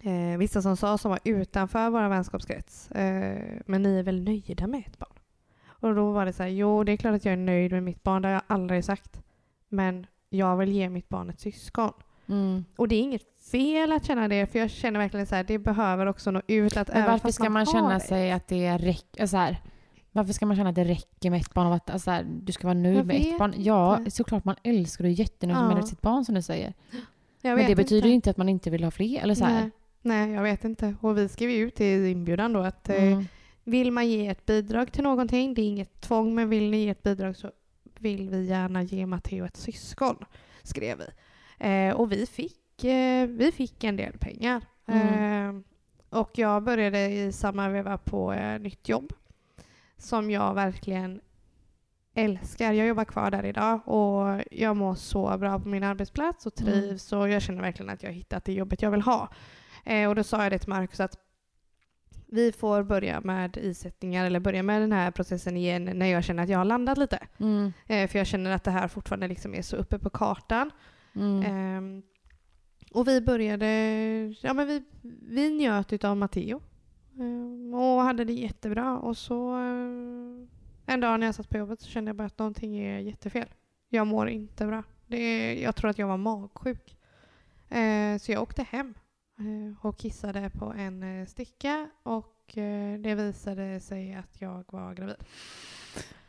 eh, 0.00 0.38
vissa 0.38 0.62
som 0.62 0.76
sa 0.76 0.98
som 0.98 1.10
var 1.10 1.20
utanför 1.24 1.90
vår 1.90 2.08
vänskapskrets. 2.08 2.90
Eh, 2.90 3.60
men 3.66 3.82
ni 3.82 3.98
är 3.98 4.02
väl 4.02 4.22
nöjda 4.22 4.66
med 4.66 4.82
ett 4.86 4.98
barn? 4.98 5.11
Och 5.82 5.94
då 5.94 6.12
var 6.12 6.26
det 6.26 6.32
så 6.32 6.42
här, 6.42 6.50
jo 6.50 6.84
det 6.84 6.92
är 6.92 6.96
klart 6.96 7.14
att 7.14 7.24
jag 7.24 7.32
är 7.32 7.36
nöjd 7.36 7.72
med 7.72 7.82
mitt 7.82 8.02
barn, 8.02 8.22
det 8.22 8.28
har 8.28 8.32
jag 8.32 8.42
aldrig 8.46 8.84
sagt. 8.84 9.20
Men 9.68 10.06
jag 10.30 10.56
vill 10.56 10.72
ge 10.72 10.88
mitt 10.88 11.08
barn 11.08 11.30
ett 11.30 11.40
syskon. 11.40 11.92
Mm. 12.28 12.64
Och 12.76 12.88
det 12.88 12.94
är 12.94 13.00
inget 13.00 13.22
fel 13.50 13.92
att 13.92 14.04
känna 14.04 14.28
det, 14.28 14.46
för 14.46 14.58
jag 14.58 14.70
känner 14.70 15.00
verkligen 15.00 15.26
så 15.26 15.34
här, 15.34 15.44
det 15.44 15.58
behöver 15.58 16.06
också 16.06 16.30
nå 16.30 16.42
ut. 16.46 16.76
Att 16.76 16.88
Men 16.88 17.04
varför 17.10 17.30
ska 17.30 17.50
man 17.50 17.66
har 17.66 17.72
känna 17.72 17.94
det- 17.94 18.00
sig 18.00 18.32
att 18.32 18.48
det 18.48 18.76
räcker? 18.78 19.26
Så 19.26 19.36
här, 19.36 19.56
varför 20.12 20.32
ska 20.32 20.46
man 20.46 20.56
känna 20.56 20.68
att 20.68 20.74
det 20.74 20.84
räcker 20.84 21.30
med 21.30 21.40
ett 21.40 21.54
barn? 21.54 21.66
Och 21.66 21.74
att, 21.74 21.90
alltså, 21.90 22.04
så 22.04 22.10
här, 22.10 22.26
du 22.42 22.52
ska 22.52 22.66
vara 22.66 22.78
nöjd 22.78 23.06
med 23.06 23.16
ett 23.16 23.38
barn? 23.38 23.54
Ja, 23.56 23.98
inte. 23.98 24.10
såklart 24.10 24.44
man 24.44 24.56
älskar 24.62 25.04
och 25.04 25.10
är 25.10 25.14
jättenöjd 25.14 25.58
Ja. 25.58 25.74
med 25.74 25.88
sitt 25.88 26.00
barn 26.02 26.24
som 26.24 26.34
du 26.34 26.42
säger. 26.42 26.72
Men 27.42 27.56
det 27.66 27.74
betyder 27.76 27.96
inte. 27.96 28.08
inte 28.08 28.30
att 28.30 28.36
man 28.36 28.48
inte 28.48 28.70
vill 28.70 28.84
ha 28.84 28.90
fler. 28.90 29.20
Eller 29.22 29.34
så. 29.34 29.44
Nej, 29.46 29.70
nej, 30.02 30.30
jag 30.32 30.42
vet 30.42 30.64
inte. 30.64 30.94
Och 31.00 31.18
vi 31.18 31.28
skrev 31.28 31.50
ju 31.50 31.56
ut 31.66 31.80
i 31.80 32.08
inbjudan 32.10 32.52
då 32.52 32.60
att 32.60 32.88
eh, 32.88 33.02
Mm. 33.02 33.26
Vill 33.64 33.92
man 33.92 34.08
ge 34.08 34.26
ett 34.28 34.46
bidrag 34.46 34.92
till 34.92 35.02
någonting, 35.02 35.54
det 35.54 35.62
är 35.62 35.66
inget 35.68 36.00
tvång, 36.00 36.34
men 36.34 36.48
vill 36.48 36.70
ni 36.70 36.76
ge 36.84 36.88
ett 36.90 37.02
bidrag 37.02 37.36
så 37.36 37.50
vill 37.98 38.28
vi 38.30 38.44
gärna 38.44 38.82
ge 38.82 39.06
Matteo 39.06 39.44
ett 39.44 39.56
syskon, 39.56 40.24
skrev 40.62 40.98
vi. 40.98 41.06
Eh, 41.68 41.94
och 41.94 42.12
vi 42.12 42.26
fick, 42.26 42.84
eh, 42.84 43.26
vi 43.26 43.52
fick 43.52 43.84
en 43.84 43.96
del 43.96 44.18
pengar. 44.18 44.62
Mm. 44.86 45.56
Eh, 45.56 45.62
och 46.18 46.30
jag 46.38 46.62
började 46.62 47.08
i 47.08 47.32
samma 47.32 47.68
veva 47.68 47.98
på 47.98 48.32
eh, 48.32 48.58
nytt 48.60 48.88
jobb 48.88 49.12
som 49.96 50.30
jag 50.30 50.54
verkligen 50.54 51.20
älskar. 52.14 52.72
Jag 52.72 52.86
jobbar 52.86 53.04
kvar 53.04 53.30
där 53.30 53.44
idag 53.44 53.88
och 53.88 54.42
jag 54.50 54.76
mår 54.76 54.94
så 54.94 55.38
bra 55.38 55.58
på 55.58 55.68
min 55.68 55.82
arbetsplats 55.82 56.46
och 56.46 56.60
Mm. 56.60 56.72
trivs 56.72 57.12
och 57.12 57.28
jag 57.28 57.42
känner 57.42 57.62
verkligen 57.62 57.90
att 57.90 58.02
jag 58.02 58.10
har 58.10 58.14
hittat 58.14 58.44
det 58.44 58.52
jobbet 58.52 58.82
jag 58.82 58.90
vill 58.90 59.02
ha. 59.02 59.28
Eh, 59.84 60.08
och 60.08 60.14
då 60.14 60.22
sa 60.24 60.42
jag 60.42 60.52
det 60.52 60.58
till 60.58 60.68
Marcus 60.68 61.00
att 61.00 61.16
vi 62.32 62.52
får 62.52 62.82
börja 62.82 63.20
med 63.20 63.56
isättningar 63.56 64.26
eller 64.26 64.40
börja 64.40 64.62
med 64.62 64.82
den 64.82 64.92
här 64.92 65.10
processen 65.10 65.56
igen 65.56 65.90
när 65.94 66.06
jag 66.06 66.24
känner 66.24 66.42
att 66.42 66.48
jag 66.48 66.58
har 66.58 66.64
landat 66.64 66.98
lite. 66.98 67.18
Mm. 67.38 67.72
Eh, 67.86 68.08
för 68.08 68.18
jag 68.18 68.26
känner 68.26 68.50
att 68.50 68.64
det 68.64 68.70
här 68.70 68.88
fortfarande 68.88 69.28
liksom 69.28 69.54
är 69.54 69.62
så 69.62 69.76
uppe 69.76 69.98
på 69.98 70.10
kartan. 70.10 70.70
Mm. 71.14 71.42
Ehm, 71.42 72.02
och 72.92 73.08
vi 73.08 73.20
började, 73.20 73.66
ja 74.40 74.54
men 74.54 74.66
vi, 74.66 74.82
vi 75.22 75.50
njöt 75.50 75.92
utav 75.92 76.16
Matteo. 76.16 76.62
Ehm, 77.18 77.74
och 77.74 78.02
hade 78.02 78.24
det 78.24 78.32
jättebra. 78.32 78.98
Och 78.98 79.16
så 79.16 79.56
eh, 79.56 80.48
en 80.86 81.00
dag 81.00 81.20
när 81.20 81.26
jag 81.26 81.34
satt 81.34 81.48
på 81.48 81.58
jobbet 81.58 81.80
så 81.80 81.88
kände 81.88 82.08
jag 82.08 82.16
bara 82.16 82.26
att 82.26 82.38
någonting 82.38 82.78
är 82.78 82.98
jättefel. 82.98 83.48
Jag 83.88 84.06
mår 84.06 84.28
inte 84.28 84.66
bra. 84.66 84.82
Det 85.06 85.54
jag 85.60 85.76
tror 85.76 85.90
att 85.90 85.98
jag 85.98 86.06
var 86.06 86.16
magsjuk. 86.16 86.96
Eh, 87.68 88.18
så 88.18 88.32
jag 88.32 88.42
åkte 88.42 88.62
hem 88.62 88.88
eh, 88.88 89.01
och 89.80 89.98
kissade 89.98 90.50
på 90.50 90.64
en 90.78 91.20
eh, 91.20 91.26
sticka 91.26 91.88
och 92.02 92.58
eh, 92.58 92.98
det 93.00 93.14
visade 93.14 93.80
sig 93.80 94.14
att 94.14 94.40
jag 94.40 94.64
var 94.68 94.94
gravid. 94.94 95.16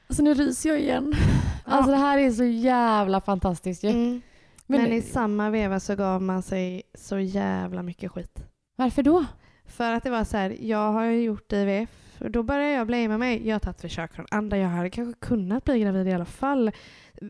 Alltså 0.07 0.23
nu 0.23 0.33
ryser 0.33 0.69
jag 0.69 0.79
igen. 0.79 1.13
Ja. 1.15 1.71
Alltså 1.71 1.91
det 1.91 1.97
här 1.97 2.17
är 2.17 2.31
så 2.31 2.43
jävla 2.43 3.21
fantastiskt 3.21 3.83
ju. 3.83 3.89
Mm. 3.89 4.21
Men, 4.65 4.81
Men 4.81 4.91
i 4.93 5.01
samma 5.01 5.49
veva 5.49 5.79
så 5.79 5.95
gav 5.95 6.21
man 6.21 6.43
sig 6.43 6.83
så 6.93 7.19
jävla 7.19 7.83
mycket 7.83 8.11
skit. 8.11 8.43
varför 8.75 9.03
då? 9.03 9.25
För 9.65 9.91
att 9.91 10.03
det 10.03 10.09
var 10.09 10.23
så 10.23 10.37
här, 10.37 10.57
jag 10.61 10.91
har 10.91 11.03
ju 11.05 11.21
gjort 11.23 11.53
IVF. 11.53 11.89
och 12.21 12.31
Då 12.31 12.43
började 12.43 12.71
jag 12.73 12.87
blamea 12.87 13.17
mig. 13.17 13.47
Jag 13.47 13.55
har 13.55 13.59
tagit 13.59 13.81
försök 13.81 14.13
från 14.13 14.25
andra. 14.31 14.57
Jag 14.57 14.69
hade 14.69 14.89
kanske 14.89 15.19
kunnat 15.19 15.63
bli 15.65 15.79
gravid 15.79 16.07
i 16.07 16.11
alla 16.13 16.25
fall. 16.25 16.71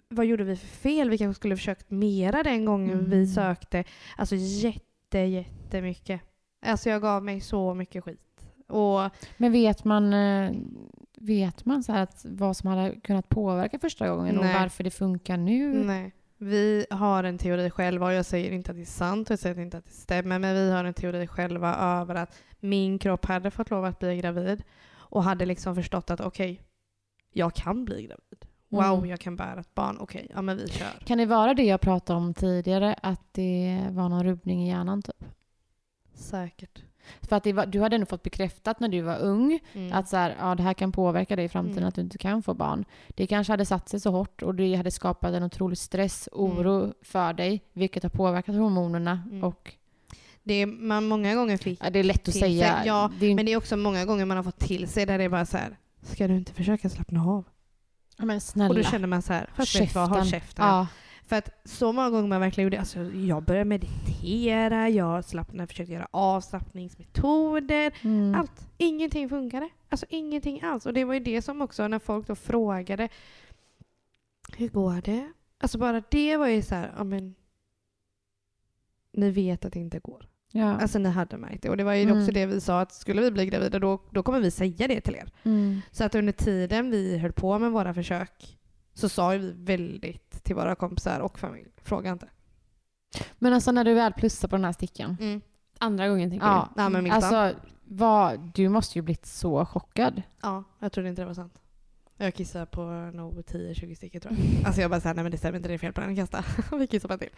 Vad 0.10 0.26
gjorde 0.26 0.44
vi 0.44 0.56
för 0.56 0.68
fel? 0.68 1.10
Vi 1.10 1.18
kanske 1.18 1.40
skulle 1.40 1.56
försökt 1.58 1.92
mera 1.92 2.44
den 2.44 2.66
gången 2.66 2.98
Mm. 3.00 3.10
vi 3.10 3.28
sökte. 3.28 3.84
Alltså 4.18 4.36
jätte, 4.36 4.86
jättemycket. 5.20 6.22
Alltså 6.66 6.90
jag 6.90 7.02
gav 7.02 7.24
mig 7.24 7.42
så 7.42 7.74
mycket 7.74 8.04
skit. 8.04 8.20
Och 8.68 9.10
Men 9.38 9.52
vet 9.52 9.84
man, 9.84 10.14
eh, 10.14 10.52
vet 11.18 11.66
man 11.66 11.84
så 11.84 11.94
att 11.94 12.26
vad 12.30 12.58
som 12.58 12.70
hade 12.70 12.96
kunnat 12.96 13.30
påverka 13.30 13.80
första 13.80 14.10
gången 14.10 14.38
och 14.38 14.46
Nej. 14.46 14.62
varför 14.62 14.84
det 14.84 14.92
funkar 14.92 15.38
nu? 15.38 15.84
nej. 15.84 16.12
Vi 16.38 16.86
har 16.90 17.24
en 17.24 17.38
teori 17.38 17.70
själva 17.70 18.06
och 18.06 18.14
jag 18.14 18.26
säger 18.26 18.52
inte 18.52 18.72
att 18.72 18.78
det 18.78 18.84
är 18.84 18.86
sant 18.86 19.30
och 19.30 19.32
jag 19.32 19.40
säger 19.40 19.60
inte 19.60 19.78
att 19.78 19.86
det 19.86 19.92
stämmer 19.92 20.40
men 20.40 20.56
vi 20.56 20.72
har 20.72 20.86
en 20.86 20.94
teori 20.94 21.28
själva 21.28 21.76
över 21.76 22.16
att 22.16 22.36
min 22.60 23.00
kropp 23.00 23.26
hade 23.26 23.52
fått 23.52 23.70
lov 23.70 23.86
att 23.86 24.00
bli 24.00 24.18
gravid 24.18 24.64
och 24.92 25.24
hade 25.24 25.46
liksom 25.46 25.76
förstått 25.76 26.12
att 26.12 26.22
okej, 26.22 26.62
jag 27.34 27.54
kan 27.54 27.86
bli 27.86 27.96
gravid. 28.04 28.46
Wow, 28.74 28.98
Mm. 28.98 29.10
jag 29.10 29.20
kan 29.20 29.36
bära 29.36 29.60
ett 29.60 29.76
barn. 29.76 29.98
Okej, 30.00 30.28
ja 30.34 30.42
men 30.42 30.58
vi 30.58 30.68
kör. 30.68 30.88
Kan 31.06 31.18
det 31.18 31.26
vara 31.26 31.54
det 31.54 31.64
jag 31.64 31.82
pratade 31.82 32.18
om 32.20 32.34
tidigare, 32.34 32.96
att 33.04 33.22
det 33.32 33.80
var 33.92 34.10
någon 34.10 34.24
rubbning 34.24 34.64
i 34.64 34.68
hjärnan 34.70 35.02
typ? 35.02 35.26
Säkert. 36.14 36.82
För 37.22 37.36
att 37.36 37.48
var, 37.48 37.66
du 37.66 37.80
hade 37.82 37.96
ändå 37.96 38.06
fått 38.06 38.24
bekräftat 38.24 38.80
när 38.80 38.88
du 38.88 39.02
var 39.02 39.18
ung 39.20 39.60
Mm. 39.74 39.94
att 39.94 40.08
så 40.10 40.18
här, 40.18 40.36
ja, 40.40 40.56
det 40.56 40.64
här 40.64 40.74
kan 40.74 40.92
påverka 40.92 41.36
dig 41.36 41.46
i 41.46 41.50
framtiden, 41.50 41.78
Mm. 41.78 41.88
att 41.88 41.96
du 41.96 42.02
inte 42.02 42.18
kan 42.18 42.44
få 42.44 42.54
barn. 42.54 42.86
Det 43.10 43.28
kanske 43.28 43.54
hade 43.54 43.66
satt 43.66 43.90
sig 43.90 44.00
så 44.00 44.12
hårt 44.12 44.42
och 44.44 44.56
det 44.56 44.76
hade 44.76 44.92
skapat 44.92 45.34
en 45.34 45.44
otrolig 45.44 45.78
stress, 45.78 46.30
oro 46.32 46.94
för 47.02 47.34
dig, 47.34 47.62
vilket 47.74 48.04
har 48.04 48.10
påverkat 48.10 48.56
hormonerna. 48.56 49.24
Mm. 49.32 49.44
Och, 49.44 49.74
det 50.44 50.54
är 50.54 50.66
man 50.66 51.08
många 51.08 51.36
gånger 51.36 51.58
fick 51.58 51.80
ja, 51.84 51.90
det 51.90 52.00
är 52.00 52.04
lätt 52.04 52.28
att 52.28 52.34
säga. 52.34 52.78
sig. 52.78 52.88
Ja, 52.88 53.12
det 53.20 53.26
är, 53.26 53.36
men 53.36 53.46
det 53.46 53.52
är 53.54 53.58
också 53.58 53.78
många 53.78 54.06
gånger 54.06 54.26
man 54.26 54.38
har 54.38 54.44
fått 54.44 54.60
till 54.60 54.88
sig 54.88 55.06
där 55.06 55.18
det 55.18 55.24
är 55.24 55.30
bara 55.30 55.46
så 55.46 55.58
här, 55.58 55.78
ska 56.02 56.28
du 56.28 56.36
inte 56.36 56.54
försöka 56.54 56.90
slappna 56.90 57.26
av? 57.26 57.44
Men 58.18 58.42
snälla. 58.42 58.70
Och 58.70 58.76
då 58.76 58.84
känner 58.84 59.08
man 59.08 59.22
så 59.22 59.34
här, 59.34 59.50
fast 59.56 59.82
vet 59.82 59.96
vad, 59.96 60.10
håll 60.10 60.26
käften. 60.26 60.66
Ja. 60.66 60.88
För 61.26 61.36
att 61.36 61.50
så 61.66 61.92
många 61.92 62.10
gånger 62.10 62.28
man 62.28 62.40
verkligen 62.42 62.66
gjorde, 62.66 62.80
alltså 62.80 63.00
jag 63.04 63.44
började 63.44 63.66
meditera, 63.66 64.90
jag 64.90 65.26
slappnade, 65.26 65.68
försökte 65.68 65.94
göra 65.94 66.08
avslappningsmetoder, 66.12 67.94
Mm. 68.02 68.36
allt. 68.36 68.68
Ingenting 68.78 69.30
funkade. 69.30 69.70
Alltså 69.90 70.06
ingenting 70.10 70.62
alls. 70.64 70.86
Och 70.86 70.94
det 70.94 71.04
var 71.06 71.14
ju 71.14 71.20
det 71.20 71.42
som 71.42 71.62
också 71.62 71.88
när 71.88 72.00
folk 72.00 72.28
då 72.28 72.36
frågade, 72.36 73.10
hur 74.58 74.70
går 74.70 75.02
det? 75.02 75.32
Alltså 75.58 75.78
bara 75.78 76.04
det 76.10 76.38
var 76.38 76.48
ju 76.48 76.62
så 76.62 76.76
här, 76.76 76.94
ja 76.98 77.04
men 77.04 77.36
ni 79.14 79.32
vet 79.32 79.66
att 79.66 79.74
det 79.74 79.80
inte 79.80 80.00
går. 80.00 80.28
Ja. 80.56 80.78
Alltså 80.82 81.00
ni 81.00 81.10
hade 81.10 81.38
märkt 81.38 81.64
det. 81.64 81.70
Och 81.70 81.78
det 81.78 81.84
var 81.84 81.94
ju 81.94 82.02
Mm. 82.04 82.18
också 82.20 82.32
det 82.32 82.46
vi 82.46 82.62
sa 82.62 82.82
att 82.82 82.94
skulle 82.94 83.22
vi 83.22 83.32
bli 83.32 83.46
gravida 83.46 83.80
då, 83.80 84.02
då 84.12 84.24
kommer 84.24 84.40
vi 84.40 84.52
säga 84.52 84.88
det 84.88 85.02
till 85.02 85.16
er. 85.16 85.32
Mm. 85.44 85.82
Så 85.92 86.04
att 86.04 86.16
under 86.16 86.34
tiden 86.34 86.92
vi 86.92 87.18
höll 87.18 87.32
på 87.32 87.60
med 87.60 87.72
våra 87.72 87.94
försök 87.94 88.58
så 88.94 89.10
sa 89.10 89.34
ju 89.34 89.40
vi 89.40 89.52
väldigt 89.66 90.44
till 90.44 90.56
våra 90.56 90.76
kompisar 90.76 91.20
och 91.20 91.40
familj, 91.40 91.70
fråga 91.84 92.12
inte. 92.12 92.28
Men 93.40 93.54
alltså 93.54 93.72
när 93.72 93.84
du 93.84 93.94
väl 93.94 94.14
plussar 94.14 94.48
på 94.48 94.56
den 94.56 94.66
här 94.66 94.72
stickan. 94.74 95.42
Andra 95.80 96.08
gången 96.08 96.30
tänker 96.30 96.46
Ja, 96.48 96.70
Ja, 96.76 96.90
men 96.90 97.04
minst 97.04 97.16
alltså 97.34 97.60
vad, 97.84 98.40
du 98.56 98.70
måste 98.70 98.98
ju 98.98 99.02
blivit 99.02 99.26
så 99.26 99.66
chockad. 99.66 100.22
Ja, 100.42 100.64
jag 100.80 100.92
trodde 100.92 101.10
inte 101.10 101.22
det 101.22 101.26
var 101.26 101.34
sant. 101.34 101.60
Jag 102.18 102.34
kissade 102.34 102.66
på 102.66 102.82
nog 103.14 103.34
10-20 103.40 103.96
stycken 103.96 104.22
tror 104.22 104.36
jag. 104.38 104.66
Alltså 104.66 104.82
jag 104.82 104.90
bara 104.90 105.02
såhär, 105.02 105.16
nej 105.16 105.24
men 105.24 105.32
det 105.32 105.38
stämmer 105.38 105.58
inte, 105.58 105.70
det 105.70 105.74
är 105.74 105.78
fel 105.78 105.94
på 105.94 106.02
den, 106.02 106.16
kasta. 106.16 106.46
Vi 106.78 106.88
kissade 106.88 107.08
bara 107.08 107.18
till. 107.18 107.32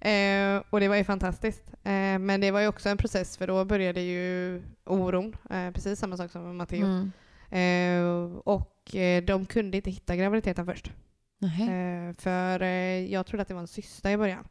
Eh, 0.00 0.62
och 0.70 0.80
det 0.80 0.88
var 0.88 0.96
ju 0.96 1.04
fantastiskt. 1.04 1.68
Eh, 1.68 2.18
men 2.18 2.40
det 2.40 2.50
var 2.50 2.60
ju 2.60 2.68
också 2.68 2.88
en 2.88 2.96
process 2.96 3.36
för 3.36 3.46
då 3.46 3.64
började 3.64 4.00
ju 4.00 4.62
oron. 4.84 5.36
Eh, 5.50 5.70
precis 5.70 5.98
samma 5.98 6.16
sak 6.16 6.30
som 6.30 6.42
med 6.42 6.54
Matteo. 6.54 6.84
Mm. 6.86 7.12
Eh, 7.50 8.36
och 8.38 8.94
eh, 8.94 9.24
de 9.24 9.46
kunde 9.46 9.76
inte 9.76 9.90
hitta 9.90 10.16
graviditeten 10.16 10.66
först. 10.66 10.92
Eh, 11.42 12.16
för 12.18 12.62
jag 13.10 13.26
trodde 13.26 13.42
att 13.42 13.48
det 13.48 13.54
var 13.54 13.60
en 13.60 13.68
cysta 13.68 14.12
i 14.12 14.16
början. 14.16 14.48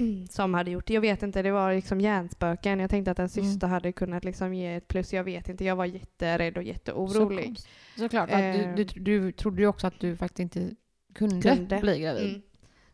Eh, 0.00 0.26
som 0.30 0.54
hade 0.54 0.70
gjort 0.70 0.86
det. 0.86 0.94
Jag 0.94 1.00
vet 1.00 1.22
inte, 1.22 1.42
det 1.42 1.50
var 1.50 1.74
liksom 1.74 2.00
hjärnspöken. 2.00 2.80
Jag 2.80 2.90
tänkte 2.90 3.10
att 3.10 3.18
en 3.18 3.28
cysta 3.28 3.66
hade 3.66 3.92
kunnat 3.92 4.24
liksom 4.24 4.54
ge 4.54 4.74
ett 4.74 4.88
plus. 4.88 5.12
Jag 5.12 5.24
vet 5.24 5.48
inte, 5.48 5.64
jag 5.64 5.76
var 5.76 5.84
jätterädd 5.84 6.56
och 6.56 6.62
Så 6.62 6.68
jätteorolig. 6.68 7.44
konst- 7.46 7.68
Såklart, 7.96 8.30
Eh. 8.30 8.52
du, 8.76 8.84
du, 8.84 9.00
du 9.00 9.32
trodde 9.32 9.60
ju 9.62 9.66
också 9.68 9.86
att 9.86 10.00
du 10.00 10.16
faktiskt 10.16 10.40
inte 10.56 10.74
kunde, 11.14 11.40
Kunde. 11.56 11.78
bli 11.78 12.00
gravid. 12.00 12.28
Mm. 12.28 12.42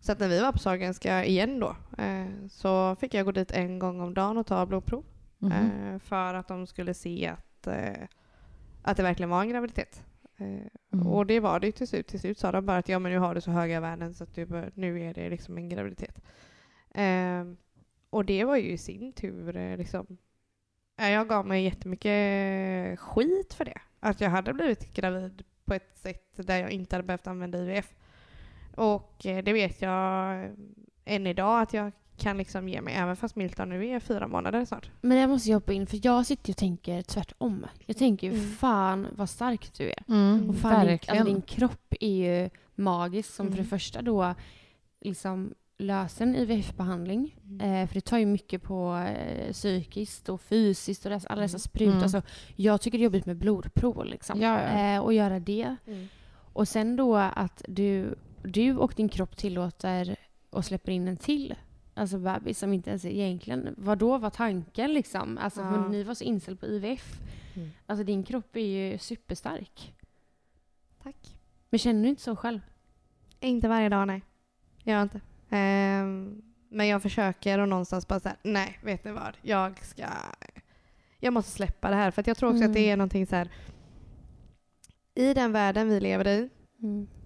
Så 0.00 0.12
att 0.12 0.20
när 0.20 0.28
vi 0.28 0.40
var 0.40 0.52
på 0.52 0.58
Sahlgrenska 0.58 1.24
igen 1.24 1.60
då 1.60 1.76
eh, 1.98 2.26
så 2.50 2.96
fick 2.96 3.14
jag 3.14 3.24
gå 3.26 3.32
dit 3.32 3.50
en 3.50 3.78
gång 3.78 4.00
om 4.00 4.14
dagen 4.14 4.38
och 4.38 4.46
ta 4.46 4.66
blodprov. 4.66 5.04
Mhm. 5.38 5.52
Eh, 5.52 5.98
för 5.98 6.34
att 6.34 6.48
de 6.48 6.66
skulle 6.66 6.94
se 6.94 7.26
att, 7.26 7.66
eh, 7.66 8.06
att 8.82 8.96
det 8.96 9.02
verkligen 9.02 9.30
var 9.30 9.40
en 9.42 9.48
graviditet. 9.48 10.02
Eh, 10.38 10.46
Mm. 10.92 11.06
Och 11.06 11.26
det 11.26 11.40
var 11.40 11.60
det 11.60 11.66
ju 11.66 11.72
till 11.72 11.88
slut. 11.88 12.06
Till 12.06 12.20
slut 12.20 12.38
sa 12.38 12.52
de 12.52 12.66
bara 12.66 12.76
att 12.78 12.88
ja, 12.88 12.98
men 12.98 13.12
nu 13.12 13.18
har 13.18 13.34
du 13.34 13.40
så 13.40 13.50
höga 13.50 13.80
värden 13.80 14.14
så 14.14 14.24
att 14.24 14.34
du 14.34 14.46
bör, 14.46 14.70
nu 14.74 15.00
är 15.02 15.14
det 15.14 15.30
liksom 15.30 15.56
en 15.58 15.68
graviditet. 15.68 16.20
Eh, 16.94 17.44
och 18.10 18.24
det 18.24 18.44
var 18.44 18.56
ju 18.56 18.70
i 18.72 18.78
sin 18.78 19.12
tur 19.12 19.56
eh, 19.56 19.76
liksom... 19.76 20.06
Ja, 20.96 21.08
jag 21.08 21.28
gav 21.28 21.46
mig 21.46 21.64
jättemycket 21.64 23.00
skit 23.00 23.54
för 23.54 23.64
det. 23.64 23.80
Att 24.00 24.20
jag 24.20 24.30
hade 24.30 24.52
blivit 24.54 24.94
gravid 24.94 25.42
på 25.64 25.74
ett 25.74 25.96
sätt 25.96 26.30
där 26.36 26.58
jag 26.58 26.70
inte 26.70 26.96
hade 26.96 27.06
behövt 27.06 27.26
använda 27.26 27.58
IVF. 27.58 27.94
Och 28.76 29.26
eh, 29.26 29.44
det 29.44 29.52
vet 29.52 29.82
jag 29.82 30.34
eh, 30.44 30.50
än 31.04 31.26
idag 31.26 31.62
att 31.62 31.72
jag 31.74 31.92
kan 32.16 32.36
liksom 32.38 32.68
ge 32.68 32.80
mig, 32.80 32.94
även 32.94 33.16
fast 33.16 33.36
Milton 33.36 33.68
nu 33.68 33.86
är 33.88 34.00
fyra 34.00 34.28
månader 34.28 34.64
snart. 34.64 34.90
Men 35.00 35.18
jag 35.18 35.30
måste 35.30 35.52
hoppa 35.52 35.72
in, 35.72 35.86
för 35.86 36.00
jag 36.02 36.26
sitter 36.26 36.52
och 36.52 36.56
tänker 36.56 37.02
tvärtom. 37.02 37.66
Jag 37.86 37.96
tänker 37.96 38.26
ju 38.26 38.32
Mm. 38.38 38.50
fan 38.50 39.06
vad 39.16 39.30
stark 39.30 39.72
du 39.78 39.90
är. 39.90 40.02
Mm, 40.08 40.50
Och 40.50 40.56
fan, 40.56 40.80
din, 40.80 40.88
verkligen. 40.88 41.18
alltså, 41.20 41.34
din 41.34 41.42
kropp 41.42 41.94
är 42.00 42.08
ju 42.42 42.50
magisk 42.74 43.30
som 43.34 43.46
för 43.46 43.52
Mm. 43.52 43.64
det 43.64 43.70
första 43.70 44.02
då 44.02 44.34
liksom 45.00 45.54
löser 45.78 46.24
en 46.24 46.36
IVF-behandling. 46.36 47.36
Mm. 47.44 47.60
Eh, 47.60 47.88
för 47.88 47.94
det 47.94 48.00
tar 48.00 48.18
ju 48.18 48.26
mycket 48.26 48.62
på 48.62 48.96
eh, 48.96 49.52
psykiskt 49.52 50.28
och 50.28 50.40
fysiskt 50.40 51.04
och 51.04 51.10
dess, 51.10 51.26
alla 51.26 51.42
dessa 51.42 51.58
sprutor. 51.58 51.92
Mm. 51.92 52.02
Alltså, 52.02 52.22
jag 52.56 52.80
tycker 52.80 52.98
det 52.98 53.02
är 53.02 53.04
jobbigt 53.04 53.26
med 53.26 53.36
blodprov 53.36 54.04
liksom. 54.04 54.40
Ja, 54.40 54.62
ja. 54.62 54.94
Eh, 54.94 55.00
och 55.00 55.12
göra 55.12 55.40
det. 55.40 55.76
Och 56.52 56.68
sen 56.68 56.96
då 56.96 57.16
att 57.16 57.62
du, 57.68 58.14
du 58.42 58.76
och 58.76 58.92
din 58.96 59.08
kropp 59.08 59.36
tillåter 59.36 60.16
och 60.50 60.64
släpper 60.64 60.92
in 60.92 61.08
en 61.08 61.16
till 61.16 61.54
alltså 61.94 62.18
bebis 62.18 62.58
som 62.58 62.72
inte 62.72 62.90
ens 62.90 63.04
är 63.04 63.10
egentligen... 63.10 63.74
Vad 63.78 63.98
då 63.98 64.18
var 64.18 64.30
tanken 64.30 64.92
liksom? 64.92 65.38
Alltså 65.38 65.60
Ja. 65.60 65.72
för 65.72 65.88
ni 65.88 66.02
var 66.02 66.14
så 66.14 66.24
inställda 66.24 66.60
på 66.60 66.66
IVF. 66.66 67.20
Mm. 67.54 67.70
Alltså 67.86 68.04
din 68.04 68.22
kropp 68.22 68.56
är 68.56 68.60
ju 68.60 68.98
superstark. 68.98 69.94
Tack. 71.02 71.36
Men 71.70 71.78
känner 71.78 72.02
du 72.02 72.08
inte 72.08 72.22
så 72.22 72.36
själv? 72.36 72.60
Inte 73.40 73.68
varje 73.68 73.88
dag, 73.88 74.06
nej. 74.06 74.22
Jag 74.82 74.94
gör 74.94 75.02
inte. 75.02 75.20
Ehm, 75.54 76.42
men 76.68 76.86
jag 76.88 77.02
försöker 77.02 77.58
och 77.58 77.68
någonstans 77.68 78.08
bara 78.08 78.20
säga 78.20 78.36
nej, 78.42 78.78
vet 78.82 79.04
ni 79.04 79.12
vad? 79.12 79.36
Jag 79.42 79.84
ska... 79.84 80.04
Jag 81.20 81.32
måste 81.32 81.50
släppa 81.50 81.90
det 81.90 81.96
här. 81.96 82.10
För 82.10 82.20
att 82.20 82.26
jag 82.26 82.36
tror 82.36 82.48
också 82.50 82.56
Mm. 82.58 82.70
att 82.70 82.74
det 82.74 82.90
är 82.90 82.96
någonting 82.96 83.26
så 83.26 83.36
här... 83.36 83.50
I 85.14 85.34
den 85.34 85.52
världen 85.52 85.88
vi 85.88 86.00
lever 86.00 86.28
i 86.28 86.48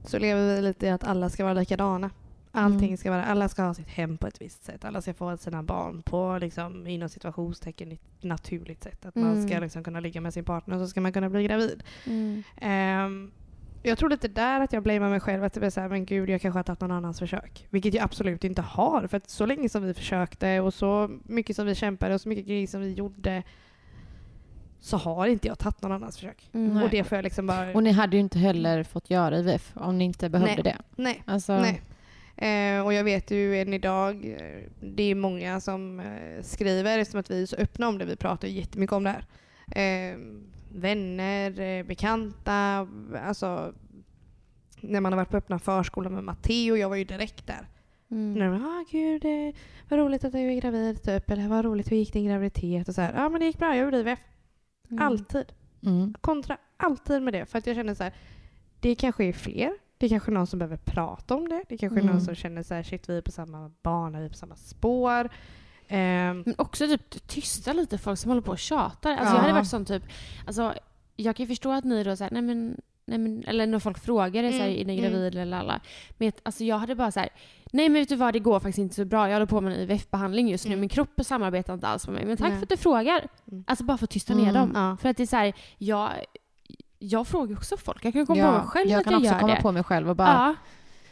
så 0.05 0.18
lever 0.18 0.55
vi 0.57 0.62
lite 0.62 0.87
i 0.87 0.91
att 0.91 1.05
alla 1.05 1.31
ska 1.31 1.45
vara 1.45 1.55
likadana. 1.55 2.11
Allting 2.53 2.89
Mm. 2.89 2.97
ska 2.97 3.11
vara, 3.11 3.24
alla 3.24 3.49
ska 3.49 3.62
ha 3.62 3.74
sitt 3.74 3.89
hem 3.89 4.18
på 4.18 4.26
ett 4.26 4.41
visst 4.41 4.64
sätt. 4.64 4.85
Alla 4.85 5.03
ska 5.03 5.14
få 5.14 5.37
sina 5.37 5.62
barn 5.62 6.03
på, 6.03 6.39
liksom, 6.41 6.87
inom 6.87 7.09
situationstecken, 7.09 7.93
ett 7.93 8.01
naturligt 8.22 8.83
sätt. 8.83 9.07
Att 9.07 9.14
man 9.14 9.43
ska 9.43 9.51
Mm. 9.53 9.62
liksom 9.62 9.85
kunna 9.85 10.01
ligga 10.01 10.20
med 10.20 10.35
sin 10.35 10.45
partner 10.45 10.74
och 10.76 10.81
så 10.81 10.89
ska 10.89 11.01
man 11.01 11.12
kunna 11.12 11.31
bli 11.31 11.43
gravid. 11.45 11.83
Mm. 12.07 12.43
Jag 13.89 13.99
tror 13.99 14.11
lite 14.11 14.28
där 14.28 14.61
att 14.61 14.72
jag 14.72 14.82
blamear 14.82 15.11
mig 15.11 15.20
själv. 15.20 15.45
Att 15.45 15.53
det 15.53 15.61
blir 15.61 15.70
så 15.70 15.80
här, 15.80 15.89
men 15.89 16.05
gud, 16.05 16.30
jag 16.30 16.41
kanske 16.41 16.59
har 16.59 16.64
tagit 16.64 16.80
någon 16.80 16.93
annans 16.93 17.18
försök. 17.18 17.66
Vilket 17.70 17.95
jag 17.95 18.05
absolut 18.05 18.45
inte 18.45 18.62
har. 18.62 19.07
För 19.07 19.16
att 19.16 19.30
så 19.30 19.47
länge 19.47 19.68
som 19.68 19.82
vi 19.82 19.95
försökte 19.95 20.61
och 20.61 20.74
så 20.74 21.11
mycket 21.24 21.57
som 21.57 21.66
vi 21.66 21.74
kämpade 21.74 22.14
och 22.14 22.20
så 22.20 22.28
mycket 22.28 22.47
grejer 22.47 22.66
som 22.66 22.80
vi 22.80 22.93
gjorde 22.93 23.43
så 24.80 24.97
har 24.97 25.26
inte 25.26 25.49
jag 25.49 25.59
tagit 25.59 25.82
någon 25.82 25.93
annans 25.93 26.16
försök. 26.16 26.51
Mm. 26.53 26.82
Och 26.82 26.91
det 26.91 27.05
får 27.05 27.16
jag 27.18 27.22
liksom 27.22 27.47
bara... 27.47 27.72
Och 27.72 27.82
ni 27.82 27.91
hade 27.91 28.16
ju 28.16 28.20
inte 28.20 28.39
heller 28.39 28.82
fått 28.84 29.11
göra 29.11 29.39
IVF 29.39 29.72
om 29.74 29.99
ni 29.99 30.05
inte 30.05 30.28
behövde 30.28 30.62
Nej. 30.62 30.62
det. 30.62 31.03
Nej. 31.03 31.22
Alltså, 31.26 31.61
Nej. 31.61 31.82
Eh, 32.36 32.84
och 32.84 32.93
jag 32.93 33.05
vet 33.05 33.30
ju 33.30 33.61
än 33.61 33.74
idag, 33.74 34.36
eh, 34.41 34.62
det 34.80 35.03
är 35.03 35.14
många 35.14 35.61
som 35.61 36.01
eh, 36.01 36.43
skriver 36.43 36.99
eftersom 36.99 37.20
att 37.20 37.30
vi 37.30 37.43
är 37.43 37.47
så 37.47 37.57
öppna 37.57 37.89
om 37.89 37.99
det. 37.99 38.05
Vi 38.05 38.16
pratar 38.16 38.49
ju 38.49 38.55
jättemycket 38.55 38.93
om 38.93 39.05
det 39.05 39.11
här. 39.11 39.24
Eh, 40.11 40.18
vänner, 40.72 41.60
eh, 41.60 41.86
bekanta, 41.86 42.88
alltså 43.24 43.74
när 44.80 45.00
man 45.00 45.12
har 45.12 45.16
varit 45.16 45.30
på 45.30 45.36
öppna 45.36 45.58
förskolan 45.58 46.14
med 46.14 46.24
Matteo, 46.24 46.76
jag 46.76 46.88
var 46.88 46.96
ju 46.96 47.04
direkt 47.04 47.46
där. 47.46 47.68
Mm. 48.10 48.34
När 48.34 48.52
de 48.52 48.64
ah 48.64 48.84
gud, 48.90 49.24
eh, 49.24 49.54
vad 49.88 50.00
roligt 50.00 50.24
att 50.24 50.32
du 50.32 50.38
är 50.38 50.60
gravid 50.60 51.02
typ, 51.02 51.30
eller 51.30 51.48
vad 51.48 51.64
roligt, 51.64 51.92
hur 51.92 51.96
gick 51.96 52.12
din 52.12 52.24
graviditet? 52.26 52.88
Och 52.88 52.94
så 52.94 53.00
här, 53.00 53.12
ja 53.14 53.24
ah, 53.24 53.28
men 53.28 53.40
det 53.40 53.46
gick 53.46 53.58
bra, 53.58 53.76
jag 53.76 53.84
gjorde 53.84 53.98
IVF. 53.98 54.18
Mm. 54.90 55.02
Alltid 55.06 55.52
mm. 55.82 56.14
kontra 56.20 56.56
alltid 56.78 57.22
med 57.22 57.34
det. 57.34 57.46
För 57.46 57.58
att 57.58 57.66
jag 57.66 57.76
känner 57.76 57.94
så 57.94 58.02
här, 58.02 58.12
det 58.80 58.94
kanske 58.94 59.24
är 59.24 59.32
fler. 59.32 59.72
Det 59.98 60.08
kanske 60.08 60.30
är 60.30 60.34
någon 60.34 60.46
som 60.46 60.58
behöver 60.58 60.76
prata 60.76 61.34
om 61.34 61.48
det. 61.48 61.64
Det 61.68 61.78
kanske 61.78 61.98
är 61.98 62.02
Mm. 62.02 62.12
någon 62.12 62.20
som 62.20 62.34
känner 62.34 62.62
så 62.62 62.74
här, 62.74 62.82
shit 62.82 63.08
vi 63.08 63.16
är 63.16 63.22
på 63.22 63.30
samma 63.30 63.72
bana, 63.82 64.18
vi 64.18 64.24
är 64.24 64.28
på 64.28 64.36
samma 64.36 64.56
spår. 64.56 65.28
Ehm, 65.89 66.43
Men 66.47 66.55
också 66.59 66.86
typ 66.86 67.26
tysta 67.26 67.72
lite 67.72 67.99
folk 67.99 68.18
som 68.18 68.28
håller 68.30 68.43
på 68.43 68.51
och 68.51 68.59
tjatar. 68.59 69.11
Alltså 69.11 69.24
Ja. 69.24 69.34
jag 69.34 69.41
hade 69.41 69.53
varit 69.53 69.66
sån 69.68 69.84
typ, 69.84 70.03
alltså 70.47 70.74
jag 71.16 71.36
kan 71.36 71.45
ju 71.45 71.49
förstå 71.49 71.72
att 71.72 71.84
ni 71.84 72.05
då 72.05 72.16
såhär, 72.16 72.30
nej 72.30 72.43
men, 72.43 72.80
nej 73.05 73.18
men, 73.18 73.45
eller 73.47 73.66
när 73.66 73.78
folk 73.78 73.99
frågar 73.99 74.43
dig 74.43 74.53
såhär, 74.53 74.68
Mm, 74.68 74.80
är 74.80 74.84
ni 74.84 74.99
mm. 74.99 75.11
gravid 75.11 75.34
eller 75.39 75.57
alla. 75.57 75.80
Men 76.18 76.32
alltså 76.43 76.64
jag 76.64 76.78
hade 76.78 76.95
bara 76.95 77.11
såhär, 77.11 77.28
nej 77.72 77.89
men 77.89 78.03
vet 78.03 78.09
du 78.09 78.16
vad, 78.16 78.32
det 78.32 78.39
går 78.39 78.61
faktiskt 78.61 78.78
inte 78.78 78.95
så 78.95 79.05
bra. 79.05 79.26
Jag 79.28 79.34
håller 79.34 79.47
på 79.47 79.61
med 79.61 79.72
en 79.72 79.78
IVF-behandling 79.80 80.49
just 80.51 80.64
nu, 80.64 80.68
Mm. 80.70 80.80
min 80.80 80.89
kropp 80.89 81.20
samarbetar 81.24 81.74
inte 81.74 81.86
alls 81.86 82.07
med 82.07 82.14
mig. 82.14 82.24
Men 82.26 82.36
tack 82.36 82.49
Nej. 82.49 82.59
för 82.59 82.62
att 82.62 82.68
du 82.68 82.76
frågar. 82.76 83.26
Mm. 83.53 83.64
Alltså 83.66 83.84
bara 83.84 83.99
för 83.99 84.05
att 84.05 84.11
tysta 84.11 84.32
Mm, 84.32 84.45
ner 84.45 84.53
dem. 84.53 84.72
ja. 84.74 84.97
För 84.97 85.09
att 85.09 85.16
det 85.16 85.22
är 85.22 85.26
såhär, 85.26 85.53
jag, 85.78 86.11
jag 86.99 87.26
frågar 87.26 87.57
också 87.57 87.76
folk. 87.76 88.05
Jag 88.05 88.12
kan 88.12 88.26
komma 88.26 88.39
ja, 88.39 88.47
på 88.53 88.59
mig 88.59 88.66
själv 88.66 88.91
jag 88.91 88.99
att 88.99 89.05
kan 89.05 89.12
jag 89.12 89.20
också 89.20 89.32
gör 89.32 89.41
komma 89.41 89.55
det. 89.55 89.62
på 89.62 89.72
mig 89.72 89.84
själv 89.84 90.11
och 90.11 90.16
bara... 90.16 90.28
Ja. 90.28 90.55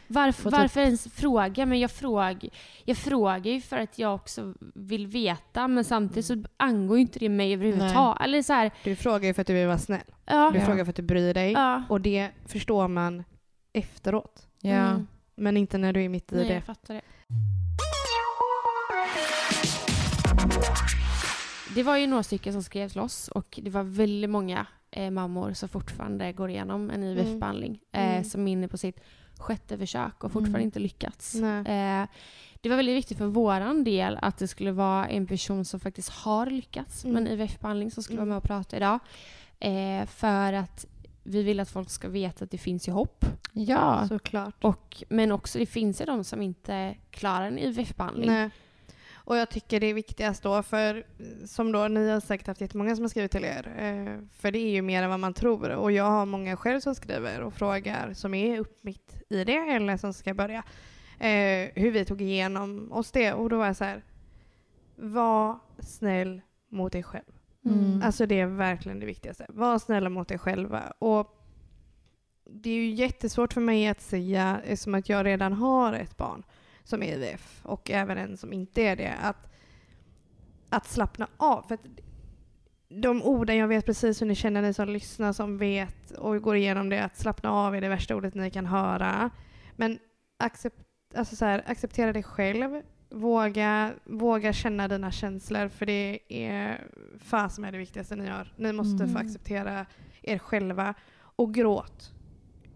Varför, 0.07 0.51
varför 0.51 0.81
ens 0.81 1.07
fråga? 1.13 1.65
Men 1.65 1.79
jag, 1.79 1.91
fråg, 1.91 2.49
jag 2.85 2.97
frågar 2.97 3.51
ju 3.51 3.61
för 3.61 3.77
att 3.77 3.99
jag 3.99 4.15
också 4.15 4.53
vill 4.75 5.07
veta, 5.07 5.67
men 5.67 5.83
samtidigt 5.83 6.25
så 6.25 6.43
angår 6.57 6.97
ju 6.97 7.01
inte 7.01 7.19
det 7.19 7.29
mig 7.29 7.53
överhuvudtaget. 7.53 8.21
Eller 8.23 8.41
så 8.41 8.53
här, 8.53 8.71
du 8.83 8.95
frågar 8.95 9.27
ju 9.27 9.33
för 9.33 9.41
att 9.41 9.47
du 9.47 9.53
vill 9.53 9.67
vara 9.67 9.77
snäll. 9.77 10.01
ja. 10.25 10.51
Du 10.53 10.59
frågar 10.61 10.85
för 10.85 10.89
att 10.89 10.95
du 10.95 11.01
bryr 11.01 11.33
dig. 11.33 11.51
ja. 11.51 11.83
Och 11.89 12.01
det 12.01 12.29
förstår 12.45 12.87
man 12.87 13.23
efteråt. 13.73 14.47
Ja. 14.61 14.71
Mm. 14.71 15.07
Men 15.35 15.57
inte 15.57 15.77
när 15.77 15.93
du 15.93 16.03
är 16.03 16.09
mitt 16.09 16.31
i 16.31 16.35
Nej, 16.35 16.47
det. 16.47 16.53
jag 16.53 16.63
fattar 16.63 16.93
det. 16.93 17.01
Det 21.75 21.83
var 21.83 21.97
ju 21.97 22.07
några 22.07 22.23
stycken 22.23 22.53
som 22.53 22.63
skrev 22.63 22.89
till 22.89 22.99
oss 22.99 23.27
och 23.27 23.59
det 23.63 23.69
var 23.69 23.83
väldigt 23.83 24.29
många 24.29 24.65
eh, 24.91 25.11
mammor 25.11 25.53
som 25.53 25.69
fortfarande 25.69 26.31
går 26.33 26.49
igenom 26.49 26.89
en 26.89 27.03
IVF-behandling. 27.03 27.79
Eh, 27.91 28.11
Mm. 28.11 28.23
som 28.23 28.47
är 28.47 28.51
inne 28.51 28.67
på 28.67 28.77
sitt 28.77 28.99
sjätte 29.39 29.77
försök 29.77 30.23
och 30.23 30.31
fortfarande 30.31 30.57
Mm. 30.57 30.65
inte 30.67 30.79
lyckats. 30.79 31.35
Eh, 31.35 32.05
det 32.61 32.69
var 32.69 32.75
väldigt 32.75 32.95
viktigt 32.95 33.17
för 33.17 33.25
våran 33.25 33.83
del 33.83 34.17
att 34.21 34.37
det 34.37 34.47
skulle 34.47 34.71
vara 34.71 35.07
en 35.07 35.27
person 35.27 35.65
som 35.65 35.79
faktiskt 35.79 36.09
har 36.09 36.45
lyckats 36.45 37.05
med 37.05 37.17
en 37.17 37.27
Mm. 37.27 37.33
IVF-behandling 37.33 37.91
som 37.91 38.03
skulle 38.03 38.17
Mm. 38.19 38.29
vara 38.29 38.35
med 38.35 38.37
och 38.37 38.43
prata 38.43 38.77
idag. 38.77 38.99
Eh, 39.59 40.05
för 40.05 40.53
att 40.53 40.85
vi 41.23 41.43
vill 41.43 41.59
att 41.59 41.69
folk 41.69 41.89
ska 41.89 42.09
veta 42.09 42.43
att 42.45 42.51
det 42.51 42.57
finns 42.57 42.87
ju 42.87 42.91
hopp. 42.91 43.25
ja. 43.53 44.07
Såklart. 44.07 44.63
Och, 44.63 45.03
men 45.09 45.31
också 45.31 45.59
det 45.59 45.65
finns 45.65 46.01
ju 46.01 46.05
de 46.05 46.23
som 46.23 46.41
inte 46.41 46.95
klarar 47.11 47.47
en 47.47 47.59
IVF-behandling. 47.59 48.49
Och 49.27 49.37
jag 49.37 49.49
tycker 49.49 49.79
det 49.79 49.87
är 49.87 49.93
viktigast 49.93 50.43
då, 50.43 50.63
för 50.63 51.05
som 51.45 51.71
då 51.71 51.87
ni 51.87 52.09
har 52.09 52.19
säkert 52.19 52.47
haft 52.47 52.61
jättemånga 52.61 52.95
som 52.95 53.03
har 53.03 53.09
skrivit 53.09 53.31
till 53.31 53.45
er, 53.45 53.73
eh, 53.77 54.23
för 54.31 54.51
det 54.51 54.59
är 54.59 54.69
ju 54.69 54.81
mer 54.81 55.03
än 55.03 55.09
vad 55.09 55.19
man 55.19 55.33
tror. 55.33 55.69
Och 55.69 55.91
jag 55.91 56.03
har 56.03 56.25
många 56.25 56.57
själv 56.57 56.79
som 56.79 56.95
skriver 56.95 57.41
och 57.41 57.53
frågar 57.53 58.13
som 58.13 58.33
är 58.33 58.59
upp 58.59 58.83
mitt 58.83 59.23
i 59.29 59.43
det 59.43 59.57
eller 59.57 59.97
som 59.97 60.13
ska 60.13 60.33
börja, 60.33 60.63
eh, 61.19 61.69
hur 61.75 61.91
vi 61.91 62.05
tog 62.05 62.21
igenom 62.21 62.91
oss 62.91 63.11
det. 63.11 63.33
Och 63.33 63.49
då 63.49 63.57
var 63.57 63.65
jag 63.65 63.75
så 63.75 63.83
här, 63.83 64.03
var 64.95 65.59
snäll 65.79 66.41
mot 66.69 66.91
dig 66.91 67.03
själv. 67.03 67.31
Mm. 67.65 68.01
Alltså 68.03 68.25
det 68.25 68.39
är 68.39 68.45
verkligen 68.45 68.99
det 68.99 69.05
viktigaste. 69.05 69.45
Var 69.49 69.79
snälla 69.79 70.09
mot 70.09 70.27
dig 70.27 70.37
själva. 70.37 70.93
Och 70.99 71.43
det 72.49 72.69
är 72.69 72.75
ju 72.75 72.89
jättesvårt 72.89 73.53
för 73.53 73.61
mig 73.61 73.87
att 73.87 74.01
säga, 74.01 74.61
eftersom 74.65 74.95
att 74.95 75.09
jag 75.09 75.25
redan 75.25 75.53
har 75.53 75.93
ett 75.93 76.17
barn 76.17 76.43
som 76.87 77.03
är 77.03 77.13
IVF 77.13 77.59
och 77.63 77.91
även 77.91 78.17
en 78.17 78.37
som 78.37 78.53
inte 78.53 78.81
är 78.81 78.95
det, 78.95 79.13
att, 79.21 79.53
att 80.69 80.87
slappna 80.87 81.27
av. 81.37 81.61
För 81.61 81.77
de 82.89 83.23
orden, 83.23 83.57
jag 83.57 83.67
vet 83.67 83.85
precis 83.85 84.21
hur 84.21 84.25
ni 84.25 84.35
känner, 84.35 84.61
ni 84.61 84.73
som 84.73 84.89
lyssnar, 84.89 85.33
som 85.33 85.57
vet 85.57 86.11
och 86.11 86.41
går 86.41 86.55
igenom 86.55 86.89
det, 86.89 87.03
att 87.03 87.17
slappna 87.17 87.51
av 87.51 87.75
är 87.75 87.81
det 87.81 87.89
värsta 87.89 88.15
ordet 88.15 88.33
ni 88.35 88.51
kan 88.51 88.65
höra. 88.65 89.29
Men 89.75 89.99
accept, 90.37 90.75
alltså 91.15 91.35
så 91.35 91.45
här, 91.45 91.63
acceptera 91.67 92.13
dig 92.13 92.23
själv, 92.23 92.81
Våga, 93.09 93.93
våga 94.03 94.53
känna 94.53 94.87
dina 94.87 95.11
känslor 95.11 95.67
för 95.67 95.85
det 95.85 96.19
är 96.29 96.87
fasen 97.19 97.61
med 97.61 97.73
det 97.73 97.77
viktigaste 97.77 98.15
ni 98.15 98.25
gör. 98.25 98.53
Ni 98.57 98.73
måste 98.73 99.03
Mm. 99.03 99.15
få 99.15 99.19
acceptera 99.19 99.85
er 100.21 100.37
själva. 100.37 100.93
Och 101.19 101.53
gråt. 101.53 102.13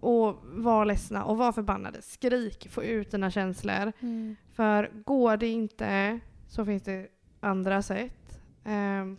Och 0.02 0.38
var 0.44 0.86
ledsna 0.86 1.26
och 1.26 1.38
var 1.38 1.52
förbannade. 1.52 2.02
Skrik, 2.02 2.68
få 2.70 2.84
ut 2.84 3.12
dina 3.12 3.32
känslor. 3.32 3.92
Mm. 4.00 4.36
För 4.52 4.92
går 5.06 5.38
det 5.38 5.48
inte 5.48 6.20
så 6.48 6.66
finns 6.66 6.84
det 6.84 7.08
andra 7.40 7.82
sätt. 7.82 8.40
Ehm, 8.64 9.18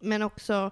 men 0.00 0.22
också 0.22 0.70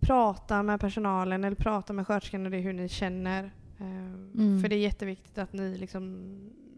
prata 0.00 0.62
med 0.62 0.80
personalen 0.80 1.44
eller 1.44 1.56
prata 1.56 1.92
med 1.92 2.06
sköterskan 2.06 2.44
och 2.44 2.50
det 2.50 2.58
hur 2.58 2.72
ni 2.72 2.88
känner. 2.88 3.50
Ehm, 3.80 4.30
Mm. 4.34 4.60
För 4.60 4.68
det 4.68 4.76
är 4.76 4.80
jätteviktigt 4.80 5.38
att 5.38 5.52
ni 5.52 5.78
liksom 5.78 6.28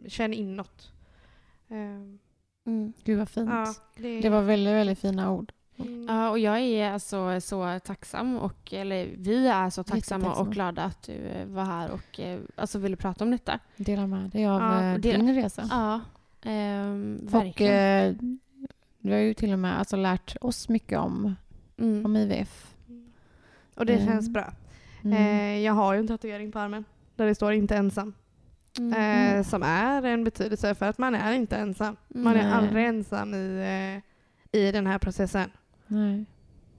känner 0.06 0.36
inåt. 0.36 0.92
Ehm, 1.68 2.18
Mm. 2.66 2.92
Gud 3.04 3.18
vad 3.18 3.28
fint. 3.28 3.50
ja, 3.52 3.74
det, 3.96 4.20
Det 4.20 4.28
var 4.28 4.42
väldigt, 4.42 4.74
väldigt 4.74 4.98
fina 4.98 5.32
ord. 5.32 5.52
Mm, 6.08 6.16
Ja, 6.16 6.30
och 6.30 6.38
jag 6.38 6.60
är 6.60 6.90
alltså 6.92 7.40
så 7.40 7.80
tacksam 7.84 8.36
och, 8.36 8.72
eller 8.72 9.14
vi 9.18 9.46
är 9.46 9.70
så 9.70 9.82
tacksamma 9.84 10.34
och 10.34 10.52
glada 10.52 10.82
att 10.82 11.02
du 11.02 11.12
eh, 11.12 11.46
var 11.46 11.64
här 11.64 11.90
och 11.90 12.20
eh, 12.20 12.40
alltså 12.56 12.78
ville 12.78 12.96
prata 12.96 13.24
om 13.24 13.30
detta. 13.30 13.58
Dela 13.76 14.06
med 14.06 14.30
dig 14.30 14.46
av 14.46 14.60
Ja, 14.62 14.82
eh, 14.82 14.94
och 14.94 15.00
dela- 15.00 15.18
din 15.18 15.34
resa. 15.34 15.68
Ja, 15.70 16.00
ehm, 16.50 17.20
och 17.26 17.34
verkligen. 17.34 18.08
eh, 18.10 18.14
du 18.98 19.12
har 19.12 19.18
ju 19.18 19.34
till 19.34 19.52
och 19.52 19.58
med 19.58 19.78
alltså, 19.78 19.96
lärt 19.96 20.36
oss 20.40 20.68
mycket 20.68 20.98
om, 20.98 21.34
Mm. 21.78 22.06
om 22.06 22.16
IVF. 22.16 22.74
och 23.74 23.86
det 23.86 23.92
Mm. 23.94 24.06
känns 24.06 24.28
bra. 24.28 24.52
Mm. 25.04 25.16
Eh, 25.18 25.58
jag 25.64 25.72
har 25.72 25.94
ju 25.94 26.00
en 26.00 26.06
tatuering 26.08 26.52
på 26.52 26.58
armen 26.58 26.84
där 27.16 27.26
det 27.26 27.34
står 27.34 27.52
inte 27.52 27.76
ensam. 27.76 28.12
Mm. 28.78 29.36
Eh, 29.38 29.42
som 29.44 29.62
är 29.62 30.02
en 30.02 30.24
betydelse 30.24 30.74
för 30.74 30.86
att 30.86 30.98
man 30.98 31.14
är 31.14 31.32
inte 31.32 31.56
ensam. 31.56 31.96
Man 32.08 32.34
Nej. 32.34 32.42
är 32.44 32.52
aldrig 32.52 32.84
ensam 32.86 33.34
i, 33.34 34.02
eh, 34.52 34.60
i 34.60 34.72
den 34.72 34.86
här 34.86 34.98
processen. 34.98 35.50
Nej. 35.86 36.24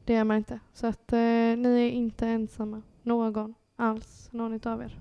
Det 0.06 0.16
är 0.16 0.24
man 0.24 0.38
inte. 0.38 0.60
Så 0.74 0.88
att 0.88 1.14
eh, 1.14 1.20
ni 1.58 1.88
är 1.88 1.90
inte 1.92 2.28
ensamma. 2.28 2.82
Någon 3.04 3.54
alls. 3.76 4.30
Någon 4.32 4.54
utav 4.54 4.82
er. 4.82 5.00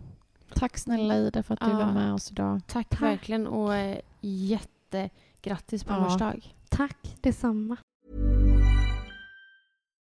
Tack 0.54 0.78
snälla 0.78 1.16
Ida 1.16 1.42
för 1.42 1.54
att 1.54 1.60
du 1.60 1.66
Ja. 1.70 1.76
var 1.78 1.92
med 1.92 2.12
oss 2.14 2.30
idag. 2.30 2.60
Tack, 2.66 2.88
Tack. 2.88 3.02
verkligen 3.02 3.46
och 3.46 3.74
eh, 3.74 3.98
jättegrattis 4.20 5.84
på 5.84 5.92
Ja. 5.92 6.06
ja. 6.10 6.16
dag. 6.16 6.54
Tack 6.68 7.16
detsamma. 7.20 7.76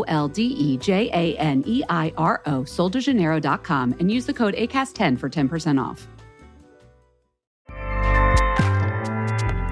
O 0.00 0.04
L 0.08 0.28
D 0.28 0.42
E 0.42 0.76
J 0.78 1.10
A 1.12 1.36
N 1.38 1.62
E 1.66 1.82
I 1.88 2.12
R 2.16 2.42
O, 2.46 2.62
soldejaneiro.com, 2.62 3.96
and 3.98 4.10
use 4.10 4.26
the 4.26 4.32
code 4.32 4.54
ACAST10 4.54 5.18
for 5.18 5.28
10% 5.28 5.82
off. 5.82 6.06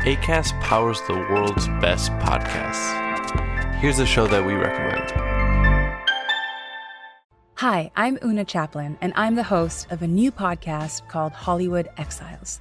ACAST 0.04 0.60
powers 0.60 1.00
the 1.06 1.14
world's 1.14 1.66
best 1.80 2.10
podcasts. 2.12 3.74
Here's 3.76 3.98
a 3.98 4.06
show 4.06 4.26
that 4.26 4.44
we 4.44 4.54
recommend. 4.54 5.10
Hi, 7.56 7.90
I'm 7.96 8.18
Una 8.22 8.44
Chaplin, 8.44 8.96
and 9.00 9.12
I'm 9.16 9.34
the 9.34 9.42
host 9.42 9.90
of 9.90 10.02
a 10.02 10.06
new 10.06 10.30
podcast 10.30 11.08
called 11.08 11.32
Hollywood 11.32 11.88
Exiles. 11.96 12.60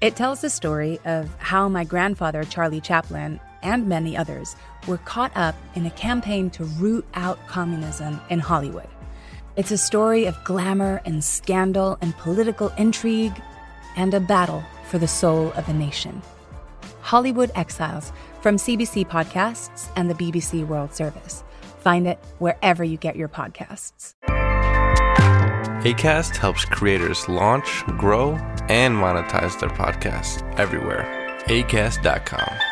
It 0.00 0.16
tells 0.16 0.40
the 0.40 0.48
story 0.48 0.98
of 1.04 1.28
how 1.38 1.68
my 1.68 1.84
grandfather, 1.84 2.44
Charlie 2.44 2.80
Chaplin, 2.80 3.38
and 3.62 3.86
many 3.86 4.16
others 4.16 4.56
were 4.86 4.98
caught 4.98 5.32
up 5.36 5.54
in 5.74 5.86
a 5.86 5.90
campaign 5.90 6.50
to 6.50 6.64
root 6.64 7.06
out 7.14 7.38
communism 7.46 8.20
in 8.30 8.38
Hollywood. 8.38 8.88
It's 9.56 9.70
a 9.70 9.78
story 9.78 10.26
of 10.26 10.42
glamour 10.44 11.02
and 11.04 11.22
scandal 11.22 11.98
and 12.00 12.16
political 12.16 12.72
intrigue 12.78 13.40
and 13.96 14.14
a 14.14 14.20
battle 14.20 14.62
for 14.88 14.98
the 14.98 15.08
soul 15.08 15.52
of 15.52 15.68
a 15.68 15.72
nation. 15.72 16.22
Hollywood 17.00 17.50
Exiles 17.54 18.12
from 18.40 18.56
CBC 18.56 19.06
Podcasts 19.08 19.88
and 19.96 20.08
the 20.08 20.14
BBC 20.14 20.66
World 20.66 20.94
Service. 20.94 21.44
Find 21.80 22.06
it 22.06 22.18
wherever 22.38 22.84
you 22.84 22.96
get 22.96 23.16
your 23.16 23.28
podcasts. 23.28 24.14
ACAST 25.82 26.36
helps 26.36 26.64
creators 26.66 27.26
launch, 27.26 27.84
grow, 27.98 28.32
and 28.68 28.94
monetize 28.94 29.58
their 29.58 29.70
podcasts 29.70 30.42
everywhere. 30.58 31.06
ACAST.com. 31.46 32.69